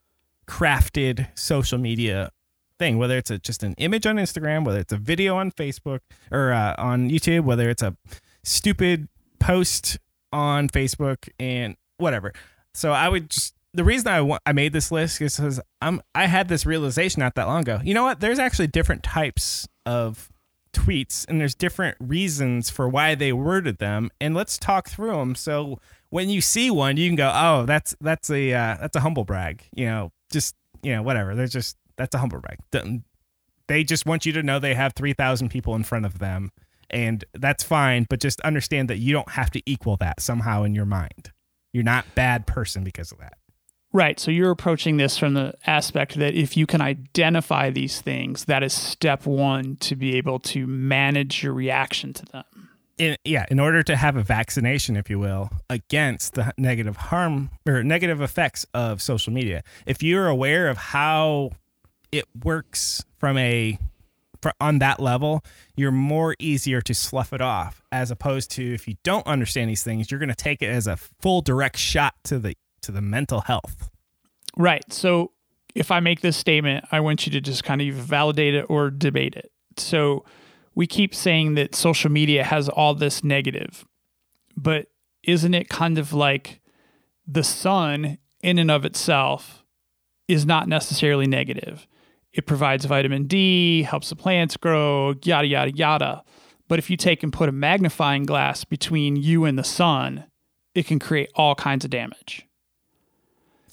crafted 0.46 1.26
social 1.36 1.76
media 1.78 2.30
thing 2.78 2.98
whether 2.98 3.16
it's 3.18 3.30
a, 3.30 3.38
just 3.38 3.62
an 3.62 3.74
image 3.78 4.06
on 4.06 4.16
instagram 4.16 4.64
whether 4.64 4.78
it's 4.78 4.92
a 4.92 4.96
video 4.96 5.36
on 5.36 5.50
facebook 5.50 6.00
or 6.30 6.52
uh, 6.52 6.74
on 6.78 7.08
youtube 7.10 7.40
whether 7.44 7.68
it's 7.70 7.82
a 7.82 7.96
stupid 8.42 9.08
post 9.40 9.98
on 10.32 10.68
facebook 10.68 11.28
and 11.40 11.76
whatever 11.98 12.32
so 12.74 12.92
i 12.92 13.08
would 13.08 13.28
just 13.30 13.54
the 13.76 13.82
reason 13.82 14.06
I 14.06 14.20
wa- 14.20 14.38
I 14.46 14.52
made 14.52 14.72
this 14.72 14.92
list 14.92 15.20
is 15.20 15.36
because 15.36 15.60
I'm 15.82 16.00
I 16.14 16.26
had 16.26 16.46
this 16.46 16.64
realization 16.64 17.18
not 17.18 17.34
that 17.34 17.48
long 17.48 17.62
ago. 17.62 17.80
You 17.82 17.92
know 17.92 18.04
what? 18.04 18.20
There's 18.20 18.38
actually 18.38 18.68
different 18.68 19.02
types 19.02 19.66
of 19.84 20.30
tweets, 20.74 21.26
and 21.28 21.40
there's 21.40 21.54
different 21.54 21.96
reasons 22.00 22.70
for 22.70 22.88
why 22.88 23.14
they 23.14 23.32
worded 23.32 23.78
them. 23.78 24.10
And 24.20 24.34
let's 24.34 24.58
talk 24.58 24.88
through 24.88 25.12
them. 25.12 25.34
So 25.34 25.78
when 26.10 26.28
you 26.28 26.40
see 26.40 26.70
one, 26.70 26.96
you 26.96 27.08
can 27.08 27.16
go, 27.16 27.32
"Oh, 27.34 27.64
that's 27.66 27.96
that's 28.00 28.30
a 28.30 28.52
uh, 28.52 28.76
that's 28.80 28.96
a 28.96 29.00
humble 29.00 29.24
brag." 29.24 29.62
You 29.74 29.86
know, 29.86 30.12
just 30.30 30.54
you 30.82 30.94
know, 30.94 31.02
whatever. 31.02 31.34
They're 31.34 31.46
just 31.46 31.76
that's 31.96 32.14
a 32.14 32.18
humble 32.18 32.40
brag. 32.40 32.58
They 33.66 33.82
just 33.82 34.04
want 34.04 34.26
you 34.26 34.32
to 34.32 34.42
know 34.42 34.58
they 34.58 34.74
have 34.74 34.92
three 34.94 35.14
thousand 35.14 35.48
people 35.48 35.74
in 35.74 35.84
front 35.84 36.06
of 36.06 36.18
them, 36.18 36.50
and 36.90 37.24
that's 37.34 37.64
fine. 37.64 38.06
But 38.08 38.20
just 38.20 38.40
understand 38.42 38.90
that 38.90 38.98
you 38.98 39.12
don't 39.12 39.30
have 39.30 39.50
to 39.52 39.62
equal 39.66 39.96
that 39.98 40.20
somehow 40.20 40.64
in 40.64 40.74
your 40.74 40.86
mind. 40.86 41.32
You're 41.72 41.84
not 41.84 42.04
bad 42.14 42.46
person 42.46 42.84
because 42.84 43.10
of 43.10 43.18
that. 43.18 43.34
Right. 43.94 44.18
So 44.18 44.32
you're 44.32 44.50
approaching 44.50 44.96
this 44.96 45.16
from 45.16 45.34
the 45.34 45.54
aspect 45.68 46.16
that 46.16 46.34
if 46.34 46.56
you 46.56 46.66
can 46.66 46.80
identify 46.80 47.70
these 47.70 48.00
things, 48.00 48.46
that 48.46 48.64
is 48.64 48.72
step 48.72 49.24
one 49.24 49.76
to 49.76 49.94
be 49.94 50.16
able 50.16 50.40
to 50.40 50.66
manage 50.66 51.44
your 51.44 51.52
reaction 51.52 52.12
to 52.14 52.26
them. 52.26 52.44
In, 52.98 53.16
yeah, 53.24 53.46
in 53.52 53.60
order 53.60 53.84
to 53.84 53.94
have 53.94 54.16
a 54.16 54.22
vaccination, 54.24 54.96
if 54.96 55.08
you 55.08 55.20
will, 55.20 55.48
against 55.70 56.34
the 56.34 56.52
negative 56.58 56.96
harm 56.96 57.50
or 57.68 57.84
negative 57.84 58.20
effects 58.20 58.66
of 58.74 59.00
social 59.00 59.32
media, 59.32 59.62
if 59.86 60.02
you're 60.02 60.26
aware 60.26 60.66
of 60.66 60.76
how 60.76 61.52
it 62.10 62.24
works 62.42 63.04
from 63.18 63.38
a 63.38 63.78
on 64.60 64.80
that 64.80 64.98
level, 64.98 65.44
you're 65.76 65.92
more 65.92 66.34
easier 66.40 66.82
to 66.82 66.94
slough 66.94 67.32
it 67.32 67.40
off 67.40 67.80
as 67.92 68.10
opposed 68.10 68.50
to 68.50 68.74
if 68.74 68.88
you 68.88 68.96
don't 69.04 69.26
understand 69.26 69.70
these 69.70 69.84
things, 69.84 70.10
you're 70.10 70.20
going 70.20 70.28
to 70.28 70.34
take 70.34 70.62
it 70.62 70.68
as 70.68 70.86
a 70.88 70.96
full 70.96 71.40
direct 71.40 71.78
shot 71.78 72.14
to 72.24 72.38
the 72.38 72.54
to 72.84 72.92
the 72.92 73.02
mental 73.02 73.40
health. 73.40 73.90
Right. 74.56 74.90
So 74.92 75.32
if 75.74 75.90
I 75.90 76.00
make 76.00 76.20
this 76.20 76.36
statement, 76.36 76.86
I 76.92 77.00
want 77.00 77.26
you 77.26 77.32
to 77.32 77.40
just 77.40 77.64
kind 77.64 77.80
of 77.80 77.94
validate 77.94 78.54
it 78.54 78.66
or 78.68 78.90
debate 78.90 79.34
it. 79.34 79.50
So 79.76 80.24
we 80.74 80.86
keep 80.86 81.14
saying 81.14 81.54
that 81.54 81.74
social 81.74 82.10
media 82.10 82.44
has 82.44 82.68
all 82.68 82.94
this 82.94 83.24
negative, 83.24 83.84
but 84.56 84.86
isn't 85.22 85.54
it 85.54 85.68
kind 85.68 85.98
of 85.98 86.12
like 86.12 86.60
the 87.26 87.44
sun 87.44 88.18
in 88.42 88.58
and 88.58 88.70
of 88.70 88.84
itself 88.84 89.64
is 90.28 90.46
not 90.46 90.68
necessarily 90.68 91.26
negative? 91.26 91.86
It 92.32 92.46
provides 92.46 92.84
vitamin 92.84 93.24
D, 93.24 93.82
helps 93.82 94.10
the 94.10 94.16
plants 94.16 94.56
grow, 94.56 95.14
yada, 95.22 95.46
yada, 95.46 95.70
yada. 95.72 96.24
But 96.66 96.78
if 96.78 96.90
you 96.90 96.96
take 96.96 97.22
and 97.22 97.32
put 97.32 97.48
a 97.48 97.52
magnifying 97.52 98.24
glass 98.24 98.64
between 98.64 99.16
you 99.16 99.44
and 99.44 99.58
the 99.58 99.64
sun, 99.64 100.24
it 100.74 100.86
can 100.86 100.98
create 100.98 101.30
all 101.34 101.54
kinds 101.54 101.84
of 101.84 101.90
damage. 101.90 102.46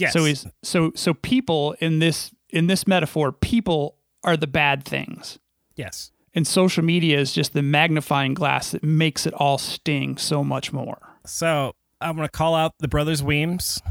Yes. 0.02 0.14
So 0.14 0.26
is 0.26 0.48
so 0.64 0.92
so 0.96 1.14
people 1.14 1.76
in 1.80 2.00
this 2.00 2.32
in 2.50 2.68
this 2.68 2.88
metaphor, 2.88 3.32
people 3.32 3.98
are 4.24 4.36
the 4.36 4.48
bad 4.48 4.84
things. 4.84 5.40
yes. 5.76 6.12
And 6.34 6.48
social 6.48 6.82
media 6.84 7.20
is 7.20 7.34
just 7.34 7.52
the 7.52 7.62
magnifying 7.62 8.34
glass 8.34 8.72
that 8.72 8.84
makes 8.84 9.26
it 9.26 9.34
all 9.34 9.58
sting 9.58 10.16
so 10.18 10.46
much 10.46 10.72
more. 10.72 10.98
So 11.26 11.74
I'm 12.00 12.16
gonna 12.16 12.30
call 12.30 12.56
out 12.56 12.72
the 12.80 12.88
brothers 12.88 13.22
Weems, 13.22 13.82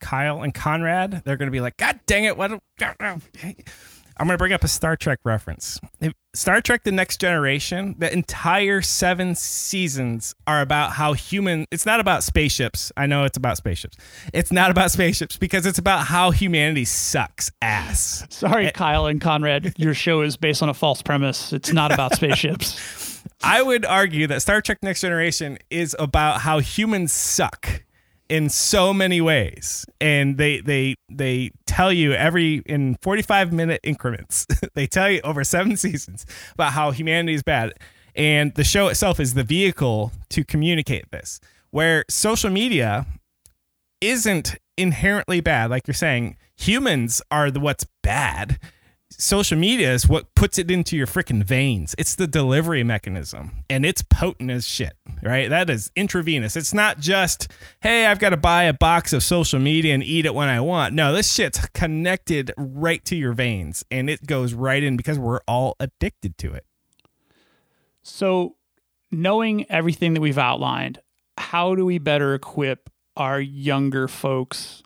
Kyle 0.00 0.42
and 0.42 0.54
Conrad. 0.54 1.22
They're 1.24 1.36
gonna 1.36 1.50
be 1.50 1.60
like, 1.60 1.76
God 1.76 1.98
dang 2.06 2.24
it! 2.24 2.36
What? 2.36 2.52
I'm 4.18 4.26
gonna 4.26 4.38
bring 4.38 4.52
up 4.52 4.64
a 4.64 4.68
Star 4.68 4.96
Trek 4.96 5.20
reference. 5.24 5.80
If- 6.00 6.12
Star 6.34 6.60
Trek: 6.60 6.84
The 6.84 6.92
Next 6.92 7.20
Generation. 7.20 7.94
The 7.98 8.12
entire 8.12 8.82
seven 8.82 9.34
seasons 9.34 10.34
are 10.46 10.60
about 10.60 10.92
how 10.92 11.12
human. 11.14 11.66
It's 11.70 11.86
not 11.86 12.00
about 12.00 12.22
spaceships. 12.22 12.92
I 12.96 13.06
know 13.06 13.24
it's 13.24 13.36
about 13.36 13.56
spaceships. 13.56 13.96
It's 14.32 14.52
not 14.52 14.70
about 14.70 14.90
spaceships 14.90 15.36
because 15.36 15.66
it's 15.66 15.78
about 15.78 16.06
how 16.06 16.30
humanity 16.30 16.84
sucks 16.84 17.50
ass. 17.62 18.26
Sorry, 18.30 18.66
eh, 18.66 18.70
Kyle 18.70 19.06
and 19.06 19.20
Conrad, 19.20 19.72
your 19.78 19.94
show 19.94 20.20
is 20.22 20.36
based 20.36 20.62
on 20.62 20.68
a 20.68 20.74
false 20.74 21.02
premise. 21.02 21.52
It's 21.52 21.72
not 21.72 21.92
about 21.92 22.14
spaceships. 22.14 23.22
I 23.42 23.62
would 23.62 23.84
argue 23.84 24.26
that 24.28 24.42
Star 24.42 24.60
Trek 24.60 24.78
Next 24.82 25.00
Generation 25.00 25.58
is 25.70 25.94
about 25.98 26.40
how 26.42 26.58
humans 26.58 27.12
suck 27.12 27.82
in 28.28 28.48
so 28.48 28.92
many 28.92 29.20
ways. 29.20 29.86
And 30.00 30.36
they 30.38 30.60
they 30.60 30.96
they 31.08 31.50
tell 31.66 31.92
you 31.92 32.12
every 32.12 32.62
in 32.66 32.96
45 33.02 33.52
minute 33.52 33.80
increments. 33.82 34.46
they 34.74 34.86
tell 34.86 35.10
you 35.10 35.20
over 35.22 35.44
7 35.44 35.76
seasons 35.78 36.26
about 36.54 36.72
how 36.72 36.90
humanity 36.90 37.34
is 37.34 37.42
bad. 37.42 37.72
And 38.14 38.54
the 38.54 38.64
show 38.64 38.88
itself 38.88 39.20
is 39.20 39.34
the 39.34 39.44
vehicle 39.44 40.12
to 40.30 40.44
communicate 40.44 41.10
this. 41.10 41.40
Where 41.70 42.04
social 42.08 42.50
media 42.50 43.06
isn't 44.00 44.56
inherently 44.76 45.40
bad 45.40 45.70
like 45.70 45.86
you're 45.86 45.94
saying. 45.94 46.36
Humans 46.56 47.22
are 47.30 47.50
the 47.50 47.60
what's 47.60 47.86
bad 48.02 48.58
social 49.10 49.58
media 49.58 49.92
is 49.92 50.08
what 50.08 50.34
puts 50.34 50.58
it 50.58 50.70
into 50.70 50.96
your 50.96 51.06
freaking 51.06 51.42
veins. 51.42 51.94
It's 51.98 52.14
the 52.14 52.26
delivery 52.26 52.84
mechanism 52.84 53.64
and 53.70 53.86
it's 53.86 54.02
potent 54.02 54.50
as 54.50 54.66
shit, 54.66 54.94
right? 55.22 55.48
That 55.48 55.70
is 55.70 55.90
intravenous. 55.96 56.56
It's 56.56 56.74
not 56.74 56.98
just, 56.98 57.50
hey, 57.80 58.06
I've 58.06 58.18
got 58.18 58.30
to 58.30 58.36
buy 58.36 58.64
a 58.64 58.72
box 58.72 59.12
of 59.12 59.22
social 59.22 59.58
media 59.58 59.94
and 59.94 60.02
eat 60.02 60.26
it 60.26 60.34
when 60.34 60.48
I 60.48 60.60
want. 60.60 60.94
No, 60.94 61.12
this 61.12 61.32
shit's 61.32 61.66
connected 61.68 62.52
right 62.56 63.04
to 63.06 63.16
your 63.16 63.32
veins 63.32 63.84
and 63.90 64.10
it 64.10 64.26
goes 64.26 64.54
right 64.54 64.82
in 64.82 64.96
because 64.96 65.18
we're 65.18 65.40
all 65.48 65.76
addicted 65.80 66.36
to 66.38 66.52
it. 66.52 66.64
So, 68.02 68.56
knowing 69.10 69.70
everything 69.70 70.14
that 70.14 70.20
we've 70.20 70.38
outlined, 70.38 71.00
how 71.36 71.74
do 71.74 71.84
we 71.84 71.98
better 71.98 72.34
equip 72.34 72.90
our 73.16 73.40
younger 73.40 74.08
folks 74.08 74.82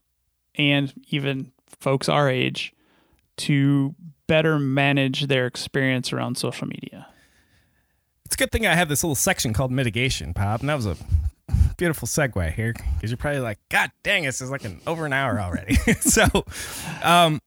and 0.57 0.93
even 1.11 1.53
folks 1.81 2.09
our 2.09 2.29
age 2.29 2.73
to 3.39 3.95
better 4.27 4.59
manage 4.59 5.27
their 5.27 5.47
experience 5.47 6.13
around 6.13 6.37
social 6.37 6.67
media? 6.67 7.07
It's 8.25 8.35
a 8.35 8.39
good 8.39 8.51
thing 8.51 8.67
I 8.67 8.75
have 8.75 8.89
this 8.89 9.05
little 9.05 9.15
section 9.15 9.53
called 9.53 9.71
mitigation, 9.71 10.33
Bob, 10.33 10.61
and 10.61 10.69
that 10.69 10.75
was 10.77 10.87
a 10.87 10.97
beautiful 11.77 12.09
segue 12.09 12.53
here 12.55 12.73
because 12.73 13.11
you're 13.11 13.17
probably 13.17 13.41
like, 13.41 13.59
God 13.69 13.91
dang, 14.03 14.25
this 14.25 14.41
is 14.41 14.51
like 14.51 14.65
an 14.65 14.81
over 14.87 15.05
an 15.05 15.13
hour 15.13 15.41
already. 15.41 15.75
so, 16.01 16.25
um, 17.03 17.41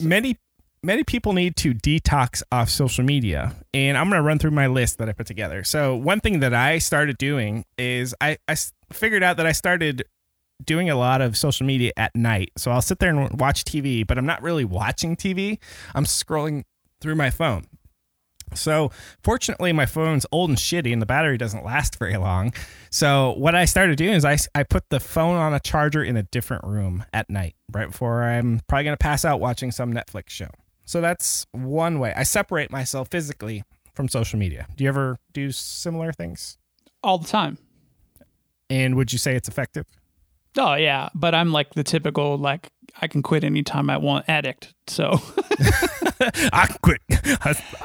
many 0.00 0.36
many 0.82 1.04
people 1.04 1.32
need 1.32 1.56
to 1.56 1.74
detox 1.74 2.42
off 2.50 2.70
social 2.70 3.04
media, 3.04 3.54
and 3.74 3.98
I'm 3.98 4.08
gonna 4.08 4.22
run 4.22 4.38
through 4.38 4.52
my 4.52 4.66
list 4.66 4.98
that 4.98 5.08
I 5.08 5.12
put 5.12 5.26
together. 5.26 5.64
So, 5.64 5.94
one 5.96 6.20
thing 6.20 6.40
that 6.40 6.54
I 6.54 6.78
started 6.78 7.18
doing 7.18 7.64
is 7.76 8.14
i, 8.20 8.38
I 8.48 8.56
figured 8.92 9.22
out 9.22 9.36
that 9.36 9.46
I 9.46 9.52
started 9.52 10.04
doing 10.64 10.90
a 10.90 10.96
lot 10.96 11.20
of 11.20 11.36
social 11.36 11.66
media 11.66 11.92
at 11.96 12.14
night. 12.14 12.50
So 12.56 12.70
I'll 12.70 12.82
sit 12.82 12.98
there 12.98 13.10
and 13.10 13.40
watch 13.40 13.64
TV, 13.64 14.06
but 14.06 14.18
I'm 14.18 14.26
not 14.26 14.42
really 14.42 14.64
watching 14.64 15.16
TV. 15.16 15.58
I'm 15.94 16.04
scrolling 16.04 16.64
through 17.00 17.16
my 17.16 17.30
phone. 17.30 17.66
So, 18.54 18.90
fortunately, 19.22 19.72
my 19.72 19.86
phone's 19.86 20.26
old 20.32 20.50
and 20.50 20.58
shitty 20.58 20.92
and 20.92 21.00
the 21.00 21.06
battery 21.06 21.38
doesn't 21.38 21.64
last 21.64 21.98
very 21.98 22.16
long. 22.16 22.52
So, 22.90 23.34
what 23.36 23.54
I 23.54 23.64
started 23.64 23.96
doing 23.96 24.14
is 24.14 24.24
I, 24.24 24.38
I 24.54 24.64
put 24.64 24.88
the 24.90 25.00
phone 25.00 25.36
on 25.36 25.54
a 25.54 25.60
charger 25.60 26.02
in 26.02 26.16
a 26.16 26.24
different 26.24 26.64
room 26.64 27.04
at 27.12 27.30
night, 27.30 27.54
right 27.72 27.90
before 27.90 28.24
I'm 28.24 28.60
probably 28.66 28.84
going 28.84 28.94
to 28.94 29.02
pass 29.02 29.24
out 29.24 29.40
watching 29.40 29.70
some 29.70 29.92
Netflix 29.92 30.30
show. 30.30 30.48
So, 30.84 31.00
that's 31.00 31.46
one 31.52 32.00
way 32.00 32.12
I 32.16 32.24
separate 32.24 32.70
myself 32.70 33.08
physically 33.08 33.62
from 33.94 34.08
social 34.08 34.38
media. 34.38 34.66
Do 34.76 34.84
you 34.84 34.88
ever 34.88 35.18
do 35.32 35.52
similar 35.52 36.12
things? 36.12 36.58
All 37.02 37.18
the 37.18 37.28
time. 37.28 37.58
And 38.68 38.94
would 38.96 39.12
you 39.12 39.18
say 39.18 39.34
it's 39.34 39.48
effective? 39.48 39.86
Oh 40.56 40.74
yeah, 40.74 41.08
but 41.14 41.34
I'm 41.34 41.52
like 41.52 41.74
the 41.74 41.84
typical 41.84 42.36
like 42.38 42.70
I 43.00 43.06
can 43.06 43.22
quit 43.22 43.44
anytime 43.44 43.88
I 43.88 43.96
want 43.98 44.26
addict. 44.28 44.74
So 44.86 45.12
I 46.52 46.66
can 46.66 46.76
quit. 46.82 47.00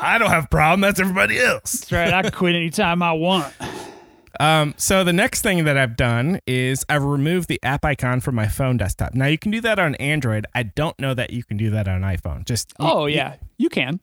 I 0.02 0.18
don't 0.18 0.30
have 0.30 0.46
a 0.46 0.48
problem. 0.48 0.82
That's 0.82 1.00
everybody 1.00 1.40
else. 1.40 1.72
that's 1.74 1.92
right. 1.92 2.14
I 2.14 2.24
can 2.24 2.32
quit 2.32 2.56
anytime 2.56 3.02
I 3.04 3.12
want. 3.14 3.54
Um, 4.40 4.74
so 4.78 5.04
the 5.06 5.14
next 5.14 5.44
thing 5.44 5.64
that 5.64 5.78
I've 5.78 5.96
done 5.96 6.40
is 6.46 6.84
I've 6.90 7.04
removed 7.04 7.48
the 7.48 7.60
app 7.64 7.86
icon 7.86 8.20
from 8.20 8.36
my 8.36 8.48
phone 8.48 8.76
desktop. 8.78 9.14
Now 9.14 9.28
you 9.28 9.38
can 9.38 9.52
do 9.52 9.62
that 9.62 9.80
on 9.80 9.96
Android. 9.96 10.46
I 10.54 10.64
don't 10.64 11.00
know 11.00 11.14
that 11.14 11.30
you 11.32 11.44
can 11.44 11.56
do 11.56 11.70
that 11.70 11.88
on 11.88 12.02
iPhone. 12.02 12.46
Just 12.46 12.74
Oh 12.80 13.06
yeah, 13.06 13.36
you 13.58 13.70
can. 13.70 14.00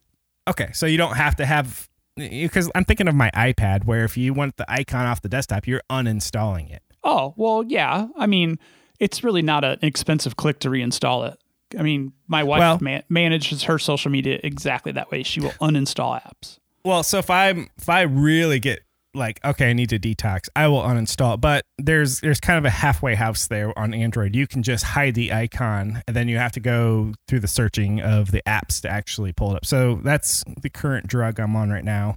okay. 0.49 0.71
So 0.73 0.87
you 0.87 0.97
don't 0.97 1.17
have 1.17 1.37
to 1.37 1.47
have 1.47 1.89
because 2.17 2.71
I'm 2.75 2.85
thinking 2.85 3.09
of 3.09 3.15
my 3.15 3.31
iPad 3.35 3.85
where 3.85 4.05
if 4.05 4.17
you 4.17 4.33
want 4.33 4.57
the 4.57 4.71
icon 4.71 5.07
off 5.07 5.21
the 5.21 5.29
desktop, 5.29 5.67
you're 5.67 5.83
uninstalling 5.91 6.71
it. 6.71 6.83
Oh 7.05 7.35
well, 7.37 7.63
yeah. 7.65 8.07
I 8.17 8.27
mean, 8.27 8.59
it's 9.01 9.25
really 9.25 9.43
not 9.43 9.65
an 9.65 9.79
expensive 9.83 10.37
click 10.37 10.59
to 10.61 10.69
reinstall 10.69 11.31
it. 11.33 11.39
I 11.79 11.83
mean, 11.83 12.13
my 12.29 12.43
wife 12.43 12.59
Well- 12.61 12.79
man- 12.81 13.03
manages 13.09 13.65
her 13.65 13.79
social 13.79 14.11
media 14.11 14.39
exactly 14.43 14.93
that 14.93 15.11
way. 15.11 15.23
She 15.23 15.41
will 15.41 15.51
uninstall 15.61 16.21
apps. 16.23 16.59
Well, 16.85 17.03
so 17.03 17.19
if 17.19 17.31
I'm 17.31 17.69
if 17.79 17.89
I 17.89 18.03
really 18.03 18.59
get 18.61 18.81
like 19.15 19.41
okay, 19.45 19.71
I 19.71 19.73
need 19.73 19.91
to 19.91 19.99
detox, 19.99 20.49
I 20.57 20.69
will 20.69 20.83
uninstall. 20.83 21.41
But 21.41 21.65
there's 21.79 22.21
there's 22.21 22.41
kind 22.41 22.59
of 22.59 22.65
a 22.65 22.71
halfway 22.71 23.15
house 23.15 23.47
there 23.47 23.77
on 23.79 23.95
Android. 23.95 24.35
You 24.35 24.47
can 24.47 24.63
just 24.63 24.85
hide 24.85 25.15
the 25.15 25.33
icon, 25.33 26.03
and 26.07 26.17
then 26.17 26.29
you 26.29 26.39
have 26.39 26.53
to 26.53 26.61
go 26.61 27.13
through 27.29 27.41
the 27.41 27.49
searching 27.49 28.01
of 28.01 28.31
the 28.33 28.43
apps 28.47 28.81
to 28.83 28.89
actually 28.89 29.33
pull 29.33 29.53
it 29.53 29.57
up. 29.57 29.65
So 29.67 30.01
that's 30.03 30.43
the 30.61 30.71
current 30.71 31.07
drug 31.07 31.39
I'm 31.41 31.55
on 31.57 31.71
right 31.71 31.85
now. 31.85 32.17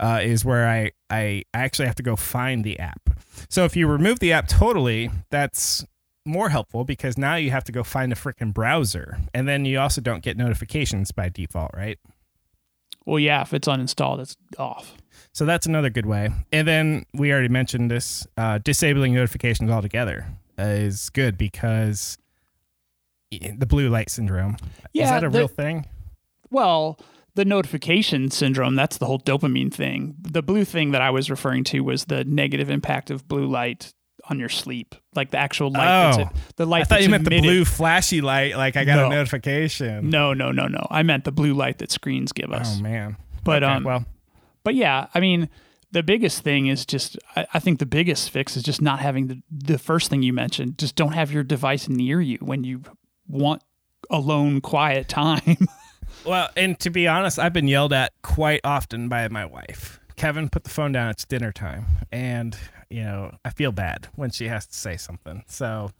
Uh, 0.00 0.20
is 0.22 0.44
where 0.44 0.68
I, 0.68 0.92
I 1.10 1.42
actually 1.52 1.86
have 1.86 1.96
to 1.96 2.02
go 2.04 2.14
find 2.14 2.62
the 2.64 2.78
app. 2.78 3.10
So 3.48 3.64
if 3.64 3.74
you 3.74 3.88
remove 3.88 4.20
the 4.20 4.32
app 4.32 4.46
totally, 4.46 5.10
that's 5.30 5.84
more 6.24 6.50
helpful 6.50 6.84
because 6.84 7.18
now 7.18 7.34
you 7.34 7.50
have 7.50 7.64
to 7.64 7.72
go 7.72 7.82
find 7.82 8.12
a 8.12 8.14
freaking 8.16 8.54
browser, 8.54 9.18
and 9.34 9.48
then 9.48 9.64
you 9.64 9.80
also 9.80 10.00
don't 10.00 10.22
get 10.22 10.36
notifications 10.36 11.10
by 11.10 11.28
default, 11.28 11.72
right? 11.74 11.98
Well, 13.06 13.18
yeah, 13.18 13.40
if 13.42 13.54
it's 13.54 13.66
uninstalled, 13.66 14.20
it's 14.20 14.36
off. 14.58 14.94
So 15.32 15.44
that's 15.46 15.66
another 15.66 15.88
good 15.90 16.06
way. 16.06 16.30
And 16.52 16.68
then 16.68 17.04
we 17.14 17.32
already 17.32 17.48
mentioned 17.48 17.90
this 17.90 18.26
uh, 18.36 18.58
disabling 18.58 19.14
notifications 19.14 19.70
altogether 19.70 20.26
is 20.58 21.08
good 21.10 21.38
because 21.38 22.18
the 23.30 23.66
blue 23.66 23.88
light 23.88 24.10
syndrome. 24.10 24.56
is 24.94 25.08
that 25.08 25.24
a 25.24 25.28
the- 25.30 25.38
real 25.38 25.48
thing? 25.48 25.86
Well, 26.50 26.98
the 27.38 27.44
notification 27.44 28.32
syndrome, 28.32 28.74
that's 28.74 28.98
the 28.98 29.06
whole 29.06 29.20
dopamine 29.20 29.72
thing. 29.72 30.16
The 30.20 30.42
blue 30.42 30.64
thing 30.64 30.90
that 30.90 31.00
I 31.00 31.10
was 31.10 31.30
referring 31.30 31.62
to 31.64 31.80
was 31.82 32.06
the 32.06 32.24
negative 32.24 32.68
impact 32.68 33.10
of 33.12 33.28
blue 33.28 33.46
light 33.46 33.94
on 34.28 34.40
your 34.40 34.48
sleep, 34.48 34.96
like 35.14 35.30
the 35.30 35.38
actual 35.38 35.70
light. 35.70 36.10
Oh. 36.14 36.16
that's 36.16 36.40
the 36.56 36.66
light. 36.66 36.80
I 36.82 36.84
thought 36.84 37.02
you 37.04 37.08
meant 37.08 37.22
the 37.22 37.40
blue 37.40 37.64
flashy 37.64 38.20
light. 38.20 38.56
Like 38.56 38.76
I 38.76 38.84
got 38.84 38.96
No. 38.96 39.06
a 39.06 39.10
notification. 39.10 40.10
No, 40.10 40.34
no, 40.34 40.50
no, 40.50 40.66
no. 40.66 40.84
I 40.90 41.04
meant 41.04 41.22
the 41.22 41.30
blue 41.30 41.54
light 41.54 41.78
that 41.78 41.92
screens 41.92 42.32
give 42.32 42.52
us. 42.52 42.78
Oh 42.78 42.82
man. 42.82 43.16
But, 43.44 43.62
Okay, 43.62 43.72
um, 43.72 43.84
well, 43.84 44.04
But 44.64 44.74
yeah, 44.74 45.06
I 45.14 45.20
mean, 45.20 45.48
the 45.92 46.02
biggest 46.02 46.42
thing 46.42 46.66
is 46.66 46.84
just, 46.84 47.16
I, 47.36 47.46
I 47.54 47.60
think 47.60 47.78
the 47.78 47.86
biggest 47.86 48.30
fix 48.30 48.56
is 48.56 48.64
just 48.64 48.82
not 48.82 48.98
having 48.98 49.28
the, 49.28 49.42
the 49.48 49.78
first 49.78 50.10
thing 50.10 50.24
you 50.24 50.32
mentioned. 50.32 50.76
Just 50.76 50.96
don't 50.96 51.12
have 51.12 51.30
your 51.30 51.44
device 51.44 51.88
near 51.88 52.20
you 52.20 52.38
when 52.40 52.64
you 52.64 52.82
want 53.28 53.62
alone, 54.10 54.60
quiet 54.60 55.08
time. 55.08 55.68
well, 56.24 56.50
and 56.56 56.78
to 56.80 56.90
be 56.90 57.06
honest, 57.06 57.38
I've 57.38 57.52
been 57.52 57.68
yelled 57.68 57.92
at 57.92 58.12
quite 58.22 58.60
often 58.64 59.08
by 59.08 59.28
my 59.28 59.44
wife. 59.44 60.00
Kevin, 60.16 60.48
put 60.48 60.64
the 60.64 60.70
phone 60.70 60.92
down. 60.92 61.10
It's 61.10 61.24
dinner 61.24 61.52
time, 61.52 61.86
and 62.10 62.56
you 62.90 63.02
know 63.02 63.36
I 63.44 63.50
feel 63.50 63.72
bad 63.72 64.08
when 64.16 64.30
she 64.30 64.48
has 64.48 64.66
to 64.66 64.74
say 64.74 64.96
something. 64.96 65.44
So 65.46 65.92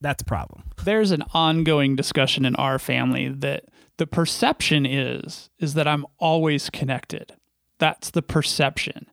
that's 0.00 0.22
a 0.22 0.26
problem. 0.26 0.64
There's 0.84 1.10
an 1.10 1.24
ongoing 1.32 1.96
discussion 1.96 2.44
in 2.44 2.54
our 2.56 2.78
family 2.78 3.28
that 3.28 3.64
the 3.96 4.06
perception 4.06 4.86
is 4.86 5.50
is 5.58 5.74
that 5.74 5.88
I'm 5.88 6.06
always 6.18 6.70
connected. 6.70 7.32
That's 7.78 8.10
the 8.10 8.22
perception. 8.22 9.06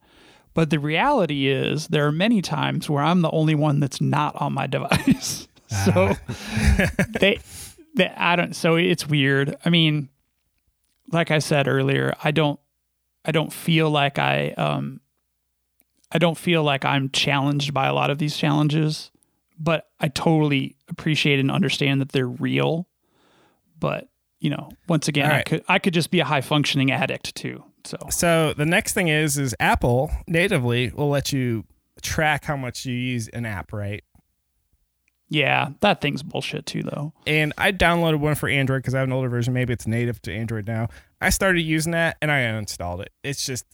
But 0.53 0.69
the 0.69 0.79
reality 0.79 1.47
is 1.47 1.87
there 1.87 2.05
are 2.05 2.11
many 2.11 2.41
times 2.41 2.89
where 2.89 3.03
I'm 3.03 3.21
the 3.21 3.31
only 3.31 3.55
one 3.55 3.79
that's 3.79 4.01
not 4.01 4.35
on 4.35 4.53
my 4.53 4.67
device. 4.67 5.47
so 5.85 6.15
ah. 6.29 6.89
they, 7.19 7.39
they 7.95 8.09
I 8.09 8.35
don't 8.35 8.55
so 8.55 8.75
it's 8.75 9.07
weird. 9.07 9.55
I 9.65 9.69
mean, 9.69 10.09
like 11.11 11.31
I 11.31 11.39
said 11.39 11.67
earlier, 11.67 12.13
I 12.23 12.31
don't 12.31 12.59
I 13.25 13.31
don't 13.31 13.53
feel 13.53 13.89
like 13.89 14.19
I 14.19 14.51
um 14.51 15.01
I 16.11 16.17
don't 16.17 16.37
feel 16.37 16.63
like 16.63 16.83
I'm 16.83 17.09
challenged 17.09 17.73
by 17.73 17.87
a 17.87 17.93
lot 17.93 18.09
of 18.09 18.17
these 18.17 18.35
challenges, 18.35 19.11
but 19.57 19.87
I 19.99 20.09
totally 20.09 20.75
appreciate 20.89 21.39
and 21.39 21.49
understand 21.49 22.01
that 22.01 22.11
they're 22.11 22.27
real. 22.27 22.87
But, 23.79 24.09
you 24.39 24.49
know, 24.49 24.69
once 24.89 25.07
again, 25.07 25.31
All 25.31 25.37
I 25.37 25.43
could 25.43 25.63
I 25.67 25.79
could 25.79 25.93
just 25.93 26.11
be 26.11 26.19
a 26.19 26.25
high 26.25 26.41
functioning 26.41 26.91
addict 26.91 27.35
too. 27.35 27.63
So 27.85 27.97
So 28.09 28.53
the 28.53 28.65
next 28.65 28.93
thing 28.93 29.07
is 29.07 29.37
is 29.37 29.55
Apple 29.59 30.11
natively 30.27 30.91
will 30.93 31.09
let 31.09 31.31
you 31.31 31.63
track 32.01 32.45
how 32.45 32.57
much 32.57 32.85
you 32.85 32.95
use 32.95 33.27
an 33.29 33.45
app, 33.45 33.71
right? 33.73 34.03
Yeah, 35.31 35.69
that 35.79 36.01
thing's 36.01 36.21
bullshit 36.21 36.65
too 36.65 36.83
though. 36.83 37.13
And 37.25 37.53
I 37.57 37.71
downloaded 37.71 38.19
one 38.19 38.35
for 38.35 38.49
Android 38.49 38.81
because 38.81 38.93
I 38.93 38.99
have 38.99 39.07
an 39.07 39.13
older 39.13 39.29
version. 39.29 39.53
Maybe 39.53 39.71
it's 39.71 39.87
native 39.87 40.21
to 40.23 40.33
Android 40.33 40.67
now. 40.67 40.89
I 41.21 41.29
started 41.29 41.61
using 41.61 41.93
that 41.93 42.17
and 42.21 42.29
I 42.29 42.41
uninstalled 42.41 43.01
it. 43.01 43.13
It's 43.23 43.45
just 43.45 43.65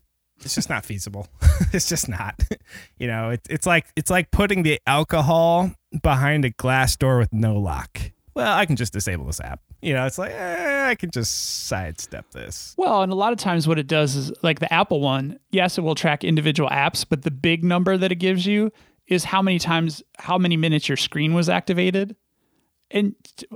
it's 0.46 0.54
just 0.54 0.70
not 0.70 0.86
feasible. 0.86 1.28
it's 1.74 1.90
just 1.90 2.08
not. 2.08 2.44
you 3.00 3.08
know, 3.08 3.32
it, 3.32 3.42
it's 3.50 3.66
like 3.66 3.88
it's 3.96 4.12
like 4.12 4.30
putting 4.30 4.62
the 4.62 4.80
alcohol 4.86 5.72
behind 6.04 6.46
a 6.46 6.52
glass 6.52 6.96
door 6.96 7.18
with 7.18 7.34
no 7.34 7.56
lock. 7.56 8.02
Well, 8.36 8.56
I 8.56 8.68
can 8.68 8.76
just 8.76 8.94
disable 8.94 9.26
this 9.26 9.42
app. 9.42 9.60
You 9.82 9.96
know, 9.96 10.06
it's 10.06 10.20
like 10.20 10.34
eh, 10.34 10.90
I 10.90 10.94
can 10.94 11.10
just 11.10 11.66
sidestep 11.66 12.30
this. 12.34 12.76
Well, 12.78 13.02
and 13.02 13.12
a 13.12 13.16
lot 13.16 13.34
of 13.34 13.40
times 13.40 13.68
what 13.68 13.80
it 13.80 13.88
does 13.88 14.16
is 14.16 14.32
like 14.44 14.60
the 14.60 14.72
Apple 14.72 15.02
one, 15.02 15.40
yes, 15.50 15.80
it 15.80 15.82
will 15.82 15.96
track 15.96 16.24
individual 16.24 16.70
apps, 16.70 17.04
but 17.08 17.24
the 17.24 17.32
big 17.32 17.64
number 17.64 17.98
that 17.98 18.12
it 18.12 18.18
gives 18.18 18.46
you 18.46 18.72
is 19.08 19.24
how 19.24 19.42
many 19.42 19.60
times, 19.60 20.04
how 20.18 20.38
many 20.38 20.58
minutes 20.58 20.90
your 20.90 20.98
screen 20.98 21.34
was 21.34 21.50
activated. 21.50 22.16
And 22.92 23.16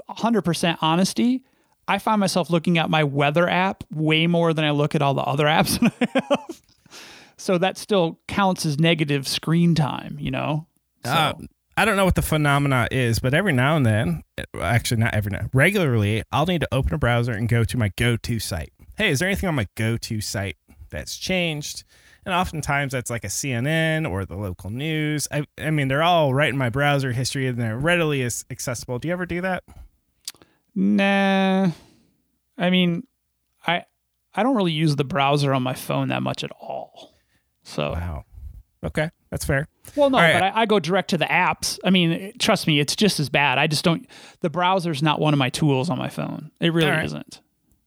100% 0.10 0.78
honesty, 0.82 1.44
I 1.88 1.98
find 2.00 2.20
myself 2.20 2.50
looking 2.50 2.78
at 2.78 2.90
my 2.90 3.04
weather 3.04 3.48
app 3.50 3.84
way 3.92 4.28
more 4.28 4.54
than 4.54 4.66
I 4.66 4.72
look 4.72 4.96
at 4.96 5.02
all 5.02 5.14
the 5.14 5.22
other 5.22 5.46
apps 5.58 5.80
that 5.80 5.94
I 6.02 6.22
have. 6.30 6.62
So 7.38 7.58
that 7.58 7.78
still 7.78 8.20
counts 8.28 8.66
as 8.66 8.80
negative 8.80 9.28
screen 9.28 9.74
time, 9.74 10.18
you 10.20 10.32
know? 10.32 10.68
So, 11.04 11.12
Uh, 11.12 11.34
I 11.78 11.86
don't 11.86 11.96
know 11.96 12.06
what 12.06 12.16
the 12.16 12.22
phenomena 12.22 12.88
is, 12.92 13.20
but 13.20 13.34
every 13.34 13.54
now 13.54 13.76
and 13.78 13.86
then, 13.86 14.24
actually 14.60 14.98
not 14.98 15.16
every 15.16 15.32
now, 15.32 15.50
regularly, 15.54 16.22
I'll 16.32 16.46
need 16.46 16.62
to 16.62 16.68
open 16.72 16.94
a 16.94 16.98
browser 16.98 17.32
and 17.32 17.50
go 17.50 17.64
to 17.64 17.78
my 17.78 17.92
go-to 17.98 18.40
site. 18.40 18.72
Hey, 18.98 19.10
is 19.10 19.20
there 19.20 19.28
anything 19.28 19.50
on 19.50 19.56
my 19.56 19.68
go-to 19.76 20.22
site 20.22 20.58
that's 20.92 21.18
changed? 21.18 21.84
And 22.26 22.36
oftentimes 22.36 22.94
that's 22.94 23.10
like 23.10 23.24
a 23.24 23.30
CNN 23.30 24.10
or 24.10 24.26
the 24.26 24.36
local 24.36 24.70
news. 24.70 25.28
I, 25.32 25.46
I 25.58 25.72
mean, 25.72 25.88
they're 25.88 26.04
all 26.04 26.34
right 26.34 26.50
in 26.50 26.58
my 26.58 26.70
browser 26.70 27.12
history 27.14 27.48
and 27.48 27.58
they're 27.58 27.78
readily 27.78 28.24
accessible. 28.24 29.00
Do 29.00 29.08
you 29.08 29.14
ever 29.14 29.26
do 29.26 29.42
that? 29.42 29.64
Nah. 30.76 31.72
I 32.58 32.70
mean, 32.70 33.08
I 33.66 33.86
I 34.34 34.44
don't 34.44 34.56
really 34.56 34.72
use 34.72 34.96
the 34.96 35.04
browser 35.04 35.54
on 35.54 35.64
my 35.64 35.74
phone 35.74 36.10
that 36.10 36.22
much 36.22 36.44
at 36.44 36.52
all. 36.52 37.16
So 37.64 37.92
Wow. 37.92 38.26
Okay, 38.84 39.12
that's 39.30 39.46
fair. 39.46 39.68
Well, 39.96 40.10
no, 40.10 40.18
right. 40.18 40.34
but 40.34 40.44
I, 40.44 40.62
I 40.62 40.66
go 40.66 40.80
direct 40.80 41.12
to 41.12 41.18
the 41.18 41.26
apps. 41.26 41.78
I 41.84 41.92
mean, 41.92 42.34
trust 42.40 42.66
me, 42.66 42.80
it's 42.80 42.96
just 42.96 43.20
as 43.20 43.30
bad. 43.30 43.60
I 43.60 43.68
just 43.68 43.84
don't. 43.84 44.08
The 44.40 44.50
browser's 44.50 45.04
not 45.04 45.20
one 45.20 45.34
of 45.34 45.38
my 45.38 45.50
tools 45.50 45.90
on 45.90 46.00
my 46.00 46.10
phone. 46.10 46.50
It 46.60 46.74
really 46.74 46.90
All 46.90 46.96
right. 46.96 47.06
isn't. 47.06 47.42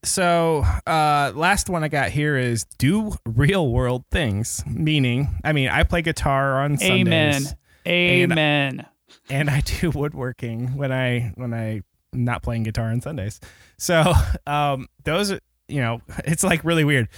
So, 0.05 0.63
uh, 0.87 1.31
last 1.35 1.69
one 1.69 1.83
I 1.83 1.87
got 1.87 2.09
here 2.09 2.37
is 2.37 2.65
do 2.77 3.13
real 3.25 3.69
world 3.71 4.05
things. 4.11 4.63
Meaning, 4.67 5.29
I 5.43 5.51
mean, 5.51 5.69
I 5.69 5.83
play 5.83 6.01
guitar 6.01 6.61
on 6.63 6.81
Amen. 6.81 7.33
Sundays. 7.33 7.55
Amen. 7.87 8.85
and 9.29 9.49
I 9.49 9.61
do 9.61 9.91
woodworking 9.91 10.75
when 10.77 10.91
I 10.91 11.31
when 11.35 11.53
I 11.53 11.81
not 12.13 12.43
playing 12.43 12.63
guitar 12.63 12.89
on 12.89 13.01
Sundays. 13.01 13.39
So 13.77 14.13
um, 14.47 14.87
those 15.03 15.31
are 15.31 15.39
you 15.67 15.81
know 15.81 16.01
it's 16.25 16.43
like 16.43 16.63
really 16.63 16.83
weird. 16.83 17.09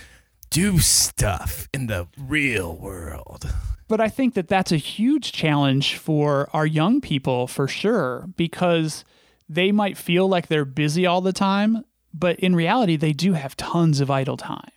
Do 0.50 0.80
stuff 0.80 1.68
in 1.74 1.88
the 1.88 2.08
real 2.18 2.76
world. 2.78 3.54
But 3.90 4.02
I 4.02 4.10
think 4.10 4.34
that 4.34 4.48
that's 4.50 4.72
a 4.72 4.78
huge 4.78 5.32
challenge 5.32 5.96
for 5.98 6.50
our 6.54 6.66
young 6.66 7.00
people 7.00 7.48
for 7.48 7.68
sure 7.68 8.28
because 8.36 9.06
they 9.48 9.72
might 9.72 9.98
feel 9.98 10.28
like 10.28 10.48
they're 10.48 10.66
busy 10.66 11.06
all 11.06 11.22
the 11.22 11.32
time, 11.32 11.84
but 12.14 12.40
in 12.40 12.56
reality, 12.56 12.96
they 12.96 13.14
do 13.14 13.34
have 13.34 13.56
tons 13.56 14.00
of 14.00 14.10
idle 14.10 14.38
time. 14.38 14.72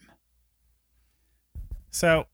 So 1.91 2.27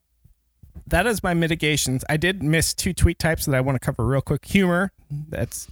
that 0.87 1.07
is 1.07 1.23
my 1.23 1.35
mitigations. 1.35 2.05
I 2.09 2.17
did 2.17 2.43
miss 2.43 2.75
two 2.75 2.93
tweet 2.93 3.19
types 3.19 3.47
that 3.47 3.55
I 3.55 3.61
want 3.61 3.77
to 3.77 3.85
cover 3.85 4.05
real 4.05 4.21
quick. 4.21 4.45
Humor, 4.47 4.93
that's 5.11 5.69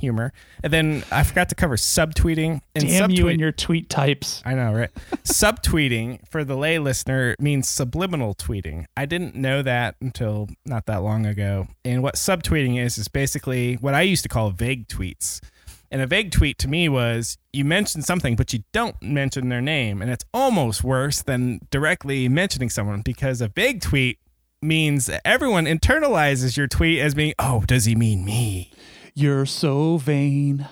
humor, 0.00 0.32
and 0.62 0.72
then 0.72 1.04
I 1.10 1.22
forgot 1.22 1.48
to 1.50 1.54
cover 1.54 1.76
subtweeting. 1.76 2.60
And 2.74 2.84
Damn 2.86 3.10
you 3.10 3.28
and 3.28 3.40
your 3.40 3.52
tweet 3.52 3.90
types. 3.90 4.42
I 4.44 4.54
know, 4.54 4.72
right? 4.72 4.90
Subtweeting 5.24 6.26
for 6.28 6.44
the 6.44 6.56
lay 6.56 6.78
listener 6.78 7.36
means 7.38 7.68
subliminal 7.68 8.34
tweeting. 8.34 8.86
I 8.96 9.06
didn't 9.06 9.34
know 9.34 9.62
that 9.62 9.96
until 10.00 10.48
not 10.64 10.86
that 10.86 11.02
long 11.02 11.26
ago. 11.26 11.68
And 11.84 12.02
what 12.02 12.14
subtweeting 12.14 12.78
is 12.78 12.98
is 12.98 13.08
basically 13.08 13.74
what 13.74 13.94
I 13.94 14.02
used 14.02 14.22
to 14.22 14.28
call 14.28 14.50
vague 14.50 14.88
tweets. 14.88 15.40
And 15.94 16.02
a 16.02 16.08
vague 16.08 16.32
tweet 16.32 16.58
to 16.58 16.66
me 16.66 16.88
was 16.88 17.38
you 17.52 17.64
mention 17.64 18.02
something, 18.02 18.34
but 18.34 18.52
you 18.52 18.64
don't 18.72 19.00
mention 19.00 19.48
their 19.48 19.60
name. 19.60 20.02
And 20.02 20.10
it's 20.10 20.24
almost 20.34 20.82
worse 20.82 21.22
than 21.22 21.60
directly 21.70 22.28
mentioning 22.28 22.68
someone 22.68 23.02
because 23.02 23.40
a 23.40 23.46
vague 23.46 23.80
tweet 23.80 24.18
means 24.60 25.08
everyone 25.24 25.66
internalizes 25.66 26.56
your 26.56 26.66
tweet 26.66 26.98
as 26.98 27.14
being, 27.14 27.32
oh, 27.38 27.62
does 27.68 27.84
he 27.84 27.94
mean 27.94 28.24
me? 28.24 28.72
You're 29.14 29.46
so 29.46 29.98
vain. 29.98 30.66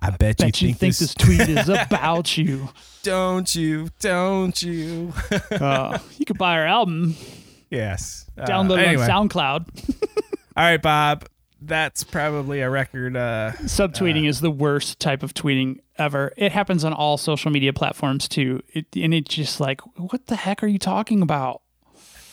I 0.00 0.10
bet, 0.10 0.36
Bet 0.36 0.60
you 0.60 0.74
think 0.74 0.98
this 0.98 1.14
tweet 1.14 1.48
is 1.48 1.68
about 1.70 2.36
you. 2.36 2.68
don't 3.02 3.54
you, 3.54 3.88
don't 4.00 4.62
you? 4.62 5.14
Uh, 5.50 5.98
you 6.18 6.26
could 6.26 6.36
buy 6.36 6.58
our 6.58 6.66
album, 6.66 7.16
yes. 7.70 8.26
Uh, 8.36 8.44
download 8.44 8.82
anyway. 8.82 9.02
it 9.02 9.10
on 9.10 9.30
SoundCloud. 9.30 9.66
All 10.58 10.64
right, 10.64 10.82
Bob. 10.82 11.26
That's 11.62 12.04
probably 12.04 12.60
a 12.60 12.70
record. 12.70 13.16
Uh, 13.16 13.52
Subtweeting 13.62 14.26
is 14.26 14.40
the 14.40 14.50
worst 14.50 14.98
type 14.98 15.22
of 15.22 15.34
tweeting 15.34 15.80
ever. 15.98 16.32
It 16.36 16.52
happens 16.52 16.84
on 16.84 16.92
all 16.92 17.18
social 17.18 17.50
media 17.50 17.72
platforms 17.72 18.28
too. 18.28 18.62
It, 18.68 18.86
and 18.96 19.12
it's 19.12 19.34
just 19.34 19.60
like, 19.60 19.80
what 19.98 20.26
the 20.26 20.36
heck 20.36 20.62
are 20.62 20.66
you 20.66 20.78
talking 20.78 21.20
about? 21.22 21.60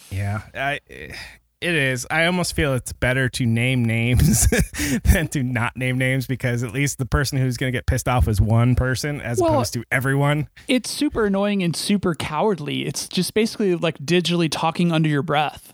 yeah, 0.09 0.43
I, 0.55 0.79
it 0.89 1.75
is. 1.75 2.07
I 2.09 2.25
almost 2.27 2.53
feel 2.55 2.73
it's 2.75 2.93
better 2.93 3.27
to 3.29 3.45
name 3.45 3.83
names 3.83 4.47
than 5.03 5.27
to 5.29 5.43
not 5.43 5.75
name 5.75 5.97
names 5.97 6.25
because 6.27 6.63
at 6.63 6.71
least 6.71 6.97
the 6.97 7.05
person 7.05 7.37
who's 7.37 7.57
going 7.57 7.73
to 7.73 7.77
get 7.77 7.85
pissed 7.87 8.07
off 8.07 8.29
is 8.29 8.39
one 8.39 8.75
person 8.75 9.19
as 9.19 9.41
Well- 9.41 9.51
opposed 9.51 9.73
to 9.73 9.83
everyone. 9.91 10.47
It's 10.69 10.89
super 10.89 11.25
annoying 11.25 11.61
and 11.63 11.75
super 11.75 12.15
cowardly. 12.15 12.85
It's 12.85 13.09
just 13.09 13.33
basically 13.33 13.75
like 13.75 13.97
digitally 13.97 14.47
talking 14.49 14.93
under 14.93 15.09
your 15.09 15.23
breath. 15.23 15.73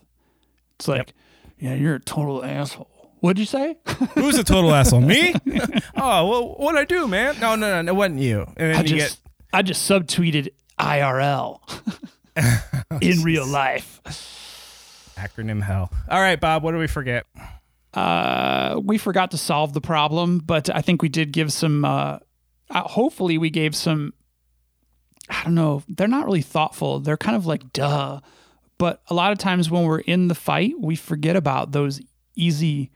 It's 0.80 0.88
like, 0.88 1.14
yeah, 1.60 1.76
you're 1.76 1.96
a 1.96 2.00
total 2.00 2.44
asshole. 2.44 2.90
What'd 3.24 3.40
you 3.40 3.45
say? 3.45 3.78
Who's 4.16 4.38
a 4.38 4.44
total 4.44 4.76
asshole? 4.76 5.00
Me? 5.00 5.34
oh, 5.95 6.28
well, 6.28 6.56
what'd 6.58 6.78
I 6.78 6.84
do, 6.84 7.08
man? 7.08 7.40
No, 7.40 7.56
no, 7.56 7.82
no, 7.82 7.90
it 7.90 7.95
wasn't 7.95 8.20
you. 8.20 8.45
And 8.58 8.76
I 8.76 8.82
you 8.82 8.98
just 8.98 9.22
I 9.54 9.62
just 9.62 9.90
subtweeted 9.90 10.50
IRL 10.78 11.62
in 13.02 13.24
real 13.24 13.48
life. 13.48 14.02
acronym 15.16 15.64
hell. 15.64 15.90
All 16.10 16.20
right, 16.20 16.38
Bob. 16.38 16.64
What 16.64 16.74
do 16.74 16.80
we 16.80 16.88
forget? 16.88 17.26
Uh, 17.94 18.82
we 18.84 18.98
forgot 18.98 19.32
to 19.32 19.38
solve 19.38 19.72
the 19.72 19.80
problem, 19.80 20.40
but 20.40 20.70
I 20.76 20.82
think 20.82 21.02
we 21.02 21.08
did 21.08 21.32
give 21.32 21.54
some. 21.54 21.86
Uh, 21.86 22.20
uh, 22.72 22.82
hopefully, 22.82 23.38
we 23.38 23.50
gave 23.50 23.74
some. 23.74 24.14
I 25.30 25.45
don't 25.45 25.56
know. 25.56 25.82
They're 25.88 26.10
not 26.10 26.26
really 26.26 26.41
thoughtful. 26.41 27.00
They're 27.00 27.16
kind 27.16 27.38
of 27.38 27.45
like 27.45 27.72
duh. 27.72 28.20
But 28.78 29.02
a 29.08 29.14
lot 29.14 29.32
of 29.32 29.38
times 29.38 29.72
when 29.72 29.86
we're 29.86 30.00
in 30.00 30.28
the 30.28 30.36
fight, 30.36 30.74
we 30.78 30.98
forget 30.98 31.38
about 31.38 31.72
those 31.72 32.02
easy 32.36 32.91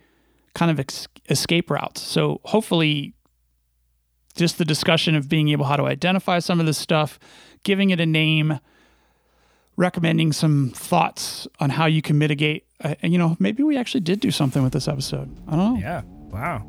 kind 0.58 0.72
of 0.72 0.80
ex- 0.80 1.08
escape 1.30 1.70
routes. 1.70 2.02
So 2.02 2.42
hopefully, 2.44 3.14
just 4.36 4.58
the 4.58 4.66
discussion 4.66 5.16
of 5.16 5.30
being 5.30 5.50
able 5.50 5.66
how 5.66 5.76
to 5.76 5.84
identify 5.84 6.40
some 6.40 6.60
of 6.60 6.66
this 6.66 6.80
stuff, 6.80 7.20
giving 7.62 7.92
it 7.92 8.00
a 8.00 8.08
name, 8.08 8.60
recommending 9.76 10.34
some 10.34 10.72
thoughts 10.74 11.48
on 11.60 11.70
how 11.70 11.86
you 11.86 12.02
can 12.02 12.18
mitigate. 12.18 12.66
Uh, 12.84 12.96
and, 13.04 13.14
you 13.14 13.20
know, 13.20 13.38
maybe 13.40 13.62
we 13.62 13.78
actually 13.78 14.02
did 14.02 14.20
do 14.20 14.32
something 14.32 14.64
with 14.64 14.74
this 14.74 14.88
episode. 14.88 15.30
I 15.48 15.56
don't 15.56 15.76
know. 15.76 15.80
Yeah. 15.80 16.02
Wow. 16.32 16.66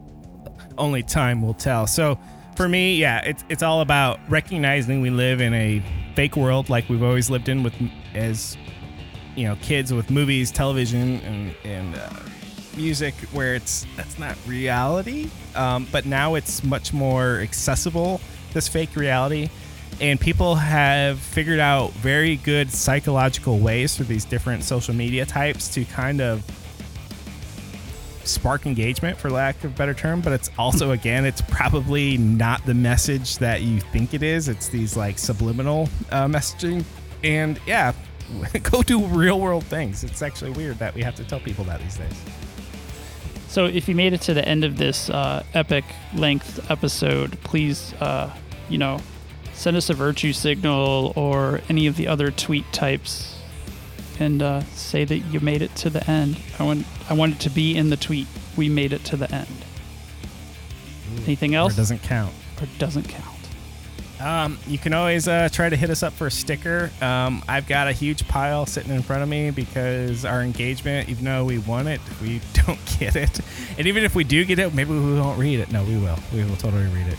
Only 0.77 1.03
time 1.03 1.41
will 1.41 1.55
tell. 1.55 1.87
So 1.87 2.19
for 2.57 2.69
me, 2.69 2.97
yeah, 2.97 3.23
it's 3.25 3.43
it's 3.49 3.63
all 3.63 3.81
about 3.81 4.21
recognizing 4.29 5.01
we 5.01 5.11
live 5.11 5.41
in 5.41 5.55
a 5.55 5.83
fake 6.15 6.37
world 6.37 6.69
like 6.69 6.89
we've 6.91 7.03
always 7.03 7.31
lived 7.31 7.49
in 7.49 7.63
with 7.63 7.75
as 8.15 8.57
you 9.35 9.47
know 9.47 9.57
kids 9.63 9.93
with 9.93 10.11
movies, 10.11 10.51
television, 10.51 11.21
and 11.21 11.55
and 11.65 11.95
uh, 11.95 12.11
music, 12.79 13.15
where 13.33 13.55
it's 13.55 13.87
that's 13.97 14.19
not 14.19 14.37
reality. 14.47 15.29
Um, 15.55 15.87
but 15.93 16.07
now 16.07 16.37
it's 16.37 16.65
much 16.65 16.93
more 16.93 17.41
accessible. 17.41 18.21
This 18.55 18.69
fake 18.69 18.97
reality. 18.97 19.51
And 20.01 20.21
people 20.21 20.55
have 20.55 21.19
figured 21.19 21.59
out 21.59 21.93
very 21.93 22.37
good 22.37 22.71
psychological 22.71 23.59
ways 23.59 23.97
through 23.97 24.07
these 24.07 24.25
different 24.25 24.63
social 24.63 24.95
media 24.95 25.27
types 25.27 25.69
to 25.75 25.85
kind 25.85 26.21
of 26.21 26.45
spark 28.29 28.67
engagement 28.67 29.17
for 29.19 29.31
lack 29.31 29.57
of 29.65 29.73
a 29.73 29.75
better 29.75 29.95
term 29.95 30.21
but 30.21 30.33
it's 30.33 30.51
also 30.59 30.91
again 30.93 31.25
it's 31.25 31.41
probably 31.41 32.19
not 32.19 32.65
the 32.67 32.75
message 32.75 33.39
that 33.39 33.63
you 33.63 33.81
think 33.81 34.15
it 34.15 34.23
is 34.23 34.49
it's 34.49 34.69
these 34.69 34.97
like 34.97 35.19
subliminal 35.19 35.89
uh, 36.13 36.27
messaging 36.27 36.85
and 37.25 37.59
yeah 37.67 37.93
go 38.63 38.83
do 38.83 39.03
real 39.07 39.41
world 39.41 39.65
things 39.65 40.05
it's 40.05 40.23
actually 40.23 40.51
weird 40.51 40.79
that 40.79 40.95
we 40.95 41.03
have 41.03 41.15
to 41.15 41.25
tell 41.25 41.41
people 41.41 41.65
that 41.65 41.81
these 41.81 41.97
days 41.97 42.23
So 43.49 43.65
if 43.65 43.89
you 43.89 43.95
made 43.95 44.13
it 44.13 44.21
to 44.23 44.35
the 44.35 44.47
end 44.47 44.63
of 44.63 44.77
this 44.77 45.09
uh, 45.09 45.43
epic 45.55 45.85
length 46.15 46.71
episode, 46.71 47.41
please, 47.41 47.95
uh, 47.95 48.31
you 48.69 48.77
know, 48.77 49.01
send 49.55 49.77
us 49.77 49.89
a 49.89 49.95
virtue 49.95 50.35
signal 50.35 51.15
or 51.17 51.63
any 51.69 51.87
of 51.87 51.97
the 51.97 52.09
other 52.09 52.31
tweet 52.31 52.71
types, 52.73 53.41
and 54.21 54.43
uh, 54.43 54.63
say 54.75 55.05
that 55.05 55.19
you 55.19 55.41
made 55.41 55.63
it 55.63 55.75
to 55.77 55.91
the 55.91 56.09
end. 56.09 56.39
I 56.59 56.65
want 56.65 56.87
I 57.09 57.15
want 57.15 57.35
it 57.37 57.41
to 57.41 57.51
be 57.51 57.75
in 57.75 57.89
the 57.89 57.97
tweet. 57.97 58.27
We 58.57 58.69
made 58.69 58.93
it 58.93 59.05
to 59.07 59.17
the 59.17 59.35
end. 59.35 59.65
Anything 61.25 61.55
else? 61.55 61.73
it 61.73 61.77
doesn't 61.77 62.03
count 62.03 62.35
Or 62.61 62.69
doesn't 62.79 63.09
count. 63.09 63.38
Um, 64.21 64.59
you 64.67 64.79
can 64.79 64.93
always 64.93 65.29
uh, 65.29 65.49
try 65.53 65.69
to 65.69 65.77
hit 65.77 65.91
us 65.91 66.03
up 66.03 66.13
for 66.13 66.27
a 66.27 66.31
sticker. 66.31 66.91
Um, 67.01 67.43
I've 67.49 67.69
got 67.69 67.87
a 67.87 67.93
huge 67.93 68.27
pile 68.27 68.67
sitting 68.67 68.93
in 68.93 69.03
front 69.03 69.23
of 69.23 69.29
me 69.29 69.51
because 69.51 70.25
our 70.25 70.43
engagement, 70.43 71.09
even 71.09 71.25
though 71.25 71.45
we 71.45 71.59
want 71.59 71.89
it, 71.89 72.01
we 72.21 72.41
don't 72.53 72.81
get 72.99 73.15
it. 73.17 73.41
And 73.77 73.87
even 73.87 74.05
if 74.05 74.15
we 74.15 74.25
do 74.25 74.45
get 74.45 74.59
it, 74.59 74.75
maybe 74.75 74.91
we 74.91 75.21
won't 75.21 75.39
read 75.39 75.61
it. 75.61 75.71
No, 75.71 75.85
we 75.85 75.97
will. 75.99 76.19
We 76.33 76.45
will 76.45 76.57
totally 76.57 76.87
read 76.87 77.07
it. 77.07 77.19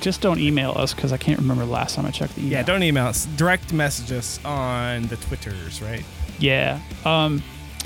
Just 0.00 0.20
don't 0.20 0.38
email 0.38 0.72
us 0.76 0.94
because 0.94 1.12
I 1.12 1.16
can't 1.16 1.40
remember 1.40 1.64
the 1.66 1.72
last 1.72 1.96
time 1.96 2.06
I 2.06 2.10
checked 2.10 2.34
the 2.36 2.40
email. 2.42 2.52
Yeah, 2.52 2.62
don't 2.62 2.82
email 2.82 3.06
us. 3.06 3.26
Direct 3.36 3.72
message 3.72 4.12
us 4.12 4.42
on 4.44 5.08
the 5.08 5.16
Twitters, 5.16 5.82
right? 5.82 6.04
Yeah. 6.38 6.80
Um, 7.04 7.42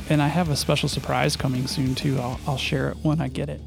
and 0.09 0.21
I 0.21 0.29
have 0.29 0.51
a 0.51 0.57
special 0.57 0.89
surprise 0.89 1.37
coming 1.37 1.67
soon 1.67 1.95
too. 1.95 2.19
I'll, 2.19 2.39
I'll 2.47 2.59
share 2.59 2.91
it 2.91 2.99
when 3.03 3.21
I 3.21 3.29
get 3.29 3.49
it. 3.49 3.61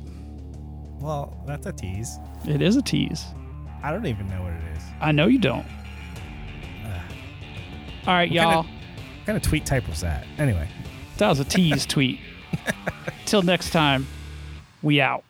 Well, 1.00 1.44
that's 1.48 1.66
a 1.66 1.74
tease. 1.74 2.18
It 2.48 2.62
is 2.62 2.76
a 2.78 2.82
tease. 2.82 3.26
I 3.86 3.92
don't 3.92 4.08
even 4.08 4.28
know 4.30 4.42
what 4.42 4.52
it 4.54 4.78
is. 4.78 4.84
I 5.00 5.12
know 5.12 5.28
you 5.28 5.38
don't. 5.38 5.66
All 8.08 8.14
right, 8.14 8.30
What 8.30 8.36
y'all. 8.36 8.64
kind 8.64 8.76
What 8.76 9.26
kind 9.28 9.36
of 9.38 9.42
tweet 9.44 9.66
type 9.66 9.88
was 9.88 10.02
that? 10.02 10.26
Anyway. 10.40 10.68
That 11.18 11.30
was 11.30 11.40
a 11.40 11.46
tease 11.46 11.86
tweet. 11.88 12.20
Till 13.26 13.42
next 13.44 13.70
time, 13.70 14.08
we 14.82 15.02
out. 15.02 15.24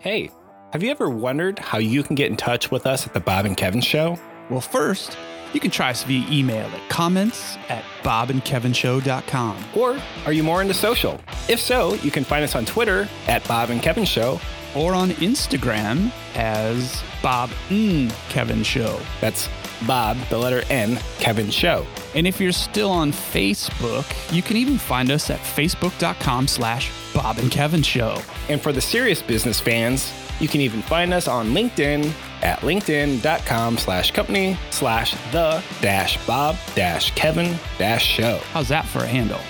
Hey, 0.00 0.30
have 0.72 0.82
you 0.82 0.90
ever 0.90 1.08
wondered 1.08 1.58
how 1.58 1.78
you 1.78 2.02
can 2.02 2.14
get 2.14 2.30
in 2.30 2.36
touch 2.36 2.70
with 2.70 2.86
us 2.86 3.06
at 3.06 3.14
the 3.14 3.20
Bob 3.20 3.46
and 3.46 3.56
Kevin 3.56 3.80
Show? 3.80 4.18
Well, 4.50 4.60
first, 4.60 5.16
you 5.54 5.60
can 5.60 5.70
try 5.70 5.90
us 5.90 6.04
via 6.04 6.26
email 6.30 6.66
at 6.66 6.88
comments 6.90 7.56
at 7.70 7.82
bobandkevinshow.com. 8.02 9.64
Or 9.74 9.98
are 10.26 10.32
you 10.32 10.42
more 10.42 10.60
into 10.62 10.74
social? 10.74 11.18
If 11.48 11.60
so, 11.60 11.94
you 11.94 12.10
can 12.10 12.24
find 12.24 12.44
us 12.44 12.54
on 12.54 12.64
Twitter 12.66 13.08
at 13.26 13.46
Bob 13.48 13.70
and 13.70 13.82
Kevin 13.82 14.04
Show. 14.04 14.38
Or 14.78 14.94
on 14.94 15.10
Instagram 15.10 16.12
as 16.36 17.02
Bob 17.20 17.50
N. 17.68 18.12
Kevin 18.28 18.62
Show. 18.62 19.00
That's 19.20 19.48
Bob, 19.86 20.16
the 20.30 20.38
letter 20.38 20.62
N, 20.70 20.98
Kevin 21.18 21.50
Show. 21.50 21.84
And 22.14 22.26
if 22.26 22.40
you're 22.40 22.52
still 22.52 22.90
on 22.90 23.12
Facebook, 23.12 24.06
you 24.32 24.40
can 24.40 24.56
even 24.56 24.78
find 24.78 25.10
us 25.10 25.30
at 25.30 25.40
facebook.com 25.40 26.46
slash 26.46 26.92
Bob 27.12 27.38
and 27.38 27.50
Kevin 27.50 27.82
Show. 27.82 28.20
And 28.48 28.60
for 28.60 28.72
the 28.72 28.80
serious 28.80 29.20
business 29.20 29.60
fans, 29.60 30.12
you 30.40 30.46
can 30.48 30.60
even 30.60 30.82
find 30.82 31.12
us 31.12 31.26
on 31.26 31.48
LinkedIn 31.48 32.12
at 32.42 32.60
linkedin.com 32.60 33.78
slash 33.78 34.12
company 34.12 34.56
slash 34.70 35.12
the 35.32 35.62
dash 35.80 36.24
Bob 36.24 36.56
dash 36.76 37.12
Kevin 37.16 37.58
dash 37.78 38.04
show. 38.04 38.38
How's 38.52 38.68
that 38.68 38.86
for 38.86 39.00
a 39.00 39.06
handle? 39.08 39.40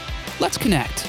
Let's 0.41 0.57
connect. 0.57 1.07